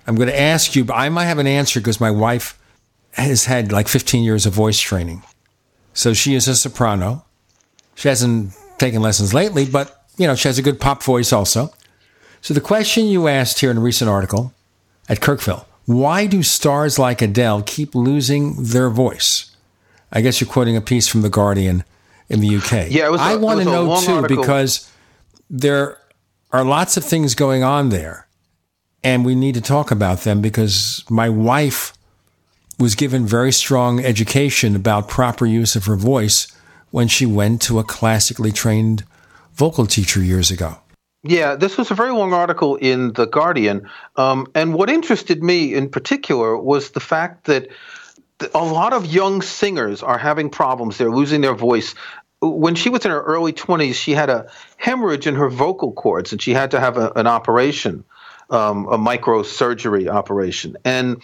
I'm 0.07 0.15
going 0.15 0.29
to 0.29 0.39
ask 0.39 0.75
you, 0.75 0.83
but 0.83 0.95
I 0.95 1.09
might 1.09 1.25
have 1.25 1.37
an 1.37 1.47
answer 1.47 1.79
because 1.79 2.01
my 2.01 2.11
wife 2.11 2.59
has 3.13 3.45
had 3.45 3.71
like 3.71 3.87
15 3.87 4.23
years 4.23 4.45
of 4.45 4.53
voice 4.53 4.79
training. 4.79 5.23
So 5.93 6.13
she 6.13 6.35
is 6.35 6.47
a 6.47 6.55
soprano. 6.55 7.23
She 7.95 8.07
hasn't 8.07 8.53
taken 8.77 9.01
lessons 9.01 9.33
lately, 9.33 9.65
but 9.65 10.05
you 10.17 10.27
know, 10.27 10.35
she 10.35 10.47
has 10.47 10.57
a 10.57 10.63
good 10.63 10.79
pop 10.79 11.03
voice 11.03 11.31
also. 11.31 11.71
So 12.41 12.53
the 12.53 12.61
question 12.61 13.05
you 13.05 13.27
asked 13.27 13.59
here 13.59 13.69
in 13.69 13.77
a 13.77 13.81
recent 13.81 14.09
article 14.09 14.53
at 15.07 15.19
Kirkville, 15.19 15.65
why 15.85 16.25
do 16.25 16.41
stars 16.41 16.97
like 16.97 17.21
Adele 17.21 17.61
keep 17.63 17.93
losing 17.93 18.55
their 18.63 18.89
voice? 18.89 19.50
I 20.11 20.21
guess 20.21 20.41
you're 20.41 20.49
quoting 20.49 20.75
a 20.75 20.81
piece 20.81 21.07
from 21.07 21.21
The 21.21 21.29
Guardian 21.29 21.83
in 22.29 22.39
the 22.39 22.55
UK. 22.57 22.87
Yeah, 22.89 23.05
it 23.07 23.11
was 23.11 23.21
a- 23.21 23.25
I 23.25 23.35
want 23.35 23.59
to 23.59 23.65
know 23.65 23.85
too 24.01 24.13
article. 24.13 24.37
because 24.43 24.89
there 25.49 25.97
are 26.51 26.63
lots 26.63 26.97
of 26.97 27.03
things 27.05 27.35
going 27.35 27.63
on 27.63 27.89
there, 27.89 28.27
and 29.03 29.23
we 29.25 29.35
need 29.35 29.55
to 29.55 29.61
talk 29.61 29.91
about 29.91 30.21
them 30.21 30.41
because 30.41 31.03
my 31.09 31.29
wife 31.29 31.93
was 32.79 32.95
given 32.95 33.25
very 33.25 33.51
strong 33.51 34.03
education 34.03 34.75
about 34.75 35.07
proper 35.07 35.45
use 35.45 35.75
of 35.75 35.85
her 35.85 35.95
voice 35.95 36.47
when 36.89 37.07
she 37.07 37.25
went 37.25 37.61
to 37.61 37.79
a 37.79 37.83
classically 37.83 38.51
trained 38.51 39.03
vocal 39.53 39.85
teacher 39.85 40.21
years 40.21 40.51
ago. 40.51 40.77
Yeah, 41.23 41.55
this 41.55 41.77
was 41.77 41.91
a 41.91 41.93
very 41.95 42.11
long 42.11 42.33
article 42.33 42.77
in 42.77 43.13
The 43.13 43.27
Guardian. 43.27 43.87
Um, 44.15 44.47
and 44.55 44.73
what 44.73 44.89
interested 44.89 45.43
me 45.43 45.73
in 45.75 45.87
particular 45.89 46.57
was 46.57 46.91
the 46.91 46.99
fact 46.99 47.45
that 47.45 47.67
th- 47.67 47.71
a 48.53 48.63
lot 48.63 48.93
of 48.93 49.05
young 49.05 49.41
singers 49.41 50.03
are 50.03 50.17
having 50.17 50.49
problems. 50.49 50.97
They're 50.97 51.11
losing 51.11 51.41
their 51.41 51.55
voice. 51.55 51.95
When 52.41 52.75
she 52.75 52.89
was 52.89 53.05
in 53.05 53.11
her 53.11 53.21
early 53.21 53.53
20s, 53.53 53.93
she 53.93 54.11
had 54.11 54.29
a 54.29 54.51
hemorrhage 54.77 55.27
in 55.27 55.35
her 55.35 55.49
vocal 55.49 55.93
cords 55.93 56.31
and 56.31 56.41
she 56.41 56.53
had 56.53 56.71
to 56.71 56.79
have 56.79 56.97
a, 56.97 57.11
an 57.15 57.27
operation, 57.27 58.03
um, 58.49 58.87
a 58.87 58.97
microsurgery 58.97 60.07
operation. 60.07 60.77
And 60.83 61.21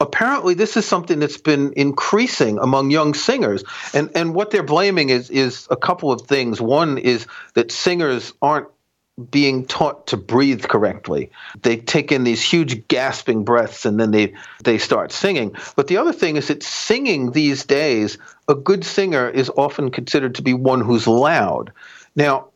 apparently 0.00 0.54
this 0.54 0.76
is 0.76 0.86
something 0.86 1.18
that's 1.18 1.38
been 1.38 1.72
increasing 1.74 2.58
among 2.58 2.90
young 2.90 3.14
singers 3.14 3.64
and 3.92 4.10
and 4.14 4.34
what 4.34 4.50
they're 4.50 4.62
blaming 4.62 5.10
is 5.10 5.28
is 5.28 5.66
a 5.70 5.76
couple 5.76 6.12
of 6.12 6.20
things 6.22 6.60
one 6.60 6.98
is 6.98 7.26
that 7.54 7.72
singers 7.72 8.32
aren't 8.40 8.68
being 9.30 9.66
taught 9.66 10.06
to 10.08 10.16
breathe 10.16 10.64
correctly. 10.64 11.30
They 11.62 11.76
take 11.76 12.12
in 12.12 12.24
these 12.24 12.42
huge 12.42 12.86
gasping 12.88 13.44
breaths 13.44 13.84
and 13.84 13.98
then 13.98 14.12
they 14.12 14.34
they 14.62 14.78
start 14.78 15.12
singing. 15.12 15.54
But 15.76 15.88
the 15.88 15.96
other 15.96 16.12
thing 16.12 16.36
is 16.36 16.48
that 16.48 16.62
singing 16.62 17.32
these 17.32 17.64
days, 17.64 18.18
a 18.48 18.54
good 18.54 18.84
singer 18.84 19.28
is 19.28 19.50
often 19.56 19.90
considered 19.90 20.34
to 20.36 20.42
be 20.42 20.54
one 20.54 20.80
who's 20.80 21.06
loud. 21.06 21.72
Now, 22.14 22.48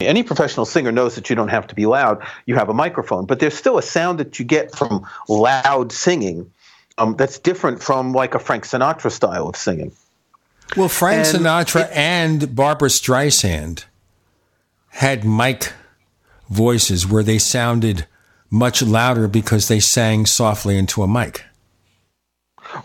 any 0.00 0.22
professional 0.22 0.66
singer 0.66 0.90
knows 0.90 1.14
that 1.14 1.30
you 1.30 1.36
don't 1.36 1.48
have 1.48 1.66
to 1.68 1.74
be 1.74 1.86
loud. 1.86 2.24
You 2.46 2.56
have 2.56 2.68
a 2.68 2.74
microphone, 2.74 3.26
but 3.26 3.38
there's 3.38 3.54
still 3.54 3.78
a 3.78 3.82
sound 3.82 4.18
that 4.18 4.38
you 4.38 4.44
get 4.44 4.74
from 4.74 5.06
loud 5.28 5.92
singing 5.92 6.50
um, 6.98 7.14
that's 7.16 7.38
different 7.38 7.82
from 7.82 8.12
like 8.12 8.34
a 8.34 8.38
Frank 8.38 8.64
Sinatra 8.64 9.10
style 9.10 9.48
of 9.48 9.56
singing. 9.56 9.92
Well, 10.76 10.88
Frank 10.88 11.26
And 11.26 11.44
Sinatra 11.44 11.88
and 11.92 12.54
Barbra 12.54 12.88
Streisand 12.88 13.84
had 14.88 15.24
mic 15.24 15.72
voices 16.52 17.06
where 17.06 17.22
they 17.22 17.38
sounded 17.38 18.06
much 18.50 18.82
louder 18.82 19.26
because 19.26 19.68
they 19.68 19.80
sang 19.80 20.26
softly 20.26 20.76
into 20.76 21.02
a 21.02 21.08
mic. 21.08 21.44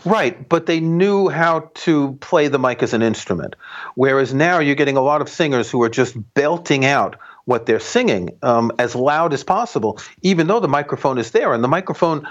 Right, 0.04 0.48
but 0.48 0.66
they 0.66 0.80
knew 0.80 1.28
how 1.28 1.70
to 1.74 2.14
play 2.20 2.48
the 2.48 2.58
mic 2.58 2.82
as 2.82 2.92
an 2.92 3.02
instrument. 3.02 3.56
Whereas 3.94 4.34
now 4.34 4.58
you're 4.58 4.74
getting 4.74 4.96
a 4.96 5.02
lot 5.02 5.20
of 5.20 5.28
singers 5.28 5.70
who 5.70 5.82
are 5.82 5.88
just 5.88 6.16
belting 6.34 6.84
out 6.84 7.16
what 7.44 7.64
they're 7.64 7.80
singing 7.80 8.30
um, 8.42 8.70
as 8.78 8.94
loud 8.94 9.32
as 9.32 9.44
possible, 9.44 9.98
even 10.22 10.46
though 10.46 10.60
the 10.60 10.68
microphone 10.68 11.16
is 11.16 11.30
there. 11.30 11.54
And 11.54 11.64
the 11.64 11.68
microphone 11.68 12.28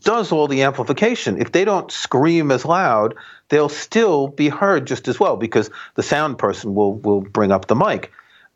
does 0.00 0.32
all 0.32 0.48
the 0.48 0.62
amplification. 0.62 1.40
If 1.40 1.52
they 1.52 1.64
don't 1.64 1.90
scream 1.90 2.50
as 2.50 2.64
loud, 2.64 3.14
they'll 3.50 3.68
still 3.68 4.28
be 4.28 4.48
heard 4.48 4.86
just 4.86 5.06
as 5.08 5.20
well 5.20 5.36
because 5.36 5.70
the 5.96 6.02
sound 6.02 6.38
person 6.38 6.74
will, 6.74 6.94
will 6.94 7.20
bring 7.20 7.52
up 7.52 7.66
the 7.66 7.76
mic. 7.76 8.10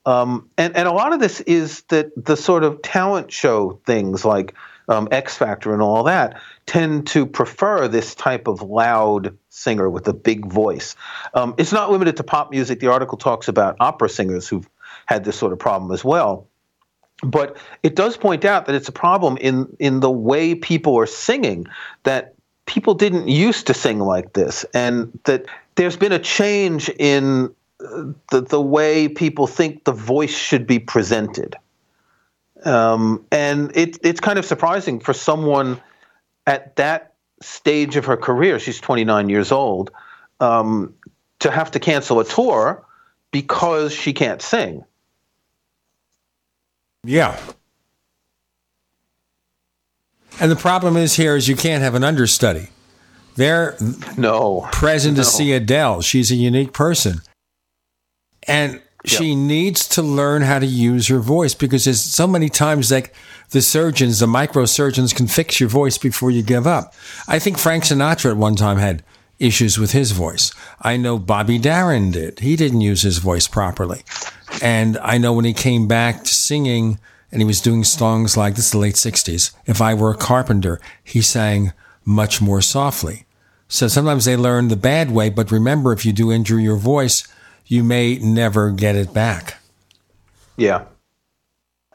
Um, 0.08 0.48
and, 0.56 0.74
and 0.74 0.88
a 0.88 0.92
lot 0.92 1.12
of 1.12 1.20
this 1.20 1.42
is 1.42 1.82
that 1.88 2.12
the 2.16 2.34
sort 2.34 2.64
of 2.64 2.80
talent 2.80 3.30
show 3.30 3.78
things 3.84 4.24
like 4.24 4.54
um, 4.88 5.06
X 5.10 5.36
Factor 5.36 5.74
and 5.74 5.82
all 5.82 6.04
that 6.04 6.40
tend 6.64 7.08
to 7.08 7.26
prefer 7.26 7.88
this 7.88 8.14
type 8.14 8.48
of 8.48 8.62
loud 8.62 9.36
singer 9.50 9.90
with 9.90 10.08
a 10.08 10.14
big 10.14 10.46
voice. 10.50 10.96
Um, 11.34 11.54
it's 11.58 11.72
not 11.72 11.90
limited 11.90 12.16
to 12.16 12.22
pop 12.22 12.50
music. 12.50 12.80
The 12.80 12.86
article 12.86 13.18
talks 13.18 13.48
about 13.48 13.76
opera 13.80 14.08
singers 14.08 14.48
who've 14.48 14.66
had 15.04 15.24
this 15.24 15.36
sort 15.36 15.52
of 15.52 15.58
problem 15.58 15.92
as 15.92 16.02
well. 16.02 16.48
But 17.22 17.58
it 17.82 17.94
does 17.94 18.16
point 18.16 18.46
out 18.46 18.64
that 18.64 18.74
it's 18.74 18.88
a 18.88 18.92
problem 18.92 19.36
in, 19.36 19.76
in 19.78 20.00
the 20.00 20.10
way 20.10 20.54
people 20.54 20.98
are 20.98 21.06
singing, 21.06 21.66
that 22.04 22.32
people 22.64 22.94
didn't 22.94 23.28
used 23.28 23.66
to 23.66 23.74
sing 23.74 23.98
like 23.98 24.32
this, 24.32 24.64
and 24.72 25.18
that 25.24 25.44
there's 25.74 25.98
been 25.98 26.12
a 26.12 26.18
change 26.18 26.88
in 26.88 27.54
the, 27.78 28.40
the 28.40 28.60
way 28.60 29.08
people 29.08 29.46
think 29.46 29.84
the 29.84 29.92
voice 29.92 30.36
should 30.36 30.66
be 30.66 30.78
presented. 30.78 31.56
Um, 32.64 33.24
and 33.30 33.74
it, 33.76 33.98
it's 34.02 34.20
kind 34.20 34.38
of 34.38 34.44
surprising 34.44 35.00
for 35.00 35.12
someone 35.12 35.80
at 36.46 36.76
that 36.76 37.14
stage 37.40 37.96
of 37.96 38.04
her 38.06 38.16
career, 38.16 38.58
she's 38.58 38.80
29 38.80 39.28
years 39.28 39.52
old, 39.52 39.90
um, 40.40 40.94
to 41.38 41.50
have 41.50 41.70
to 41.70 41.78
cancel 41.78 42.18
a 42.18 42.24
tour 42.24 42.84
because 43.30 43.92
she 43.92 44.12
can't 44.12 44.42
sing. 44.42 44.84
Yeah. 47.04 47.38
And 50.40 50.50
the 50.50 50.56
problem 50.56 50.96
is 50.96 51.14
here 51.14 51.36
is 51.36 51.48
you 51.48 51.56
can't 51.56 51.82
have 51.82 51.94
an 51.94 52.02
understudy. 52.02 52.68
They're 53.36 53.76
no 54.16 54.68
present 54.72 55.16
no. 55.16 55.22
to 55.22 55.28
see 55.28 55.52
Adele. 55.52 56.00
She's 56.00 56.32
a 56.32 56.34
unique 56.34 56.72
person. 56.72 57.20
And 58.48 58.80
she 59.04 59.34
needs 59.34 59.86
to 59.88 60.02
learn 60.02 60.42
how 60.42 60.58
to 60.58 60.66
use 60.66 61.08
her 61.08 61.20
voice 61.20 61.54
because 61.54 61.84
there's 61.84 62.00
so 62.00 62.26
many 62.26 62.48
times 62.48 62.90
like 62.90 63.14
the 63.50 63.62
surgeons, 63.62 64.18
the 64.18 64.26
microsurgeons 64.26 65.14
can 65.14 65.26
fix 65.26 65.60
your 65.60 65.68
voice 65.68 65.98
before 65.98 66.30
you 66.30 66.42
give 66.42 66.66
up. 66.66 66.94
I 67.26 67.38
think 67.38 67.58
Frank 67.58 67.84
Sinatra 67.84 68.32
at 68.32 68.36
one 68.36 68.56
time 68.56 68.78
had 68.78 69.02
issues 69.38 69.78
with 69.78 69.92
his 69.92 70.12
voice. 70.12 70.52
I 70.82 70.96
know 70.96 71.18
Bobby 71.18 71.58
Darin 71.58 72.10
did. 72.10 72.40
He 72.40 72.56
didn't 72.56 72.80
use 72.80 73.02
his 73.02 73.18
voice 73.18 73.46
properly. 73.46 74.02
And 74.60 74.98
I 74.98 75.18
know 75.18 75.32
when 75.32 75.44
he 75.44 75.54
came 75.54 75.86
back 75.86 76.24
to 76.24 76.34
singing 76.34 76.98
and 77.30 77.40
he 77.40 77.46
was 77.46 77.60
doing 77.60 77.84
songs 77.84 78.36
like 78.36 78.56
this 78.56 78.66
is 78.66 78.72
the 78.72 78.78
late 78.78 78.94
60s, 78.94 79.52
If 79.66 79.80
I 79.80 79.94
Were 79.94 80.10
a 80.10 80.16
Carpenter, 80.16 80.80
he 81.04 81.22
sang 81.22 81.72
much 82.04 82.40
more 82.40 82.62
softly. 82.62 83.26
So 83.68 83.86
sometimes 83.86 84.24
they 84.24 84.36
learn 84.36 84.68
the 84.68 84.76
bad 84.76 85.10
way, 85.10 85.28
but 85.28 85.52
remember, 85.52 85.92
if 85.92 86.06
you 86.06 86.12
do 86.12 86.32
injure 86.32 86.58
your 86.58 86.76
voice, 86.76 87.28
you 87.68 87.84
may 87.84 88.18
never 88.18 88.70
get 88.70 88.96
it 88.96 89.12
back. 89.14 89.58
Yeah. 90.56 90.86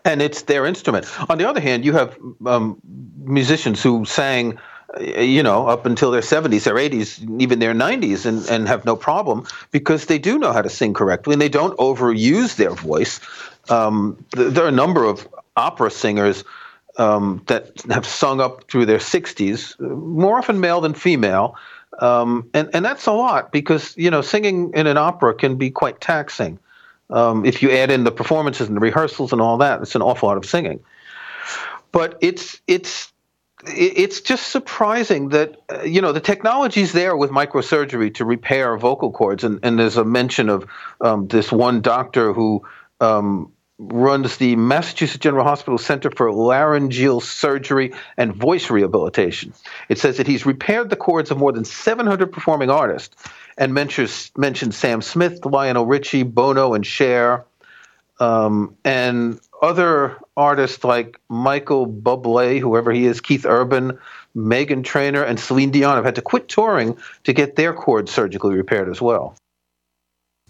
And 0.05 0.21
it's 0.21 0.43
their 0.43 0.65
instrument. 0.65 1.07
On 1.29 1.37
the 1.37 1.47
other 1.47 1.59
hand, 1.59 1.83
you 1.83 1.93
have 1.93 2.17
um, 2.45 2.79
musicians 3.23 3.81
who 3.81 4.05
sang, 4.05 4.59
uh, 4.97 5.01
you 5.01 5.41
know, 5.41 5.67
up 5.67 5.85
until 5.85 6.11
their 6.11 6.21
70s, 6.21 6.63
their 6.63 6.75
80s, 6.75 7.41
even 7.41 7.59
their 7.59 7.73
90s, 7.73 8.25
and, 8.25 8.47
and 8.49 8.67
have 8.67 8.85
no 8.85 8.95
problem 8.95 9.45
because 9.71 10.05
they 10.05 10.19
do 10.19 10.37
know 10.37 10.53
how 10.53 10.61
to 10.61 10.69
sing 10.69 10.93
correctly 10.93 11.33
and 11.33 11.41
they 11.41 11.49
don't 11.49 11.77
overuse 11.77 12.55
their 12.57 12.71
voice. 12.71 13.19
Um, 13.69 14.23
th- 14.35 14.53
there 14.53 14.65
are 14.65 14.69
a 14.69 14.71
number 14.71 15.05
of 15.05 15.27
opera 15.55 15.89
singers 15.89 16.43
um, 16.97 17.41
that 17.47 17.81
have 17.89 18.05
sung 18.05 18.39
up 18.39 18.69
through 18.69 18.85
their 18.85 18.99
60s, 18.99 19.79
more 19.79 20.37
often 20.37 20.59
male 20.59 20.81
than 20.81 20.93
female. 20.93 21.55
Um, 21.99 22.49
and, 22.53 22.69
and 22.73 22.83
that's 22.83 23.05
a 23.05 23.11
lot 23.11 23.51
because, 23.51 23.95
you 23.97 24.09
know, 24.09 24.21
singing 24.21 24.71
in 24.73 24.87
an 24.87 24.97
opera 24.97 25.33
can 25.33 25.57
be 25.57 25.69
quite 25.69 26.01
taxing. 26.01 26.59
Um, 27.09 27.45
if 27.45 27.61
you 27.61 27.71
add 27.71 27.91
in 27.91 28.03
the 28.03 28.11
performances 28.11 28.67
and 28.67 28.75
the 28.75 28.81
rehearsals 28.81 29.31
and 29.31 29.41
all 29.41 29.57
that, 29.57 29.81
it's 29.81 29.95
an 29.95 30.01
awful 30.01 30.29
lot 30.29 30.37
of 30.37 30.45
singing. 30.45 30.79
But 31.91 32.17
it's 32.21 32.59
it's 32.65 33.13
it's 33.65 34.21
just 34.21 34.47
surprising 34.47 35.29
that 35.29 35.61
uh, 35.69 35.83
you 35.83 36.01
know 36.01 36.11
the 36.11 36.19
technology's 36.19 36.91
there 36.91 37.15
with 37.15 37.29
microsurgery 37.29 38.13
to 38.15 38.25
repair 38.25 38.77
vocal 38.77 39.11
cords, 39.11 39.43
and, 39.43 39.59
and 39.63 39.77
there's 39.77 39.97
a 39.97 40.03
mention 40.03 40.49
of 40.49 40.65
um, 41.01 41.27
this 41.27 41.51
one 41.51 41.81
doctor 41.81 42.33
who 42.33 42.63
um, 42.99 43.51
runs 43.91 44.37
the 44.37 44.55
Massachusetts 44.55 45.19
General 45.21 45.43
Hospital 45.43 45.77
Center 45.77 46.11
for 46.11 46.31
Laryngeal 46.31 47.21
Surgery 47.21 47.93
and 48.17 48.33
Voice 48.33 48.69
Rehabilitation. 48.69 49.53
It 49.89 49.99
says 49.99 50.17
that 50.17 50.27
he's 50.27 50.45
repaired 50.45 50.89
the 50.89 50.95
cords 50.95 51.31
of 51.31 51.37
more 51.37 51.51
than 51.51 51.65
700 51.65 52.31
performing 52.31 52.69
artists, 52.69 53.15
and 53.57 53.73
mentions 53.73 54.31
mentions 54.37 54.77
Sam 54.77 55.01
Smith, 55.01 55.45
Lionel 55.45 55.85
Richie, 55.85 56.23
Bono, 56.23 56.73
and 56.73 56.85
Cher, 56.85 57.45
um, 58.19 58.75
and 58.83 59.39
other 59.61 60.17
artists 60.35 60.83
like 60.83 61.19
Michael 61.29 61.87
Bublé, 61.87 62.59
whoever 62.59 62.91
he 62.91 63.05
is, 63.05 63.21
Keith 63.21 63.45
Urban, 63.45 63.97
Meghan 64.35 64.83
Trainor, 64.83 65.23
and 65.23 65.39
Celine 65.39 65.71
Dion 65.71 65.95
have 65.95 66.05
had 66.05 66.15
to 66.15 66.21
quit 66.21 66.47
touring 66.47 66.97
to 67.23 67.33
get 67.33 67.55
their 67.55 67.73
cords 67.73 68.11
surgically 68.11 68.55
repaired 68.55 68.89
as 68.89 69.01
well. 69.01 69.35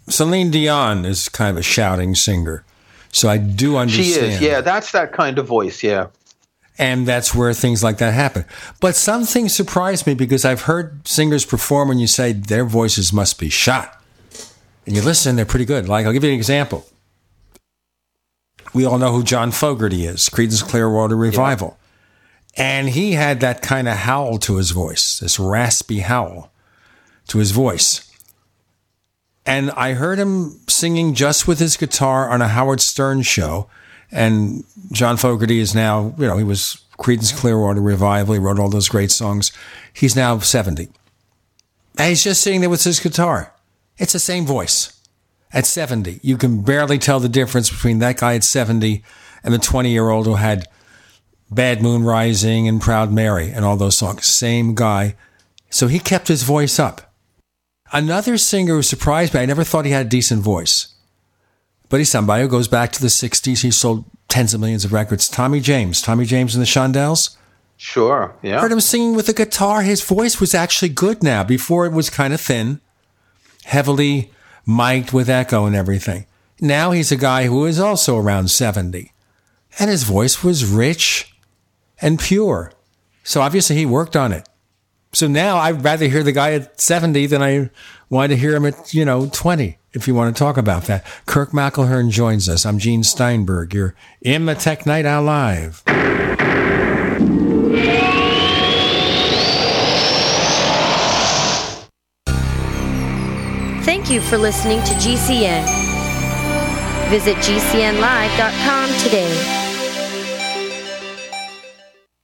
Celine 0.09 0.51
Dion 0.51 1.05
is 1.05 1.29
kind 1.29 1.51
of 1.51 1.57
a 1.57 1.63
shouting 1.63 2.15
singer. 2.15 2.65
So 3.13 3.29
I 3.29 3.37
do 3.37 3.77
understand. 3.77 4.05
She 4.05 4.19
is, 4.19 4.41
yeah. 4.41 4.59
That's 4.59 4.91
that 4.91 5.13
kind 5.13 5.39
of 5.39 5.47
voice, 5.47 5.81
yeah. 5.83 6.07
And 6.79 7.07
that's 7.07 7.35
where 7.35 7.53
things 7.53 7.83
like 7.83 7.99
that 7.99 8.13
happen. 8.13 8.45
But 8.81 8.95
some 8.95 9.23
things 9.23 9.53
surprise 9.53 10.05
me 10.07 10.15
because 10.15 10.43
I've 10.43 10.63
heard 10.63 11.07
singers 11.07 11.45
perform 11.45 11.91
and 11.91 12.01
you 12.01 12.07
say 12.07 12.33
their 12.33 12.65
voices 12.65 13.13
must 13.13 13.39
be 13.39 13.49
shot. 13.49 14.01
And 14.85 14.95
you 14.95 15.03
listen, 15.03 15.35
they're 15.35 15.45
pretty 15.45 15.65
good. 15.65 15.87
Like, 15.87 16.05
I'll 16.05 16.11
give 16.11 16.23
you 16.23 16.31
an 16.31 16.35
example. 16.35 16.85
We 18.73 18.85
all 18.85 18.97
know 18.97 19.11
who 19.11 19.23
John 19.23 19.51
Fogerty 19.51 20.05
is, 20.05 20.27
Creedence 20.29 20.67
Clearwater 20.67 21.15
Revival. 21.15 21.77
Yeah. 22.57 22.63
And 22.65 22.89
he 22.89 23.11
had 23.11 23.39
that 23.41 23.61
kind 23.61 23.87
of 23.87 23.97
howl 23.97 24.39
to 24.39 24.57
his 24.57 24.71
voice, 24.71 25.19
this 25.19 25.39
raspy 25.39 25.99
howl 25.99 26.51
to 27.27 27.37
his 27.37 27.51
voice. 27.51 28.11
And 29.45 29.71
I 29.71 29.93
heard 29.93 30.19
him 30.19 30.59
singing 30.67 31.13
just 31.13 31.47
with 31.47 31.59
his 31.59 31.75
guitar 31.75 32.29
on 32.29 32.41
a 32.41 32.47
Howard 32.47 32.81
Stern 32.81 33.21
show. 33.23 33.69
And 34.11 34.63
John 34.91 35.17
Fogerty 35.17 35.59
is 35.59 35.75
now, 35.75 36.13
you 36.17 36.27
know, 36.27 36.37
he 36.37 36.43
was 36.43 36.83
Creedence 36.97 37.35
Clearwater 37.35 37.81
Revival. 37.81 38.35
He 38.35 38.39
wrote 38.39 38.59
all 38.59 38.69
those 38.69 38.87
great 38.87 39.11
songs. 39.11 39.51
He's 39.91 40.15
now 40.15 40.39
70. 40.39 40.87
And 41.97 42.09
he's 42.09 42.23
just 42.23 42.41
sitting 42.41 42.61
there 42.61 42.69
with 42.69 42.83
his 42.83 42.99
guitar. 42.99 43.53
It's 43.97 44.13
the 44.13 44.19
same 44.19 44.45
voice. 44.45 44.99
At 45.51 45.67
70, 45.67 46.19
you 46.23 46.37
can 46.37 46.63
barely 46.63 46.97
tell 46.97 47.19
the 47.19 47.29
difference 47.29 47.69
between 47.69 47.99
that 47.99 48.17
guy 48.17 48.33
at 48.35 48.43
70 48.43 49.03
and 49.43 49.53
the 49.53 49.59
20 49.59 49.91
year 49.91 50.09
old 50.09 50.25
who 50.25 50.35
had 50.35 50.67
Bad 51.51 51.83
Moon 51.83 52.03
Rising 52.03 52.67
and 52.67 52.81
Proud 52.81 53.11
Mary 53.11 53.51
and 53.51 53.63
all 53.63 53.77
those 53.77 53.97
songs. 53.97 54.25
Same 54.25 54.73
guy. 54.73 55.15
So 55.69 55.87
he 55.87 55.99
kept 55.99 56.27
his 56.27 56.41
voice 56.41 56.79
up. 56.79 57.12
Another 57.93 58.37
singer 58.39 58.73
who 58.73 58.81
surprised 58.81 59.33
me, 59.33 59.39
I 59.39 59.45
never 59.45 59.63
thought 59.63 59.85
he 59.85 59.91
had 59.91 60.07
a 60.07 60.09
decent 60.09 60.41
voice. 60.41 60.87
But 61.89 61.99
he's 61.99 62.09
somebody 62.09 62.41
who 62.41 62.49
goes 62.49 62.67
back 62.67 62.91
to 62.93 63.01
the 63.01 63.07
60s. 63.07 63.61
He 63.61 63.69
sold 63.69 64.05
tens 64.27 64.53
of 64.55 64.59
millions 64.59 64.83
of 64.83 64.91
records. 64.91 65.29
Tommy 65.29 65.59
James. 65.59 66.01
Tommy 66.01 66.25
James 66.25 66.55
and 66.55 66.61
the 66.61 66.65
Shondells. 66.65 67.37
Sure, 67.77 68.35
yeah. 68.41 68.59
Heard 68.59 68.71
him 68.71 68.79
singing 68.79 69.15
with 69.15 69.29
a 69.29 69.33
guitar. 69.33 69.83
His 69.83 70.03
voice 70.03 70.39
was 70.39 70.55
actually 70.55 70.89
good 70.89 71.21
now. 71.21 71.43
Before 71.43 71.85
it 71.85 71.91
was 71.91 72.09
kind 72.09 72.33
of 72.33 72.41
thin, 72.41 72.81
heavily 73.65 74.31
mic'd 74.65 75.11
with 75.11 75.29
echo 75.29 75.65
and 75.65 75.75
everything. 75.75 76.25
Now 76.59 76.91
he's 76.91 77.11
a 77.11 77.17
guy 77.17 77.45
who 77.45 77.65
is 77.65 77.79
also 77.79 78.17
around 78.17 78.49
70. 78.49 79.11
And 79.77 79.89
his 79.89 80.03
voice 80.03 80.43
was 80.43 80.65
rich 80.65 81.35
and 82.01 82.19
pure. 82.19 82.71
So 83.23 83.41
obviously 83.41 83.75
he 83.75 83.85
worked 83.85 84.15
on 84.15 84.31
it. 84.31 84.47
So 85.13 85.27
now 85.27 85.57
I'd 85.57 85.83
rather 85.83 86.07
hear 86.07 86.23
the 86.23 86.31
guy 86.31 86.53
at 86.53 86.81
70 86.81 87.27
than 87.27 87.41
I 87.41 87.69
want 88.09 88.31
to 88.31 88.35
hear 88.35 88.55
him 88.55 88.65
at, 88.65 88.93
you 88.93 89.05
know, 89.05 89.29
20, 89.31 89.77
if 89.93 90.07
you 90.07 90.15
want 90.15 90.35
to 90.35 90.39
talk 90.39 90.57
about 90.57 90.83
that. 90.83 91.05
Kirk 91.27 91.51
McElhearn 91.51 92.09
joins 92.09 92.49
us. 92.49 92.65
I'm 92.65 92.79
Gene 92.79 93.03
Steinberg. 93.03 93.73
You're 93.73 93.95
in 94.21 94.47
the 94.47 94.55
Tech 94.55 94.85
Night 94.85 95.05
Owl 95.05 95.23
Live. 95.23 95.83
Thank 103.85 104.09
you 104.09 104.19
for 104.19 104.37
listening 104.37 104.79
to 104.79 104.93
GCN. 104.95 105.63
Visit 107.09 107.35
GCNlive.com 107.37 108.89
today. 108.99 109.62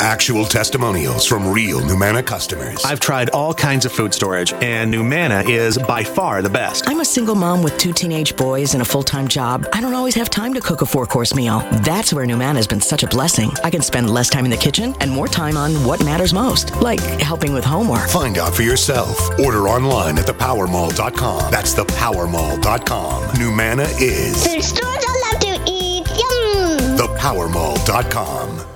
Actual 0.00 0.44
testimonials 0.44 1.26
from 1.26 1.50
real 1.50 1.80
NuManna 1.80 2.24
customers. 2.24 2.84
I've 2.84 3.00
tried 3.00 3.30
all 3.30 3.54
kinds 3.54 3.84
of 3.84 3.92
food 3.92 4.12
storage, 4.14 4.52
and 4.54 4.92
NuManna 4.92 5.48
is 5.48 5.78
by 5.78 6.04
far 6.04 6.42
the 6.42 6.50
best. 6.50 6.88
I'm 6.88 7.00
a 7.00 7.04
single 7.04 7.34
mom 7.34 7.62
with 7.62 7.76
two 7.78 7.92
teenage 7.92 8.36
boys 8.36 8.74
and 8.74 8.82
a 8.82 8.84
full 8.84 9.02
time 9.02 9.26
job. 9.28 9.66
I 9.72 9.80
don't 9.80 9.94
always 9.94 10.14
have 10.14 10.30
time 10.30 10.54
to 10.54 10.60
cook 10.60 10.82
a 10.82 10.86
four 10.86 11.06
course 11.06 11.34
meal. 11.34 11.60
That's 11.82 12.12
where 12.12 12.26
NuManna 12.26 12.56
has 12.56 12.66
been 12.66 12.80
such 12.80 13.02
a 13.02 13.06
blessing. 13.06 13.50
I 13.64 13.70
can 13.70 13.82
spend 13.82 14.10
less 14.10 14.28
time 14.28 14.44
in 14.44 14.50
the 14.50 14.56
kitchen 14.56 14.94
and 15.00 15.10
more 15.10 15.28
time 15.28 15.56
on 15.56 15.72
what 15.84 16.04
matters 16.04 16.32
most, 16.34 16.76
like 16.76 17.00
helping 17.20 17.52
with 17.52 17.64
homework. 17.64 18.08
Find 18.08 18.38
out 18.38 18.54
for 18.54 18.62
yourself. 18.62 19.30
Order 19.40 19.68
online 19.68 20.18
at 20.18 20.26
thepowermall.com. 20.26 21.50
That's 21.50 21.74
thepowermall.com. 21.74 23.22
NuManna 23.24 23.86
is 24.00 24.46
Food 24.46 24.62
stores 24.62 25.04
I 25.08 25.30
love 25.32 25.40
to 25.40 25.70
eat. 25.70 26.06
Yum! 26.08 26.96
thepowermall.com. 26.96 28.75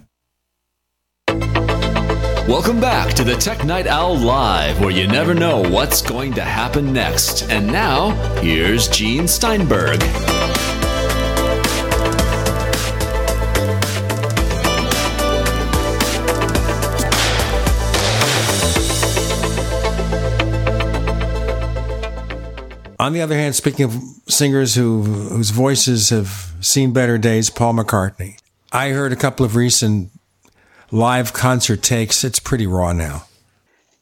Welcome 2.47 2.81
back 2.81 3.13
to 3.13 3.23
the 3.23 3.35
Tech 3.35 3.63
Night 3.65 3.85
Owl 3.85 4.17
Live, 4.17 4.79
where 4.79 4.89
you 4.89 5.07
never 5.07 5.35
know 5.35 5.61
what's 5.61 6.01
going 6.01 6.33
to 6.33 6.41
happen 6.41 6.91
next. 6.91 7.43
And 7.43 7.67
now, 7.67 8.09
here's 8.41 8.87
Gene 8.87 9.27
Steinberg. 9.27 10.01
On 22.99 23.13
the 23.13 23.21
other 23.21 23.35
hand, 23.35 23.53
speaking 23.53 23.85
of 23.85 23.93
singers 24.27 24.73
who 24.73 25.03
whose 25.03 25.51
voices 25.51 26.09
have 26.09 26.53
seen 26.59 26.91
better 26.91 27.19
days, 27.19 27.51
Paul 27.51 27.75
McCartney. 27.75 28.39
I 28.71 28.89
heard 28.89 29.13
a 29.13 29.15
couple 29.15 29.45
of 29.45 29.55
recent 29.55 30.11
live 30.91 31.33
concert 31.33 31.81
takes. 31.81 32.23
It's 32.23 32.39
pretty 32.39 32.67
raw 32.67 32.93
now. 32.93 33.23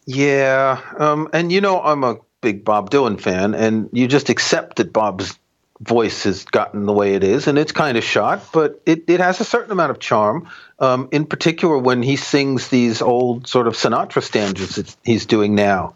Yeah, 0.06 0.82
um, 0.98 1.30
and 1.34 1.52
you 1.52 1.62
know 1.62 1.82
I'm 1.82 2.04
a 2.04 2.18
big 2.42 2.66
Bob 2.66 2.90
Dylan 2.90 3.20
fan, 3.20 3.54
and 3.54 3.90
you 3.94 4.08
just 4.08 4.30
accept 4.30 4.78
that 4.78 4.92
Bob's 4.92 5.38
voice 5.82 6.24
has 6.24 6.44
gotten 6.46 6.86
the 6.86 6.94
way 6.94 7.14
it 7.14 7.24
is, 7.24 7.48
and 7.48 7.58
it's 7.58 7.72
kind 7.72 7.98
of 7.98 8.04
shot, 8.04 8.44
but 8.52 8.82
it, 8.86 9.04
it 9.08 9.20
has 9.20 9.40
a 9.40 9.46
certain 9.46 9.72
amount 9.72 9.92
of 9.92 10.00
charm. 10.00 10.50
Um, 10.80 11.10
in 11.12 11.26
particular, 11.26 11.78
when 11.78 12.04
he 12.04 12.16
sings 12.16 12.70
these 12.70 13.02
old 13.02 13.48
sort 13.48 13.68
of 13.68 13.76
Sinatra 13.76 14.24
stanzas 14.24 14.76
that 14.76 14.96
he's 15.04 15.26
doing 15.26 15.56
now. 15.56 15.96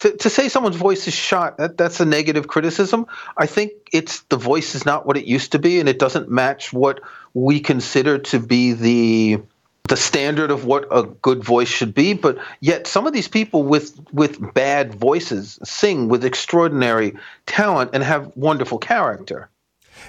To, 0.00 0.10
to 0.10 0.28
say 0.28 0.48
someone's 0.48 0.76
voice 0.76 1.06
is 1.06 1.14
shot, 1.14 1.56
that, 1.58 1.78
that's 1.78 2.00
a 2.00 2.04
negative 2.04 2.48
criticism. 2.48 3.06
I 3.36 3.46
think 3.46 3.72
it's 3.92 4.20
the 4.22 4.36
voice 4.36 4.74
is 4.74 4.84
not 4.84 5.06
what 5.06 5.16
it 5.16 5.24
used 5.24 5.52
to 5.52 5.58
be, 5.58 5.80
and 5.80 5.88
it 5.88 5.98
doesn't 5.98 6.28
match 6.28 6.72
what 6.72 7.00
we 7.32 7.60
consider 7.60 8.18
to 8.18 8.40
be 8.40 8.72
the 8.72 9.40
the 9.88 9.96
standard 9.96 10.50
of 10.50 10.64
what 10.64 10.86
a 10.90 11.02
good 11.02 11.44
voice 11.44 11.68
should 11.68 11.94
be 11.94 12.14
but 12.14 12.38
yet 12.60 12.86
some 12.86 13.06
of 13.06 13.12
these 13.12 13.28
people 13.28 13.62
with 13.62 13.98
with 14.12 14.54
bad 14.54 14.94
voices 14.94 15.58
sing 15.62 16.08
with 16.08 16.24
extraordinary 16.24 17.14
talent 17.46 17.90
and 17.92 18.02
have 18.02 18.30
wonderful 18.36 18.78
character 18.78 19.48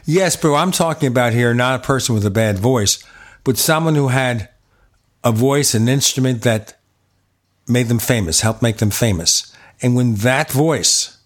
Yes, 0.06 0.36
but 0.36 0.54
I'm 0.54 0.72
talking 0.72 1.08
about 1.08 1.34
here 1.34 1.54
not 1.54 1.80
a 1.80 1.84
person 1.84 2.16
with 2.16 2.26
a 2.26 2.32
bad 2.32 2.60
voice, 2.60 3.04
but 3.44 3.58
someone 3.58 3.96
who 3.96 4.10
had 4.10 4.50
a 5.24 5.32
voice, 5.32 5.74
an 5.74 5.88
instrument 5.88 6.42
that 6.44 6.78
made 7.68 7.88
them 7.88 8.00
famous, 8.00 8.42
helped 8.42 8.62
make 8.62 8.78
them 8.78 8.92
famous. 8.92 9.56
And 9.82 9.96
when 9.96 10.16
that 10.16 10.52
voice 10.52 11.18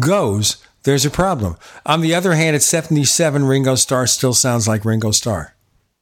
goes, 0.00 0.64
there's 0.84 1.04
a 1.04 1.10
problem. 1.10 1.56
On 1.84 2.00
the 2.00 2.14
other 2.14 2.34
hand, 2.34 2.54
at 2.54 2.62
77, 2.62 3.44
Ringo 3.44 3.74
Starr 3.74 4.06
still 4.06 4.34
sounds 4.34 4.68
like 4.68 4.84
Ringo 4.84 5.10
Starr. 5.10 5.54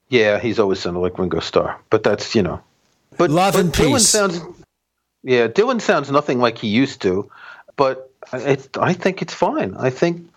Yeah 0.08 0.38
he's 0.38 0.58
always 0.58 0.78
sounded 0.80 1.00
like 1.00 1.18
ringo 1.18 1.40
starr 1.40 1.78
but 1.90 2.02
that's 2.02 2.34
you 2.34 2.42
know 2.42 2.60
but 3.16 3.30
Love 3.30 3.54
but 3.54 3.60
and 3.60 3.72
dylan 3.72 3.94
peace. 3.94 4.08
sounds 4.08 4.40
yeah 5.22 5.48
dylan 5.48 5.80
sounds 5.80 6.10
nothing 6.10 6.38
like 6.38 6.58
he 6.58 6.68
used 6.68 7.02
to 7.02 7.30
but 7.76 8.10
it, 8.32 8.76
I 8.78 8.92
think 8.92 9.22
it's 9.22 9.34
fine. 9.34 9.74
I 9.76 9.90
think 9.90 10.28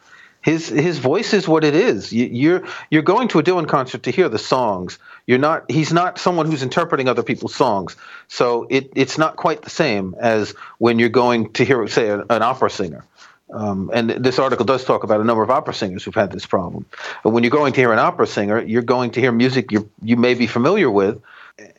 his 0.42 0.68
his 0.68 1.00
voice 1.00 1.34
is 1.34 1.48
what 1.48 1.64
it 1.64 1.74
is. 1.76 2.14
You, 2.14 2.26
you're 2.26 2.64
you're 2.90 3.02
going 3.02 3.28
to 3.30 3.40
a 3.40 3.44
Dylan 3.44 3.68
concert 3.68 4.04
to 4.04 4.12
hear 4.12 4.30
the 4.30 4.38
songs. 4.40 5.00
You're 5.26 5.40
not. 5.40 5.70
He's 5.70 5.92
not 5.92 6.18
someone 6.18 6.46
who's 6.46 6.64
interpreting 6.64 7.08
other 7.08 7.24
people's 7.24 7.56
songs. 7.56 7.96
So 8.28 8.68
it 8.70 8.92
it's 8.96 9.18
not 9.18 9.36
quite 9.36 9.64
the 9.64 9.70
same 9.70 10.16
as 10.20 10.54
when 10.78 11.00
you're 11.00 11.10
going 11.10 11.52
to 11.54 11.66
hear, 11.66 11.88
say, 11.88 12.10
an, 12.10 12.24
an 12.30 12.42
opera 12.42 12.70
singer. 12.70 13.04
Um, 13.52 13.90
and 13.94 14.12
this 14.12 14.38
article 14.38 14.66
does 14.66 14.86
talk 14.86 15.04
about 15.04 15.22
a 15.22 15.24
number 15.24 15.42
of 15.42 15.50
opera 15.50 15.74
singers 15.74 16.04
who've 16.04 16.14
had 16.14 16.32
this 16.32 16.46
problem. 16.46 16.86
But 17.24 17.32
when 17.32 17.44
you're 17.44 17.52
going 17.52 17.74
to 17.74 17.80
hear 17.82 17.92
an 17.92 18.00
opera 18.00 18.28
singer, 18.28 18.62
you're 18.62 18.82
going 18.82 19.12
to 19.12 19.20
hear 19.20 19.32
music 19.32 19.72
you 19.72 19.90
you 20.04 20.18
may 20.18 20.36
be 20.36 20.46
familiar 20.46 20.90
with, 20.90 21.22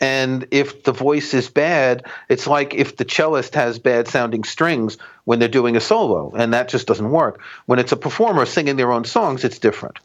and 0.01 0.47
if 0.51 0.83
the 0.85 0.93
voice 0.93 1.33
is 1.35 1.49
bad, 1.49 2.07
it's 2.29 2.47
like 2.47 2.75
if 2.75 2.97
the 2.97 3.05
cellist 3.05 3.55
has 3.55 3.79
bad 3.79 4.09
sounding 4.09 4.45
strings 4.45 4.99
when 5.25 5.39
they're 5.39 5.49
doing 5.49 5.77
a 5.77 5.81
solo, 5.81 6.33
and 6.33 6.53
that 6.55 6.69
just 6.69 6.87
doesn't 6.87 7.11
work. 7.11 7.41
When 7.67 7.79
it's 7.79 7.93
a 7.93 7.97
performer 7.97 8.47
singing 8.47 8.77
their 8.77 8.93
own 8.93 9.05
songs, 9.05 9.45
it's 9.45 9.59
different. 9.59 9.99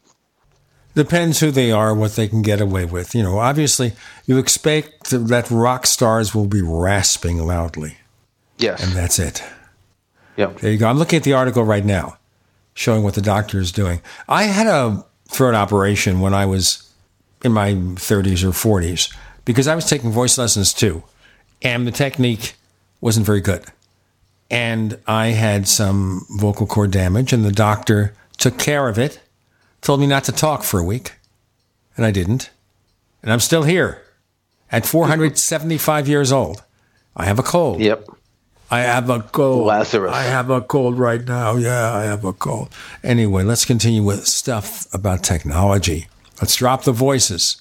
Depends 0.94 1.40
who 1.40 1.50
they 1.50 1.70
are, 1.72 1.94
what 1.94 2.16
they 2.16 2.26
can 2.26 2.40
get 2.40 2.60
away 2.60 2.86
with. 2.86 3.14
You 3.14 3.22
know, 3.22 3.38
obviously, 3.38 3.92
you 4.24 4.38
expect 4.38 5.10
that 5.10 5.50
rock 5.50 5.84
stars 5.84 6.34
will 6.34 6.46
be 6.46 6.62
rasping 6.62 7.38
loudly. 7.38 7.98
Yes. 8.56 8.82
And 8.82 8.92
that's 8.92 9.18
it. 9.18 9.42
Yep. 10.36 10.58
There 10.58 10.72
you 10.72 10.78
go. 10.78 10.88
I'm 10.88 10.98
looking 10.98 11.16
at 11.16 11.22
the 11.22 11.32
article 11.32 11.64
right 11.64 11.84
now 11.84 12.18
showing 12.74 13.02
what 13.02 13.14
the 13.14 13.22
doctor 13.22 13.58
is 13.58 13.72
doing. 13.72 14.00
I 14.28 14.44
had 14.44 14.66
a 14.66 15.04
throat 15.28 15.54
operation 15.54 16.20
when 16.20 16.34
I 16.34 16.46
was 16.46 16.92
in 17.42 17.52
my 17.52 17.72
30s 17.72 18.44
or 18.44 18.50
40s 18.50 19.14
because 19.44 19.66
I 19.66 19.74
was 19.74 19.88
taking 19.88 20.10
voice 20.10 20.36
lessons 20.38 20.74
too, 20.74 21.02
and 21.62 21.86
the 21.86 21.92
technique 21.92 22.54
wasn't 23.00 23.26
very 23.26 23.40
good. 23.40 23.64
And 24.50 24.98
I 25.06 25.28
had 25.28 25.66
some 25.66 26.26
vocal 26.30 26.66
cord 26.66 26.90
damage, 26.90 27.32
and 27.32 27.44
the 27.44 27.52
doctor 27.52 28.14
took 28.36 28.58
care 28.58 28.88
of 28.88 28.98
it, 28.98 29.20
told 29.80 30.00
me 30.00 30.06
not 30.06 30.24
to 30.24 30.32
talk 30.32 30.62
for 30.62 30.78
a 30.78 30.84
week, 30.84 31.14
and 31.96 32.04
I 32.04 32.10
didn't. 32.10 32.50
And 33.22 33.32
I'm 33.32 33.40
still 33.40 33.64
here 33.64 34.02
at 34.70 34.86
475 34.86 36.08
years 36.08 36.30
old. 36.30 36.62
I 37.16 37.24
have 37.24 37.38
a 37.38 37.42
cold. 37.42 37.80
Yep. 37.80 38.06
I 38.70 38.80
have 38.80 39.10
a 39.10 39.20
cold. 39.20 39.66
Lazarus. 39.66 40.12
I 40.12 40.24
have 40.24 40.50
a 40.50 40.60
cold 40.60 40.98
right 40.98 41.24
now. 41.24 41.56
Yeah, 41.56 41.92
I 41.92 42.04
have 42.04 42.24
a 42.24 42.32
cold. 42.32 42.68
Anyway, 43.02 43.44
let's 43.44 43.64
continue 43.64 44.02
with 44.02 44.26
stuff 44.26 44.92
about 44.92 45.22
technology. 45.22 46.08
Let's 46.40 46.56
drop 46.56 46.84
the 46.84 46.92
voices. 46.92 47.60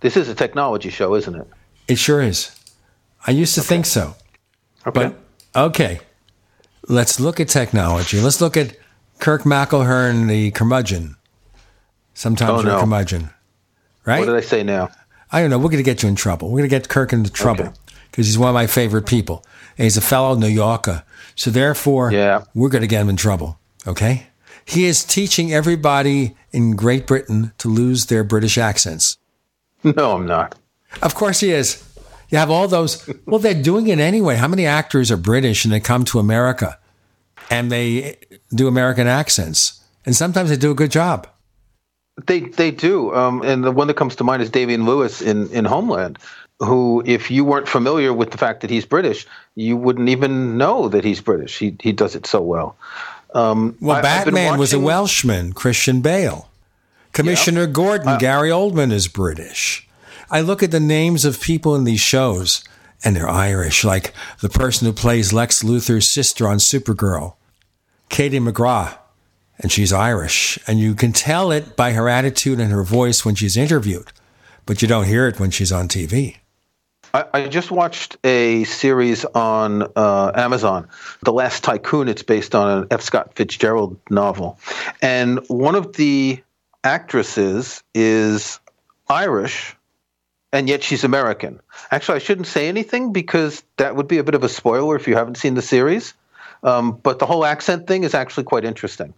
This 0.00 0.16
is 0.16 0.28
a 0.28 0.34
technology 0.34 0.90
show, 0.90 1.14
isn't 1.16 1.34
it? 1.34 1.46
It 1.88 1.98
sure 1.98 2.22
is. 2.22 2.54
I 3.26 3.32
used 3.32 3.54
to 3.56 3.60
okay. 3.60 3.68
think 3.68 3.86
so. 3.86 4.14
Okay. 4.86 5.12
But 5.54 5.60
okay. 5.66 6.00
Let's 6.88 7.18
look 7.18 7.40
at 7.40 7.48
technology. 7.48 8.20
Let's 8.20 8.40
look 8.40 8.56
at 8.56 8.76
Kirk 9.18 9.42
McElhearn, 9.42 10.28
the 10.28 10.52
curmudgeon. 10.52 11.16
Sometimes 12.14 12.50
oh, 12.50 12.62
you're 12.62 12.72
no. 12.72 12.76
a 12.76 12.80
curmudgeon. 12.80 13.30
Right? 14.06 14.20
What 14.20 14.26
did 14.26 14.36
I 14.36 14.40
say 14.40 14.62
now? 14.62 14.90
I 15.30 15.40
don't 15.40 15.50
know. 15.50 15.58
We're 15.58 15.64
going 15.64 15.78
to 15.78 15.82
get 15.82 16.02
you 16.02 16.08
in 16.08 16.14
trouble. 16.14 16.48
We're 16.48 16.60
going 16.60 16.70
to 16.70 16.76
get 16.78 16.88
Kirk 16.88 17.12
into 17.12 17.30
trouble 17.30 17.74
because 18.10 18.26
he's 18.26 18.38
one 18.38 18.48
of 18.48 18.54
my 18.54 18.66
favorite 18.66 19.06
people. 19.06 19.44
And 19.76 19.84
he's 19.84 19.96
a 19.96 20.02
fellow 20.02 20.34
New 20.34 20.48
Yorker. 20.48 21.04
So 21.34 21.50
therefore, 21.50 22.12
yeah. 22.12 22.44
we're 22.54 22.68
going 22.68 22.82
to 22.82 22.88
get 22.88 23.00
him 23.00 23.08
in 23.08 23.16
trouble. 23.16 23.58
Okay? 23.86 24.26
He 24.64 24.84
is 24.84 25.04
teaching 25.04 25.52
everybody 25.52 26.36
in 26.52 26.76
Great 26.76 27.06
Britain 27.06 27.52
to 27.58 27.68
lose 27.68 28.06
their 28.06 28.24
British 28.24 28.58
accents. 28.58 29.16
No, 29.84 30.16
I'm 30.16 30.26
not. 30.26 30.56
Of 31.02 31.14
course 31.14 31.38
he 31.38 31.52
is. 31.52 31.84
You 32.30 32.38
have 32.38 32.50
all 32.50 32.66
those. 32.66 33.08
Well, 33.26 33.38
they're 33.38 33.62
doing 33.62 33.86
it 33.86 34.00
anyway. 34.00 34.34
How 34.34 34.48
many 34.48 34.66
actors 34.66 35.12
are 35.12 35.16
British 35.16 35.64
and 35.64 35.72
they 35.72 35.78
come 35.78 36.04
to 36.06 36.18
America 36.18 36.78
and 37.48 37.70
they 37.70 38.16
do 38.50 38.66
American 38.66 39.06
accents? 39.06 39.80
And 40.04 40.16
sometimes 40.16 40.50
they 40.50 40.56
do 40.56 40.72
a 40.72 40.74
good 40.74 40.90
job. 40.90 41.28
They 42.26 42.40
they 42.40 42.70
do. 42.70 43.14
Um, 43.14 43.42
and 43.42 43.62
the 43.62 43.70
one 43.70 43.86
that 43.86 43.94
comes 43.94 44.16
to 44.16 44.24
mind 44.24 44.42
is 44.42 44.50
Damian 44.50 44.84
Lewis 44.84 45.22
in, 45.22 45.48
in 45.50 45.64
Homeland, 45.64 46.18
who, 46.60 47.02
if 47.06 47.30
you 47.30 47.44
weren't 47.44 47.68
familiar 47.68 48.12
with 48.12 48.30
the 48.30 48.38
fact 48.38 48.60
that 48.62 48.70
he's 48.70 48.84
British, 48.84 49.26
you 49.54 49.76
wouldn't 49.76 50.08
even 50.08 50.58
know 50.58 50.88
that 50.88 51.04
he's 51.04 51.20
British. 51.20 51.58
He, 51.58 51.76
he 51.80 51.92
does 51.92 52.14
it 52.14 52.26
so 52.26 52.40
well. 52.40 52.76
Um, 53.34 53.76
well, 53.80 53.96
I, 53.96 54.02
Batman 54.02 54.58
was 54.58 54.72
a 54.72 54.80
Welshman, 54.80 55.52
Christian 55.52 56.00
Bale. 56.00 56.48
Commissioner. 57.12 57.66
Gordon, 57.66 58.08
uh, 58.08 58.18
Gary 58.18 58.50
Oldman 58.50 58.92
is 58.92 59.08
British. 59.08 59.88
I 60.30 60.40
look 60.40 60.62
at 60.62 60.70
the 60.70 60.80
names 60.80 61.24
of 61.24 61.40
people 61.40 61.74
in 61.74 61.84
these 61.84 62.00
shows 62.00 62.62
and 63.04 63.14
they're 63.14 63.28
Irish, 63.28 63.84
like 63.84 64.12
the 64.40 64.48
person 64.48 64.86
who 64.86 64.92
plays 64.92 65.32
Lex 65.32 65.62
Luthor's 65.62 66.08
sister 66.08 66.48
on 66.48 66.58
Supergirl, 66.58 67.34
Katie 68.08 68.40
McGrath, 68.40 68.98
and 69.58 69.70
she's 69.70 69.92
Irish. 69.92 70.58
And 70.66 70.78
you 70.78 70.94
can 70.94 71.12
tell 71.12 71.52
it 71.52 71.76
by 71.76 71.92
her 71.92 72.08
attitude 72.08 72.60
and 72.60 72.72
her 72.72 72.82
voice 72.82 73.24
when 73.24 73.34
she's 73.34 73.56
interviewed, 73.56 74.12
but 74.66 74.82
you 74.82 74.88
don't 74.88 75.06
hear 75.06 75.28
it 75.28 75.38
when 75.38 75.50
she's 75.50 75.72
on 75.72 75.88
TV. 75.88 76.36
I, 77.18 77.24
I 77.34 77.48
just 77.48 77.72
watched 77.72 78.16
a 78.22 78.62
series 78.64 79.24
on 79.24 79.82
uh, 79.96 80.30
Amazon, 80.36 80.88
The 81.22 81.32
Last 81.32 81.64
Tycoon. 81.64 82.08
It's 82.08 82.22
based 82.22 82.54
on 82.54 82.82
an 82.82 82.88
F. 82.92 83.00
Scott 83.00 83.34
Fitzgerald 83.34 83.98
novel. 84.08 84.60
And 85.02 85.40
one 85.48 85.74
of 85.74 85.94
the 85.94 86.40
actresses 86.84 87.82
is 87.92 88.60
Irish, 89.08 89.74
and 90.52 90.68
yet 90.68 90.84
she's 90.84 91.02
American. 91.02 91.60
Actually, 91.90 92.16
I 92.16 92.18
shouldn't 92.20 92.46
say 92.46 92.68
anything 92.68 93.12
because 93.12 93.64
that 93.78 93.96
would 93.96 94.06
be 94.06 94.18
a 94.18 94.24
bit 94.24 94.36
of 94.36 94.44
a 94.44 94.48
spoiler 94.48 94.94
if 94.94 95.08
you 95.08 95.16
haven't 95.16 95.38
seen 95.38 95.54
the 95.54 95.62
series. 95.62 96.14
Um, 96.62 96.92
but 97.02 97.18
the 97.18 97.26
whole 97.26 97.44
accent 97.44 97.88
thing 97.88 98.04
is 98.04 98.14
actually 98.14 98.44
quite 98.44 98.64
interesting. 98.64 99.12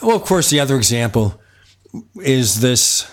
Well, 0.00 0.14
of 0.14 0.22
course, 0.22 0.48
the 0.50 0.60
other 0.60 0.76
example 0.76 1.40
is 2.22 2.60
this 2.60 3.10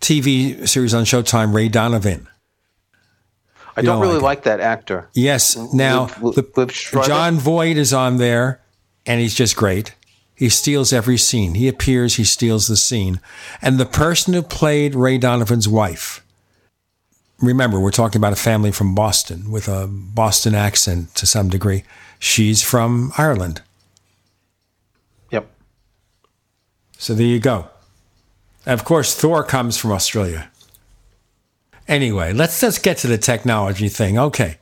TV 0.00 0.66
series 0.66 0.92
on 0.92 1.04
Showtime, 1.04 1.54
Ray 1.54 1.68
Donovan. 1.68 2.26
I 3.76 3.82
don't, 3.82 4.00
really 4.00 4.14
like, 4.14 4.22
like 4.22 4.42
that 4.44 4.60
actor. 4.60 5.08
Yes. 5.14 5.56
Now, 5.72 6.08
Liv, 6.20 6.56
Liv 6.56 6.72
Jon 7.04 7.36
Voight 7.38 7.76
is 7.76 7.92
on 7.92 8.18
there, 8.18 8.60
and 9.04 9.20
he's 9.20 9.34
just 9.34 9.56
great. 9.56 9.94
He 10.36 10.48
steals 10.48 10.92
every 10.92 11.16
scene. 11.16 11.54
He 11.54 11.68
appears, 11.68 12.16
he 12.16 12.24
steals 12.24 12.66
the 12.66 12.76
scene. 12.76 13.20
And 13.62 13.78
the 13.78 13.86
person 13.86 14.34
who 14.34 14.42
played 14.42 14.94
Ray 14.94 15.18
Donovan's 15.18 15.68
wife, 15.68 16.24
remember, 17.40 17.78
we're 17.78 17.90
talking 17.90 18.20
about 18.20 18.32
a 18.32 18.36
family 18.36 18.72
from 18.72 18.94
Boston 18.94 19.50
with 19.50 19.68
a 19.68 19.86
Boston 19.88 20.54
accent 20.54 21.14
to 21.16 21.26
some 21.26 21.48
degree. 21.48 21.84
She's 22.18 22.62
from 22.62 23.12
Ireland. 23.18 23.62
Yep. 25.30 25.48
So 26.98 27.14
there 27.14 27.26
you 27.26 27.40
go. 27.40 27.68
And 28.66 28.78
of 28.78 28.84
course, 28.84 29.14
Thor 29.14 29.44
comes 29.44 29.76
from 29.76 29.92
Australia. 29.92 30.50
Anyway, 31.86 32.32
let's 32.32 32.60
just 32.60 32.82
get 32.82 32.98
to 32.98 33.06
the 33.06 33.18
technology 33.18 33.88
thing. 33.88 34.18
Okay. 34.18 34.58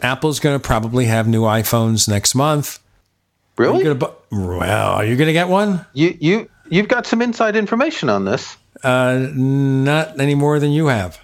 Apple's 0.00 0.40
going 0.40 0.58
to 0.58 0.64
probably 0.64 1.06
have 1.06 1.26
new 1.26 1.42
iPhones 1.42 2.08
next 2.08 2.34
month. 2.34 2.78
Really? 3.56 3.92
Bu- 3.94 4.06
well, 4.30 4.92
are 4.92 5.04
you 5.04 5.16
going 5.16 5.26
to 5.26 5.32
get 5.32 5.48
one? 5.48 5.84
You 5.92 6.16
you 6.20 6.50
you've 6.70 6.88
got 6.88 7.06
some 7.06 7.20
inside 7.20 7.56
information 7.56 8.08
on 8.08 8.24
this. 8.24 8.56
Uh, 8.84 9.28
not 9.34 10.20
any 10.20 10.36
more 10.36 10.60
than 10.60 10.70
you 10.70 10.86
have. 10.86 11.20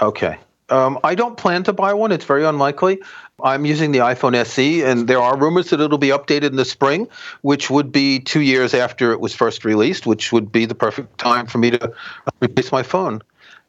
Okay. 0.00 0.38
Um, 0.70 0.98
I 1.04 1.14
don't 1.14 1.36
plan 1.36 1.62
to 1.64 1.74
buy 1.74 1.92
one. 1.92 2.10
It's 2.10 2.24
very 2.24 2.44
unlikely. 2.44 3.02
I'm 3.42 3.66
using 3.66 3.92
the 3.92 3.98
iPhone 3.98 4.34
SE, 4.34 4.82
and 4.82 5.06
there 5.06 5.20
are 5.20 5.36
rumors 5.36 5.70
that 5.70 5.80
it'll 5.80 5.98
be 5.98 6.08
updated 6.08 6.44
in 6.44 6.56
the 6.56 6.64
spring, 6.64 7.06
which 7.42 7.68
would 7.68 7.92
be 7.92 8.20
two 8.20 8.40
years 8.40 8.72
after 8.72 9.12
it 9.12 9.20
was 9.20 9.34
first 9.34 9.64
released, 9.64 10.06
which 10.06 10.32
would 10.32 10.50
be 10.50 10.64
the 10.64 10.74
perfect 10.74 11.18
time 11.18 11.46
for 11.46 11.58
me 11.58 11.72
to 11.72 11.92
replace 12.40 12.72
my 12.72 12.82
phone. 12.82 13.20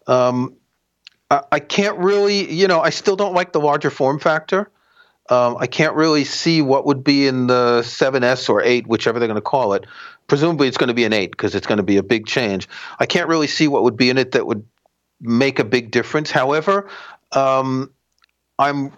Um, 0.07 0.55
I, 1.29 1.41
I 1.53 1.59
can't 1.59 1.97
really, 1.97 2.51
you 2.51 2.67
know, 2.67 2.81
I 2.81 2.89
still 2.89 3.15
don't 3.15 3.33
like 3.33 3.51
the 3.51 3.59
larger 3.59 3.89
form 3.89 4.19
factor. 4.19 4.71
Um, 5.27 5.57
I 5.59 5.65
can't 5.65 5.95
really 5.95 6.23
see 6.23 6.61
what 6.61 6.85
would 6.85 7.03
be 7.03 7.25
in 7.25 7.47
the 7.47 7.81
7S 7.81 8.47
or 8.47 8.61
8, 8.61 8.85
whichever 8.85 9.17
they're 9.17 9.27
going 9.27 9.35
to 9.35 9.41
call 9.41 9.73
it. 9.73 9.85
Presumably, 10.27 10.67
it's 10.67 10.77
going 10.77 10.89
to 10.89 10.93
be 10.93 11.03
an 11.03 11.13
8 11.13 11.31
because 11.31 11.55
it's 11.55 11.65
going 11.65 11.77
to 11.77 11.83
be 11.83 11.97
a 11.97 12.03
big 12.03 12.27
change. 12.27 12.67
I 12.99 13.07
can't 13.07 13.27
really 13.27 13.47
see 13.47 13.67
what 13.67 13.83
would 13.83 13.97
be 13.97 14.11
in 14.11 14.19
it 14.19 14.33
that 14.33 14.45
would 14.45 14.65
make 15.19 15.57
a 15.57 15.63
big 15.63 15.89
difference. 15.89 16.29
However, 16.29 16.89
um, 17.31 17.91
I'm 18.59 18.91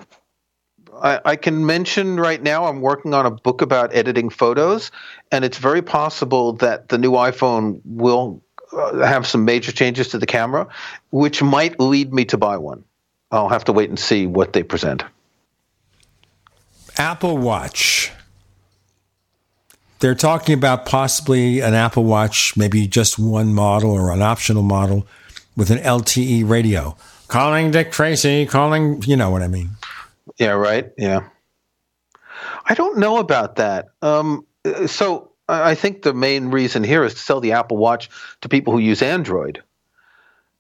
I, 1.02 1.20
I, 1.24 1.36
can 1.36 1.66
mention 1.66 2.20
right 2.20 2.42
now 2.42 2.66
I'm 2.66 2.82
working 2.82 3.14
on 3.14 3.26
a 3.26 3.32
book 3.32 3.62
about 3.62 3.96
editing 3.96 4.30
photos, 4.30 4.92
and 5.32 5.46
it's 5.46 5.58
very 5.58 5.82
possible 5.82 6.54
that 6.54 6.90
the 6.90 6.98
new 6.98 7.12
iPhone 7.12 7.82
will 7.86 8.42
have 8.72 9.26
some 9.26 9.46
major 9.46 9.72
changes 9.72 10.10
to 10.10 10.18
the 10.18 10.26
camera, 10.26 10.68
which 11.12 11.42
might 11.42 11.80
lead 11.80 12.14
me 12.14 12.26
to 12.26 12.38
buy 12.38 12.58
one. 12.58 12.84
I'll 13.32 13.50
have 13.50 13.66
to 13.66 13.74
wait 13.74 13.90
and 13.90 14.00
see 14.00 14.26
what 14.26 14.54
they 14.54 14.64
present. 14.64 15.04
Apple 16.98 17.38
Watch. 17.38 18.12
They're 20.00 20.16
talking 20.16 20.54
about 20.54 20.86
possibly 20.86 21.60
an 21.60 21.74
Apple 21.74 22.04
Watch, 22.04 22.56
maybe 22.56 22.88
just 22.88 23.18
one 23.18 23.54
model 23.54 23.92
or 23.92 24.12
an 24.12 24.22
optional 24.22 24.64
model 24.64 25.08
with 25.56 25.72
an 25.72 25.80
LTE 25.80 26.48
radio. 26.48 26.96
Calling 27.28 27.72
Dick 27.72 27.92
Tracy, 27.92 28.46
calling, 28.46 29.02
you 29.04 29.18
know 29.18 29.30
what 29.30 29.42
I 29.42 29.48
mean. 29.48 29.72
Yeah, 30.38 30.52
right. 30.52 30.92
Yeah. 30.98 31.28
I 32.66 32.74
don't 32.74 32.98
know 32.98 33.18
about 33.18 33.56
that. 33.56 33.88
Um, 34.02 34.46
so 34.86 35.32
I 35.50 35.76
think 35.76 36.02
the 36.02 36.14
main 36.14 36.50
reason 36.50 36.84
here 36.84 37.04
is 37.04 37.14
to 37.14 37.20
sell 37.20 37.40
the 37.40 37.54
Apple 37.54 37.78
Watch 37.78 38.10
to 38.42 38.50
people 38.50 38.74
who 38.74 38.80
use 38.80 39.02
Android 39.02 39.64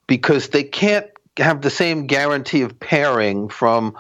because 0.08 0.50
they 0.50 0.64
can't 0.64 1.08
have 1.38 1.62
the 1.62 1.70
same 1.70 2.08
guarantee 2.08 2.62
of 2.62 2.80
pairing 2.80 3.50
from 3.50 3.98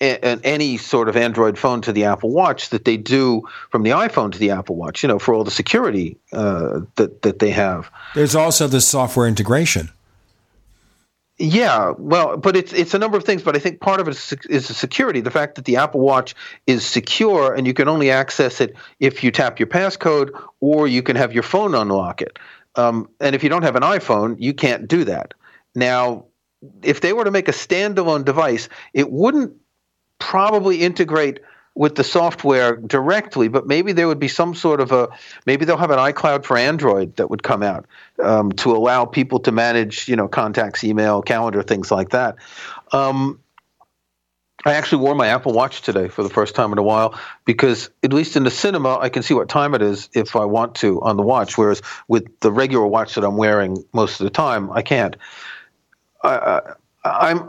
a, 0.00 0.38
any 0.44 0.78
sort 0.78 1.08
of 1.08 1.16
Android 1.16 1.58
phone 1.58 1.82
to 1.82 1.92
the 1.92 2.04
Apple 2.04 2.30
Watch 2.30 2.70
that 2.70 2.84
they 2.84 2.96
do 2.96 3.42
from 3.70 3.82
the 3.82 3.90
iPhone 3.90 4.32
to 4.32 4.38
the 4.38 4.50
Apple 4.50 4.76
Watch. 4.76 5.02
You 5.02 5.08
know, 5.08 5.18
for 5.18 5.34
all 5.34 5.44
the 5.44 5.50
security 5.50 6.16
uh, 6.32 6.80
that 6.96 7.22
that 7.22 7.38
they 7.38 7.50
have. 7.50 7.90
There's 8.14 8.34
also 8.34 8.66
the 8.66 8.80
software 8.80 9.28
integration. 9.28 9.90
Yeah, 11.42 11.94
well, 11.96 12.36
but 12.36 12.54
it's 12.54 12.70
it's 12.74 12.92
a 12.92 12.98
number 12.98 13.16
of 13.16 13.24
things, 13.24 13.42
but 13.42 13.56
I 13.56 13.58
think 13.60 13.80
part 13.80 13.98
of 13.98 14.06
it 14.06 14.14
is, 14.50 14.68
the 14.68 14.74
security. 14.74 15.22
The 15.22 15.30
fact 15.30 15.54
that 15.54 15.64
the 15.64 15.76
Apple 15.76 16.00
Watch 16.00 16.34
is 16.66 16.84
secure 16.84 17.54
and 17.54 17.66
you 17.66 17.72
can 17.72 17.88
only 17.88 18.10
access 18.10 18.60
it 18.60 18.76
if 18.98 19.24
you 19.24 19.30
tap 19.30 19.58
your 19.58 19.66
passcode 19.66 20.38
or 20.60 20.86
you 20.86 21.02
can 21.02 21.16
have 21.16 21.32
your 21.32 21.42
phone 21.42 21.74
unlock 21.74 22.20
it. 22.20 22.38
Um, 22.76 23.08
and 23.20 23.34
if 23.34 23.42
you 23.42 23.48
don't 23.48 23.62
have 23.62 23.74
an 23.74 23.82
iPhone, 23.82 24.36
you 24.38 24.52
can't 24.52 24.86
do 24.86 25.02
that. 25.04 25.32
Now, 25.74 26.26
if 26.82 27.00
they 27.00 27.14
were 27.14 27.24
to 27.24 27.30
make 27.30 27.48
a 27.48 27.52
standalone 27.52 28.26
device, 28.26 28.68
it 28.92 29.10
wouldn't 29.10 29.54
probably 30.18 30.82
integrate 30.82 31.40
with 31.80 31.94
the 31.94 32.04
software 32.04 32.76
directly, 32.76 33.48
but 33.48 33.66
maybe 33.66 33.92
there 33.92 34.06
would 34.06 34.18
be 34.18 34.28
some 34.28 34.54
sort 34.54 34.82
of 34.82 34.92
a 34.92 35.08
maybe 35.46 35.64
they'll 35.64 35.78
have 35.78 35.90
an 35.90 35.98
iCloud 35.98 36.44
for 36.44 36.58
Android 36.58 37.16
that 37.16 37.30
would 37.30 37.42
come 37.42 37.62
out 37.62 37.86
um, 38.22 38.52
to 38.52 38.76
allow 38.76 39.06
people 39.06 39.38
to 39.38 39.50
manage, 39.50 40.06
you 40.06 40.14
know, 40.14 40.28
contacts, 40.28 40.84
email, 40.84 41.22
calendar, 41.22 41.62
things 41.62 41.90
like 41.90 42.10
that. 42.10 42.36
Um, 42.92 43.40
I 44.66 44.74
actually 44.74 45.00
wore 45.00 45.14
my 45.14 45.28
Apple 45.28 45.54
Watch 45.54 45.80
today 45.80 46.08
for 46.08 46.22
the 46.22 46.28
first 46.28 46.54
time 46.54 46.70
in 46.70 46.76
a 46.76 46.82
while 46.82 47.18
because, 47.46 47.88
at 48.02 48.12
least 48.12 48.36
in 48.36 48.44
the 48.44 48.50
cinema, 48.50 48.98
I 48.98 49.08
can 49.08 49.22
see 49.22 49.32
what 49.32 49.48
time 49.48 49.74
it 49.74 49.80
is 49.80 50.10
if 50.12 50.36
I 50.36 50.44
want 50.44 50.74
to 50.76 51.00
on 51.00 51.16
the 51.16 51.22
watch. 51.22 51.56
Whereas 51.56 51.80
with 52.08 52.40
the 52.40 52.52
regular 52.52 52.86
watch 52.86 53.14
that 53.14 53.24
I'm 53.24 53.38
wearing 53.38 53.82
most 53.94 54.20
of 54.20 54.24
the 54.24 54.30
time, 54.30 54.70
I 54.70 54.82
can't. 54.82 55.16
I, 56.22 56.74
I'm 57.06 57.48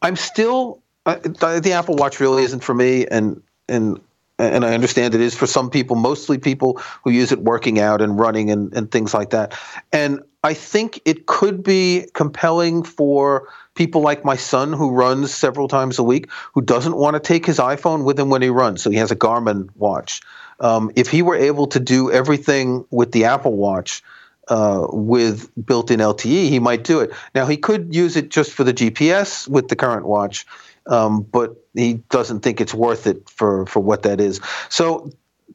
I'm 0.00 0.14
still 0.14 0.80
the 1.14 1.72
Apple 1.72 1.94
Watch 1.96 2.20
really 2.20 2.42
isn't 2.42 2.60
for 2.60 2.74
me, 2.74 3.06
and 3.06 3.42
and 3.68 4.00
and 4.38 4.64
I 4.64 4.74
understand 4.74 5.14
it 5.14 5.20
is 5.20 5.34
for 5.34 5.46
some 5.46 5.70
people, 5.70 5.96
mostly 5.96 6.36
people 6.36 6.80
who 7.04 7.10
use 7.10 7.32
it 7.32 7.40
working 7.40 7.78
out 7.78 8.02
and 8.02 8.18
running 8.18 8.50
and, 8.50 8.72
and 8.74 8.90
things 8.90 9.14
like 9.14 9.30
that. 9.30 9.58
And 9.92 10.22
I 10.44 10.52
think 10.52 11.00
it 11.06 11.26
could 11.26 11.62
be 11.62 12.06
compelling 12.12 12.82
for 12.82 13.48
people 13.74 14.02
like 14.02 14.26
my 14.26 14.36
son 14.36 14.74
who 14.74 14.90
runs 14.90 15.34
several 15.34 15.68
times 15.68 15.98
a 15.98 16.02
week, 16.02 16.30
who 16.52 16.60
doesn't 16.60 16.96
want 16.96 17.14
to 17.14 17.20
take 17.20 17.46
his 17.46 17.58
iPhone 17.58 18.04
with 18.04 18.20
him 18.20 18.28
when 18.28 18.42
he 18.42 18.50
runs. 18.50 18.82
So 18.82 18.90
he 18.90 18.98
has 18.98 19.10
a 19.10 19.16
Garmin 19.16 19.70
watch. 19.74 20.20
Um, 20.60 20.90
if 20.96 21.10
he 21.10 21.22
were 21.22 21.36
able 21.36 21.66
to 21.68 21.80
do 21.80 22.12
everything 22.12 22.84
with 22.90 23.12
the 23.12 23.24
Apple 23.24 23.56
Watch, 23.56 24.02
uh, 24.48 24.86
with 24.90 25.50
built-in 25.66 25.98
LTE, 25.98 26.48
he 26.48 26.58
might 26.58 26.84
do 26.84 27.00
it. 27.00 27.12
Now 27.34 27.46
he 27.46 27.56
could 27.56 27.94
use 27.94 28.16
it 28.16 28.28
just 28.30 28.52
for 28.52 28.64
the 28.64 28.72
GPS 28.72 29.48
with 29.48 29.68
the 29.68 29.76
current 29.76 30.06
watch, 30.06 30.46
um, 30.88 31.22
but 31.22 31.56
he 31.74 31.94
doesn't 32.10 32.40
think 32.40 32.60
it's 32.60 32.74
worth 32.74 33.06
it 33.06 33.28
for 33.28 33.66
for 33.66 33.80
what 33.80 34.02
that 34.02 34.20
is. 34.20 34.40
So 34.68 35.10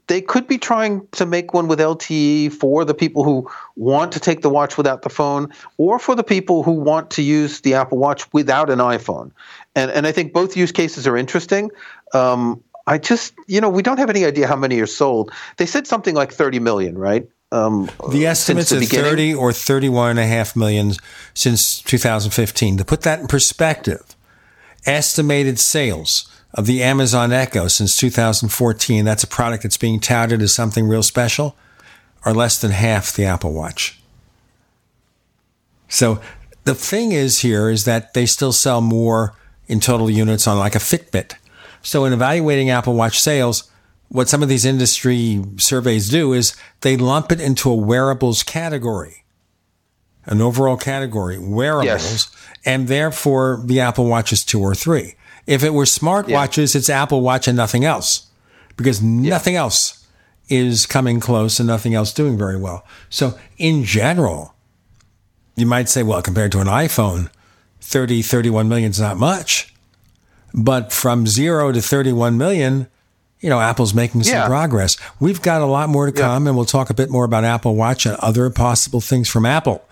they 0.08 0.22
could 0.22 0.48
be 0.48 0.58
trying 0.58 1.08
to 1.12 1.26
make 1.26 1.54
one 1.54 1.68
with 1.68 1.80
LTE 1.80 2.54
for 2.54 2.84
the 2.84 2.94
people 2.94 3.24
who 3.24 3.50
want 3.76 4.12
to 4.14 4.20
take 4.20 4.42
the 4.42 4.50
watch 4.50 4.78
without 4.78 5.04
the 5.04 5.10
phone, 5.10 5.52
or 5.78 6.00
for 6.00 6.16
the 6.16 6.24
people 6.24 6.64
who 6.64 6.72
want 6.72 7.12
to 7.12 7.22
use 7.22 7.62
the 7.62 7.76
Apple 7.76 7.98
Watch 7.98 8.32
without 8.34 8.70
an 8.70 8.80
iPhone. 8.80 9.32
And 9.76 9.92
and 9.92 10.08
I 10.08 10.12
think 10.12 10.34
both 10.34 10.58
use 10.58 10.72
cases 10.72 11.08
are 11.08 11.18
interesting. 11.18 11.72
Um, 12.14 12.64
I 12.88 12.98
just, 12.98 13.34
you 13.48 13.62
know, 13.62 13.70
we 13.70 13.84
don't 13.84 14.00
have 14.00 14.10
any 14.10 14.26
idea 14.26 14.48
how 14.48 14.56
many 14.56 14.80
are 14.80 14.88
sold. 14.88 15.32
They 15.58 15.66
said 15.66 15.86
something 15.88 16.16
like 16.16 16.34
30 16.34 16.60
million, 16.60 16.98
right? 16.98 17.28
Um, 17.52 17.90
the 18.10 18.26
estimates 18.26 18.72
are 18.72 18.82
30 18.82 19.34
or 19.34 19.54
31 19.54 20.12
and 20.12 20.20
a 20.20 20.26
half 20.26 20.56
million 20.56 20.94
since 21.34 21.82
2015. 21.82 22.78
To 22.78 22.86
put 22.86 23.02
that 23.02 23.20
in 23.20 23.28
perspective, 23.28 24.16
estimated 24.86 25.60
sales 25.60 26.28
of 26.54 26.66
the 26.66 26.84
Amazon 26.84 27.32
Echo 27.32 27.68
since 27.68 27.96
2014, 27.96 29.06
that's 29.06 29.24
a 29.24 29.28
product 29.28 29.64
that's 29.64 29.78
being 29.78 30.00
touted 30.00 30.42
as 30.42 30.54
something 30.54 30.88
real 30.88 31.04
special, 31.04 31.56
are 32.26 32.34
less 32.34 32.60
than 32.60 32.72
half 32.72 33.14
the 33.14 33.26
Apple 33.26 33.54
Watch. 33.54 34.00
So 35.88 36.22
the 36.64 36.76
thing 36.76 37.12
is 37.12 37.40
here 37.40 37.70
is 37.70 37.86
that 37.86 38.14
they 38.14 38.26
still 38.26 38.52
sell 38.52 38.82
more 38.82 39.34
in 39.68 39.80
total 39.80 40.10
units 40.10 40.48
on 40.48 40.58
like 40.60 40.76
a 40.76 40.80
Fitbit. 40.80 41.36
So 41.82 42.06
in 42.06 42.14
evaluating 42.14 42.70
Apple 42.70 42.94
Watch 42.94 43.20
sales, 43.20 43.70
what 44.10 44.30
some 44.30 44.44
of 44.44 44.50
these 44.50 44.66
industry 44.66 45.42
surveys 45.58 46.10
do 46.10 46.34
is 46.34 46.56
they 46.82 46.98
lump 46.98 47.32
it 47.32 47.40
into 47.40 47.70
a 47.72 47.76
wearables 47.76 48.44
category, 48.44 49.21
an 50.26 50.42
overall 50.42 50.78
category, 50.78 51.38
wearables, 51.38 51.86
yes. 51.86 52.36
and 52.66 52.88
therefore 52.88 53.62
the 53.66 53.80
Apple 53.80 54.06
Watch 54.06 54.32
is 54.32 54.44
two 54.44 54.62
or 54.62 54.76
three. 54.76 55.16
If 55.48 55.64
it 55.64 55.74
were 55.74 55.86
smartwatches, 55.86 56.74
yeah. 56.74 56.80
it's 56.80 56.90
Apple 56.90 57.22
Watch 57.22 57.48
and 57.48 57.58
nothing 57.58 57.84
else, 57.84 58.28
because 58.78 59.02
nothing 59.02 59.56
yeah. 59.56 59.62
else 59.62 60.06
is 60.50 60.86
coming 60.86 61.20
close 61.20 61.60
and 61.60 61.68
nothing 61.68 61.94
else 61.94 62.14
doing 62.14 62.38
very 62.38 62.58
well. 62.58 62.86
So 63.10 63.38
in 63.58 63.84
general, 63.84 64.54
you 65.56 65.66
might 65.66 65.90
say, 65.90 66.04
well, 66.04 66.22
compared 66.22 66.52
to 66.52 66.60
an 66.60 66.68
iPhone, 66.68 67.30
30, 67.80 68.22
31 68.22 68.70
million 68.70 68.92
is 68.92 69.00
not 69.00 69.18
much. 69.18 69.74
But 70.54 70.92
from 70.92 71.26
zero 71.26 71.72
to 71.72 71.82
31 71.82 72.38
million, 72.38 72.88
you 73.40 73.50
know, 73.50 73.60
Apple's 73.60 73.94
making 73.94 74.24
some 74.24 74.36
yeah. 74.36 74.48
progress. 74.48 74.98
We've 75.20 75.42
got 75.42 75.62
a 75.62 75.66
lot 75.66 75.90
more 75.90 76.06
to 76.06 76.12
come, 76.12 76.44
yeah. 76.44 76.50
and 76.50 76.58
we'll 76.58 76.66
talk 76.66 76.90
a 76.90 76.94
bit 76.94 77.10
more 77.10 77.24
about 77.24 77.44
Apple 77.46 77.76
Watch 77.76 78.06
and 78.06 78.16
other 78.18 78.50
possible 78.50 79.02
things 79.02 79.30
from 79.30 79.46
Apple 79.46 79.84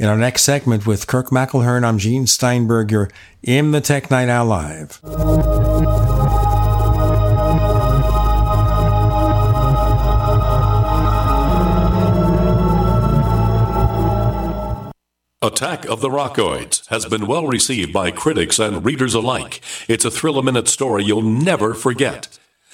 in 0.00 0.08
our 0.08 0.16
next 0.16 0.42
segment 0.42 0.86
with 0.86 1.06
Kirk 1.06 1.28
McElhearn. 1.28 1.84
I'm 1.84 1.98
Gene 1.98 2.26
Steinberg. 2.26 2.90
You're 2.90 3.10
in 3.42 3.72
the 3.72 3.82
Tech 3.82 4.10
Night 4.10 4.30
Owl 4.30 4.46
Live. 4.46 4.98
Attack 15.42 15.86
of 15.86 16.00
the 16.00 16.08
Rockoids 16.08 16.86
has 16.88 17.04
been 17.04 17.26
well 17.26 17.46
received 17.46 17.92
by 17.92 18.10
critics 18.10 18.58
and 18.58 18.82
readers 18.82 19.12
alike. 19.12 19.60
It's 19.86 20.06
a 20.06 20.10
thrill 20.10 20.38
a 20.38 20.42
minute 20.42 20.68
story 20.68 21.04
you'll 21.04 21.20
never 21.20 21.74
forget. 21.74 22.39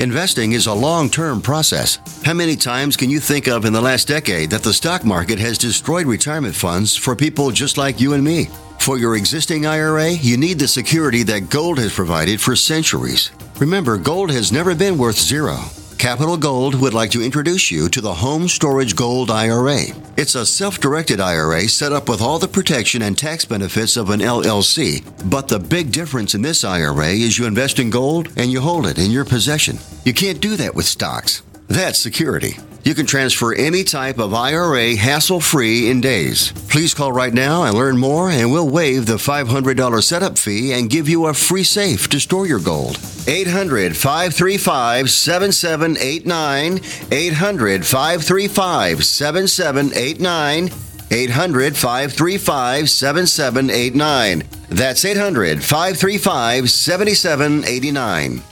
Investing 0.00 0.52
is 0.52 0.68
a 0.68 0.72
long 0.72 1.10
term 1.10 1.42
process. 1.42 1.98
How 2.24 2.32
many 2.32 2.54
times 2.54 2.96
can 2.96 3.10
you 3.10 3.18
think 3.18 3.48
of 3.48 3.64
in 3.64 3.72
the 3.72 3.80
last 3.80 4.06
decade 4.06 4.48
that 4.50 4.62
the 4.62 4.72
stock 4.72 5.04
market 5.04 5.40
has 5.40 5.58
destroyed 5.58 6.06
retirement 6.06 6.54
funds 6.54 6.94
for 6.94 7.16
people 7.16 7.50
just 7.50 7.76
like 7.76 8.00
you 8.00 8.12
and 8.12 8.22
me? 8.22 8.48
For 8.78 8.96
your 8.96 9.16
existing 9.16 9.66
IRA, 9.66 10.10
you 10.10 10.36
need 10.36 10.60
the 10.60 10.68
security 10.68 11.24
that 11.24 11.50
gold 11.50 11.80
has 11.80 11.92
provided 11.92 12.40
for 12.40 12.54
centuries. 12.54 13.32
Remember, 13.58 13.98
gold 13.98 14.30
has 14.30 14.52
never 14.52 14.72
been 14.72 14.98
worth 14.98 15.18
zero. 15.18 15.56
Capital 15.98 16.36
Gold 16.36 16.76
would 16.76 16.94
like 16.94 17.10
to 17.10 17.24
introduce 17.24 17.72
you 17.72 17.88
to 17.88 18.00
the 18.00 18.14
Home 18.14 18.46
Storage 18.46 18.94
Gold 18.94 19.32
IRA. 19.32 19.80
It's 20.16 20.36
a 20.36 20.46
self 20.46 20.78
directed 20.78 21.18
IRA 21.18 21.62
set 21.62 21.92
up 21.92 22.08
with 22.08 22.20
all 22.20 22.38
the 22.38 22.46
protection 22.46 23.02
and 23.02 23.18
tax 23.18 23.44
benefits 23.44 23.96
of 23.96 24.10
an 24.10 24.20
LLC. 24.20 25.02
But 25.28 25.48
the 25.48 25.58
big 25.58 25.90
difference 25.90 26.36
in 26.36 26.42
this 26.42 26.62
IRA 26.62 27.08
is 27.08 27.36
you 27.36 27.46
invest 27.46 27.80
in 27.80 27.90
gold 27.90 28.28
and 28.36 28.52
you 28.52 28.60
hold 28.60 28.86
it 28.86 28.96
in 28.96 29.10
your 29.10 29.24
possession. 29.24 29.78
You 30.04 30.14
can't 30.14 30.40
do 30.40 30.54
that 30.56 30.76
with 30.76 30.84
stocks. 30.84 31.42
That's 31.66 31.98
security. 31.98 32.58
You 32.88 32.94
can 32.94 33.04
transfer 33.04 33.52
any 33.52 33.84
type 33.84 34.18
of 34.18 34.32
IRA 34.32 34.96
hassle 34.96 35.40
free 35.40 35.90
in 35.90 36.00
days. 36.00 36.52
Please 36.70 36.94
call 36.94 37.12
right 37.12 37.34
now 37.34 37.64
and 37.64 37.76
learn 37.76 37.98
more, 37.98 38.30
and 38.30 38.50
we'll 38.50 38.70
waive 38.70 39.04
the 39.04 39.18
$500 39.18 40.02
setup 40.02 40.38
fee 40.38 40.72
and 40.72 40.88
give 40.88 41.06
you 41.06 41.26
a 41.26 41.34
free 41.34 41.64
safe 41.64 42.08
to 42.08 42.18
store 42.18 42.46
your 42.46 42.60
gold. 42.60 42.98
800 43.26 43.94
535 43.94 45.10
7789. 45.10 46.80
800 47.12 47.84
535 47.84 49.04
7789. 49.04 50.70
800 51.10 51.76
535 51.76 52.88
7789. 52.88 54.48
That's 54.70 55.04
800 55.04 55.62
535 55.62 56.70
7789. 56.70 58.42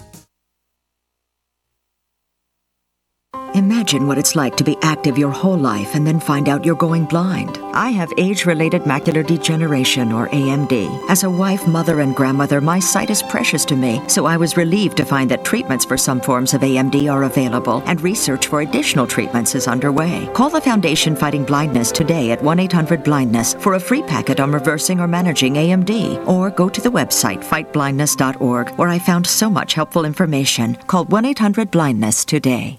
Imagine 3.56 4.06
what 4.06 4.18
it's 4.18 4.36
like 4.36 4.54
to 4.58 4.64
be 4.64 4.76
active 4.82 5.16
your 5.16 5.30
whole 5.30 5.56
life 5.56 5.94
and 5.94 6.06
then 6.06 6.20
find 6.20 6.46
out 6.46 6.62
you're 6.62 6.74
going 6.74 7.06
blind. 7.06 7.58
I 7.72 7.88
have 7.88 8.12
age 8.18 8.44
related 8.44 8.82
macular 8.82 9.26
degeneration, 9.26 10.12
or 10.12 10.28
AMD. 10.28 11.08
As 11.08 11.24
a 11.24 11.30
wife, 11.30 11.66
mother, 11.66 12.00
and 12.00 12.14
grandmother, 12.14 12.60
my 12.60 12.78
sight 12.78 13.08
is 13.08 13.22
precious 13.22 13.64
to 13.64 13.74
me, 13.74 14.02
so 14.08 14.26
I 14.26 14.36
was 14.36 14.58
relieved 14.58 14.98
to 14.98 15.06
find 15.06 15.30
that 15.30 15.46
treatments 15.46 15.86
for 15.86 15.96
some 15.96 16.20
forms 16.20 16.52
of 16.52 16.60
AMD 16.60 17.10
are 17.10 17.22
available 17.22 17.82
and 17.86 17.98
research 18.02 18.48
for 18.48 18.60
additional 18.60 19.06
treatments 19.06 19.54
is 19.54 19.68
underway. 19.68 20.28
Call 20.34 20.50
the 20.50 20.60
Foundation 20.60 21.16
Fighting 21.16 21.44
Blindness 21.44 21.90
today 21.90 22.32
at 22.32 22.42
1 22.42 22.60
800 22.60 23.02
Blindness 23.02 23.54
for 23.54 23.72
a 23.72 23.80
free 23.80 24.02
packet 24.02 24.38
on 24.38 24.52
reversing 24.52 25.00
or 25.00 25.08
managing 25.08 25.54
AMD, 25.54 26.28
or 26.28 26.50
go 26.50 26.68
to 26.68 26.82
the 26.82 26.90
website 26.90 27.42
fightblindness.org 27.42 28.68
where 28.76 28.90
I 28.90 28.98
found 28.98 29.26
so 29.26 29.48
much 29.48 29.72
helpful 29.72 30.04
information. 30.04 30.74
Call 30.74 31.06
1 31.06 31.24
800 31.24 31.70
Blindness 31.70 32.26
today. 32.26 32.78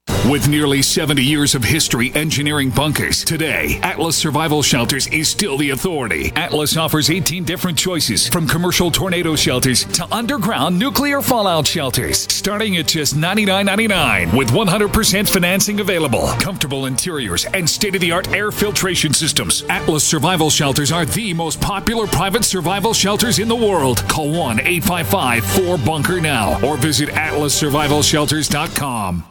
With 0.29 0.47
nearly 0.47 0.83
70 0.83 1.23
years 1.23 1.55
of 1.55 1.63
history 1.63 2.11
engineering 2.13 2.69
bunkers, 2.69 3.25
today, 3.25 3.79
Atlas 3.81 4.15
Survival 4.15 4.61
Shelters 4.61 5.07
is 5.07 5.27
still 5.27 5.57
the 5.57 5.71
authority. 5.71 6.31
Atlas 6.35 6.77
offers 6.77 7.09
18 7.09 7.43
different 7.43 7.75
choices, 7.75 8.27
from 8.27 8.47
commercial 8.47 8.91
tornado 8.91 9.35
shelters 9.35 9.83
to 9.85 10.05
underground 10.13 10.77
nuclear 10.77 11.23
fallout 11.23 11.65
shelters, 11.65 12.31
starting 12.31 12.77
at 12.77 12.87
just 12.87 13.15
$99.99 13.15 14.37
with 14.37 14.49
100% 14.49 15.27
financing 15.27 15.79
available, 15.79 16.27
comfortable 16.39 16.85
interiors, 16.85 17.45
and 17.45 17.67
state 17.67 17.95
of 17.95 18.01
the 18.01 18.11
art 18.11 18.29
air 18.29 18.51
filtration 18.51 19.15
systems. 19.15 19.63
Atlas 19.69 20.03
Survival 20.03 20.51
Shelters 20.51 20.91
are 20.91 21.05
the 21.05 21.33
most 21.33 21.59
popular 21.59 22.05
private 22.05 22.45
survival 22.45 22.93
shelters 22.93 23.39
in 23.39 23.47
the 23.47 23.55
world. 23.55 24.07
Call 24.07 24.31
1 24.31 24.59
855 24.59 25.43
4 25.65 25.79
Bunker 25.79 26.21
now 26.21 26.63
or 26.63 26.77
visit 26.77 27.09
atlassurvivalshelters.com. 27.09 29.30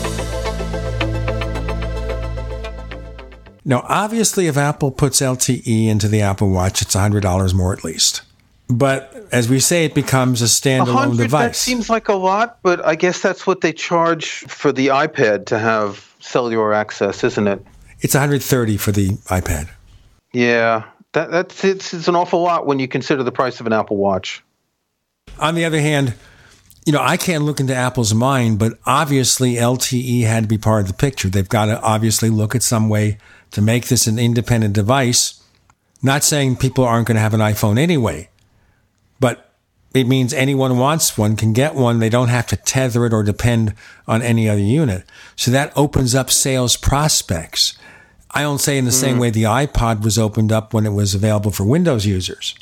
Now, 3.63 3.85
obviously, 3.87 4.47
if 4.47 4.57
Apple 4.57 4.91
puts 4.91 5.21
LTE 5.21 5.87
into 5.87 6.07
the 6.07 6.21
Apple 6.21 6.49
Watch, 6.49 6.81
it's 6.81 6.95
$100 6.95 7.53
more 7.53 7.73
at 7.73 7.83
least. 7.83 8.23
But 8.67 9.27
as 9.31 9.49
we 9.49 9.59
say, 9.59 9.85
it 9.85 9.93
becomes 9.93 10.41
a 10.41 10.45
standalone 10.45 10.95
100, 10.95 11.17
That 11.17 11.23
device. 11.23 11.57
seems 11.59 11.89
like 11.89 12.07
a 12.07 12.13
lot, 12.13 12.59
but 12.63 12.83
I 12.85 12.95
guess 12.95 13.21
that's 13.21 13.45
what 13.45 13.61
they 13.61 13.73
charge 13.73 14.39
for 14.47 14.71
the 14.71 14.87
iPad 14.87 15.45
to 15.47 15.59
have 15.59 16.13
cellular 16.19 16.73
access, 16.73 17.23
isn't 17.23 17.47
it? 17.47 17.63
It's 17.99 18.15
130 18.15 18.77
for 18.77 18.91
the 18.91 19.09
iPad. 19.27 19.69
Yeah, 20.33 20.83
that, 21.11 21.29
that's 21.29 21.63
it's, 21.65 21.93
it's 21.93 22.07
an 22.07 22.15
awful 22.15 22.41
lot 22.41 22.65
when 22.65 22.79
you 22.79 22.87
consider 22.87 23.21
the 23.23 23.31
price 23.31 23.59
of 23.59 23.67
an 23.67 23.73
Apple 23.73 23.97
Watch. 23.97 24.41
On 25.37 25.53
the 25.53 25.65
other 25.65 25.81
hand, 25.81 26.13
you 26.85 26.91
know, 26.93 27.01
I 27.01 27.17
can't 27.17 27.43
look 27.43 27.59
into 27.59 27.75
Apple's 27.75 28.13
mind, 28.13 28.57
but 28.59 28.73
obviously 28.85 29.53
LTE 29.55 30.23
had 30.23 30.43
to 30.43 30.47
be 30.47 30.57
part 30.57 30.81
of 30.81 30.87
the 30.87 30.93
picture. 30.93 31.29
They've 31.29 31.47
got 31.47 31.65
to 31.65 31.79
obviously 31.81 32.29
look 32.29 32.55
at 32.55 32.63
some 32.63 32.89
way 32.89 33.17
to 33.51 33.61
make 33.61 33.87
this 33.87 34.07
an 34.07 34.17
independent 34.17 34.73
device. 34.73 35.41
Not 36.01 36.23
saying 36.23 36.55
people 36.55 36.83
aren't 36.83 37.07
going 37.07 37.15
to 37.15 37.21
have 37.21 37.35
an 37.35 37.39
iPhone 37.41 37.77
anyway, 37.77 38.29
but 39.19 39.53
it 39.93 40.07
means 40.07 40.33
anyone 40.33 40.77
wants 40.79 41.17
one 41.17 41.35
can 41.35 41.53
get 41.53 41.75
one. 41.75 41.99
They 41.99 42.09
don't 42.09 42.29
have 42.29 42.47
to 42.47 42.55
tether 42.55 43.05
it 43.05 43.13
or 43.13 43.23
depend 43.23 43.75
on 44.07 44.21
any 44.23 44.49
other 44.49 44.61
unit. 44.61 45.03
So 45.35 45.51
that 45.51 45.71
opens 45.75 46.15
up 46.15 46.31
sales 46.31 46.77
prospects. 46.77 47.77
I 48.31 48.41
don't 48.41 48.61
say 48.61 48.77
in 48.77 48.85
the 48.85 48.91
same 48.93 49.17
Mm. 49.17 49.19
way 49.19 49.29
the 49.29 49.43
iPod 49.43 50.01
was 50.03 50.17
opened 50.17 50.51
up 50.51 50.73
when 50.73 50.85
it 50.85 50.93
was 50.93 51.13
available 51.13 51.51
for 51.51 51.65
Windows 51.65 52.05
users, 52.05 52.55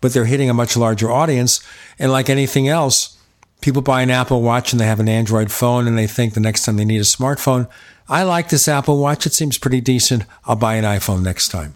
but 0.00 0.12
they're 0.12 0.24
hitting 0.24 0.50
a 0.50 0.54
much 0.54 0.76
larger 0.76 1.10
audience. 1.10 1.60
And 1.98 2.10
like 2.10 2.28
anything 2.28 2.66
else, 2.68 3.16
people 3.60 3.82
buy 3.82 4.02
an 4.02 4.10
Apple 4.10 4.42
Watch 4.42 4.72
and 4.72 4.80
they 4.80 4.86
have 4.86 5.00
an 5.00 5.08
Android 5.08 5.50
phone 5.50 5.86
and 5.86 5.96
they 5.96 6.06
think 6.06 6.34
the 6.34 6.40
next 6.40 6.64
time 6.64 6.76
they 6.76 6.84
need 6.84 7.00
a 7.00 7.04
smartphone, 7.04 7.68
I 8.08 8.22
like 8.22 8.48
this 8.48 8.68
Apple 8.68 8.98
Watch. 8.98 9.26
It 9.26 9.32
seems 9.32 9.58
pretty 9.58 9.80
decent. 9.80 10.24
I'll 10.44 10.56
buy 10.56 10.74
an 10.74 10.84
iPhone 10.84 11.22
next 11.22 11.48
time. 11.48 11.74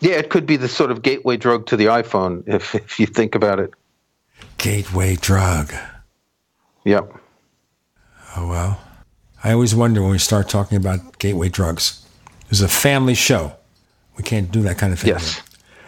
Yeah, 0.00 0.14
it 0.14 0.28
could 0.28 0.46
be 0.46 0.56
the 0.56 0.68
sort 0.68 0.90
of 0.90 1.02
gateway 1.02 1.36
drug 1.36 1.66
to 1.66 1.76
the 1.76 1.86
iPhone 1.86 2.44
if 2.46 2.74
if 2.74 3.00
you 3.00 3.06
think 3.06 3.34
about 3.34 3.60
it. 3.60 3.72
Gateway 4.58 5.16
drug. 5.16 5.72
Yep. 6.84 7.12
Oh, 8.36 8.48
well. 8.48 8.80
I 9.42 9.52
always 9.52 9.74
wonder 9.74 10.02
when 10.02 10.10
we 10.10 10.18
start 10.18 10.48
talking 10.48 10.76
about 10.76 11.18
gateway 11.18 11.48
drugs. 11.48 12.04
This 12.48 12.58
is 12.58 12.62
a 12.62 12.68
family 12.68 13.14
show. 13.14 13.52
We 14.16 14.24
can't 14.24 14.50
do 14.50 14.62
that 14.62 14.78
kind 14.78 14.92
of 14.92 14.98
thing. 14.98 15.10
Yes. 15.10 15.34
here. 15.34 15.44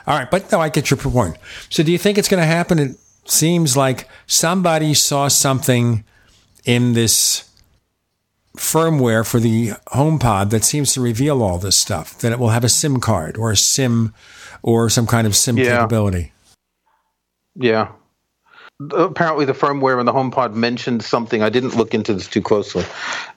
All 0.07 0.19
right, 0.19 0.31
but 0.31 0.51
no, 0.53 0.61
I 0.61 0.69
get 0.69 0.91
your 0.91 0.99
point. 0.99 1.37
So 1.69 1.83
do 1.83 1.91
you 1.91 1.99
think 1.99 2.19
it's 2.19 2.29
going 2.29 2.41
to 2.41 2.47
happen? 2.47 2.97
Seems 3.27 3.77
like 3.77 4.09
somebody 4.27 4.95
saw 4.95 5.29
something 5.29 6.05
in 6.65 6.93
this 6.93 7.49
firmware 8.57 9.27
for 9.27 9.39
the 9.41 9.71
HomePod 9.89 10.51
that 10.51 10.65
seems 10.65 10.95
to 10.95 11.01
reveal 11.01 11.43
all 11.43 11.59
this 11.59 11.77
stuff, 11.79 12.19
that 12.21 12.33
it 12.33 12.39
will 12.39 12.51
have 12.51 12.65
a 12.65 12.69
SIM 12.69 13.01
card 13.01 13.37
or 13.37 13.51
a 13.51 13.57
SIM 13.57 14.15
or 14.63 14.89
some 14.89 15.07
kind 15.07 15.27
of 15.27 15.37
SIM 15.37 15.59
Yeah. 15.59 15.77
capability. 15.77 16.33
Yeah. 17.55 17.89
Apparently, 18.93 19.47
the 19.47 19.55
firmware 19.55 19.99
in 19.99 20.05
the 20.07 20.13
HomePod 20.13 20.53
mentioned 20.53 21.03
something. 21.03 21.43
I 21.43 21.49
didn't 21.49 21.77
look 21.77 21.95
into 21.95 22.13
this 22.13 22.27
too 22.27 22.43
closely. 22.43 22.85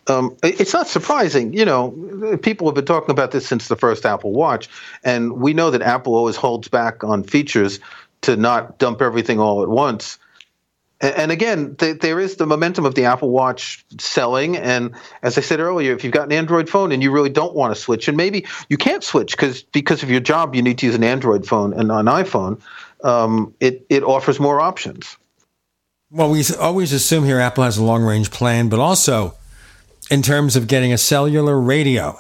Um, 0.07 0.36
it's 0.44 0.74
not 0.74 0.88
surprising. 0.88 1.53
You 1.53 1.64
know, 1.64 2.38
people 2.41 2.68
have 2.68 2.76
been 2.76 2.86
talking 2.86 3.11
about 3.11 3.32
this 3.32 3.48
since 3.48 3.70
the 3.70 3.78
first 3.78 4.06
Apple 4.06 4.34
Watch, 4.34 4.68
and 5.03 5.34
we 5.34 5.53
know 5.53 5.72
that 5.72 5.82
Apple 5.82 6.16
always 6.16 6.36
holds 6.36 6.68
back 6.68 7.06
on 7.06 7.24
features 7.24 7.80
to 8.22 8.36
not 8.36 8.78
dump 8.78 9.02
everything 9.02 9.40
all 9.40 9.64
at 9.64 9.70
once. 9.70 10.18
And 11.02 11.32
again, 11.32 11.76
th- 11.78 12.00
there 12.00 12.20
is 12.20 12.36
the 12.36 12.46
momentum 12.46 12.86
of 12.86 12.94
the 12.94 13.06
Apple 13.06 13.30
Watch 13.30 13.86
selling. 14.00 14.58
And 14.58 14.94
as 15.22 15.38
I 15.38 15.41
said 15.41 15.62
earlier, 15.62 15.94
if 15.94 16.04
you've 16.04 16.12
got 16.12 16.26
an 16.26 16.34
Android 16.34 16.68
phone 16.68 16.91
and 16.91 17.02
you 17.02 17.10
really 17.12 17.30
don't 17.30 17.56
want 17.56 17.74
to 17.74 17.80
switch, 17.80 18.10
and 18.10 18.18
maybe 18.18 18.46
you 18.68 18.76
can't 18.76 19.04
switch 19.04 19.32
because 19.32 19.64
because 19.64 20.04
of 20.04 20.12
your 20.12 20.20
job, 20.20 20.56
you 20.56 20.62
need 20.62 20.78
to 20.80 20.86
use 20.86 20.96
an 20.96 21.06
Android 21.06 21.48
phone 21.48 21.72
and 21.72 21.90
an 21.90 22.08
iPhone. 22.08 22.60
Um, 23.02 23.54
it 23.62 23.86
it 23.90 24.04
offers 24.04 24.41
more 24.41 24.60
options. 24.60 25.16
Well, 26.12 26.32
we 26.32 26.44
always 26.60 26.91
assume 26.91 27.24
here 27.24 27.40
Apple 27.40 27.64
has 27.64 27.78
a 27.78 27.84
long 27.84 28.04
range 28.04 28.32
plan, 28.32 28.68
but 28.68 28.80
also 28.80 29.36
in 30.12 30.22
terms 30.22 30.56
of 30.56 30.68
getting 30.68 30.91
a 30.91 30.98
cellular 30.98 31.58
radio, 31.60 32.20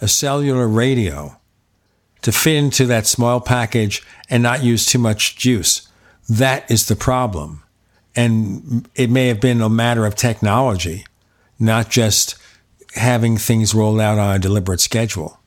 a 0.00 0.08
cellular 0.08 0.66
radio 0.66 1.39
to 2.22 2.32
fit 2.32 2.56
into 2.56 2.86
that 2.86 3.06
small 3.06 3.40
package 3.40 4.02
and 4.28 4.42
not 4.42 4.62
use 4.62 4.86
too 4.86 4.98
much 4.98 5.36
juice. 5.36 5.88
That 6.28 6.70
is 6.70 6.86
the 6.86 6.96
problem. 6.96 7.62
And 8.16 8.88
it 8.94 9.10
may 9.10 9.28
have 9.28 9.40
been 9.40 9.60
a 9.60 9.68
matter 9.68 10.04
of 10.04 10.14
technology, 10.14 11.04
not 11.58 11.90
just 11.90 12.36
having 12.94 13.36
things 13.36 13.74
rolled 13.74 14.00
out 14.00 14.18
on 14.18 14.36
a 14.36 14.38
deliberate 14.38 14.80
schedule. 14.80 15.38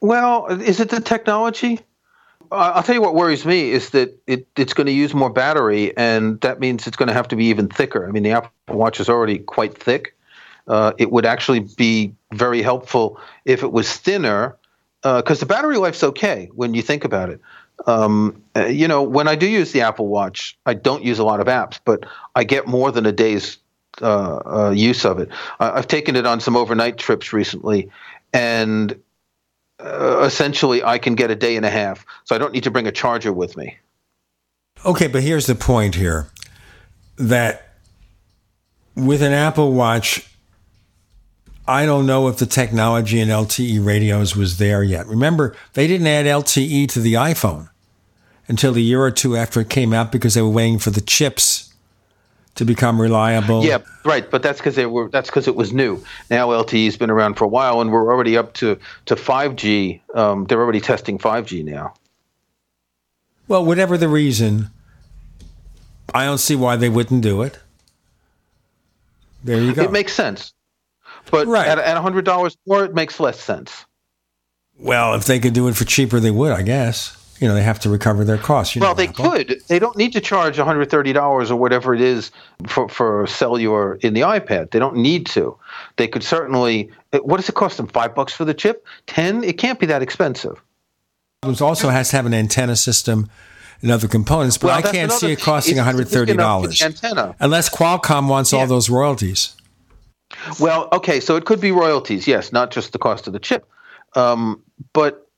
Well, 0.00 0.46
is 0.46 0.80
it 0.80 0.90
the 0.90 1.00
technology? 1.00 1.80
I'll 2.50 2.82
tell 2.82 2.94
you 2.94 3.02
what 3.02 3.14
worries 3.14 3.44
me 3.44 3.70
is 3.70 3.90
that 3.90 4.18
it, 4.26 4.46
it's 4.56 4.72
going 4.72 4.86
to 4.86 4.92
use 4.92 5.12
more 5.12 5.30
battery, 5.30 5.94
and 5.96 6.40
that 6.40 6.60
means 6.60 6.86
it's 6.86 6.96
going 6.96 7.08
to 7.08 7.14
have 7.14 7.28
to 7.28 7.36
be 7.36 7.46
even 7.46 7.68
thicker. 7.68 8.08
I 8.08 8.10
mean, 8.10 8.22
the 8.22 8.30
Apple 8.30 8.50
Watch 8.68 9.00
is 9.00 9.08
already 9.08 9.38
quite 9.38 9.76
thick. 9.76 10.16
Uh, 10.66 10.92
it 10.98 11.12
would 11.12 11.26
actually 11.26 11.60
be 11.60 12.14
very 12.32 12.62
helpful 12.62 13.20
if 13.44 13.62
it 13.62 13.72
was 13.72 13.94
thinner, 13.96 14.56
because 15.02 15.38
uh, 15.38 15.40
the 15.40 15.46
battery 15.46 15.76
life's 15.76 16.02
okay 16.02 16.50
when 16.54 16.74
you 16.74 16.82
think 16.82 17.04
about 17.04 17.30
it. 17.30 17.40
Um, 17.86 18.42
uh, 18.56 18.66
you 18.66 18.88
know, 18.88 19.02
when 19.02 19.28
I 19.28 19.36
do 19.36 19.46
use 19.46 19.72
the 19.72 19.82
Apple 19.82 20.08
Watch, 20.08 20.58
I 20.66 20.74
don't 20.74 21.04
use 21.04 21.18
a 21.18 21.24
lot 21.24 21.40
of 21.40 21.46
apps, 21.46 21.78
but 21.84 22.04
I 22.34 22.44
get 22.44 22.66
more 22.66 22.90
than 22.90 23.06
a 23.06 23.12
day's 23.12 23.58
uh, 24.02 24.40
uh, 24.44 24.70
use 24.70 25.04
of 25.04 25.18
it. 25.18 25.28
I, 25.60 25.76
have 25.76 25.86
taken 25.86 26.16
it 26.16 26.26
on 26.26 26.40
some 26.40 26.56
overnight 26.56 26.98
trips 26.98 27.32
recently, 27.32 27.90
and 28.32 29.00
uh, 29.78 30.22
essentially 30.22 30.82
I 30.82 30.98
can 30.98 31.14
get 31.14 31.30
a 31.30 31.36
day 31.36 31.56
and 31.56 31.64
a 31.64 31.70
half, 31.70 32.04
so 32.24 32.34
I 32.34 32.38
don't 32.38 32.52
need 32.52 32.64
to 32.64 32.70
bring 32.70 32.86
a 32.86 32.92
charger 32.92 33.32
with 33.32 33.56
me. 33.56 33.76
Okay, 34.84 35.06
but 35.06 35.22
here's 35.22 35.46
the 35.46 35.54
point 35.54 35.94
here 35.94 36.30
that 37.16 37.74
with 38.94 39.22
an 39.22 39.32
Apple 39.32 39.72
Watch, 39.72 40.27
I 41.68 41.84
don't 41.84 42.06
know 42.06 42.28
if 42.28 42.38
the 42.38 42.46
technology 42.46 43.20
in 43.20 43.28
LTE 43.28 43.84
radios 43.84 44.34
was 44.34 44.56
there 44.56 44.82
yet. 44.82 45.06
Remember, 45.06 45.54
they 45.74 45.86
didn't 45.86 46.06
add 46.06 46.24
LTE 46.24 46.88
to 46.92 47.00
the 47.00 47.12
iPhone 47.12 47.68
until 48.48 48.74
a 48.74 48.80
year 48.80 49.02
or 49.02 49.10
two 49.10 49.36
after 49.36 49.60
it 49.60 49.68
came 49.68 49.92
out 49.92 50.10
because 50.10 50.32
they 50.32 50.40
were 50.40 50.48
waiting 50.48 50.78
for 50.78 50.88
the 50.88 51.02
chips 51.02 51.74
to 52.54 52.64
become 52.64 52.98
reliable. 52.98 53.62
Yeah, 53.62 53.78
right. 54.06 54.28
But 54.28 54.42
that's 54.42 54.58
because 54.58 54.76
they 54.76 54.86
were. 54.86 55.10
That's 55.10 55.28
because 55.28 55.46
it 55.46 55.56
was 55.56 55.72
new. 55.72 56.02
Now 56.30 56.48
LTE's 56.48 56.96
been 56.96 57.10
around 57.10 57.34
for 57.34 57.44
a 57.44 57.48
while, 57.48 57.82
and 57.82 57.92
we're 57.92 58.10
already 58.10 58.38
up 58.38 58.54
to 58.54 58.78
to 59.04 59.14
5G. 59.14 60.00
Um, 60.16 60.46
they're 60.46 60.60
already 60.60 60.80
testing 60.80 61.18
5G 61.18 61.64
now. 61.64 61.92
Well, 63.46 63.64
whatever 63.64 63.98
the 63.98 64.08
reason, 64.08 64.70
I 66.14 66.24
don't 66.24 66.38
see 66.38 66.56
why 66.56 66.76
they 66.76 66.88
wouldn't 66.88 67.22
do 67.22 67.42
it. 67.42 67.58
There 69.44 69.60
you 69.60 69.74
go. 69.74 69.82
It 69.82 69.92
makes 69.92 70.14
sense, 70.14 70.52
but 71.30 71.46
right. 71.46 71.68
at, 71.68 71.78
at 71.78 71.96
hundred 71.98 72.24
dollars 72.24 72.56
more, 72.66 72.84
it 72.84 72.94
makes 72.94 73.20
less 73.20 73.40
sense. 73.40 73.84
Well, 74.78 75.14
if 75.14 75.24
they 75.24 75.40
could 75.40 75.54
do 75.54 75.68
it 75.68 75.74
for 75.74 75.84
cheaper, 75.84 76.20
they 76.20 76.30
would, 76.30 76.52
I 76.52 76.62
guess 76.62 77.18
you 77.40 77.46
know 77.46 77.54
they 77.54 77.62
have 77.62 77.78
to 77.80 77.90
recover 77.90 78.24
their 78.24 78.38
costs. 78.38 78.76
well, 78.76 78.94
they 78.94 79.08
Apple. 79.08 79.30
could. 79.30 79.62
They 79.68 79.78
don't 79.78 79.96
need 79.96 80.12
to 80.12 80.20
charge 80.20 80.58
one 80.58 80.66
hundred 80.66 80.90
thirty 80.90 81.12
dollars 81.12 81.50
or 81.50 81.56
whatever 81.56 81.94
it 81.94 82.00
is 82.00 82.30
for 82.66 82.88
for 82.88 83.26
cellular 83.26 83.96
in 83.96 84.14
the 84.14 84.22
iPad. 84.22 84.70
They 84.70 84.78
don't 84.78 84.96
need 84.96 85.26
to. 85.26 85.56
They 85.96 86.08
could 86.08 86.22
certainly. 86.22 86.90
What 87.12 87.36
does 87.36 87.48
it 87.48 87.54
cost 87.54 87.76
them? 87.76 87.86
Five 87.86 88.14
bucks 88.14 88.32
for 88.32 88.44
the 88.44 88.54
chip? 88.54 88.86
Ten? 89.06 89.44
It 89.44 89.58
can't 89.58 89.78
be 89.78 89.86
that 89.86 90.02
expensive. 90.02 90.60
It 91.44 91.62
also 91.62 91.88
has 91.90 92.10
to 92.10 92.16
have 92.16 92.26
an 92.26 92.34
antenna 92.34 92.76
system 92.76 93.30
and 93.80 93.90
other 93.90 94.08
components, 94.08 94.58
but 94.58 94.68
well, 94.68 94.78
I 94.78 94.82
can't 94.82 95.12
see 95.12 95.32
it 95.32 95.40
costing 95.40 95.76
one 95.76 95.84
hundred 95.84 96.08
thirty 96.08 96.34
dollars 96.34 96.82
unless 97.40 97.68
Qualcomm 97.68 98.28
wants 98.28 98.52
yeah. 98.52 98.60
all 98.60 98.66
those 98.66 98.90
royalties. 98.90 99.54
Well, 100.60 100.88
okay, 100.92 101.20
so 101.20 101.36
it 101.36 101.44
could 101.44 101.60
be 101.60 101.72
royalties, 101.72 102.26
yes, 102.26 102.52
not 102.52 102.70
just 102.70 102.92
the 102.92 102.98
cost 102.98 103.26
of 103.26 103.32
the 103.32 103.38
chip, 103.38 103.68
um, 104.14 104.62
but 104.92 105.28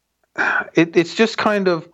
it, 0.74 0.97
it's 0.97 1.14
just 1.14 1.39
kind 1.39 1.68
of, 1.68 1.89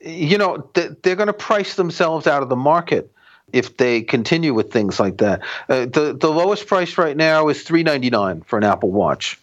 you 0.00 0.38
know, 0.38 0.68
they're 0.74 1.16
going 1.16 1.28
to 1.28 1.32
price 1.32 1.76
themselves 1.76 2.26
out 2.26 2.42
of 2.42 2.48
the 2.48 2.56
market 2.56 3.12
if 3.52 3.76
they 3.76 4.02
continue 4.02 4.54
with 4.54 4.72
things 4.72 4.98
like 4.98 5.18
that. 5.18 5.40
Uh, 5.68 5.86
the 5.86 6.16
the 6.18 6.30
lowest 6.30 6.66
price 6.66 6.98
right 6.98 7.16
now 7.16 7.48
is 7.48 7.62
three 7.62 7.82
ninety 7.82 8.10
nine 8.10 8.42
for 8.42 8.56
an 8.56 8.64
Apple 8.64 8.90
Watch. 8.90 9.38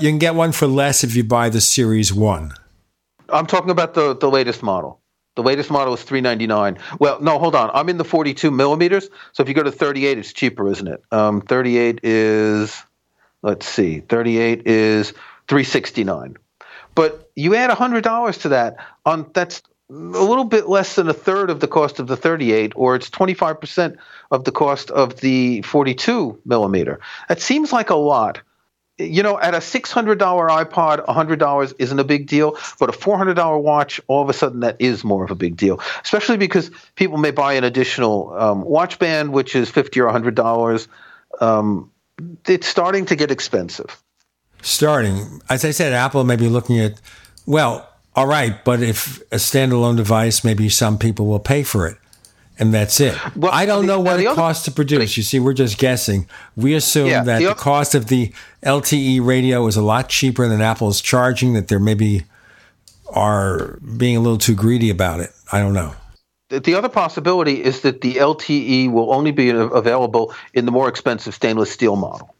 You 0.00 0.08
can 0.08 0.18
get 0.18 0.34
one 0.34 0.52
for 0.52 0.66
less 0.66 1.02
if 1.02 1.16
you 1.16 1.24
buy 1.24 1.48
the 1.48 1.60
Series 1.60 2.12
One. 2.12 2.52
I'm 3.30 3.46
talking 3.46 3.70
about 3.70 3.94
the 3.94 4.14
the 4.14 4.30
latest 4.30 4.62
model. 4.62 5.00
The 5.36 5.42
latest 5.42 5.70
model 5.70 5.94
is 5.94 6.02
three 6.02 6.20
ninety 6.20 6.46
nine. 6.46 6.78
Well, 6.98 7.20
no, 7.20 7.38
hold 7.38 7.54
on. 7.54 7.70
I'm 7.74 7.88
in 7.88 7.96
the 7.96 8.04
forty 8.04 8.34
two 8.34 8.50
millimeters. 8.50 9.08
So 9.32 9.42
if 9.42 9.48
you 9.48 9.54
go 9.54 9.62
to 9.62 9.72
thirty 9.72 10.06
eight, 10.06 10.18
it's 10.18 10.32
cheaper, 10.32 10.70
isn't 10.70 10.86
it? 10.86 11.02
Um, 11.10 11.40
thirty 11.40 11.76
eight 11.76 12.00
is, 12.02 12.82
let's 13.42 13.66
see, 13.66 14.00
thirty 14.00 14.38
eight 14.38 14.66
is 14.66 15.12
three 15.48 15.64
sixty 15.64 16.04
nine. 16.04 16.36
But 16.94 17.30
you 17.34 17.54
add 17.54 17.70
$100 17.70 18.40
to 18.42 18.48
that, 18.50 18.76
on 19.04 19.30
that's 19.34 19.62
a 19.90 19.92
little 19.92 20.44
bit 20.44 20.68
less 20.68 20.94
than 20.94 21.08
a 21.08 21.12
third 21.12 21.50
of 21.50 21.60
the 21.60 21.68
cost 21.68 21.98
of 21.98 22.06
the 22.06 22.16
38, 22.16 22.72
or 22.76 22.96
it's 22.96 23.10
25% 23.10 23.96
of 24.30 24.44
the 24.44 24.52
cost 24.52 24.90
of 24.90 25.20
the 25.20 25.62
42 25.62 26.40
millimeter. 26.44 27.00
That 27.28 27.40
seems 27.40 27.72
like 27.72 27.90
a 27.90 27.96
lot. 27.96 28.40
You 28.96 29.24
know, 29.24 29.40
at 29.40 29.54
a 29.54 29.58
$600 29.58 30.16
iPod, 30.16 31.04
$100 31.06 31.74
isn't 31.78 31.98
a 31.98 32.04
big 32.04 32.26
deal, 32.28 32.56
but 32.78 32.88
a 32.88 32.92
$400 32.92 33.60
watch, 33.60 34.00
all 34.06 34.22
of 34.22 34.28
a 34.28 34.32
sudden 34.32 34.60
that 34.60 34.76
is 34.78 35.02
more 35.02 35.24
of 35.24 35.30
a 35.32 35.34
big 35.34 35.56
deal, 35.56 35.80
especially 36.04 36.36
because 36.36 36.70
people 36.94 37.18
may 37.18 37.32
buy 37.32 37.54
an 37.54 37.64
additional 37.64 38.32
um, 38.34 38.62
watch 38.62 39.00
band, 39.00 39.32
which 39.32 39.56
is 39.56 39.68
50 39.68 40.00
or 40.00 40.10
$100. 40.10 40.88
Um, 41.40 41.90
it's 42.46 42.68
starting 42.68 43.06
to 43.06 43.16
get 43.16 43.32
expensive 43.32 44.00
starting. 44.64 45.42
As 45.48 45.64
I 45.64 45.70
said, 45.70 45.92
Apple 45.92 46.24
may 46.24 46.36
be 46.36 46.48
looking 46.48 46.80
at, 46.80 47.00
well, 47.46 47.88
all 48.16 48.26
right, 48.26 48.64
but 48.64 48.82
if 48.82 49.20
a 49.32 49.36
standalone 49.36 49.96
device, 49.96 50.44
maybe 50.44 50.68
some 50.68 50.98
people 50.98 51.26
will 51.26 51.40
pay 51.40 51.62
for 51.62 51.86
it. 51.86 51.98
And 52.58 52.72
that's 52.72 53.00
it. 53.00 53.18
Well, 53.34 53.52
I 53.52 53.66
don't 53.66 53.82
the, 53.82 53.88
know 53.88 54.00
what 54.00 54.20
it 54.20 54.26
other, 54.26 54.36
costs 54.36 54.64
to 54.66 54.70
produce. 54.70 55.16
You 55.16 55.22
see, 55.24 55.40
we're 55.40 55.54
just 55.54 55.76
guessing. 55.78 56.28
We 56.56 56.74
assume 56.74 57.08
yeah, 57.08 57.24
that 57.24 57.40
the, 57.40 57.46
the 57.46 57.54
cost 57.54 57.94
of 57.94 58.06
the 58.06 58.32
LTE 58.62 59.24
radio 59.26 59.66
is 59.66 59.76
a 59.76 59.82
lot 59.82 60.08
cheaper 60.08 60.46
than 60.46 60.60
Apple 60.60 60.88
is 60.88 61.00
charging, 61.00 61.54
that 61.54 61.68
they 61.68 61.78
maybe 61.78 62.22
are 63.10 63.78
being 63.96 64.16
a 64.16 64.20
little 64.20 64.38
too 64.38 64.54
greedy 64.54 64.90
about 64.90 65.20
it. 65.20 65.30
I 65.50 65.60
don't 65.60 65.74
know. 65.74 65.94
The 66.50 66.74
other 66.74 66.88
possibility 66.88 67.62
is 67.62 67.80
that 67.80 68.02
the 68.02 68.14
LTE 68.14 68.92
will 68.92 69.12
only 69.12 69.32
be 69.32 69.50
available 69.50 70.32
in 70.52 70.66
the 70.66 70.72
more 70.72 70.88
expensive 70.88 71.34
stainless 71.34 71.72
steel 71.72 71.96
model. 71.96 72.34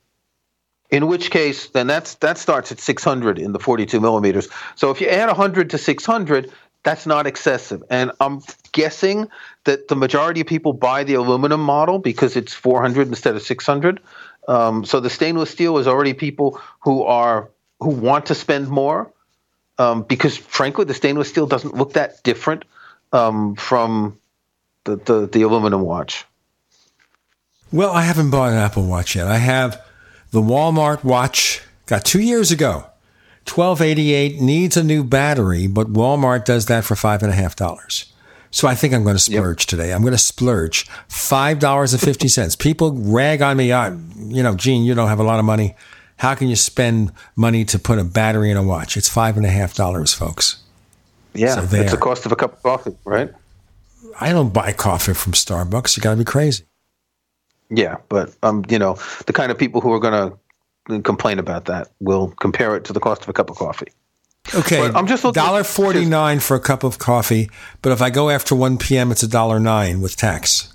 In 0.90 1.08
which 1.08 1.30
case, 1.30 1.70
then 1.70 1.86
that's 1.86 2.14
that 2.16 2.38
starts 2.38 2.70
at 2.70 2.78
600 2.78 3.38
in 3.38 3.52
the 3.52 3.58
42 3.58 3.98
millimeters. 4.00 4.48
So 4.76 4.90
if 4.90 5.00
you 5.00 5.08
add 5.08 5.26
100 5.26 5.70
to 5.70 5.78
600, 5.78 6.52
that's 6.84 7.06
not 7.06 7.26
excessive. 7.26 7.82
And 7.90 8.12
I'm 8.20 8.42
guessing 8.72 9.28
that 9.64 9.88
the 9.88 9.96
majority 9.96 10.40
of 10.40 10.46
people 10.46 10.72
buy 10.72 11.04
the 11.04 11.14
aluminum 11.14 11.60
model 11.60 11.98
because 11.98 12.36
it's 12.36 12.52
400 12.52 13.08
instead 13.08 13.34
of 13.34 13.42
600. 13.42 14.00
Um, 14.46 14.84
so 14.84 15.00
the 15.00 15.10
stainless 15.10 15.50
steel 15.50 15.78
is 15.78 15.86
already 15.86 16.12
people 16.12 16.60
who 16.80 17.02
are 17.02 17.50
who 17.80 17.90
want 17.90 18.26
to 18.26 18.34
spend 18.34 18.68
more 18.68 19.12
um, 19.78 20.02
because, 20.02 20.36
frankly, 20.36 20.84
the 20.84 20.94
stainless 20.94 21.28
steel 21.28 21.46
doesn't 21.46 21.74
look 21.74 21.94
that 21.94 22.22
different 22.22 22.64
um, 23.12 23.56
from 23.56 24.18
the, 24.84 24.96
the 24.96 25.26
the 25.26 25.42
aluminum 25.42 25.80
watch. 25.80 26.24
Well, 27.72 27.90
I 27.90 28.02
haven't 28.02 28.30
bought 28.30 28.52
an 28.52 28.58
Apple 28.58 28.86
Watch 28.86 29.16
yet. 29.16 29.26
I 29.26 29.38
have 29.38 29.84
the 30.30 30.40
Walmart 30.40 31.02
watch 31.02 31.62
got 31.86 32.04
two 32.04 32.20
years 32.20 32.52
ago. 32.52 32.86
1288 33.46 34.40
needs 34.40 34.76
a 34.76 34.84
new 34.84 35.04
battery, 35.04 35.66
but 35.66 35.92
Walmart 35.92 36.44
does 36.44 36.66
that 36.66 36.84
for 36.84 36.96
five 36.96 37.22
and 37.22 37.30
a 37.30 37.34
half 37.34 37.56
dollars. 37.56 38.13
So 38.54 38.68
I 38.68 38.76
think 38.76 38.94
I'm 38.94 39.02
going 39.02 39.16
to 39.16 39.22
splurge 39.22 39.62
yep. 39.62 39.68
today. 39.68 39.92
I'm 39.92 40.02
going 40.02 40.12
to 40.12 40.18
splurge 40.18 40.86
five 41.08 41.58
dollars 41.58 41.92
and 41.92 42.00
fifty 42.00 42.28
cents. 42.28 42.54
People 42.54 42.92
rag 42.92 43.42
on 43.42 43.56
me, 43.56 43.72
I, 43.72 43.88
you 44.16 44.44
know, 44.44 44.54
Gene, 44.54 44.84
you 44.84 44.94
don't 44.94 45.08
have 45.08 45.18
a 45.18 45.24
lot 45.24 45.40
of 45.40 45.44
money. 45.44 45.74
How 46.18 46.36
can 46.36 46.46
you 46.46 46.54
spend 46.54 47.10
money 47.34 47.64
to 47.64 47.80
put 47.80 47.98
a 47.98 48.04
battery 48.04 48.52
in 48.52 48.56
a 48.56 48.62
watch? 48.62 48.96
It's 48.96 49.08
five 49.08 49.36
and 49.36 49.44
a 49.44 49.48
half 49.48 49.74
dollars, 49.74 50.14
folks. 50.14 50.62
Yeah, 51.34 51.56
so 51.56 51.76
it's 51.76 51.90
the 51.90 51.98
cost 51.98 52.26
of 52.26 52.32
a 52.32 52.36
cup 52.36 52.52
of 52.52 52.62
coffee, 52.62 52.96
right? 53.04 53.32
I 54.20 54.30
don't 54.30 54.52
buy 54.52 54.72
coffee 54.72 55.14
from 55.14 55.32
Starbucks. 55.32 55.96
You 55.96 56.02
got 56.04 56.12
to 56.12 56.16
be 56.16 56.24
crazy. 56.24 56.62
Yeah, 57.70 57.96
but 58.08 58.36
um, 58.44 58.64
you 58.68 58.78
know, 58.78 58.96
the 59.26 59.32
kind 59.32 59.50
of 59.50 59.58
people 59.58 59.80
who 59.80 59.92
are 59.92 59.98
going 59.98 60.30
to 60.88 61.02
complain 61.02 61.40
about 61.40 61.64
that 61.64 61.88
will 61.98 62.28
compare 62.38 62.76
it 62.76 62.84
to 62.84 62.92
the 62.92 63.00
cost 63.00 63.22
of 63.22 63.28
a 63.28 63.32
cup 63.32 63.50
of 63.50 63.56
coffee. 63.56 63.88
Okay, 64.52 64.78
but 64.78 64.96
I'm 64.96 65.06
just 65.06 65.22
dollar 65.32 65.64
forty 65.64 66.04
nine 66.04 66.40
for 66.40 66.54
a 66.56 66.60
cup 66.60 66.84
of 66.84 66.98
coffee, 66.98 67.48
but 67.80 67.92
if 67.92 68.02
I 68.02 68.10
go 68.10 68.28
after 68.28 68.54
one 68.54 68.76
p.m., 68.76 69.10
it's 69.10 69.22
a 69.22 69.28
dollar 69.28 69.60
nine 69.60 70.00
with 70.00 70.16
tax. 70.16 70.74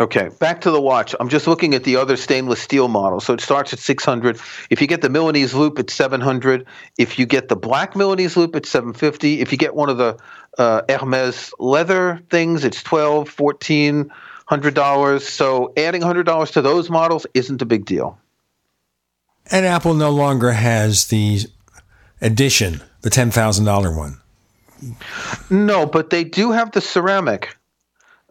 Okay, 0.00 0.30
back 0.40 0.62
to 0.62 0.70
the 0.70 0.80
watch. 0.80 1.14
I'm 1.20 1.28
just 1.28 1.46
looking 1.46 1.74
at 1.74 1.84
the 1.84 1.96
other 1.96 2.16
stainless 2.16 2.60
steel 2.60 2.88
model. 2.88 3.20
So 3.20 3.34
it 3.34 3.42
starts 3.42 3.74
at 3.74 3.78
600. 3.78 4.40
If 4.70 4.80
you 4.80 4.86
get 4.86 5.02
the 5.02 5.10
Milanese 5.10 5.52
loop, 5.52 5.78
it's 5.78 5.92
700. 5.92 6.66
If 6.96 7.18
you 7.18 7.26
get 7.26 7.48
the 7.48 7.56
black 7.56 7.94
Milanese 7.94 8.34
loop, 8.34 8.56
it's 8.56 8.70
750. 8.70 9.42
If 9.42 9.52
you 9.52 9.58
get 9.58 9.74
one 9.74 9.90
of 9.90 9.98
the 9.98 10.16
uh, 10.56 10.80
Hermes 10.88 11.52
leather 11.58 12.22
things, 12.30 12.64
it's 12.64 12.82
12, 12.82 13.28
14, 13.28 14.10
hundred 14.46 14.74
dollars. 14.74 15.26
So 15.26 15.72
adding 15.76 16.02
hundred 16.02 16.24
dollars 16.24 16.52
to 16.52 16.62
those 16.62 16.90
models 16.90 17.26
isn't 17.32 17.62
a 17.62 17.66
big 17.66 17.84
deal. 17.84 18.18
And 19.50 19.66
Apple 19.66 19.94
no 19.94 20.10
longer 20.10 20.52
has 20.52 21.06
the 21.06 21.40
edition, 22.22 22.80
the 23.02 23.10
ten 23.10 23.30
thousand 23.30 23.66
dollar 23.66 23.94
one. 23.94 24.18
No, 25.50 25.84
but 25.84 26.08
they 26.08 26.24
do 26.24 26.50
have 26.50 26.72
the 26.72 26.80
ceramic, 26.80 27.54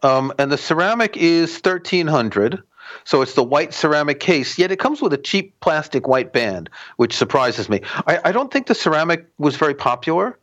um, 0.02 0.32
and 0.38 0.50
the 0.50 0.58
ceramic 0.58 1.16
is 1.16 1.58
thirteen 1.58 2.08
hundred. 2.08 2.60
So 3.04 3.22
it's 3.22 3.34
the 3.34 3.44
white 3.44 3.72
ceramic 3.72 4.20
case, 4.20 4.58
yet 4.58 4.72
it 4.72 4.78
comes 4.78 5.00
with 5.00 5.12
a 5.12 5.18
cheap 5.18 5.58
plastic 5.60 6.06
white 6.08 6.32
band, 6.32 6.68
which 6.96 7.14
surprises 7.14 7.68
me. 7.68 7.80
I, 8.06 8.18
I 8.24 8.32
don't 8.32 8.52
think 8.52 8.66
the 8.66 8.74
ceramic 8.74 9.26
was 9.38 9.56
very 9.56 9.74
popular. 9.74 10.38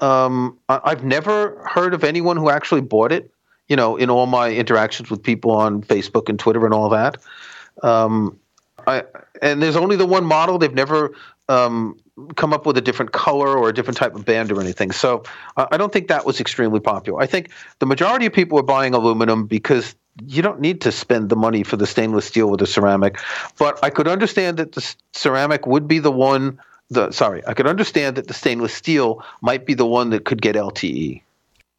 Um, 0.00 0.58
I, 0.68 0.80
I've 0.84 1.04
never 1.04 1.62
heard 1.68 1.94
of 1.94 2.04
anyone 2.04 2.36
who 2.36 2.48
actually 2.48 2.80
bought 2.82 3.12
it. 3.12 3.30
You 3.68 3.76
know, 3.76 3.96
in 3.96 4.10
all 4.10 4.26
my 4.26 4.50
interactions 4.50 5.08
with 5.08 5.22
people 5.22 5.50
on 5.52 5.82
Facebook 5.82 6.28
and 6.28 6.38
Twitter 6.38 6.66
and 6.66 6.74
all 6.74 6.90
that. 6.90 7.16
Um, 7.82 8.38
I, 8.86 9.04
and 9.40 9.62
there's 9.62 9.76
only 9.76 9.96
the 9.96 10.04
one 10.04 10.24
model. 10.24 10.58
They've 10.58 10.74
never 10.74 11.14
um, 11.48 11.98
come 12.36 12.52
up 12.52 12.66
with 12.66 12.76
a 12.76 12.80
different 12.80 13.12
color 13.12 13.56
or 13.56 13.68
a 13.68 13.74
different 13.74 13.96
type 13.96 14.14
of 14.14 14.24
band 14.24 14.52
or 14.52 14.60
anything. 14.60 14.92
So 14.92 15.22
uh, 15.56 15.66
I 15.70 15.76
don't 15.76 15.92
think 15.92 16.08
that 16.08 16.24
was 16.24 16.40
extremely 16.40 16.80
popular. 16.80 17.20
I 17.20 17.26
think 17.26 17.50
the 17.78 17.86
majority 17.86 18.26
of 18.26 18.32
people 18.32 18.58
are 18.58 18.64
buying 18.64 18.94
aluminum 18.94 19.46
because 19.46 19.94
you 20.26 20.42
don't 20.42 20.60
need 20.60 20.80
to 20.82 20.92
spend 20.92 21.30
the 21.30 21.36
money 21.36 21.62
for 21.62 21.76
the 21.76 21.86
stainless 21.86 22.26
steel 22.26 22.50
with 22.50 22.60
the 22.60 22.66
ceramic. 22.66 23.18
But 23.58 23.82
I 23.82 23.90
could 23.90 24.08
understand 24.08 24.58
that 24.58 24.72
the 24.72 24.94
ceramic 25.12 25.66
would 25.66 25.88
be 25.88 25.98
the 25.98 26.12
one. 26.12 26.58
The 26.90 27.10
sorry, 27.10 27.42
I 27.46 27.54
could 27.54 27.66
understand 27.66 28.16
that 28.16 28.28
the 28.28 28.34
stainless 28.34 28.74
steel 28.74 29.24
might 29.40 29.64
be 29.64 29.72
the 29.72 29.86
one 29.86 30.10
that 30.10 30.26
could 30.26 30.42
get 30.42 30.56
LTE. 30.56 31.22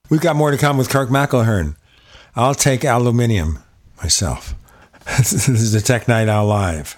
We've 0.10 0.22
got 0.22 0.36
more 0.36 0.50
to 0.50 0.58
come 0.58 0.78
with 0.78 0.90
Kirk 0.90 1.10
McElhearn. 1.10 1.76
I'll 2.36 2.56
take 2.56 2.84
aluminium 2.84 3.60
myself. 4.02 4.56
this 5.18 5.48
is 5.48 5.72
the 5.72 5.82
Tech 5.82 6.08
Night 6.08 6.30
Owl 6.30 6.48
Live. 6.48 6.98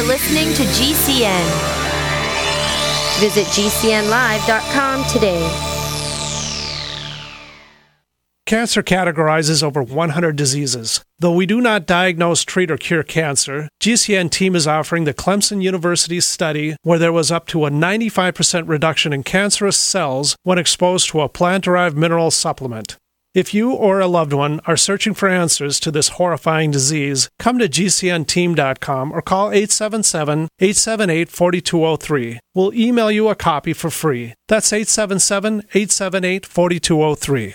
Are 0.00 0.06
listening 0.06 0.48
to 0.54 0.62
GCN. 0.62 1.44
Visit 3.20 3.46
GCNlive.com 3.48 5.04
today. 5.04 5.42
Cancer 8.46 8.82
categorizes 8.82 9.62
over 9.62 9.82
100 9.82 10.36
diseases. 10.36 11.02
Though 11.18 11.34
we 11.34 11.44
do 11.44 11.60
not 11.60 11.86
diagnose, 11.86 12.44
treat, 12.44 12.70
or 12.70 12.78
cure 12.78 13.02
cancer, 13.02 13.68
GCN 13.80 14.30
team 14.30 14.56
is 14.56 14.66
offering 14.66 15.04
the 15.04 15.14
Clemson 15.14 15.62
University 15.62 16.20
study 16.20 16.76
where 16.82 16.98
there 16.98 17.12
was 17.12 17.30
up 17.30 17.46
to 17.48 17.66
a 17.66 17.70
95% 17.70 18.68
reduction 18.68 19.12
in 19.12 19.22
cancerous 19.22 19.76
cells 19.76 20.34
when 20.44 20.58
exposed 20.58 21.10
to 21.10 21.20
a 21.20 21.28
plant 21.28 21.64
derived 21.64 21.96
mineral 21.96 22.30
supplement. 22.30 22.96
If 23.32 23.54
you 23.54 23.70
or 23.70 24.00
a 24.00 24.08
loved 24.08 24.32
one 24.32 24.60
are 24.66 24.76
searching 24.76 25.14
for 25.14 25.28
answers 25.28 25.78
to 25.80 25.92
this 25.92 26.08
horrifying 26.18 26.72
disease, 26.72 27.28
come 27.38 27.60
to 27.60 27.68
GCNteam.com 27.68 29.12
or 29.12 29.22
call 29.22 29.52
877 29.52 30.48
878 30.58 31.28
4203. 31.28 32.40
We'll 32.56 32.74
email 32.74 33.08
you 33.08 33.28
a 33.28 33.36
copy 33.36 33.72
for 33.72 33.88
free. 33.88 34.34
That's 34.48 34.72
877 34.72 35.60
878 35.72 36.44
4203. 36.44 37.54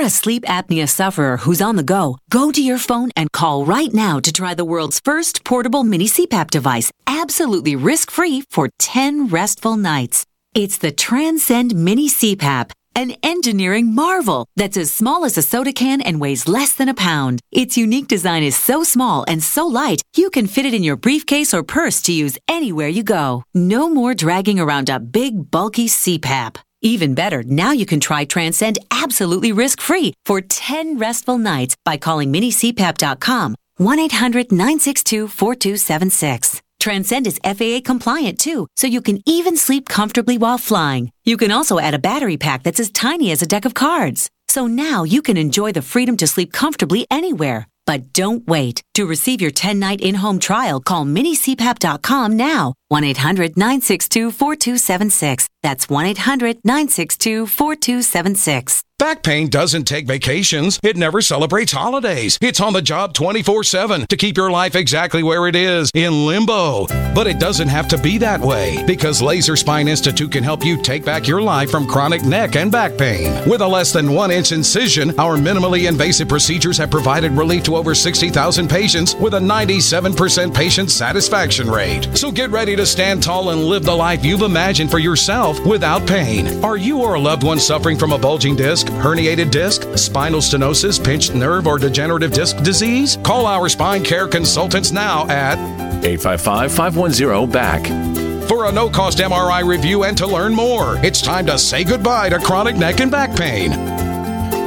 a 0.00 0.10
sleep 0.10 0.44
apnea 0.44 0.88
sufferer 0.88 1.36
who's 1.38 1.60
on 1.60 1.76
the 1.76 1.82
go, 1.82 2.18
go 2.30 2.50
to 2.50 2.62
your 2.62 2.78
phone 2.78 3.10
and 3.16 3.30
call 3.32 3.64
right 3.64 3.92
now 3.92 4.20
to 4.20 4.32
try 4.32 4.54
the 4.54 4.64
world's 4.64 5.00
first 5.00 5.44
portable 5.44 5.84
mini 5.84 6.06
CPAP 6.06 6.50
device, 6.50 6.90
absolutely 7.06 7.76
risk 7.76 8.10
free 8.10 8.42
for 8.50 8.68
10 8.78 9.28
restful 9.28 9.76
nights. 9.76 10.24
It's 10.54 10.78
the 10.78 10.92
Transcend 10.92 11.74
Mini 11.74 12.08
CPAP, 12.08 12.70
an 12.94 13.16
engineering 13.22 13.94
marvel 13.94 14.46
that's 14.56 14.76
as 14.76 14.92
small 14.92 15.24
as 15.24 15.36
a 15.36 15.42
soda 15.42 15.72
can 15.72 16.00
and 16.00 16.20
weighs 16.20 16.46
less 16.46 16.74
than 16.74 16.88
a 16.88 16.94
pound. 16.94 17.40
Its 17.50 17.76
unique 17.76 18.08
design 18.08 18.42
is 18.42 18.56
so 18.56 18.84
small 18.84 19.24
and 19.26 19.42
so 19.42 19.66
light, 19.66 20.02
you 20.16 20.30
can 20.30 20.46
fit 20.46 20.66
it 20.66 20.74
in 20.74 20.82
your 20.82 20.96
briefcase 20.96 21.52
or 21.52 21.62
purse 21.62 22.00
to 22.02 22.12
use 22.12 22.38
anywhere 22.48 22.88
you 22.88 23.02
go. 23.02 23.42
No 23.54 23.88
more 23.88 24.14
dragging 24.14 24.60
around 24.60 24.88
a 24.88 25.00
big, 25.00 25.50
bulky 25.50 25.88
CPAP. 25.88 26.56
Even 26.84 27.14
better, 27.14 27.42
now 27.42 27.72
you 27.72 27.86
can 27.86 27.98
try 27.98 28.26
Transcend 28.26 28.78
absolutely 28.90 29.52
risk 29.52 29.80
free 29.80 30.12
for 30.26 30.42
10 30.42 30.98
restful 30.98 31.38
nights 31.38 31.74
by 31.82 31.96
calling 31.96 32.30
minicpap.com 32.30 33.56
1 33.78 33.98
800 33.98 34.52
962 34.52 35.26
4276. 35.28 36.60
Transcend 36.78 37.26
is 37.26 37.40
FAA 37.42 37.80
compliant 37.82 38.38
too, 38.38 38.66
so 38.76 38.86
you 38.86 39.00
can 39.00 39.22
even 39.24 39.56
sleep 39.56 39.88
comfortably 39.88 40.36
while 40.36 40.58
flying. 40.58 41.10
You 41.24 41.38
can 41.38 41.50
also 41.50 41.78
add 41.78 41.94
a 41.94 41.98
battery 41.98 42.36
pack 42.36 42.62
that's 42.62 42.80
as 42.80 42.90
tiny 42.90 43.30
as 43.30 43.40
a 43.40 43.46
deck 43.46 43.64
of 43.64 43.72
cards. 43.72 44.28
So 44.48 44.66
now 44.66 45.04
you 45.04 45.22
can 45.22 45.38
enjoy 45.38 45.72
the 45.72 45.80
freedom 45.80 46.18
to 46.18 46.26
sleep 46.26 46.52
comfortably 46.52 47.06
anywhere. 47.10 47.66
But 47.86 48.12
don't 48.12 48.46
wait. 48.46 48.82
To 48.94 49.06
receive 49.06 49.40
your 49.40 49.50
10 49.50 49.78
night 49.78 50.02
in 50.02 50.16
home 50.16 50.38
trial, 50.38 50.80
call 50.80 51.06
minicpap.com 51.06 52.36
now. 52.36 52.74
1 52.88 53.04
800 53.04 53.56
962 53.56 54.30
4276. 54.30 55.48
That's 55.64 55.88
1 55.88 56.04
800 56.04 56.60
962 56.62 57.46
4276. 57.46 58.84
Back 58.96 59.24
pain 59.24 59.48
doesn't 59.48 59.84
take 59.84 60.06
vacations. 60.06 60.78
It 60.82 60.96
never 60.96 61.20
celebrates 61.20 61.72
holidays. 61.72 62.38
It's 62.40 62.60
on 62.60 62.72
the 62.72 62.80
job 62.80 63.12
24 63.12 63.64
7 63.64 64.06
to 64.06 64.16
keep 64.16 64.36
your 64.36 64.50
life 64.50 64.76
exactly 64.76 65.22
where 65.22 65.48
it 65.48 65.56
is 65.56 65.90
in 65.94 66.26
limbo. 66.26 66.86
But 67.12 67.26
it 67.26 67.40
doesn't 67.40 67.68
have 67.68 67.88
to 67.88 67.98
be 67.98 68.18
that 68.18 68.40
way 68.40 68.84
because 68.86 69.20
Laser 69.20 69.56
Spine 69.56 69.88
Institute 69.88 70.30
can 70.32 70.44
help 70.44 70.64
you 70.64 70.80
take 70.80 71.04
back 71.04 71.26
your 71.26 71.42
life 71.42 71.70
from 71.70 71.86
chronic 71.86 72.24
neck 72.24 72.56
and 72.56 72.70
back 72.70 72.96
pain. 72.96 73.32
With 73.48 73.60
a 73.62 73.66
less 73.66 73.92
than 73.92 74.12
one 74.12 74.30
inch 74.30 74.52
incision, 74.52 75.10
our 75.18 75.36
minimally 75.36 75.88
invasive 75.88 76.28
procedures 76.28 76.78
have 76.78 76.90
provided 76.90 77.32
relief 77.32 77.64
to 77.64 77.76
over 77.76 77.94
60,000 77.94 78.68
patients 78.68 79.16
with 79.16 79.34
a 79.34 79.40
97% 79.40 80.54
patient 80.54 80.90
satisfaction 80.90 81.68
rate. 81.68 82.08
So 82.16 82.30
get 82.30 82.50
ready 82.50 82.76
to 82.76 82.86
stand 82.86 83.22
tall 83.22 83.50
and 83.50 83.64
live 83.64 83.84
the 83.84 83.94
life 83.94 84.24
you've 84.24 84.42
imagined 84.42 84.90
for 84.90 84.98
yourself 84.98 85.53
without 85.66 86.06
pain. 86.06 86.64
Are 86.64 86.76
you 86.76 87.00
or 87.02 87.14
a 87.14 87.20
loved 87.20 87.42
one 87.42 87.58
suffering 87.58 87.96
from 87.98 88.12
a 88.12 88.18
bulging 88.18 88.56
disc? 88.56 88.86
herniated 88.86 89.50
disc, 89.50 89.82
spinal 89.96 90.40
stenosis, 90.40 91.02
pinched 91.02 91.34
nerve, 91.34 91.66
or 91.66 91.78
degenerative 91.78 92.32
disc 92.32 92.56
disease? 92.62 93.18
Call 93.22 93.46
our 93.46 93.68
spine 93.68 94.02
care 94.02 94.26
consultants 94.26 94.92
now 94.92 95.26
at 95.28 95.58
855 96.04 96.72
510 96.72 97.50
BACK. 97.50 98.48
For 98.48 98.66
a 98.66 98.72
no 98.72 98.90
cost 98.90 99.18
MRI 99.18 99.64
review 99.66 100.04
and 100.04 100.16
to 100.18 100.26
learn 100.26 100.54
more, 100.54 100.96
it's 101.04 101.22
time 101.22 101.46
to 101.46 101.58
say 101.58 101.82
goodbye 101.82 102.28
to 102.28 102.38
chronic 102.38 102.76
neck 102.76 103.00
and 103.00 103.10
back 103.10 103.34
pain. 103.34 103.72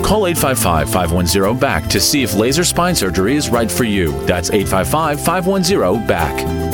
Call 0.04 0.28
855 0.28 0.90
510 0.90 1.60
BACK 1.60 1.88
to 1.90 2.00
see 2.00 2.24
if 2.24 2.34
laser 2.34 2.64
spine 2.64 2.96
surgery 2.96 3.36
is 3.36 3.50
right 3.50 3.70
for 3.70 3.84
you. 3.84 4.12
That's 4.26 4.50
855 4.50 5.20
510 5.24 6.08
BACK. 6.08 6.67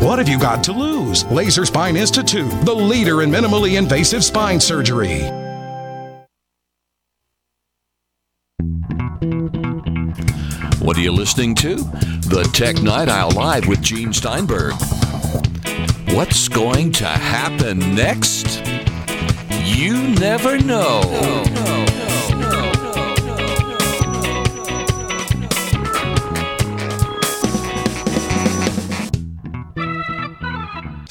What 0.00 0.20
have 0.20 0.28
you 0.28 0.38
got 0.38 0.62
to 0.64 0.72
lose? 0.72 1.24
Laser 1.24 1.66
Spine 1.66 1.96
Institute, 1.96 2.48
the 2.64 2.72
leader 2.74 3.22
in 3.22 3.30
minimally 3.30 3.76
invasive 3.76 4.24
spine 4.24 4.60
surgery. 4.60 5.22
What 10.80 10.96
are 10.96 11.00
you 11.00 11.10
listening 11.10 11.56
to? 11.56 11.74
The 11.74 12.48
Tech 12.52 12.80
Night 12.80 13.08
Owl 13.08 13.32
Live 13.32 13.66
with 13.66 13.82
Gene 13.82 14.12
Steinberg. 14.12 14.74
What's 16.14 16.48
going 16.48 16.92
to 16.92 17.06
happen 17.06 17.78
next? 17.96 18.64
You 19.64 20.08
never 20.14 20.58
know. 20.58 21.02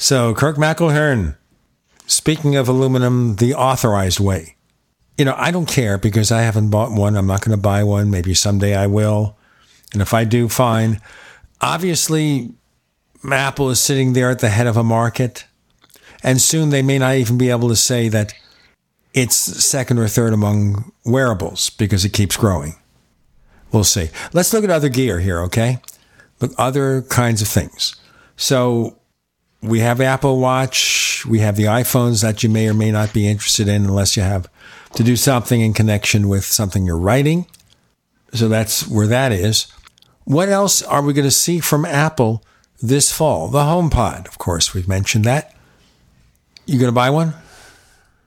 So, 0.08 0.32
Kirk 0.32 0.56
McElhearn, 0.56 1.36
speaking 2.06 2.56
of 2.56 2.66
aluminum 2.66 3.36
the 3.36 3.52
authorized 3.52 4.18
way, 4.18 4.56
you 5.18 5.26
know, 5.26 5.34
I 5.36 5.50
don't 5.50 5.68
care 5.68 5.98
because 5.98 6.32
I 6.32 6.40
haven't 6.40 6.70
bought 6.70 6.92
one. 6.92 7.14
I'm 7.14 7.26
not 7.26 7.42
going 7.42 7.54
to 7.54 7.60
buy 7.60 7.84
one. 7.84 8.10
Maybe 8.10 8.32
someday 8.32 8.74
I 8.74 8.86
will. 8.86 9.36
And 9.92 10.00
if 10.00 10.14
I 10.14 10.24
do, 10.24 10.48
fine. 10.48 11.02
Obviously, 11.60 12.54
Apple 13.30 13.68
is 13.68 13.80
sitting 13.80 14.14
there 14.14 14.30
at 14.30 14.38
the 14.38 14.48
head 14.48 14.66
of 14.66 14.78
a 14.78 14.82
market. 14.82 15.44
And 16.22 16.40
soon 16.40 16.70
they 16.70 16.80
may 16.80 16.98
not 16.98 17.16
even 17.16 17.36
be 17.36 17.50
able 17.50 17.68
to 17.68 17.76
say 17.76 18.08
that 18.08 18.32
it's 19.12 19.36
second 19.36 19.98
or 19.98 20.08
third 20.08 20.32
among 20.32 20.90
wearables 21.04 21.68
because 21.68 22.06
it 22.06 22.14
keeps 22.14 22.34
growing. 22.34 22.76
We'll 23.72 23.84
see. 23.84 24.08
Let's 24.32 24.54
look 24.54 24.64
at 24.64 24.70
other 24.70 24.88
gear 24.88 25.20
here, 25.20 25.42
okay? 25.42 25.82
Look, 26.40 26.52
other 26.56 27.02
kinds 27.02 27.42
of 27.42 27.48
things. 27.48 27.94
So 28.38 28.94
we 29.62 29.80
have 29.80 30.00
Apple 30.00 30.38
Watch, 30.38 31.24
we 31.26 31.40
have 31.40 31.56
the 31.56 31.64
iPhones 31.64 32.22
that 32.22 32.42
you 32.42 32.48
may 32.48 32.68
or 32.68 32.74
may 32.74 32.90
not 32.90 33.12
be 33.12 33.26
interested 33.26 33.68
in 33.68 33.84
unless 33.84 34.16
you 34.16 34.22
have 34.22 34.48
to 34.94 35.02
do 35.02 35.16
something 35.16 35.60
in 35.60 35.74
connection 35.74 36.28
with 36.28 36.44
something 36.44 36.86
you're 36.86 36.98
writing. 36.98 37.46
So 38.32 38.48
that's 38.48 38.86
where 38.86 39.06
that 39.06 39.32
is. 39.32 39.66
What 40.24 40.48
else 40.48 40.82
are 40.82 41.02
we 41.02 41.12
going 41.12 41.24
to 41.24 41.30
see 41.30 41.58
from 41.60 41.84
Apple 41.84 42.44
this 42.80 43.10
fall? 43.10 43.48
The 43.48 43.60
HomePod, 43.60 44.28
of 44.28 44.38
course, 44.38 44.74
we've 44.74 44.88
mentioned 44.88 45.24
that. 45.24 45.54
You 46.66 46.78
going 46.78 46.90
to 46.90 46.94
buy 46.94 47.10
one? 47.10 47.34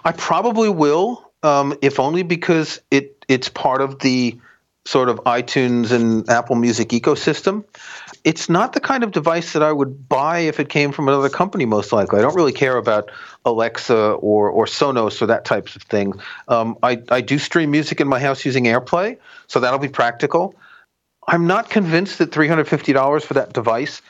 I 0.03 0.11
probably 0.11 0.69
will, 0.69 1.31
um, 1.43 1.77
if 1.81 1.99
only 1.99 2.23
because 2.23 2.81
it 2.89 3.23
it's 3.27 3.49
part 3.49 3.81
of 3.81 3.99
the 3.99 4.39
sort 4.85 5.09
of 5.09 5.17
iTunes 5.25 5.91
and 5.91 6.27
Apple 6.29 6.55
Music 6.55 6.89
ecosystem. 6.89 7.63
It's 8.23 8.49
not 8.49 8.73
the 8.73 8.79
kind 8.79 9.03
of 9.03 9.11
device 9.11 9.53
that 9.53 9.63
I 9.63 9.71
would 9.71 10.07
buy 10.07 10.39
if 10.39 10.59
it 10.59 10.69
came 10.69 10.91
from 10.91 11.07
another 11.07 11.29
company, 11.29 11.65
most 11.65 11.91
likely. 11.91 12.19
I 12.19 12.21
don't 12.21 12.35
really 12.35 12.53
care 12.53 12.77
about 12.77 13.11
Alexa 13.45 13.95
or, 13.95 14.49
or 14.49 14.65
Sonos 14.65 15.21
or 15.21 15.25
that 15.27 15.45
types 15.45 15.75
of 15.75 15.81
thing. 15.83 16.13
Um, 16.47 16.77
I, 16.83 17.01
I 17.09 17.21
do 17.21 17.39
stream 17.39 17.71
music 17.71 17.99
in 17.99 18.07
my 18.07 18.19
house 18.19 18.45
using 18.45 18.65
AirPlay, 18.65 19.17
so 19.47 19.59
that'll 19.59 19.79
be 19.79 19.89
practical. 19.89 20.55
I'm 21.27 21.47
not 21.47 21.69
convinced 21.69 22.19
that 22.19 22.31
$350 22.31 23.23
for 23.23 23.33
that 23.35 23.53
device 23.53 24.01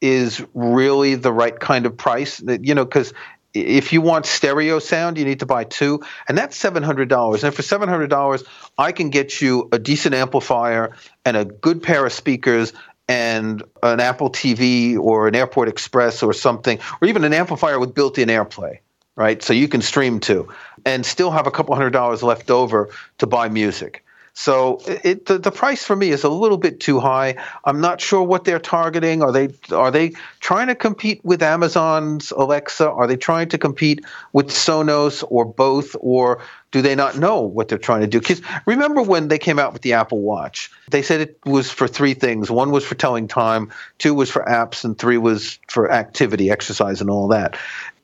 is 0.00 0.44
really 0.52 1.14
the 1.14 1.32
right 1.32 1.58
kind 1.58 1.86
of 1.86 1.96
price. 1.96 2.42
You 2.42 2.74
know, 2.74 2.84
because 2.84 3.14
if 3.54 3.92
you 3.92 4.00
want 4.00 4.26
stereo 4.26 4.80
sound, 4.80 5.16
you 5.16 5.24
need 5.24 5.40
to 5.40 5.46
buy 5.46 5.64
two, 5.64 6.02
and 6.28 6.36
that's 6.36 6.56
seven 6.56 6.82
hundred 6.82 7.08
dollars. 7.08 7.44
And 7.44 7.54
for 7.54 7.62
seven 7.62 7.88
hundred 7.88 8.10
dollars, 8.10 8.42
I 8.76 8.92
can 8.92 9.10
get 9.10 9.40
you 9.40 9.68
a 9.72 9.78
decent 9.78 10.14
amplifier 10.14 10.96
and 11.24 11.36
a 11.36 11.44
good 11.44 11.82
pair 11.82 12.04
of 12.04 12.12
speakers 12.12 12.72
and 13.08 13.62
an 13.82 14.00
Apple 14.00 14.30
TV 14.30 14.98
or 14.98 15.28
an 15.28 15.34
Airport 15.34 15.68
Express 15.68 16.22
or 16.22 16.32
something, 16.32 16.78
or 17.00 17.08
even 17.08 17.24
an 17.24 17.32
amplifier 17.32 17.78
with 17.78 17.94
built-in 17.94 18.28
AirPlay, 18.28 18.78
right? 19.16 19.42
So 19.42 19.52
you 19.52 19.68
can 19.68 19.82
stream 19.82 20.20
to, 20.20 20.48
and 20.84 21.04
still 21.04 21.30
have 21.30 21.46
a 21.46 21.50
couple 21.50 21.74
hundred 21.74 21.90
dollars 21.90 22.22
left 22.22 22.50
over 22.50 22.90
to 23.18 23.26
buy 23.26 23.48
music. 23.48 24.04
So 24.34 24.80
it, 24.86 25.26
the, 25.26 25.38
the 25.38 25.52
price 25.52 25.84
for 25.84 25.94
me 25.94 26.10
is 26.10 26.24
a 26.24 26.28
little 26.28 26.58
bit 26.58 26.80
too 26.80 26.98
high. 26.98 27.36
I'm 27.64 27.80
not 27.80 28.00
sure 28.00 28.22
what 28.22 28.44
they're 28.44 28.58
targeting. 28.58 29.22
Are 29.22 29.30
they 29.30 29.50
are 29.70 29.92
they 29.92 30.10
trying 30.40 30.66
to 30.66 30.74
compete 30.74 31.24
with 31.24 31.40
Amazon's 31.40 32.32
Alexa? 32.32 32.90
Are 32.90 33.06
they 33.06 33.16
trying 33.16 33.48
to 33.50 33.58
compete 33.58 34.04
with 34.32 34.48
Sonos 34.48 35.22
or 35.28 35.44
both? 35.44 35.94
Or 36.00 36.42
do 36.74 36.82
they 36.82 36.96
not 36.96 37.16
know 37.16 37.42
what 37.42 37.68
they're 37.68 37.78
trying 37.78 38.00
to 38.00 38.08
do? 38.08 38.18
Because 38.18 38.42
remember 38.66 39.00
when 39.00 39.28
they 39.28 39.38
came 39.38 39.60
out 39.60 39.72
with 39.72 39.82
the 39.82 39.92
Apple 39.92 40.18
Watch, 40.18 40.72
they 40.90 41.02
said 41.02 41.20
it 41.20 41.38
was 41.44 41.70
for 41.70 41.86
three 41.86 42.14
things. 42.14 42.50
One 42.50 42.72
was 42.72 42.84
for 42.84 42.96
telling 42.96 43.28
time, 43.28 43.70
two 43.98 44.12
was 44.12 44.28
for 44.28 44.44
apps, 44.44 44.84
and 44.84 44.98
three 44.98 45.16
was 45.16 45.60
for 45.68 45.92
activity, 45.92 46.50
exercise, 46.50 47.00
and 47.00 47.10
all 47.10 47.28
that. 47.28 47.56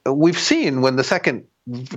We've 0.07 0.39
seen 0.39 0.83
when 0.83 0.95
the 0.95 1.03
second 1.03 1.49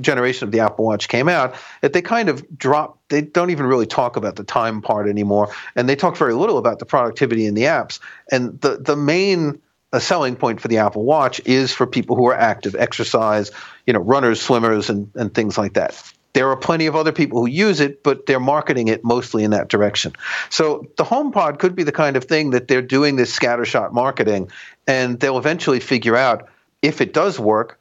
generation 0.01 0.47
of 0.47 0.51
the 0.51 0.61
Apple 0.61 0.85
Watch 0.85 1.09
came 1.09 1.29
out, 1.29 1.53
that 1.81 1.93
they 1.93 2.01
kind 2.01 2.27
of 2.27 2.43
dropped. 2.57 3.07
They 3.09 3.21
don't 3.21 3.51
even 3.51 3.67
really 3.67 3.85
talk 3.85 4.15
about 4.15 4.35
the 4.35 4.43
time 4.43 4.81
part 4.81 5.07
anymore, 5.07 5.53
and 5.75 5.87
they 5.87 5.95
talk 5.95 6.17
very 6.17 6.33
little 6.33 6.57
about 6.57 6.79
the 6.79 6.87
productivity 6.87 7.45
in 7.45 7.53
the 7.53 7.65
apps. 7.65 7.99
And 8.31 8.59
the 8.61 8.77
the 8.77 8.95
main 8.95 9.61
a 9.93 10.01
selling 10.01 10.35
point 10.35 10.59
for 10.59 10.67
the 10.67 10.79
Apple 10.79 11.03
Watch 11.03 11.39
is 11.45 11.71
for 11.71 11.85
people 11.85 12.15
who 12.15 12.25
are 12.25 12.33
active, 12.33 12.75
exercise, 12.75 13.51
you 13.85 13.93
know, 13.93 13.99
runners, 13.99 14.41
swimmers, 14.41 14.89
and, 14.89 15.11
and 15.13 15.33
things 15.33 15.55
like 15.55 15.73
that. 15.73 16.12
There 16.33 16.49
are 16.49 16.57
plenty 16.57 16.87
of 16.87 16.95
other 16.95 17.11
people 17.11 17.39
who 17.39 17.47
use 17.47 17.79
it, 17.79 18.03
but 18.03 18.25
they're 18.25 18.39
marketing 18.39 18.87
it 18.87 19.03
mostly 19.03 19.43
in 19.43 19.51
that 19.51 19.67
direction. 19.69 20.13
So 20.49 20.87
the 20.97 21.03
HomePod 21.03 21.59
could 21.59 21.75
be 21.75 21.83
the 21.83 21.91
kind 21.91 22.17
of 22.17 22.25
thing 22.25 22.49
that 22.51 22.67
they're 22.67 22.81
doing 22.81 23.15
this 23.15 23.37
scattershot 23.37 23.93
marketing, 23.93 24.49
and 24.87 25.19
they'll 25.19 25.37
eventually 25.37 25.79
figure 25.79 26.15
out 26.15 26.47
if 26.81 27.01
it 27.01 27.13
does 27.13 27.39
work, 27.39 27.79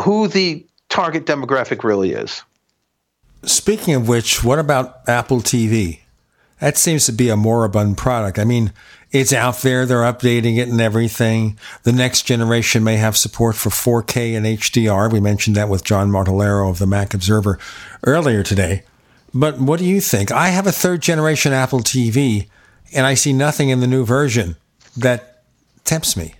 who 0.00 0.28
the 0.28 0.64
target 0.88 1.26
demographic 1.26 1.84
really 1.84 2.12
is. 2.12 2.42
Speaking 3.42 3.94
of 3.94 4.08
which, 4.08 4.44
what 4.44 4.58
about 4.58 5.08
Apple 5.08 5.40
TV? 5.40 5.99
That 6.60 6.76
seems 6.76 7.06
to 7.06 7.12
be 7.12 7.28
a 7.28 7.36
moribund 7.36 7.96
product. 7.98 8.38
I 8.38 8.44
mean, 8.44 8.72
it's 9.10 9.32
out 9.32 9.58
there, 9.62 9.86
they're 9.86 9.98
updating 9.98 10.58
it 10.58 10.68
and 10.68 10.80
everything. 10.80 11.58
The 11.82 11.92
next 11.92 12.22
generation 12.22 12.84
may 12.84 12.96
have 12.96 13.16
support 13.16 13.56
for 13.56 13.70
4K 13.70 14.36
and 14.36 14.46
HDR. 14.46 15.10
We 15.10 15.20
mentioned 15.20 15.56
that 15.56 15.68
with 15.68 15.84
John 15.84 16.10
Martellaro 16.10 16.70
of 16.70 16.78
the 16.78 16.86
Mac 16.86 17.12
Observer 17.12 17.58
earlier 18.04 18.42
today. 18.42 18.84
But 19.32 19.58
what 19.58 19.78
do 19.78 19.84
you 19.84 20.00
think? 20.00 20.30
I 20.30 20.48
have 20.48 20.66
a 20.66 20.72
third 20.72 21.02
generation 21.02 21.52
Apple 21.52 21.80
TV, 21.80 22.48
and 22.92 23.06
I 23.06 23.14
see 23.14 23.32
nothing 23.32 23.70
in 23.70 23.80
the 23.80 23.86
new 23.86 24.04
version 24.04 24.56
that 24.96 25.42
tempts 25.84 26.16
me. 26.16 26.34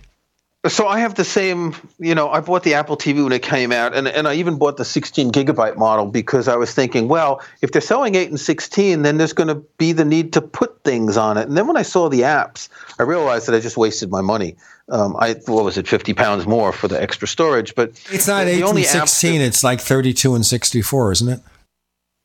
So 0.67 0.87
I 0.87 0.99
have 0.99 1.15
the 1.15 1.23
same, 1.23 1.73
you 1.97 2.13
know, 2.13 2.29
I 2.29 2.39
bought 2.39 2.61
the 2.61 2.75
Apple 2.75 2.95
TV 2.95 3.23
when 3.23 3.33
it 3.33 3.41
came 3.41 3.71
out, 3.71 3.95
and, 3.95 4.07
and 4.07 4.27
I 4.27 4.35
even 4.35 4.59
bought 4.59 4.77
the 4.77 4.85
16 4.85 5.31
gigabyte 5.31 5.75
model 5.75 6.05
because 6.05 6.47
I 6.47 6.55
was 6.55 6.71
thinking, 6.71 7.07
well, 7.07 7.41
if 7.63 7.71
they're 7.71 7.81
selling 7.81 8.13
8 8.13 8.29
and 8.29 8.39
16, 8.39 9.01
then 9.01 9.17
there's 9.17 9.33
going 9.33 9.47
to 9.47 9.55
be 9.55 9.91
the 9.91 10.05
need 10.05 10.33
to 10.33 10.41
put 10.41 10.83
things 10.83 11.17
on 11.17 11.37
it. 11.37 11.47
And 11.47 11.57
then 11.57 11.65
when 11.65 11.77
I 11.77 11.81
saw 11.81 12.09
the 12.09 12.21
apps, 12.21 12.69
I 12.99 13.03
realized 13.03 13.47
that 13.47 13.55
I 13.55 13.59
just 13.59 13.75
wasted 13.75 14.11
my 14.11 14.21
money. 14.21 14.55
Um, 14.89 15.15
I 15.17 15.33
what 15.47 15.63
was 15.63 15.79
it, 15.79 15.87
50 15.87 16.13
pounds 16.13 16.45
more 16.45 16.71
for 16.71 16.87
the 16.87 17.01
extra 17.01 17.27
storage? 17.27 17.73
But 17.73 17.99
it's 18.11 18.27
not 18.27 18.45
8 18.45 18.63
and 18.63 18.85
16, 18.85 19.41
it's 19.41 19.63
like 19.63 19.81
32 19.81 20.35
and 20.35 20.45
64, 20.45 21.11
isn't 21.13 21.29
it? 21.29 21.39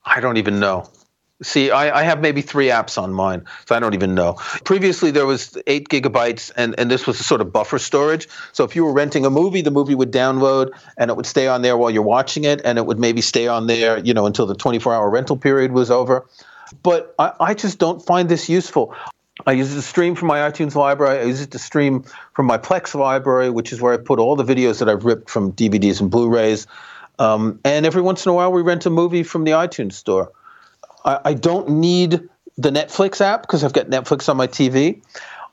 I 0.05 0.21
don't 0.21 0.37
even 0.37 0.61
know. 0.61 0.91
See, 1.43 1.71
I, 1.71 2.01
I, 2.01 2.03
have 2.03 2.23
maybe 2.23 2.41
three 2.41 2.69
apps 2.69 2.97
on 2.97 3.13
mine, 3.13 3.45
so 3.67 3.77
I 3.77 3.79
don't 3.79 3.93
even 3.93 4.15
know. 4.15 4.35
Previously, 4.65 5.11
there 5.11 5.27
was 5.27 5.59
eight 5.67 5.91
gigabytes, 5.91 6.51
and, 6.57 6.75
and 6.79 6.91
this 6.91 7.07
was 7.07 7.21
a 7.21 7.23
sort 7.23 7.43
of 7.43 7.53
buffer 7.53 7.79
storage. 7.79 8.27
So 8.53 8.65
if 8.65 8.75
you 8.75 8.87
were 8.87 8.93
renting 8.93 9.27
a 9.27 9.31
movie, 9.31 9.61
the 9.61 9.71
movie 9.71 9.95
would 9.95 10.11
download, 10.11 10.71
and 10.97 11.11
it 11.11 11.17
would 11.17 11.27
stay 11.27 11.47
on 11.47 11.61
there 11.61 11.77
while 11.77 11.91
you're 11.91 12.03
watching 12.03 12.45
it, 12.45 12.63
and 12.65 12.79
it 12.79 12.87
would 12.87 12.99
maybe 12.99 13.21
stay 13.21 13.49
on 13.49 13.67
there, 13.67 13.99
you 13.99 14.15
know, 14.15 14.25
until 14.25 14.47
the 14.47 14.55
24-hour 14.55 15.11
rental 15.11 15.37
period 15.37 15.73
was 15.73 15.91
over. 15.91 16.27
But 16.83 17.15
I, 17.19 17.33
I 17.39 17.55
just 17.55 17.79
don't 17.79 18.01
find 18.01 18.31
this 18.31 18.49
useful. 18.49 18.95
I 19.47 19.53
use 19.53 19.71
it 19.73 19.77
to 19.77 19.83
stream 19.83 20.15
from 20.15 20.29
my 20.29 20.39
iTunes 20.39 20.75
library. 20.75 21.19
I 21.19 21.25
use 21.25 21.43
it 21.43 21.51
to 21.51 21.59
stream 21.59 22.05
from 22.33 22.47
my 22.47 22.57
Plex 22.57 22.95
library, 22.95 23.51
which 23.51 23.75
is 23.75 23.81
where 23.83 23.93
I 23.93 23.99
put 23.99 24.19
all 24.19 24.37
the 24.37 24.45
videos 24.45 24.79
that 24.79 24.89
I've 24.89 25.05
ripped 25.05 25.29
from 25.29 25.53
DVDs 25.53 26.01
and 26.01 26.11
Blu-rays. 26.11 26.67
Um, 27.19 27.61
and 27.63 27.85
every 27.85 28.01
once 28.01 28.25
in 28.25 28.31
a 28.31 28.35
while, 28.35 28.51
we 28.53 28.63
rent 28.63 28.87
a 28.87 28.91
movie 28.91 29.23
from 29.23 29.45
the 29.45 29.51
iTunes 29.51 29.93
store. 29.93 30.33
I, 31.07 31.21
I 31.27 31.35
don't 31.35 31.69
need 31.69 32.29
the 32.59 32.71
Netflix 32.71 33.21
app 33.21 33.43
because 33.43 33.65
I've 33.65 33.73
got 33.73 33.87
Netflix 33.87 34.29
on 34.29 34.37
my 34.37 34.47
TV. 34.47 35.03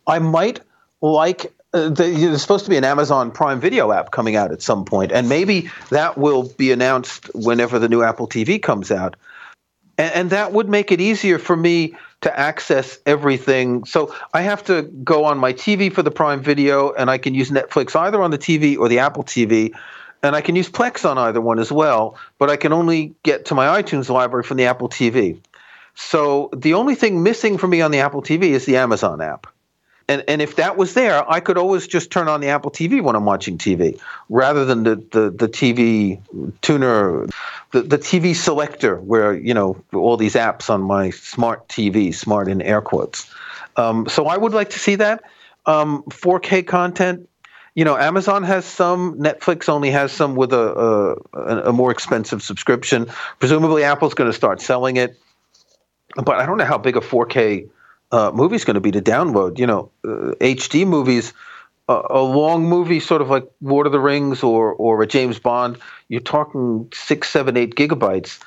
I 0.08 0.20
might 0.20 0.60
like 1.02 1.54
uh, 1.74 1.90
the, 1.90 2.04
there's 2.04 2.42
supposed 2.42 2.66
to 2.66 2.70
be 2.70 2.78
an 2.78 2.84
Amazon 2.84 3.32
Prime 3.32 3.60
Video 3.60 3.92
app 3.92 4.12
coming 4.12 4.36
out 4.36 4.52
at 4.52 4.62
some 4.62 4.86
point, 4.86 5.12
and 5.12 5.30
maybe 5.30 5.70
that 5.90 6.18
will 6.18 6.44
be 6.44 6.72
announced 6.72 7.34
whenever 7.34 7.80
the 7.80 7.90
new 7.90 8.04
Apple 8.04 8.28
TV 8.28 8.62
comes 8.62 8.92
out. 8.92 9.16
And, 9.98 10.14
and, 10.14 10.30
that 10.32 10.54
would 10.54 10.70
make 10.70 10.92
it 10.92 11.00
easier 11.00 11.38
for 11.38 11.56
me 11.56 11.96
to 12.22 12.40
access 12.40 13.00
everything. 13.06 13.86
So 13.86 14.16
I 14.34 14.42
have 14.42 14.64
to 14.66 14.84
go 14.84 15.26
on 15.26 15.38
my 15.38 15.54
TV 15.54 15.92
for 15.94 16.02
the 16.02 16.12
Prime 16.12 16.42
Video, 16.42 16.94
and 16.94 17.10
I 17.10 17.18
can 17.18 17.34
use 17.34 17.52
Netflix 17.52 17.96
either 17.96 18.22
on 18.22 18.32
the 18.32 18.38
TV 18.38 18.78
or 18.78 18.88
the 18.88 19.00
Apple 19.00 19.24
TV 19.24 19.74
and 20.24 20.36
I 20.36 20.42
can 20.42 20.56
use 20.56 20.70
Plex 20.70 21.08
on 21.08 21.18
either 21.18 21.42
one 21.42 21.60
as 21.60 21.72
well, 21.72 22.18
but 22.40 22.50
I 22.50 22.56
can 22.56 22.72
only 22.72 23.14
get 23.24 23.46
to 23.46 23.56
my 23.56 23.82
iTunes 23.82 24.10
library 24.10 24.44
from 24.44 24.58
the 24.58 24.66
Apple 24.66 24.90
TV. 24.90 25.40
So 25.96 26.50
the 26.56 26.74
only 26.74 26.96
thing 26.96 27.22
missing 27.22 27.58
for 27.58 27.68
me 27.68 27.82
on 27.82 27.92
the 27.92 28.00
Apple 28.00 28.24
TV 28.24 28.44
is 28.46 28.66
the 28.66 28.78
Amazon 28.78 29.22
app. 29.22 29.48
And 30.10 30.24
and 30.28 30.42
if 30.42 30.58
that 30.58 30.76
was 30.76 30.96
there, 30.96 31.30
I 31.32 31.40
could 31.40 31.58
always 31.58 31.88
just 31.88 32.12
turn 32.12 32.28
on 32.28 32.42
the 32.42 32.48
Apple 32.48 32.72
TV 32.72 33.02
when 33.02 33.16
I'm 33.16 33.26
watching 33.26 33.58
TV, 33.58 34.00
rather 34.28 34.66
than 34.66 34.84
the 34.84 34.96
the, 34.96 35.30
the 35.30 35.48
TV 35.48 36.20
tuner, 36.62 37.26
the, 37.72 37.84
the 37.84 37.98
TV 37.98 38.36
selector, 38.36 38.98
where 38.98 39.34
you 39.34 39.54
know 39.54 39.82
all 39.94 40.18
these 40.18 40.36
apps 40.36 40.70
on 40.70 40.82
my 40.82 41.12
smart 41.12 41.70
TV, 41.70 42.14
smart 42.14 42.50
in 42.50 42.62
air 42.62 42.82
quotes. 42.82 43.34
Um, 43.78 44.06
so 44.10 44.26
I 44.26 44.36
would 44.36 44.54
like 44.54 44.72
to 44.72 44.80
see 44.80 44.96
that. 44.96 45.24
Um, 45.66 46.04
4K 46.10 46.68
content 46.68 47.30
you 47.76 47.86
know, 47.86 47.98
Amazon 47.98 48.44
has 48.44 48.66
some, 48.66 49.18
Netflix 49.18 49.68
only 49.68 49.90
has 49.92 50.12
some 50.12 50.36
with 50.36 50.54
a, 50.54 51.18
a, 51.34 51.70
a 51.70 51.74
more 51.74 51.92
expensive 51.92 52.44
subscription. 52.44 53.08
Presumably, 53.40 53.84
Apple's 53.84 54.14
going 54.14 54.30
to 54.30 54.36
start 54.36 54.62
selling 54.62 54.98
it, 54.98 55.18
but 56.16 56.40
I 56.40 56.46
don't 56.46 56.58
know 56.58 56.66
how 56.66 56.78
big 56.78 56.98
a 56.98 57.00
4K 57.02 57.70
uh, 58.12 58.32
movie 58.32 58.56
is 58.56 58.64
going 58.64 58.76
to 58.76 58.82
be 58.82 58.92
to 58.92 59.02
download. 59.02 59.58
You 59.58 59.66
know, 59.66 59.92
uh, 60.06 60.36
HD 60.40 60.86
movies, 60.86 61.34
uh, 61.90 62.04
a 62.10 62.22
long 62.22 62.66
movie, 62.66 63.00
sort 63.00 63.24
of 63.24 63.30
like 63.30 63.50
Lord 63.62 63.88
of 63.88 63.92
the 63.92 64.00
Rings 64.00 64.44
or 64.44 64.72
or 64.74 65.02
a 65.02 65.08
James 65.08 65.40
Bond, 65.40 65.80
you're 66.10 66.22
talking 66.22 66.90
six, 66.94 67.30
seven, 67.30 67.58
eight 67.58 67.76
gigabytes. 67.76 68.40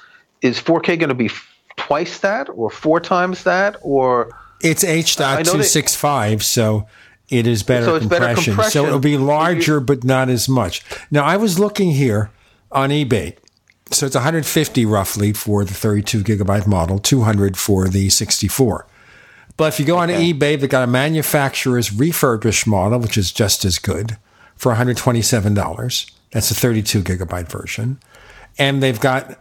Is 0.43 0.61
4K 0.61 0.99
going 0.99 1.09
to 1.09 1.15
be 1.15 1.27
f- 1.27 1.49
twice 1.77 2.21
that, 2.21 2.49
or 2.51 2.71
four 2.71 3.01
times 3.01 3.43
that, 3.45 3.77
or 3.83 4.39
it's 4.61 4.85
H.265, 4.85 6.43
so 6.43 6.87
it 7.29 7.47
is 7.47 7.63
better, 7.63 7.87
so 7.87 7.99
compression. 7.99 8.27
better 8.27 8.43
compression. 8.43 8.71
So 8.71 8.87
it'll 8.87 8.99
be 8.99 9.17
larger, 9.17 9.81
but 9.81 10.05
not 10.05 10.29
as 10.29 10.49
much. 10.49 10.83
Now, 11.11 11.25
I 11.25 11.37
was 11.37 11.59
looking 11.59 11.93
here 11.93 12.31
on 12.71 12.91
eBay. 12.91 13.37
So 13.91 14.07
it's 14.07 14.15
150 14.15 14.85
roughly 14.85 15.33
for 15.33 15.65
the 15.65 15.75
32 15.75 16.23
gigabyte 16.25 16.67
model, 16.67 16.99
200 16.99 17.57
for 17.57 17.89
the 17.89 18.11
64. 18.11 18.87
But 19.57 19.73
if 19.73 19.81
you 19.81 19.87
go 19.87 19.97
on 19.97 20.11
okay. 20.11 20.33
eBay, 20.33 20.61
they've 20.61 20.69
got 20.69 20.85
a 20.85 20.91
manufacturer's 20.91 21.93
refurbished 21.93 22.67
model, 22.67 22.99
which 22.99 23.17
is 23.17 23.33
just 23.33 23.65
as 23.65 23.79
good, 23.79 24.19
for 24.57 24.75
$127. 24.75 26.11
That's 26.33 26.51
a 26.51 26.55
32 26.55 27.03
gigabyte 27.03 27.49
version. 27.49 27.99
And 28.59 28.83
they've 28.83 29.01
got 29.01 29.39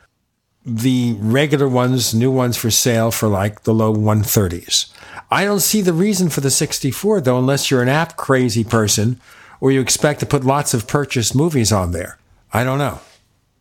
the 0.66 1.16
regular 1.20 1.70
ones, 1.70 2.14
new 2.14 2.32
ones 2.32 2.58
for 2.58 2.72
sale 2.72 3.12
for 3.12 3.28
like 3.28 3.64
the 3.64 3.74
low 3.74 3.94
130s. 3.94 4.92
I 5.30 5.46
don't 5.46 5.60
see 5.60 5.82
the 5.82 5.94
reason 5.94 6.30
for 6.30 6.42
the 6.42 6.50
64 6.50 7.22
though, 7.22 7.38
unless 7.38 7.70
you're 7.70 7.84
an 7.84 7.90
app 7.90 8.18
crazy 8.18 8.64
person 8.64 9.20
or 9.62 9.72
you 9.72 9.80
expect 9.80 10.20
to 10.22 10.26
put 10.26 10.44
lots 10.44 10.74
of 10.74 10.88
purchased 10.88 11.36
movies 11.36 11.72
on 11.72 11.92
there. 11.92 12.18
I 12.52 12.64
don't 12.64 12.80
know. 12.80 13.00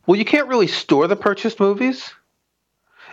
Well, 0.06 0.18
you 0.18 0.24
can't 0.24 0.48
really 0.48 0.66
store 0.66 1.06
the 1.06 1.16
purchased 1.16 1.60
movies. 1.60 2.12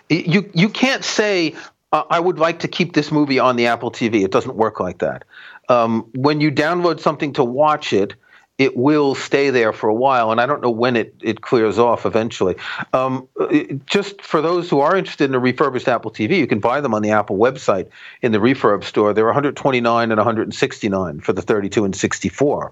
You 0.09 0.49
you 0.53 0.67
can't 0.67 1.05
say 1.05 1.55
uh, 1.91 2.03
I 2.09 2.19
would 2.19 2.39
like 2.39 2.59
to 2.59 2.67
keep 2.67 2.93
this 2.93 3.11
movie 3.11 3.39
on 3.39 3.55
the 3.55 3.67
Apple 3.67 3.91
TV. 3.91 4.23
It 4.23 4.31
doesn't 4.31 4.55
work 4.55 4.79
like 4.79 4.99
that. 4.99 5.23
Um, 5.69 6.09
when 6.15 6.41
you 6.41 6.51
download 6.51 6.99
something 6.99 7.33
to 7.33 7.43
watch 7.43 7.93
it, 7.93 8.15
it 8.61 8.77
will 8.77 9.15
stay 9.15 9.49
there 9.49 9.73
for 9.73 9.89
a 9.89 9.93
while, 9.93 10.31
and 10.31 10.39
I 10.39 10.45
don't 10.45 10.61
know 10.61 10.69
when 10.69 10.95
it, 10.95 11.15
it 11.19 11.41
clears 11.41 11.79
off 11.79 12.05
eventually. 12.05 12.55
Um, 12.93 13.27
it, 13.49 13.83
just 13.87 14.21
for 14.21 14.39
those 14.39 14.69
who 14.69 14.81
are 14.81 14.95
interested 14.95 15.25
in 15.25 15.33
a 15.33 15.39
refurbished 15.39 15.87
Apple 15.87 16.11
TV, 16.11 16.37
you 16.37 16.45
can 16.45 16.59
buy 16.59 16.79
them 16.79 16.93
on 16.93 17.01
the 17.01 17.09
Apple 17.09 17.37
website 17.37 17.87
in 18.21 18.33
the 18.33 18.37
refurb 18.37 18.83
store. 18.83 19.15
They're 19.15 19.25
129 19.25 20.11
and 20.11 20.17
169 20.17 21.21
for 21.21 21.33
the 21.33 21.41
32 21.41 21.85
and 21.85 21.95
64. 21.95 22.71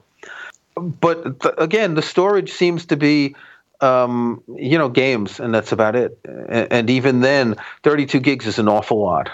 But 0.75 1.39
th- 1.39 1.55
again, 1.57 1.95
the 1.95 2.03
storage 2.03 2.51
seems 2.51 2.85
to 2.85 2.95
be 2.95 3.35
um, 3.81 4.43
you 4.55 4.77
know, 4.77 4.89
games, 4.89 5.39
and 5.39 5.55
that's 5.55 5.71
about 5.71 5.95
it. 5.95 6.19
And, 6.23 6.67
and, 6.71 6.89
even 6.89 7.21
then, 7.21 7.55
32 7.81 8.19
gigs 8.19 8.45
is 8.45 8.59
an 8.59 8.67
awful 8.67 8.99
lot. 8.99 9.31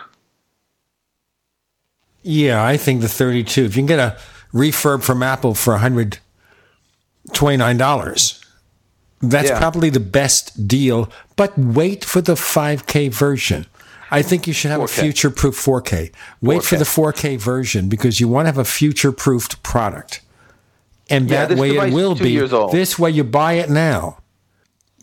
Yeah, 2.21 2.63
I 2.63 2.77
think 2.77 3.01
the 3.01 3.09
32. 3.09 3.65
If 3.65 3.75
you 3.75 3.81
can 3.81 3.87
get 3.87 3.99
a 3.99 4.17
refurb 4.53 5.03
from 5.03 5.21
Apple 5.21 5.53
for 5.53 5.73
100 5.73 6.19
$29. 7.29 8.45
That's 9.21 9.49
yeah. 9.49 9.59
probably 9.59 9.89
the 9.89 9.99
best 9.99 10.67
deal, 10.67 11.11
but 11.35 11.57
wait 11.57 12.03
for 12.03 12.21
the 12.21 12.33
5K 12.33 13.11
version. 13.11 13.65
I 14.11 14.21
think 14.21 14.45
you 14.45 14.53
should 14.53 14.71
have 14.71 14.81
4K. 14.81 14.83
a 14.83 15.01
future 15.01 15.29
proof 15.29 15.55
4K. 15.55 16.11
Wait 16.41 16.61
4K. 16.61 16.63
for 16.63 16.75
the 16.75 16.83
4K 16.85 17.39
version 17.39 17.89
because 17.89 18.19
you 18.19 18.27
want 18.27 18.45
to 18.45 18.47
have 18.47 18.57
a 18.57 18.65
future 18.65 19.11
proofed 19.11 19.63
product. 19.63 20.21
And 21.09 21.29
yeah, 21.29 21.45
that 21.45 21.57
way 21.57 21.75
it 21.75 21.93
will 21.93 22.15
be. 22.15 22.37
This 22.71 22.97
way 22.97 23.11
you 23.11 23.23
buy 23.23 23.53
it 23.53 23.69
now, 23.69 24.19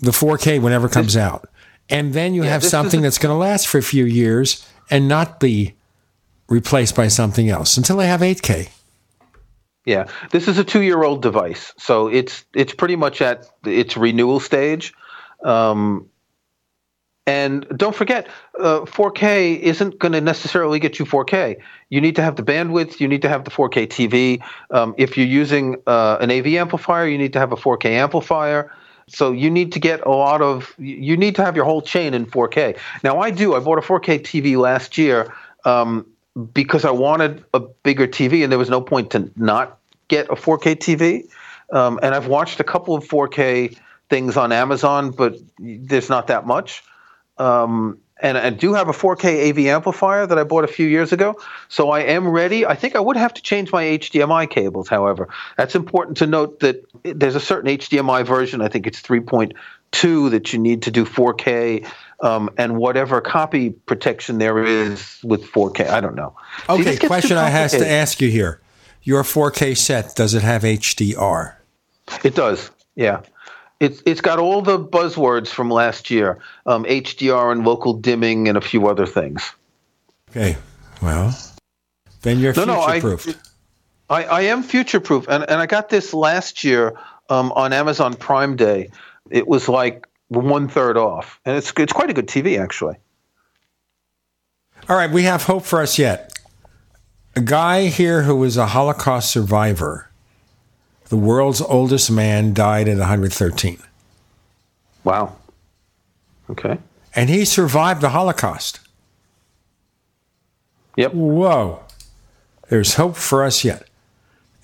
the 0.00 0.10
4K 0.10 0.60
whenever 0.60 0.86
it 0.86 0.92
comes 0.92 1.14
this, 1.14 1.22
out. 1.22 1.48
And 1.88 2.12
then 2.12 2.34
you 2.34 2.44
yeah, 2.44 2.50
have 2.50 2.64
something 2.64 3.00
a, 3.00 3.02
that's 3.02 3.18
going 3.18 3.32
to 3.32 3.38
last 3.38 3.66
for 3.68 3.78
a 3.78 3.82
few 3.82 4.04
years 4.04 4.66
and 4.90 5.08
not 5.08 5.40
be 5.40 5.74
replaced 6.48 6.96
by 6.96 7.08
something 7.08 7.48
else 7.48 7.76
until 7.76 7.96
they 7.96 8.06
have 8.06 8.20
8K. 8.20 8.70
Yeah, 9.84 10.06
this 10.30 10.46
is 10.46 10.58
a 10.58 10.64
two-year-old 10.64 11.22
device, 11.22 11.72
so 11.76 12.06
it's 12.06 12.44
it's 12.54 12.72
pretty 12.72 12.94
much 12.94 13.20
at 13.20 13.46
its 13.64 13.96
renewal 13.96 14.38
stage. 14.38 14.94
Um, 15.44 16.08
and 17.26 17.66
don't 17.76 17.94
forget, 17.94 18.28
uh, 18.58 18.80
4K 18.80 19.58
isn't 19.60 19.98
going 20.00 20.12
to 20.12 20.20
necessarily 20.20 20.80
get 20.80 20.98
you 20.98 21.04
4K. 21.04 21.56
You 21.88 22.00
need 22.00 22.16
to 22.16 22.22
have 22.22 22.34
the 22.34 22.42
bandwidth. 22.42 22.98
You 22.98 23.06
need 23.06 23.22
to 23.22 23.28
have 23.28 23.44
the 23.44 23.50
4K 23.50 23.86
TV. 23.86 24.42
Um, 24.70 24.94
if 24.98 25.16
you're 25.16 25.26
using 25.26 25.76
uh, 25.86 26.18
an 26.20 26.32
AV 26.32 26.46
amplifier, 26.48 27.06
you 27.06 27.18
need 27.18 27.32
to 27.34 27.38
have 27.38 27.52
a 27.52 27.56
4K 27.56 27.90
amplifier. 27.90 28.72
So 29.08 29.30
you 29.30 29.50
need 29.50 29.72
to 29.72 29.80
get 29.80 30.00
a 30.04 30.10
lot 30.10 30.42
of. 30.42 30.74
You 30.78 31.16
need 31.16 31.36
to 31.36 31.44
have 31.44 31.54
your 31.54 31.64
whole 31.64 31.82
chain 31.82 32.14
in 32.14 32.26
4K. 32.26 32.78
Now 33.04 33.20
I 33.20 33.30
do. 33.30 33.54
I 33.54 33.60
bought 33.60 33.78
a 33.78 33.82
4K 33.82 34.20
TV 34.20 34.56
last 34.56 34.98
year. 34.98 35.32
Um, 35.64 36.06
because 36.52 36.84
I 36.84 36.90
wanted 36.90 37.44
a 37.52 37.60
bigger 37.60 38.06
TV, 38.06 38.42
and 38.42 38.50
there 38.50 38.58
was 38.58 38.70
no 38.70 38.80
point 38.80 39.10
to 39.12 39.30
not 39.36 39.78
get 40.08 40.28
a 40.28 40.34
4K 40.34 40.76
TV. 40.76 41.28
Um, 41.72 41.98
and 42.02 42.14
I've 42.14 42.26
watched 42.26 42.60
a 42.60 42.64
couple 42.64 42.94
of 42.94 43.04
4K 43.04 43.76
things 44.08 44.36
on 44.36 44.52
Amazon, 44.52 45.10
but 45.10 45.36
there's 45.58 46.08
not 46.08 46.26
that 46.26 46.46
much. 46.46 46.82
Um, 47.38 47.98
and 48.20 48.38
I 48.38 48.50
do 48.50 48.72
have 48.72 48.88
a 48.88 48.92
4K 48.92 49.50
AV 49.50 49.58
amplifier 49.66 50.26
that 50.26 50.38
I 50.38 50.44
bought 50.44 50.64
a 50.64 50.68
few 50.68 50.86
years 50.86 51.12
ago, 51.12 51.34
so 51.68 51.90
I 51.90 52.00
am 52.00 52.28
ready. 52.28 52.64
I 52.64 52.76
think 52.76 52.94
I 52.94 53.00
would 53.00 53.16
have 53.16 53.34
to 53.34 53.42
change 53.42 53.72
my 53.72 53.82
HDMI 53.82 54.48
cables, 54.48 54.88
however. 54.88 55.28
That's 55.56 55.74
important 55.74 56.18
to 56.18 56.26
note 56.26 56.60
that 56.60 56.84
there's 57.02 57.34
a 57.34 57.40
certain 57.40 57.76
HDMI 57.76 58.24
version, 58.24 58.60
I 58.60 58.68
think 58.68 58.86
it's 58.86 59.00
3.2, 59.92 60.30
that 60.30 60.52
you 60.52 60.58
need 60.58 60.82
to 60.82 60.90
do 60.90 61.04
4K 61.04 61.88
um, 62.20 62.50
and 62.56 62.76
whatever 62.76 63.20
copy 63.20 63.70
protection 63.70 64.38
there 64.38 64.64
is 64.64 65.18
with 65.22 65.44
4K. 65.44 65.88
I 65.88 66.00
don't 66.00 66.14
know. 66.14 66.34
Okay, 66.68 66.96
See, 66.96 67.06
question 67.06 67.36
I 67.36 67.50
has 67.50 67.72
to 67.72 67.88
ask 67.88 68.20
you 68.20 68.30
here: 68.30 68.60
Your 69.02 69.22
4K 69.22 69.76
set 69.76 70.14
does 70.14 70.34
it 70.34 70.42
have 70.42 70.62
HDR? 70.62 71.54
It 72.24 72.34
does. 72.34 72.70
Yeah. 72.94 73.22
It's, 73.80 74.00
it's 74.06 74.20
got 74.20 74.38
all 74.38 74.62
the 74.62 74.78
buzzwords 74.78 75.48
from 75.48 75.68
last 75.68 76.08
year 76.08 76.38
um, 76.66 76.84
HDR 76.84 77.50
and 77.50 77.64
local 77.64 77.94
dimming 77.94 78.48
and 78.48 78.56
a 78.56 78.60
few 78.60 78.86
other 78.86 79.06
things. 79.06 79.52
Okay. 80.30 80.56
Well, 81.02 81.36
then 82.22 82.38
you're 82.38 82.54
no, 82.54 82.86
future 82.86 83.00
proof. 83.00 83.26
No, 83.26 83.34
I, 84.08 84.22
I, 84.22 84.24
I, 84.24 84.40
am 84.42 84.62
future 84.62 85.00
proof. 85.00 85.26
And, 85.28 85.42
and 85.50 85.60
I 85.60 85.66
got 85.66 85.88
this 85.88 86.14
last 86.14 86.62
year 86.62 86.96
um, 87.28 87.50
on 87.52 87.72
Amazon 87.72 88.14
Prime 88.14 88.54
Day. 88.54 88.90
It 89.30 89.46
was 89.46 89.68
like 89.68 90.06
one 90.28 90.68
third 90.68 90.96
off, 90.96 91.40
and 91.44 91.56
it's 91.56 91.72
it's 91.76 91.92
quite 91.92 92.10
a 92.10 92.14
good 92.14 92.26
TV 92.26 92.58
actually. 92.58 92.96
All 94.88 94.96
right, 94.96 95.10
we 95.10 95.22
have 95.24 95.44
hope 95.44 95.64
for 95.64 95.80
us 95.80 95.98
yet. 95.98 96.32
A 97.34 97.40
guy 97.40 97.86
here 97.86 98.22
who 98.22 98.36
was 98.36 98.56
a 98.56 98.66
Holocaust 98.66 99.30
survivor, 99.30 100.10
the 101.08 101.16
world's 101.16 101.60
oldest 101.60 102.10
man, 102.10 102.52
died 102.52 102.88
at 102.88 102.98
113. 102.98 103.78
Wow. 105.04 105.36
Okay. 106.50 106.78
And 107.14 107.30
he 107.30 107.44
survived 107.44 108.00
the 108.00 108.10
Holocaust. 108.10 108.80
Yep. 110.96 111.14
Whoa. 111.14 111.80
There's 112.68 112.94
hope 112.94 113.16
for 113.16 113.44
us 113.44 113.64
yet. 113.64 113.88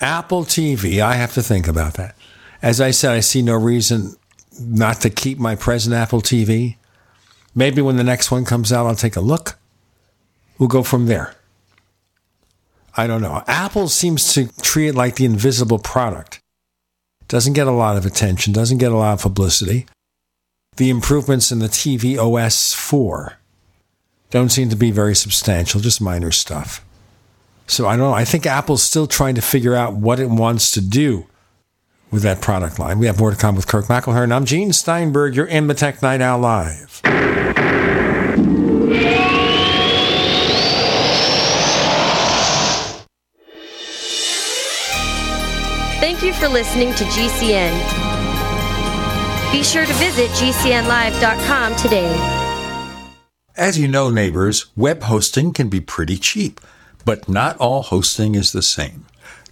Apple 0.00 0.44
TV, 0.44 1.00
I 1.00 1.14
have 1.14 1.34
to 1.34 1.42
think 1.42 1.66
about 1.66 1.94
that. 1.94 2.14
As 2.62 2.80
I 2.80 2.90
said, 2.90 3.12
I 3.12 3.20
see 3.20 3.42
no 3.42 3.54
reason 3.54 4.16
not 4.60 5.00
to 5.02 5.10
keep 5.10 5.38
my 5.38 5.54
present 5.54 5.94
Apple 5.94 6.20
TV. 6.20 6.76
Maybe 7.54 7.82
when 7.82 7.96
the 7.96 8.04
next 8.04 8.30
one 8.30 8.44
comes 8.44 8.72
out, 8.72 8.86
I'll 8.86 8.94
take 8.94 9.16
a 9.16 9.20
look. 9.20 9.58
We'll 10.58 10.68
go 10.68 10.82
from 10.82 11.06
there. 11.06 11.34
I 12.96 13.06
don't 13.06 13.22
know. 13.22 13.42
Apple 13.46 13.88
seems 13.88 14.34
to 14.34 14.48
treat 14.60 14.88
it 14.88 14.94
like 14.94 15.16
the 15.16 15.24
invisible 15.24 15.78
product. 15.78 16.40
Doesn't 17.28 17.52
get 17.52 17.66
a 17.66 17.72
lot 17.72 17.96
of 17.96 18.06
attention, 18.06 18.52
doesn't 18.52 18.78
get 18.78 18.90
a 18.90 18.96
lot 18.96 19.12
of 19.12 19.22
publicity. 19.22 19.86
The 20.76 20.90
improvements 20.90 21.52
in 21.52 21.58
the 21.58 21.68
tvOS 21.68 22.74
4 22.74 23.38
don't 24.30 24.50
seem 24.50 24.68
to 24.70 24.76
be 24.76 24.90
very 24.90 25.14
substantial, 25.14 25.80
just 25.80 26.00
minor 26.00 26.30
stuff. 26.30 26.84
So 27.66 27.86
I 27.86 27.96
don't 27.96 28.10
know. 28.10 28.14
I 28.14 28.24
think 28.24 28.46
Apple's 28.46 28.82
still 28.82 29.06
trying 29.06 29.34
to 29.34 29.42
figure 29.42 29.74
out 29.74 29.94
what 29.94 30.20
it 30.20 30.30
wants 30.30 30.70
to 30.72 30.80
do 30.80 31.26
with 32.10 32.22
that 32.22 32.40
product 32.40 32.78
line. 32.78 32.98
We 32.98 33.06
have 33.06 33.18
more 33.18 33.30
to 33.30 33.36
come 33.36 33.56
with 33.56 33.66
Kirk 33.66 33.86
McElhearn. 33.86 34.32
I'm 34.32 34.44
Gene 34.44 34.72
Steinberg. 34.72 35.34
You're 35.34 35.46
in 35.46 35.66
the 35.66 35.74
Tech 35.74 36.02
Night 36.02 36.20
Owl 36.20 36.40
Live. 36.40 37.02
Thank 46.00 46.22
you 46.22 46.32
for 46.32 46.48
listening 46.48 46.94
to 46.94 47.04
GCN. 47.04 47.72
Be 49.52 49.62
sure 49.62 49.86
to 49.86 49.92
visit 49.94 50.30
GCNlive.com 50.30 51.76
today. 51.76 52.44
As 53.56 53.78
you 53.78 53.88
know, 53.88 54.08
neighbors, 54.08 54.66
web 54.76 55.02
hosting 55.02 55.52
can 55.52 55.68
be 55.68 55.80
pretty 55.80 56.16
cheap, 56.16 56.60
but 57.04 57.28
not 57.28 57.56
all 57.56 57.82
hosting 57.82 58.36
is 58.36 58.52
the 58.52 58.62
same. 58.62 59.07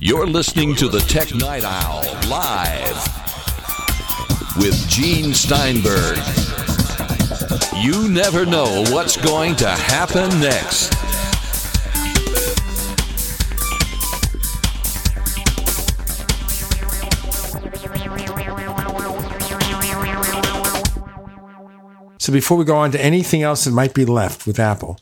You're 0.00 0.26
listening 0.26 0.74
to 0.76 0.88
the 0.88 1.00
Tech 1.00 1.34
Night 1.34 1.64
Owl 1.64 2.02
live 2.28 2.96
with 4.56 4.88
Gene 4.88 5.34
Steinberg. 5.34 6.18
You 7.76 8.08
never 8.08 8.46
know 8.46 8.84
what's 8.88 9.16
going 9.16 9.56
to 9.56 9.68
happen 9.68 10.28
next. 10.40 10.94
So 22.18 22.32
before 22.32 22.56
we 22.56 22.64
go 22.64 22.76
on 22.76 22.92
to 22.92 23.00
anything 23.00 23.42
else 23.42 23.64
that 23.64 23.72
might 23.72 23.94
be 23.94 24.04
left 24.04 24.46
with 24.46 24.58
Apple, 24.58 24.98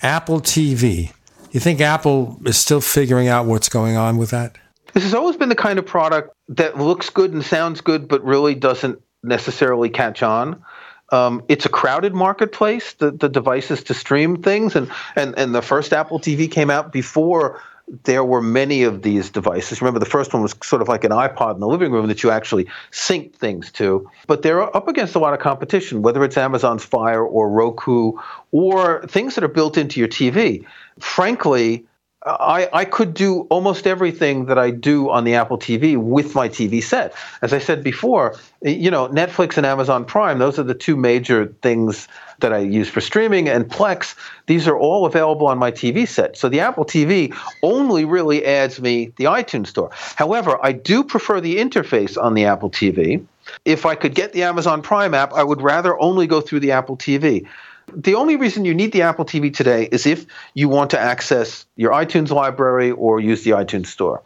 Apple 0.00 0.40
TV. 0.40 1.12
You 1.52 1.60
think 1.60 1.80
Apple 1.80 2.40
is 2.46 2.56
still 2.56 2.80
figuring 2.80 3.28
out 3.28 3.46
what's 3.46 3.68
going 3.68 3.96
on 3.96 4.16
with 4.16 4.30
that? 4.30 4.56
This 4.94 5.04
has 5.04 5.14
always 5.14 5.36
been 5.36 5.50
the 5.50 5.54
kind 5.54 5.78
of 5.78 5.86
product 5.86 6.34
that 6.48 6.78
looks 6.78 7.10
good 7.10 7.32
and 7.32 7.44
sounds 7.44 7.80
good, 7.82 8.08
but 8.08 8.24
really 8.24 8.54
doesn't 8.54 9.00
necessarily 9.22 9.90
catch 9.90 10.22
on. 10.22 10.64
Um, 11.10 11.44
it's 11.48 11.66
a 11.66 11.68
crowded 11.68 12.14
marketplace, 12.14 12.94
the, 12.94 13.10
the 13.10 13.28
devices 13.28 13.84
to 13.84 13.94
stream 13.94 14.42
things. 14.42 14.74
And, 14.74 14.90
and, 15.14 15.38
and 15.38 15.54
the 15.54 15.60
first 15.60 15.92
Apple 15.92 16.18
TV 16.18 16.50
came 16.50 16.70
out 16.70 16.90
before 16.90 17.60
there 18.04 18.24
were 18.24 18.40
many 18.40 18.84
of 18.84 19.02
these 19.02 19.30
devices. 19.30 19.82
Remember, 19.82 20.00
the 20.00 20.06
first 20.06 20.32
one 20.32 20.42
was 20.42 20.54
sort 20.62 20.82
of 20.82 20.88
like 20.88 21.04
an 21.04 21.10
iPod 21.10 21.54
in 21.54 21.60
the 21.60 21.66
living 21.66 21.92
room 21.92 22.06
that 22.08 22.22
you 22.22 22.30
actually 22.30 22.68
sync 22.90 23.34
things 23.34 23.70
to. 23.72 24.08
But 24.26 24.42
they're 24.42 24.74
up 24.74 24.88
against 24.88 25.14
a 25.14 25.18
lot 25.18 25.34
of 25.34 25.40
competition, 25.40 26.02
whether 26.02 26.24
it's 26.24 26.36
Amazon's 26.36 26.84
Fire 26.84 27.24
or 27.24 27.50
Roku 27.50 28.12
or 28.50 29.06
things 29.06 29.34
that 29.34 29.44
are 29.44 29.48
built 29.48 29.76
into 29.76 30.00
your 30.00 30.08
TV. 30.08 30.64
Frankly, 30.98 31.84
I, 32.24 32.68
I 32.72 32.84
could 32.84 33.14
do 33.14 33.40
almost 33.50 33.86
everything 33.86 34.46
that 34.46 34.56
I 34.56 34.70
do 34.70 35.10
on 35.10 35.24
the 35.24 35.34
Apple 35.34 35.58
TV 35.58 35.96
with 35.96 36.36
my 36.36 36.48
TV 36.48 36.80
set. 36.80 37.14
As 37.42 37.52
I 37.52 37.58
said 37.58 37.82
before, 37.82 38.36
you 38.62 38.92
know, 38.92 39.08
Netflix 39.08 39.56
and 39.56 39.66
Amazon 39.66 40.04
Prime, 40.04 40.38
those 40.38 40.56
are 40.56 40.62
the 40.62 40.74
two 40.74 40.94
major 40.94 41.46
things 41.62 42.06
that 42.38 42.52
I 42.52 42.58
use 42.58 42.88
for 42.88 43.00
streaming. 43.00 43.48
And 43.48 43.64
Plex, 43.64 44.14
these 44.46 44.68
are 44.68 44.78
all 44.78 45.04
available 45.04 45.48
on 45.48 45.58
my 45.58 45.72
TV 45.72 46.06
set. 46.06 46.36
So 46.36 46.48
the 46.48 46.60
Apple 46.60 46.84
TV 46.84 47.36
only 47.62 48.04
really 48.04 48.44
adds 48.44 48.80
me 48.80 49.12
the 49.16 49.24
iTunes 49.24 49.68
Store. 49.68 49.90
However, 49.92 50.58
I 50.62 50.72
do 50.72 51.02
prefer 51.02 51.40
the 51.40 51.56
interface 51.56 52.20
on 52.20 52.34
the 52.34 52.44
Apple 52.44 52.70
TV. 52.70 53.24
If 53.64 53.84
I 53.84 53.96
could 53.96 54.14
get 54.14 54.32
the 54.32 54.44
Amazon 54.44 54.82
Prime 54.82 55.14
app, 55.14 55.32
I 55.32 55.42
would 55.42 55.60
rather 55.60 56.00
only 56.00 56.28
go 56.28 56.40
through 56.40 56.60
the 56.60 56.70
Apple 56.70 56.96
TV 56.96 57.48
the 57.94 58.14
only 58.14 58.36
reason 58.36 58.64
you 58.64 58.74
need 58.74 58.92
the 58.92 59.02
Apple 59.02 59.24
TV 59.24 59.54
today 59.54 59.88
is 59.90 60.06
if 60.06 60.26
you 60.54 60.68
want 60.68 60.90
to 60.90 60.98
access 60.98 61.66
your 61.76 61.92
iTunes 61.92 62.30
library 62.30 62.90
or 62.90 63.20
use 63.20 63.44
the 63.44 63.50
iTunes 63.50 63.86
Store. 63.86 64.22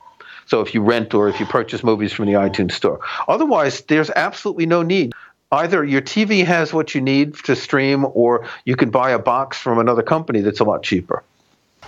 So 0.46 0.60
if 0.60 0.74
you 0.74 0.82
rent 0.82 1.12
or 1.14 1.28
if 1.28 1.40
you 1.40 1.46
purchase 1.46 1.82
movies 1.82 2.12
from 2.12 2.26
the 2.26 2.34
iTunes 2.34 2.72
Store. 2.72 3.00
Otherwise, 3.26 3.80
there's 3.82 4.10
absolutely 4.10 4.66
no 4.66 4.82
need. 4.82 5.12
Either 5.52 5.84
your 5.84 6.02
TV 6.02 6.44
has 6.44 6.72
what 6.72 6.94
you 6.94 7.00
need 7.00 7.34
to 7.44 7.54
stream 7.56 8.06
or 8.14 8.46
you 8.64 8.76
can 8.76 8.90
buy 8.90 9.10
a 9.10 9.18
box 9.18 9.58
from 9.58 9.78
another 9.78 10.02
company 10.02 10.40
that's 10.40 10.60
a 10.60 10.64
lot 10.64 10.82
cheaper. 10.82 11.22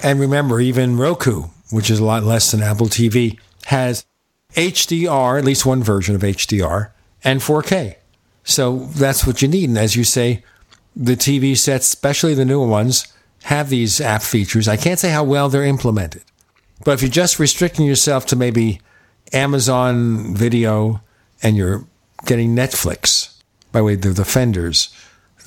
And 0.03 0.21
remember, 0.21 0.61
even 0.61 0.97
Roku, 0.97 1.45
which 1.71 1.91
is 1.91 1.99
a 1.99 2.05
lot 2.05 2.23
less 2.23 2.51
than 2.51 2.63
Apple 2.63 2.87
TV, 2.87 3.39
has 3.67 4.07
HDR, 4.55 5.39
at 5.39 5.45
least 5.45 5.67
one 5.67 5.83
version 5.83 6.15
of 6.15 6.23
HDR, 6.23 6.91
and 7.25 7.41
4K. 7.41 7.97
So 8.45 8.87
that's 8.97 9.27
what 9.27 9.43
you 9.43 9.49
need. 9.49 9.69
And 9.69 9.79
as 9.79 9.97
you 9.97 10.05
say, 10.05 10.43
the 10.99 11.15
TV 11.15 11.57
sets, 11.57 11.87
especially 11.87 12.35
the 12.35 12.45
newer 12.45 12.67
ones, 12.67 13.07
have 13.45 13.71
these 13.71 14.01
app 14.01 14.23
features. 14.23 14.67
I 14.67 14.77
can't 14.77 14.99
say 14.99 15.11
how 15.11 15.23
well 15.23 15.49
they're 15.49 15.65
implemented. 15.65 16.25
But 16.85 16.93
if 16.93 17.03
you're 17.03 17.11
just 17.11 17.39
restricting 17.39 17.87
yourself 17.87 18.27
to 18.27 18.37
maybe 18.37 18.81
Amazon 19.33 20.35
Video 20.35 21.01
and 21.41 21.57
you're 21.57 21.85
getting 22.27 22.57
Netflix, 22.57 23.41
by 23.71 23.79
the 23.79 23.85
way, 23.85 23.95
the 23.95 24.13
Defenders, 24.13 24.93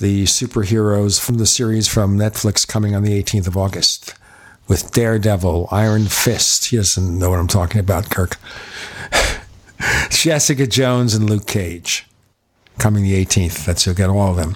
the 0.00 0.24
superheroes 0.24 1.20
from 1.20 1.36
the 1.36 1.46
series 1.46 1.86
from 1.86 2.16
Netflix 2.16 2.66
coming 2.66 2.94
on 2.94 3.02
the 3.02 3.22
18th 3.22 3.46
of 3.46 3.56
August 3.56 4.14
with 4.68 4.90
Daredevil, 4.92 5.68
Iron 5.70 6.06
Fist. 6.06 6.66
He 6.66 6.76
doesn't 6.76 7.18
know 7.18 7.28
what 7.28 7.38
I'm 7.38 7.48
talking 7.48 7.78
about, 7.80 8.08
Kirk. 8.10 8.38
Jessica 10.10 10.66
Jones 10.66 11.14
and 11.14 11.28
Luke 11.28 11.46
Cage 11.46 12.06
coming 12.78 13.04
the 13.04 13.24
18th. 13.24 13.66
That's 13.66 13.84
you'll 13.84 13.94
get 13.94 14.08
all 14.08 14.30
of 14.30 14.36
them 14.36 14.54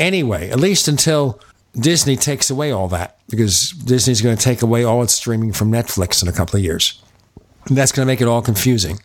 anyway, 0.00 0.50
at 0.50 0.58
least 0.58 0.88
until 0.88 1.38
Disney 1.78 2.16
takes 2.16 2.50
away 2.50 2.72
all 2.72 2.88
that, 2.88 3.18
because 3.28 3.70
Disney's 3.70 4.22
going 4.22 4.36
to 4.36 4.42
take 4.42 4.62
away 4.62 4.82
all 4.82 5.02
its 5.02 5.12
streaming 5.12 5.52
from 5.52 5.70
Netflix 5.70 6.22
in 6.22 6.28
a 6.28 6.32
couple 6.32 6.56
of 6.56 6.64
years. 6.64 7.00
And 7.66 7.76
that's 7.76 7.92
going 7.92 8.04
to 8.04 8.10
make 8.12 8.20
it 8.20 8.26
all 8.26 8.42
confusing. 8.42 8.98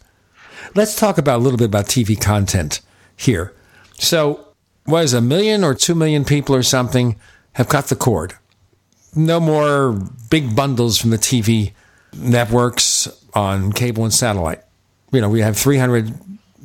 Let's 0.74 0.96
talk 0.96 1.18
about 1.18 1.38
a 1.40 1.44
little 1.44 1.58
bit 1.60 1.66
about 1.66 1.86
TV 1.86 2.20
content 2.20 2.82
here. 3.16 3.54
So, 4.00 4.48
what 4.86 5.04
is 5.04 5.14
a 5.14 5.22
million 5.22 5.64
or 5.64 5.74
two 5.74 5.96
million 5.96 6.26
people 6.26 6.56
or 6.56 6.64
something 6.64 7.18
have 7.54 7.70
cut 7.70 7.88
the 7.88 7.96
cord? 7.96 8.36
No 9.16 9.40
more 9.40 9.94
big 10.30 10.56
bundles 10.56 10.98
from 10.98 11.12
the 11.12 11.18
TV 11.18 11.74
networks 12.14 13.08
on 13.34 13.72
cable 13.72 14.04
and 14.04 14.14
satellite. 14.14 14.62
You 15.12 15.22
know, 15.22 15.30
we 15.30 15.42
have 15.42 15.58
300 15.58 16.14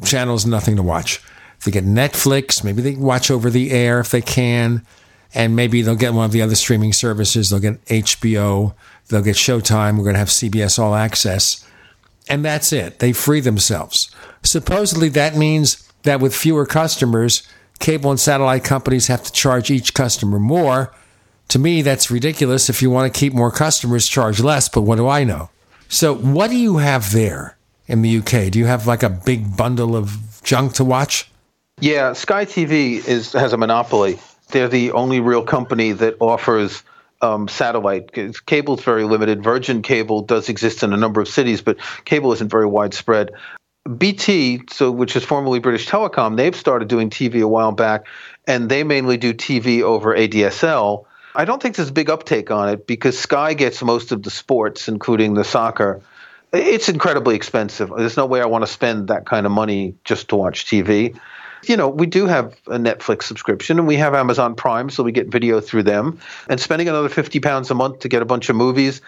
channels, 0.04 0.46
nothing 0.46 0.76
to 0.76 0.82
watch. 0.82 1.22
They 1.64 1.70
get 1.70 1.84
Netflix, 1.84 2.64
maybe 2.64 2.82
they 2.82 2.94
watch 2.94 3.30
over 3.30 3.50
the 3.50 3.70
air 3.70 4.00
if 4.00 4.10
they 4.10 4.22
can. 4.22 4.84
And 5.32 5.54
maybe 5.54 5.82
they'll 5.82 5.94
get 5.94 6.14
one 6.14 6.24
of 6.24 6.32
the 6.32 6.42
other 6.42 6.56
streaming 6.56 6.92
services. 6.92 7.50
They'll 7.50 7.60
get 7.60 7.84
HBO, 7.84 8.74
they'll 9.08 9.22
get 9.22 9.36
Showtime. 9.36 9.96
We're 9.96 10.04
going 10.04 10.14
to 10.14 10.18
have 10.18 10.28
CBS 10.28 10.78
All 10.78 10.94
Access. 10.94 11.64
And 12.28 12.44
that's 12.44 12.72
it. 12.72 12.98
They 12.98 13.12
free 13.12 13.40
themselves. 13.40 14.10
Supposedly, 14.42 15.08
that 15.10 15.36
means 15.36 15.88
that 16.02 16.20
with 16.20 16.34
fewer 16.34 16.66
customers, 16.66 17.46
cable 17.78 18.10
and 18.10 18.20
satellite 18.20 18.64
companies 18.64 19.06
have 19.08 19.22
to 19.24 19.32
charge 19.32 19.70
each 19.70 19.94
customer 19.94 20.38
more. 20.38 20.92
To 21.48 21.58
me, 21.58 21.82
that's 21.82 22.10
ridiculous. 22.10 22.68
If 22.68 22.82
you 22.82 22.90
want 22.90 23.12
to 23.12 23.18
keep 23.18 23.32
more 23.32 23.50
customers, 23.50 24.06
charge 24.06 24.40
less. 24.40 24.68
But 24.68 24.82
what 24.82 24.96
do 24.96 25.08
I 25.08 25.24
know? 25.24 25.50
So, 25.88 26.14
what 26.14 26.50
do 26.50 26.56
you 26.56 26.76
have 26.76 27.12
there 27.12 27.56
in 27.88 28.02
the 28.02 28.18
UK? 28.18 28.50
Do 28.50 28.58
you 28.58 28.66
have 28.66 28.86
like 28.86 29.02
a 29.02 29.10
big 29.10 29.56
bundle 29.56 29.96
of 29.96 30.40
junk 30.44 30.74
to 30.74 30.84
watch? 30.84 31.29
Yeah, 31.80 32.12
Sky 32.12 32.44
TV 32.44 33.06
is 33.08 33.32
has 33.32 33.54
a 33.54 33.56
monopoly. 33.56 34.18
They're 34.50 34.68
the 34.68 34.92
only 34.92 35.20
real 35.20 35.42
company 35.42 35.92
that 35.92 36.16
offers 36.20 36.82
um, 37.22 37.48
satellite. 37.48 38.12
Cable 38.44 38.76
is 38.76 38.84
very 38.84 39.04
limited. 39.04 39.42
Virgin 39.42 39.80
Cable 39.80 40.20
does 40.20 40.50
exist 40.50 40.82
in 40.82 40.92
a 40.92 40.96
number 40.98 41.22
of 41.22 41.28
cities, 41.28 41.62
but 41.62 41.78
cable 42.04 42.32
isn't 42.34 42.50
very 42.50 42.66
widespread. 42.66 43.30
BT, 43.96 44.60
so 44.70 44.90
which 44.90 45.16
is 45.16 45.24
formerly 45.24 45.58
British 45.58 45.88
Telecom, 45.88 46.36
they've 46.36 46.54
started 46.54 46.88
doing 46.88 47.08
TV 47.08 47.40
a 47.40 47.48
while 47.48 47.72
back, 47.72 48.06
and 48.46 48.68
they 48.68 48.84
mainly 48.84 49.16
do 49.16 49.32
TV 49.32 49.80
over 49.80 50.14
ADSL. 50.14 51.06
I 51.34 51.46
don't 51.46 51.62
think 51.62 51.76
there's 51.76 51.88
a 51.88 51.92
big 51.92 52.10
uptake 52.10 52.50
on 52.50 52.68
it 52.68 52.86
because 52.86 53.18
Sky 53.18 53.54
gets 53.54 53.82
most 53.82 54.12
of 54.12 54.22
the 54.22 54.30
sports, 54.30 54.86
including 54.86 55.32
the 55.32 55.44
soccer. 55.44 56.02
It's 56.52 56.90
incredibly 56.90 57.36
expensive. 57.36 57.90
There's 57.96 58.18
no 58.18 58.26
way 58.26 58.42
I 58.42 58.46
want 58.46 58.66
to 58.66 58.70
spend 58.70 59.08
that 59.08 59.24
kind 59.24 59.46
of 59.46 59.52
money 59.52 59.94
just 60.04 60.28
to 60.28 60.36
watch 60.36 60.66
TV 60.66 61.18
you 61.64 61.76
know, 61.76 61.88
we 61.88 62.06
do 62.06 62.26
have 62.26 62.56
a 62.66 62.78
Netflix 62.78 63.24
subscription 63.24 63.78
and 63.78 63.86
we 63.86 63.96
have 63.96 64.14
Amazon 64.14 64.54
Prime, 64.54 64.90
so 64.90 65.02
we 65.02 65.12
get 65.12 65.28
video 65.28 65.60
through 65.60 65.84
them. 65.84 66.18
And 66.48 66.60
spending 66.60 66.88
another 66.88 67.08
50 67.08 67.40
pounds 67.40 67.70
a 67.70 67.74
month 67.74 68.00
to 68.00 68.08
get 68.08 68.22
a 68.22 68.24
bunch 68.24 68.48
of 68.48 68.56
movies, 68.56 69.00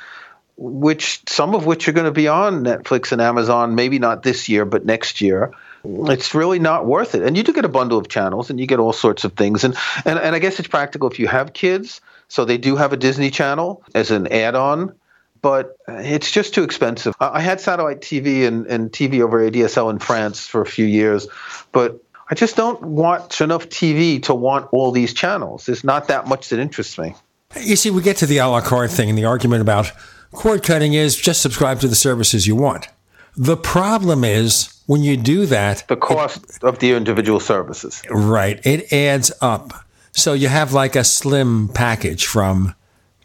which 0.56 1.22
some 1.28 1.54
of 1.54 1.66
which 1.66 1.88
are 1.88 1.92
going 1.92 2.06
to 2.06 2.12
be 2.12 2.28
on 2.28 2.64
Netflix 2.64 3.12
and 3.12 3.20
Amazon, 3.20 3.74
maybe 3.74 3.98
not 3.98 4.22
this 4.22 4.48
year, 4.48 4.64
but 4.64 4.84
next 4.84 5.20
year. 5.20 5.52
It's 5.84 6.32
really 6.32 6.60
not 6.60 6.86
worth 6.86 7.16
it. 7.16 7.22
And 7.22 7.36
you 7.36 7.42
do 7.42 7.52
get 7.52 7.64
a 7.64 7.68
bundle 7.68 7.98
of 7.98 8.08
channels 8.08 8.50
and 8.50 8.60
you 8.60 8.66
get 8.66 8.78
all 8.78 8.92
sorts 8.92 9.24
of 9.24 9.32
things. 9.32 9.64
And, 9.64 9.76
and, 10.04 10.18
and 10.18 10.36
I 10.36 10.38
guess 10.38 10.60
it's 10.60 10.68
practical 10.68 11.10
if 11.10 11.18
you 11.18 11.26
have 11.26 11.54
kids. 11.54 12.00
So 12.28 12.44
they 12.44 12.56
do 12.56 12.76
have 12.76 12.92
a 12.92 12.96
Disney 12.96 13.30
channel 13.30 13.82
as 13.94 14.10
an 14.10 14.28
add 14.28 14.54
on 14.54 14.94
but 15.42 15.76
it's 15.88 16.30
just 16.30 16.54
too 16.54 16.62
expensive. 16.62 17.14
I 17.20 17.40
had 17.40 17.60
satellite 17.60 18.00
TV 18.00 18.46
and, 18.46 18.64
and 18.68 18.90
TV 18.90 19.20
over 19.20 19.38
ADSL 19.38 19.90
in 19.90 19.98
France 19.98 20.46
for 20.46 20.62
a 20.62 20.66
few 20.66 20.86
years, 20.86 21.26
but 21.72 22.00
I 22.30 22.34
just 22.34 22.56
don't 22.56 22.80
watch 22.82 23.40
enough 23.40 23.68
TV 23.68 24.22
to 24.24 24.34
want 24.34 24.68
all 24.72 24.90
these 24.90 25.12
channels. 25.12 25.66
There's 25.66 25.84
not 25.84 26.08
that 26.08 26.26
much 26.26 26.48
that 26.48 26.58
interests 26.58 26.98
me. 26.98 27.14
You 27.60 27.76
see, 27.76 27.90
we 27.90 28.02
get 28.02 28.16
to 28.18 28.26
the 28.26 28.38
a 28.38 28.46
la 28.46 28.60
carte 28.60 28.90
thing, 28.90 29.08
and 29.10 29.18
the 29.18 29.24
argument 29.24 29.60
about 29.60 29.92
cord 30.32 30.62
cutting 30.62 30.94
is 30.94 31.16
just 31.16 31.42
subscribe 31.42 31.80
to 31.80 31.88
the 31.88 31.94
services 31.94 32.46
you 32.46 32.56
want. 32.56 32.88
The 33.36 33.56
problem 33.56 34.24
is 34.24 34.82
when 34.86 35.02
you 35.02 35.16
do 35.16 35.46
that, 35.46 35.84
the 35.88 35.96
cost 35.96 36.56
it, 36.56 36.64
of 36.64 36.78
the 36.78 36.92
individual 36.92 37.40
services. 37.40 38.02
Right. 38.10 38.64
It 38.64 38.92
adds 38.92 39.32
up. 39.40 39.72
So 40.12 40.34
you 40.34 40.48
have 40.48 40.72
like 40.72 40.96
a 40.96 41.04
slim 41.04 41.68
package 41.68 42.26
from 42.26 42.74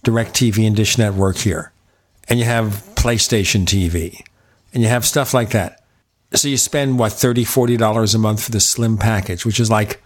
DirecTV 0.06 0.66
and 0.66 0.76
Dish 0.76 0.98
Network 0.98 1.38
here, 1.38 1.74
and 2.30 2.40
you 2.40 2.46
have 2.46 2.84
PlayStation 2.96 3.68
Vue, 3.70 4.12
and 4.74 4.84
you 4.84 4.90
have 4.90 5.06
stuff 5.06 5.34
like 5.34 5.50
that. 5.50 5.84
So 6.34 6.48
you 6.48 6.58
spend 6.58 7.00
what 7.00 7.14
$30, 7.14 7.44
$40 7.44 8.16
a 8.16 8.18
month 8.18 8.44
for 8.44 8.52
the 8.52 8.60
slim 8.60 8.98
package, 8.98 9.46
which 9.46 9.60
is 9.60 9.72
like 9.72 10.02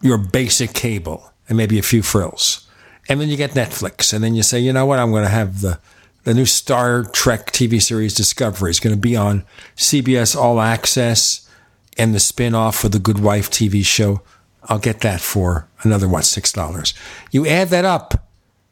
your 0.00 0.18
basic 0.18 0.72
cable 0.72 1.32
and 1.48 1.56
maybe 1.56 1.78
a 1.78 1.82
few 1.82 2.02
frills. 2.02 2.66
And 3.08 3.20
then 3.20 3.28
you 3.28 3.36
get 3.36 3.50
Netflix, 3.52 4.12
and 4.12 4.22
then 4.22 4.34
you 4.34 4.42
say, 4.42 4.60
you 4.60 4.72
know 4.72 4.86
what, 4.86 5.00
I'm 5.00 5.10
going 5.10 5.24
to 5.24 5.30
have 5.30 5.60
the 5.60 5.80
the 6.24 6.34
new 6.34 6.44
Star 6.44 7.02
Trek 7.02 7.50
TV 7.50 7.80
series 7.80 8.14
Discovery 8.14 8.70
is 8.70 8.78
going 8.78 8.94
to 8.94 9.00
be 9.00 9.16
on 9.16 9.44
CBS 9.74 10.36
All 10.36 10.60
Access 10.60 11.48
and 11.96 12.14
the 12.14 12.20
spin 12.20 12.54
off 12.54 12.76
for 12.76 12.90
the 12.90 12.98
Good 12.98 13.18
Wife 13.18 13.50
TV 13.50 13.84
show. 13.84 14.20
I'll 14.64 14.78
get 14.78 15.00
that 15.00 15.22
for 15.22 15.66
another, 15.82 16.06
what, 16.06 16.24
$6. 16.24 16.94
You 17.30 17.46
add 17.46 17.68
that 17.68 17.86
up 17.86 18.28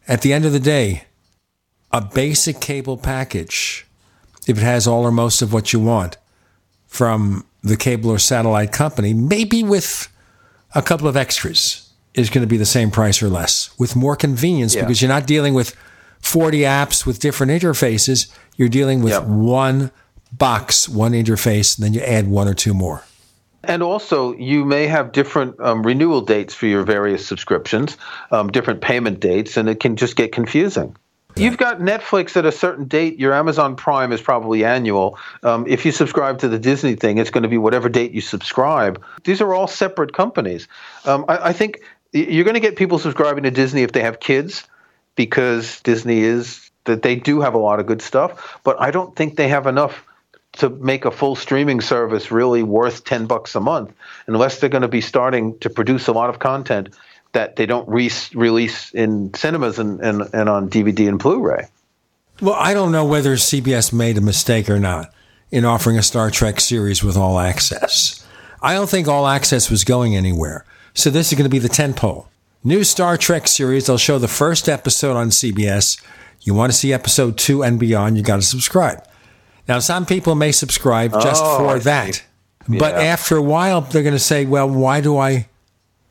at 0.06 0.20
the 0.20 0.34
end 0.34 0.44
of 0.44 0.52
the 0.52 0.60
day, 0.60 1.04
a 1.90 2.02
basic 2.02 2.60
cable 2.60 2.98
package, 2.98 3.86
if 4.46 4.58
it 4.58 4.62
has 4.62 4.86
all 4.86 5.04
or 5.04 5.10
most 5.10 5.40
of 5.40 5.52
what 5.52 5.72
you 5.72 5.80
want 5.80 6.18
from 6.98 7.44
the 7.62 7.76
cable 7.76 8.10
or 8.10 8.18
satellite 8.18 8.72
company, 8.72 9.14
maybe 9.14 9.62
with 9.62 10.08
a 10.74 10.82
couple 10.82 11.06
of 11.06 11.16
extras, 11.16 11.88
is 12.12 12.28
going 12.28 12.42
to 12.42 12.48
be 12.48 12.56
the 12.56 12.66
same 12.66 12.90
price 12.90 13.22
or 13.22 13.28
less 13.28 13.70
with 13.78 13.94
more 13.94 14.16
convenience 14.16 14.74
yeah. 14.74 14.80
because 14.80 15.00
you're 15.00 15.08
not 15.08 15.24
dealing 15.24 15.54
with 15.54 15.76
40 16.22 16.62
apps 16.62 17.06
with 17.06 17.20
different 17.20 17.52
interfaces. 17.52 18.28
You're 18.56 18.68
dealing 18.68 19.04
with 19.04 19.12
yep. 19.12 19.26
one 19.26 19.92
box, 20.32 20.88
one 20.88 21.12
interface, 21.12 21.78
and 21.78 21.86
then 21.86 21.92
you 21.92 22.00
add 22.00 22.26
one 22.26 22.48
or 22.48 22.54
two 22.54 22.74
more. 22.74 23.04
And 23.62 23.80
also, 23.80 24.34
you 24.34 24.64
may 24.64 24.88
have 24.88 25.12
different 25.12 25.60
um, 25.60 25.84
renewal 25.84 26.22
dates 26.22 26.52
for 26.52 26.66
your 26.66 26.82
various 26.82 27.24
subscriptions, 27.24 27.96
um, 28.32 28.50
different 28.50 28.80
payment 28.80 29.20
dates, 29.20 29.56
and 29.56 29.68
it 29.68 29.78
can 29.78 29.94
just 29.94 30.16
get 30.16 30.32
confusing. 30.32 30.96
You've 31.38 31.56
got 31.56 31.78
Netflix 31.78 32.36
at 32.36 32.44
a 32.44 32.50
certain 32.50 32.86
date. 32.86 33.20
Your 33.20 33.32
Amazon 33.32 33.76
Prime 33.76 34.10
is 34.10 34.20
probably 34.20 34.64
annual. 34.64 35.16
Um, 35.44 35.66
if 35.68 35.86
you 35.86 35.92
subscribe 35.92 36.40
to 36.40 36.48
the 36.48 36.58
Disney 36.58 36.96
thing, 36.96 37.18
it's 37.18 37.30
going 37.30 37.44
to 37.44 37.48
be 37.48 37.58
whatever 37.58 37.88
date 37.88 38.10
you 38.10 38.20
subscribe. 38.20 39.00
These 39.22 39.40
are 39.40 39.54
all 39.54 39.68
separate 39.68 40.12
companies. 40.12 40.66
Um, 41.04 41.24
I, 41.28 41.50
I 41.50 41.52
think 41.52 41.80
you're 42.12 42.42
going 42.42 42.54
to 42.54 42.60
get 42.60 42.74
people 42.74 42.98
subscribing 42.98 43.44
to 43.44 43.52
Disney 43.52 43.82
if 43.84 43.92
they 43.92 44.00
have 44.00 44.18
kids 44.18 44.66
because 45.14 45.80
Disney 45.82 46.20
is 46.20 46.72
that 46.86 47.02
they 47.02 47.14
do 47.14 47.40
have 47.40 47.54
a 47.54 47.58
lot 47.58 47.78
of 47.78 47.86
good 47.86 48.02
stuff, 48.02 48.58
but 48.64 48.80
I 48.80 48.90
don't 48.90 49.14
think 49.14 49.36
they 49.36 49.48
have 49.48 49.68
enough 49.68 50.04
to 50.54 50.70
make 50.70 51.04
a 51.04 51.10
full 51.12 51.36
streaming 51.36 51.80
service 51.80 52.32
really 52.32 52.64
worth 52.64 53.04
10 53.04 53.26
bucks 53.26 53.54
a 53.54 53.60
month 53.60 53.92
unless 54.26 54.58
they're 54.58 54.70
going 54.70 54.82
to 54.82 54.88
be 54.88 55.02
starting 55.02 55.56
to 55.60 55.70
produce 55.70 56.08
a 56.08 56.12
lot 56.12 56.30
of 56.30 56.40
content 56.40 56.96
that 57.32 57.56
they 57.56 57.66
don't 57.66 57.88
re- 57.88 58.10
release 58.34 58.90
in 58.92 59.32
cinemas 59.34 59.78
and, 59.78 60.00
and, 60.00 60.22
and 60.32 60.48
on 60.48 60.68
DVD 60.68 61.08
and 61.08 61.18
Blu-ray. 61.18 61.68
Well, 62.40 62.54
I 62.54 62.72
don't 62.74 62.92
know 62.92 63.04
whether 63.04 63.36
CBS 63.36 63.92
made 63.92 64.16
a 64.16 64.20
mistake 64.20 64.70
or 64.70 64.78
not 64.78 65.12
in 65.50 65.64
offering 65.64 65.98
a 65.98 66.02
Star 66.02 66.30
Trek 66.30 66.60
series 66.60 67.02
with 67.02 67.16
all 67.16 67.38
access. 67.38 68.24
I 68.62 68.74
don't 68.74 68.88
think 68.88 69.08
all 69.08 69.26
access 69.26 69.70
was 69.70 69.84
going 69.84 70.16
anywhere. 70.16 70.64
So 70.94 71.10
this 71.10 71.32
is 71.32 71.38
going 71.38 71.44
to 71.44 71.50
be 71.50 71.58
the 71.58 71.68
tentpole. 71.68 72.26
New 72.64 72.84
Star 72.84 73.16
Trek 73.16 73.46
series. 73.48 73.86
They'll 73.86 73.98
show 73.98 74.18
the 74.18 74.28
first 74.28 74.68
episode 74.68 75.16
on 75.16 75.30
CBS. 75.30 76.02
You 76.42 76.54
want 76.54 76.72
to 76.72 76.78
see 76.78 76.92
episode 76.92 77.38
two 77.38 77.62
and 77.62 77.78
beyond, 77.78 78.16
you 78.16 78.22
got 78.22 78.36
to 78.36 78.42
subscribe. 78.42 79.04
Now, 79.68 79.80
some 79.80 80.06
people 80.06 80.34
may 80.34 80.52
subscribe 80.52 81.12
just 81.12 81.42
oh, 81.44 81.58
for 81.58 81.78
that. 81.80 82.24
Yeah. 82.68 82.78
But 82.78 82.94
after 82.94 83.36
a 83.36 83.42
while, 83.42 83.82
they're 83.82 84.02
going 84.02 84.14
to 84.14 84.18
say, 84.18 84.44
well, 84.44 84.68
why 84.68 85.00
do 85.00 85.16
I? 85.18 85.48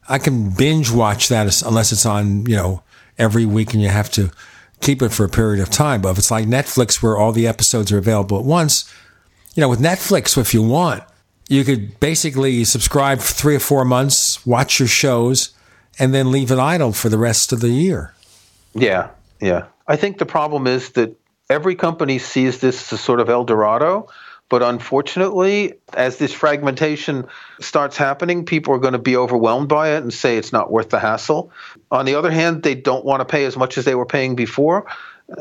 I 0.10 0.20
can 0.20 0.52
binge 0.52 0.92
watch 0.92 1.28
that 1.30 1.62
unless 1.62 1.92
it's 1.92 2.06
on, 2.06 2.46
you 2.46 2.56
know, 2.56 2.84
every 3.18 3.46
week 3.46 3.74
and 3.74 3.82
you 3.82 3.90
have 3.90 4.10
to 4.12 4.32
keep 4.82 5.02
it 5.02 5.10
for 5.10 5.26
a 5.26 5.30
period 5.30 5.62
of 5.62 5.70
time. 5.70 6.02
But 6.02 6.12
if 6.12 6.18
it's 6.18 6.32
like 6.32 6.46
Netflix 6.46 7.02
where 7.02 7.18
all 7.18 7.32
the 7.32 7.48
episodes 7.48 7.92
are 7.92 7.98
available 7.98 8.40
at 8.40 8.46
once, 8.46 8.92
you 9.56 9.62
know, 9.62 9.70
with 9.70 9.80
Netflix, 9.80 10.38
if 10.38 10.54
you 10.54 10.62
want, 10.62 11.04
you 11.50 11.64
could 11.64 12.00
basically 12.00 12.64
subscribe 12.64 13.20
for 13.20 13.34
three 13.34 13.56
or 13.56 13.60
four 13.60 13.86
months, 13.86 14.46
watch 14.46 14.80
your 14.80 14.88
shows, 14.88 15.52
and 15.98 16.14
then 16.14 16.32
leave 16.32 16.52
it 16.52 16.60
idle 16.60 16.94
for 16.94 17.10
the 17.10 17.18
rest 17.18 17.52
of 17.52 17.62
the 17.62 17.70
year. 17.70 18.14
Yeah, 18.76 19.10
yeah. 19.42 19.66
I 19.88 19.96
think 19.96 20.20
the 20.20 20.26
problem 20.26 20.68
is 20.68 20.92
that 20.92 21.16
every 21.50 21.76
company 21.76 22.20
sees 22.20 22.60
this 22.60 22.92
as 22.92 23.00
a 23.00 23.02
sort 23.02 23.20
of 23.20 23.30
El 23.30 23.46
Dorado. 23.46 24.08
But 24.50 24.64
unfortunately, 24.64 25.74
as 25.94 26.18
this 26.18 26.32
fragmentation 26.32 27.28
starts 27.60 27.98
happening, 27.98 28.46
people 28.46 28.74
are 28.74 28.80
going 28.80 28.94
to 28.94 29.00
be 29.00 29.18
overwhelmed 29.18 29.68
by 29.68 29.96
it 29.96 30.04
and 30.04 30.14
say 30.14 30.38
it's 30.38 30.54
not 30.54 30.72
worth 30.72 30.90
the 30.90 31.00
hassle. 31.00 31.52
On 31.92 32.06
the 32.06 32.16
other 32.16 32.32
hand, 32.32 32.64
they 32.64 32.76
don't 32.76 33.04
want 33.04 33.20
to 33.20 33.26
pay 33.26 33.46
as 33.46 33.58
much 33.58 33.78
as 33.78 33.84
they 33.84 33.96
were 33.96 34.06
paying 34.06 34.36
before. 34.36 34.86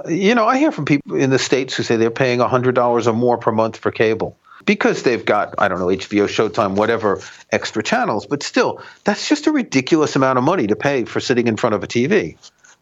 You 0.09 0.35
know, 0.35 0.47
I 0.47 0.59
hear 0.59 0.73
from 0.73 0.85
people 0.85 1.15
in 1.15 1.31
the 1.31 1.39
States 1.39 1.75
who 1.75 1.85
say 1.85 1.97
they're 1.97 2.11
paying 2.11 2.41
$100 2.41 3.07
or 3.07 3.13
more 3.13 3.39
per 3.39 3.53
month 3.53 3.77
for 3.77 3.93
cable 3.93 4.37
because 4.65 5.05
they've 5.05 5.25
got, 5.25 5.55
I 5.59 5.69
don't 5.69 5.79
know, 5.79 5.87
HBO, 5.87 6.27
Showtime, 6.27 6.75
whatever 6.75 7.21
extra 7.53 7.85
channels. 7.85 8.27
But 8.27 8.43
still, 8.43 8.83
that's 9.05 9.29
just 9.29 9.47
a 9.47 9.53
ridiculous 9.53 10.17
amount 10.17 10.39
of 10.39 10.45
money 10.45 10.67
to 10.67 10.75
pay 10.75 11.05
for 11.05 11.21
sitting 11.21 11.47
in 11.47 11.57
front 11.57 11.75
of 11.75 11.85
a 11.85 11.87
TV. 11.87 12.37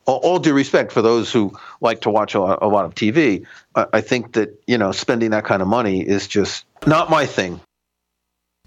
All, 0.07 0.16
all 0.18 0.39
due 0.39 0.52
respect 0.52 0.92
for 0.92 1.02
those 1.02 1.33
who 1.33 1.57
like 1.81 2.00
to 2.02 2.10
watch 2.10 2.34
a 2.34 2.41
lot, 2.41 2.58
a 2.62 2.68
lot 2.68 2.84
of 2.84 2.94
TV, 2.94 3.47
I, 3.74 3.86
I 3.94 4.00
think 4.00 4.33
that, 4.34 4.60
you 4.66 4.78
know, 4.78 4.92
spending 4.92 5.31
that 5.31 5.44
kind 5.44 5.62
of 5.62 5.68
money 5.68 6.00
is 6.00 6.26
just 6.28 6.65
not 6.86 7.10
my 7.10 7.26
thing. 7.26 7.60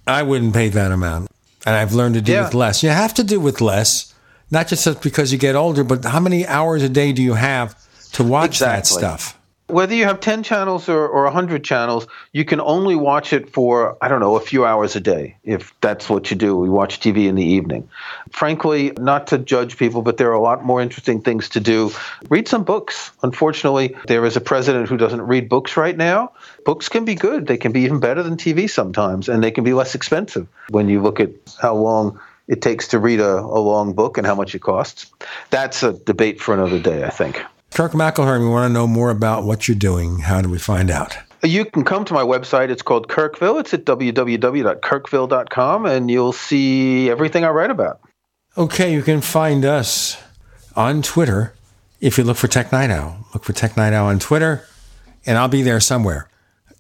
I 0.06 0.24
wouldn't 0.24 0.54
pay 0.54 0.70
that 0.70 0.92
amount. 0.92 1.30
And 1.66 1.76
I've 1.76 1.94
learned 1.94 2.16
to 2.16 2.22
do 2.22 2.32
yeah. 2.32 2.46
with 2.46 2.54
less. 2.54 2.82
You 2.82 2.90
have 2.90 3.14
to 3.16 3.24
do 3.24 3.40
with 3.40 3.60
less, 3.60 4.14
not 4.50 4.68
just 4.68 5.02
because 5.02 5.34
you 5.34 5.38
get 5.38 5.56
older, 5.56 5.84
but 5.84 6.06
how 6.06 6.20
many 6.20 6.48
hours 6.48 6.82
a 6.82 6.90
day 6.90 7.12
do 7.12 7.22
you 7.22 7.34
have 7.34 7.76
to 8.14 8.24
watch 8.24 8.62
exactly. 8.62 9.02
that 9.02 9.20
stuff? 9.20 9.38
Whether 9.68 9.94
you 9.94 10.06
have 10.06 10.20
10 10.20 10.44
channels 10.44 10.88
or, 10.88 11.08
or 11.08 11.24
100 11.26 11.64
channels, 11.64 12.08
you 12.32 12.46
can 12.46 12.62
only 12.62 12.96
watch 12.96 13.34
it 13.34 13.50
for, 13.50 13.98
I 14.02 14.08
don't 14.08 14.22
know, 14.22 14.36
a 14.36 14.40
few 14.40 14.66
hours 14.66 14.96
a 14.96 15.00
day, 15.00 15.36
if 15.44 15.74
that's 15.82 16.10
what 16.10 16.32
you 16.32 16.38
do. 16.38 16.56
We 16.56 16.70
watch 16.70 17.00
TV 17.00 17.28
in 17.28 17.36
the 17.36 17.44
evening. 17.44 17.90
Frankly, 18.32 18.94
not 18.98 19.28
to 19.28 19.38
judge 19.38 19.78
people, 19.78 20.02
but 20.02 20.18
there 20.18 20.30
are 20.30 20.34
a 20.34 20.42
lot 20.42 20.64
more 20.64 20.82
interesting 20.82 21.22
things 21.22 21.50
to 21.50 21.60
do. 21.60 21.92
Read 22.30 22.48
some 22.48 22.64
books. 22.64 23.12
Unfortunately, 23.24 23.96
there 24.08 24.26
is 24.26 24.38
a 24.38 24.42
president 24.42 24.88
who 24.88 24.98
doesn't 24.98 25.22
read 25.22 25.50
books 25.50 25.76
right 25.76 25.98
now. 25.98 26.32
Books 26.66 26.88
can 26.88 27.04
be 27.04 27.16
good, 27.16 27.48
they 27.48 27.58
can 27.58 27.72
be 27.72 27.82
even 27.82 28.00
better 28.00 28.24
than 28.24 28.38
TV 28.38 28.70
sometimes, 28.70 29.28
and 29.28 29.44
they 29.44 29.52
can 29.52 29.64
be 29.64 29.74
less 29.74 29.96
expensive 29.96 30.48
when 30.70 30.88
you 30.88 31.02
look 31.02 31.20
at 31.20 31.30
how 31.62 31.76
long 31.76 32.20
it 32.48 32.62
takes 32.62 32.88
to 32.90 33.00
read 33.00 33.20
a, 33.20 33.40
a 33.40 33.60
long 33.60 33.94
book 33.94 34.18
and 34.18 34.26
how 34.26 34.36
much 34.36 34.56
it 34.56 34.60
costs. 34.60 35.12
That's 35.50 35.84
a 35.84 35.94
debate 35.94 36.40
for 36.40 36.54
another 36.54 36.80
day, 36.80 37.04
I 37.04 37.10
think. 37.10 37.44
Kirk 37.72 37.92
McElhearn, 37.92 38.42
we 38.42 38.48
want 38.48 38.70
to 38.70 38.74
know 38.74 38.88
more 38.88 39.10
about 39.10 39.44
what 39.44 39.68
you're 39.68 39.78
doing. 39.78 40.20
How 40.20 40.42
do 40.42 40.50
we 40.50 40.58
find 40.58 40.90
out? 40.90 41.18
You 41.44 41.66
can 41.66 41.84
come 41.84 42.04
to 42.06 42.14
my 42.14 42.24
website. 42.24 42.70
It's 42.70 42.82
called 42.82 43.08
Kirkville. 43.08 43.60
It's 43.60 43.74
at 43.74 43.86
www.kirkville.com, 43.86 45.86
and 45.86 46.10
you'll 46.10 46.34
see 46.34 47.12
everything 47.12 47.44
I 47.44 47.50
write 47.50 47.70
about. 47.70 48.00
Okay, 48.58 48.92
you 48.92 49.04
can 49.04 49.22
find 49.22 49.64
us 49.64 50.18
on 50.76 51.04
Twitter 51.04 51.54
if 52.02 52.18
you 52.18 52.24
look 52.24 52.38
for 52.38 52.48
Tech 52.48 52.72
Night 52.72 52.90
Owl. 52.90 53.28
Look 53.34 53.44
for 53.44 53.54
Tech 53.54 53.78
Night 53.78 53.94
Owl 53.94 54.08
on 54.08 54.18
Twitter, 54.18 54.66
and 55.28 55.38
I'll 55.38 55.48
be 55.48 55.62
there 55.62 55.80
somewhere. 55.80 56.28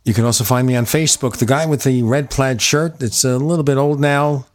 You 0.03 0.15
can 0.15 0.25
also 0.25 0.43
find 0.43 0.65
me 0.65 0.75
on 0.75 0.85
Facebook. 0.85 1.37
The 1.37 1.45
guy 1.45 1.67
with 1.67 1.83
the 1.83 2.01
red 2.01 2.31
plaid 2.31 2.61
shirt, 2.61 3.03
it's 3.03 3.23
a 3.23 3.37
little 3.37 3.63
bit 3.63 3.77
old 3.77 3.99
now, 3.99 4.47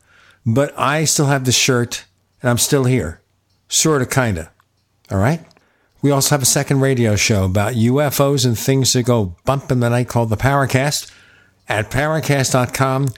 but 0.45 0.77
I 0.77 1.05
still 1.05 1.27
have 1.27 1.45
the 1.45 1.53
shirt, 1.53 2.05
and 2.41 2.51
I'm 2.51 2.59
still 2.59 2.85
here. 2.85 3.21
Sort 3.69 4.03
of, 4.03 4.11
kind 4.11 4.39
of. 4.39 4.49
All 5.11 5.19
right? 5.19 5.45
We 6.03 6.11
also 6.11 6.35
have 6.35 6.43
a 6.43 6.47
second 6.47 6.81
radio 6.81 7.15
show 7.15 7.45
about 7.45 7.75
UFOs 7.75 8.45
and 8.45 8.59
things 8.59 8.93
that 8.93 9.05
go 9.05 9.37
bump 9.45 9.71
in 9.71 9.79
the 9.79 9.89
night 9.89 10.09
called 10.09 10.31
the 10.31 10.37
Paracast 10.37 11.13
at 11.69 11.93
paracast.com. 11.93 13.09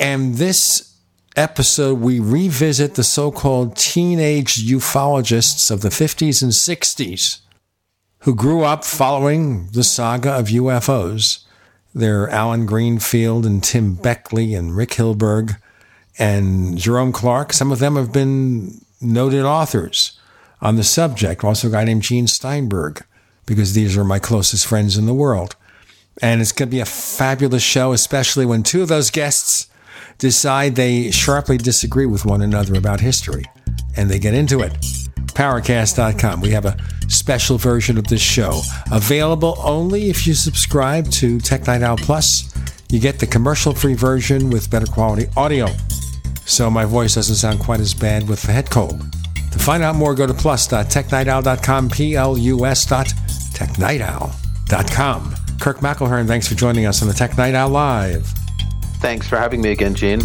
And 0.00 0.34
this 0.34 0.96
episode, 1.36 2.00
we 2.00 2.18
revisit 2.18 2.96
the 2.96 3.04
so 3.04 3.30
called 3.30 3.76
teenage 3.76 4.66
ufologists 4.66 5.70
of 5.70 5.82
the 5.82 5.90
50s 5.90 6.42
and 6.42 6.50
60s 6.50 7.40
who 8.20 8.34
grew 8.34 8.64
up 8.64 8.84
following 8.84 9.68
the 9.68 9.84
saga 9.84 10.32
of 10.32 10.46
UFOs. 10.46 11.44
They're 11.94 12.28
Allen 12.30 12.66
Greenfield 12.66 13.46
and 13.46 13.62
Tim 13.62 13.94
Beckley 13.94 14.54
and 14.54 14.76
Rick 14.76 14.90
Hilberg 14.90 15.56
and 16.18 16.76
Jerome 16.76 17.12
Clark. 17.12 17.52
Some 17.52 17.70
of 17.70 17.78
them 17.78 17.94
have 17.94 18.12
been 18.12 18.80
noted 19.00 19.44
authors 19.44 20.18
on 20.64 20.76
the 20.76 20.82
subject. 20.82 21.44
Also, 21.44 21.68
a 21.68 21.70
guy 21.70 21.84
named 21.84 22.02
Gene 22.02 22.26
Steinberg, 22.26 23.04
because 23.46 23.74
these 23.74 23.96
are 23.96 24.04
my 24.04 24.18
closest 24.18 24.66
friends 24.66 24.96
in 24.96 25.06
the 25.06 25.14
world. 25.14 25.54
And 26.22 26.40
it's 26.40 26.52
going 26.52 26.68
to 26.68 26.74
be 26.74 26.80
a 26.80 26.86
fabulous 26.86 27.62
show, 27.62 27.92
especially 27.92 28.46
when 28.46 28.62
two 28.62 28.82
of 28.82 28.88
those 28.88 29.10
guests 29.10 29.68
decide 30.18 30.74
they 30.74 31.10
sharply 31.10 31.58
disagree 31.58 32.06
with 32.06 32.24
one 32.24 32.40
another 32.40 32.74
about 32.74 33.00
history 33.00 33.44
and 33.96 34.08
they 34.08 34.18
get 34.18 34.32
into 34.32 34.60
it. 34.60 34.72
Paracast.com. 35.34 36.40
We 36.40 36.50
have 36.50 36.64
a 36.64 36.76
special 37.08 37.58
version 37.58 37.98
of 37.98 38.06
this 38.06 38.20
show 38.20 38.60
available 38.92 39.56
only 39.58 40.08
if 40.08 40.26
you 40.26 40.34
subscribe 40.34 41.10
to 41.10 41.40
Tech 41.40 41.66
Night 41.66 41.82
Owl 41.82 41.96
Plus. 41.96 42.54
you 42.90 43.00
get 43.00 43.18
the 43.18 43.26
commercial 43.26 43.74
free 43.74 43.94
version 43.94 44.50
with 44.50 44.70
better 44.70 44.86
quality 44.86 45.26
audio. 45.36 45.66
So 46.46 46.70
my 46.70 46.84
voice 46.84 47.16
doesn't 47.16 47.36
sound 47.36 47.58
quite 47.58 47.80
as 47.80 47.92
bad 47.92 48.28
with 48.28 48.42
the 48.42 48.52
head 48.52 48.70
cold. 48.70 49.02
To 49.64 49.70
find 49.70 49.82
out 49.82 49.96
more, 49.96 50.14
go 50.14 50.26
to 50.26 50.34
plus.technightowl.com, 50.34 51.88
P-L-U-S 51.88 52.84
dot 52.84 53.06
technightowl.com. 53.06 55.34
Kirk 55.58 55.78
McElhearn, 55.78 56.26
thanks 56.26 56.46
for 56.46 56.54
joining 56.54 56.84
us 56.84 57.00
on 57.00 57.08
the 57.08 57.14
Tech 57.14 57.38
Night 57.38 57.54
Owl 57.54 57.70
Live. 57.70 58.26
Thanks 59.00 59.26
for 59.26 59.38
having 59.38 59.62
me 59.62 59.70
again, 59.70 59.94
Gene. 59.94 60.18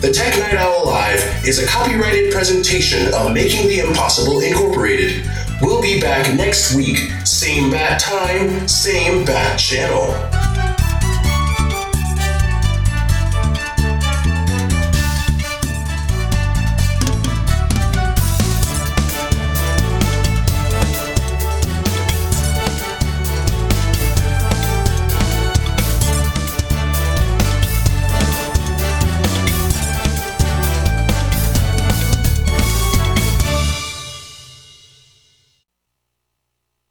The 0.00 0.12
Tech 0.14 0.38
Night 0.38 0.54
Owl 0.54 0.86
Live 0.86 1.44
is 1.44 1.58
a 1.58 1.66
copyrighted 1.66 2.32
presentation 2.32 3.12
of 3.12 3.32
Making 3.32 3.66
the 3.66 3.80
Impossible 3.80 4.38
Incorporated. 4.38 5.28
We'll 5.62 5.80
be 5.80 5.98
back 5.98 6.34
next 6.34 6.74
week, 6.74 6.98
same 7.24 7.70
bat 7.70 7.98
time, 7.98 8.68
same 8.68 9.24
bat 9.24 9.58
channel. 9.58 10.45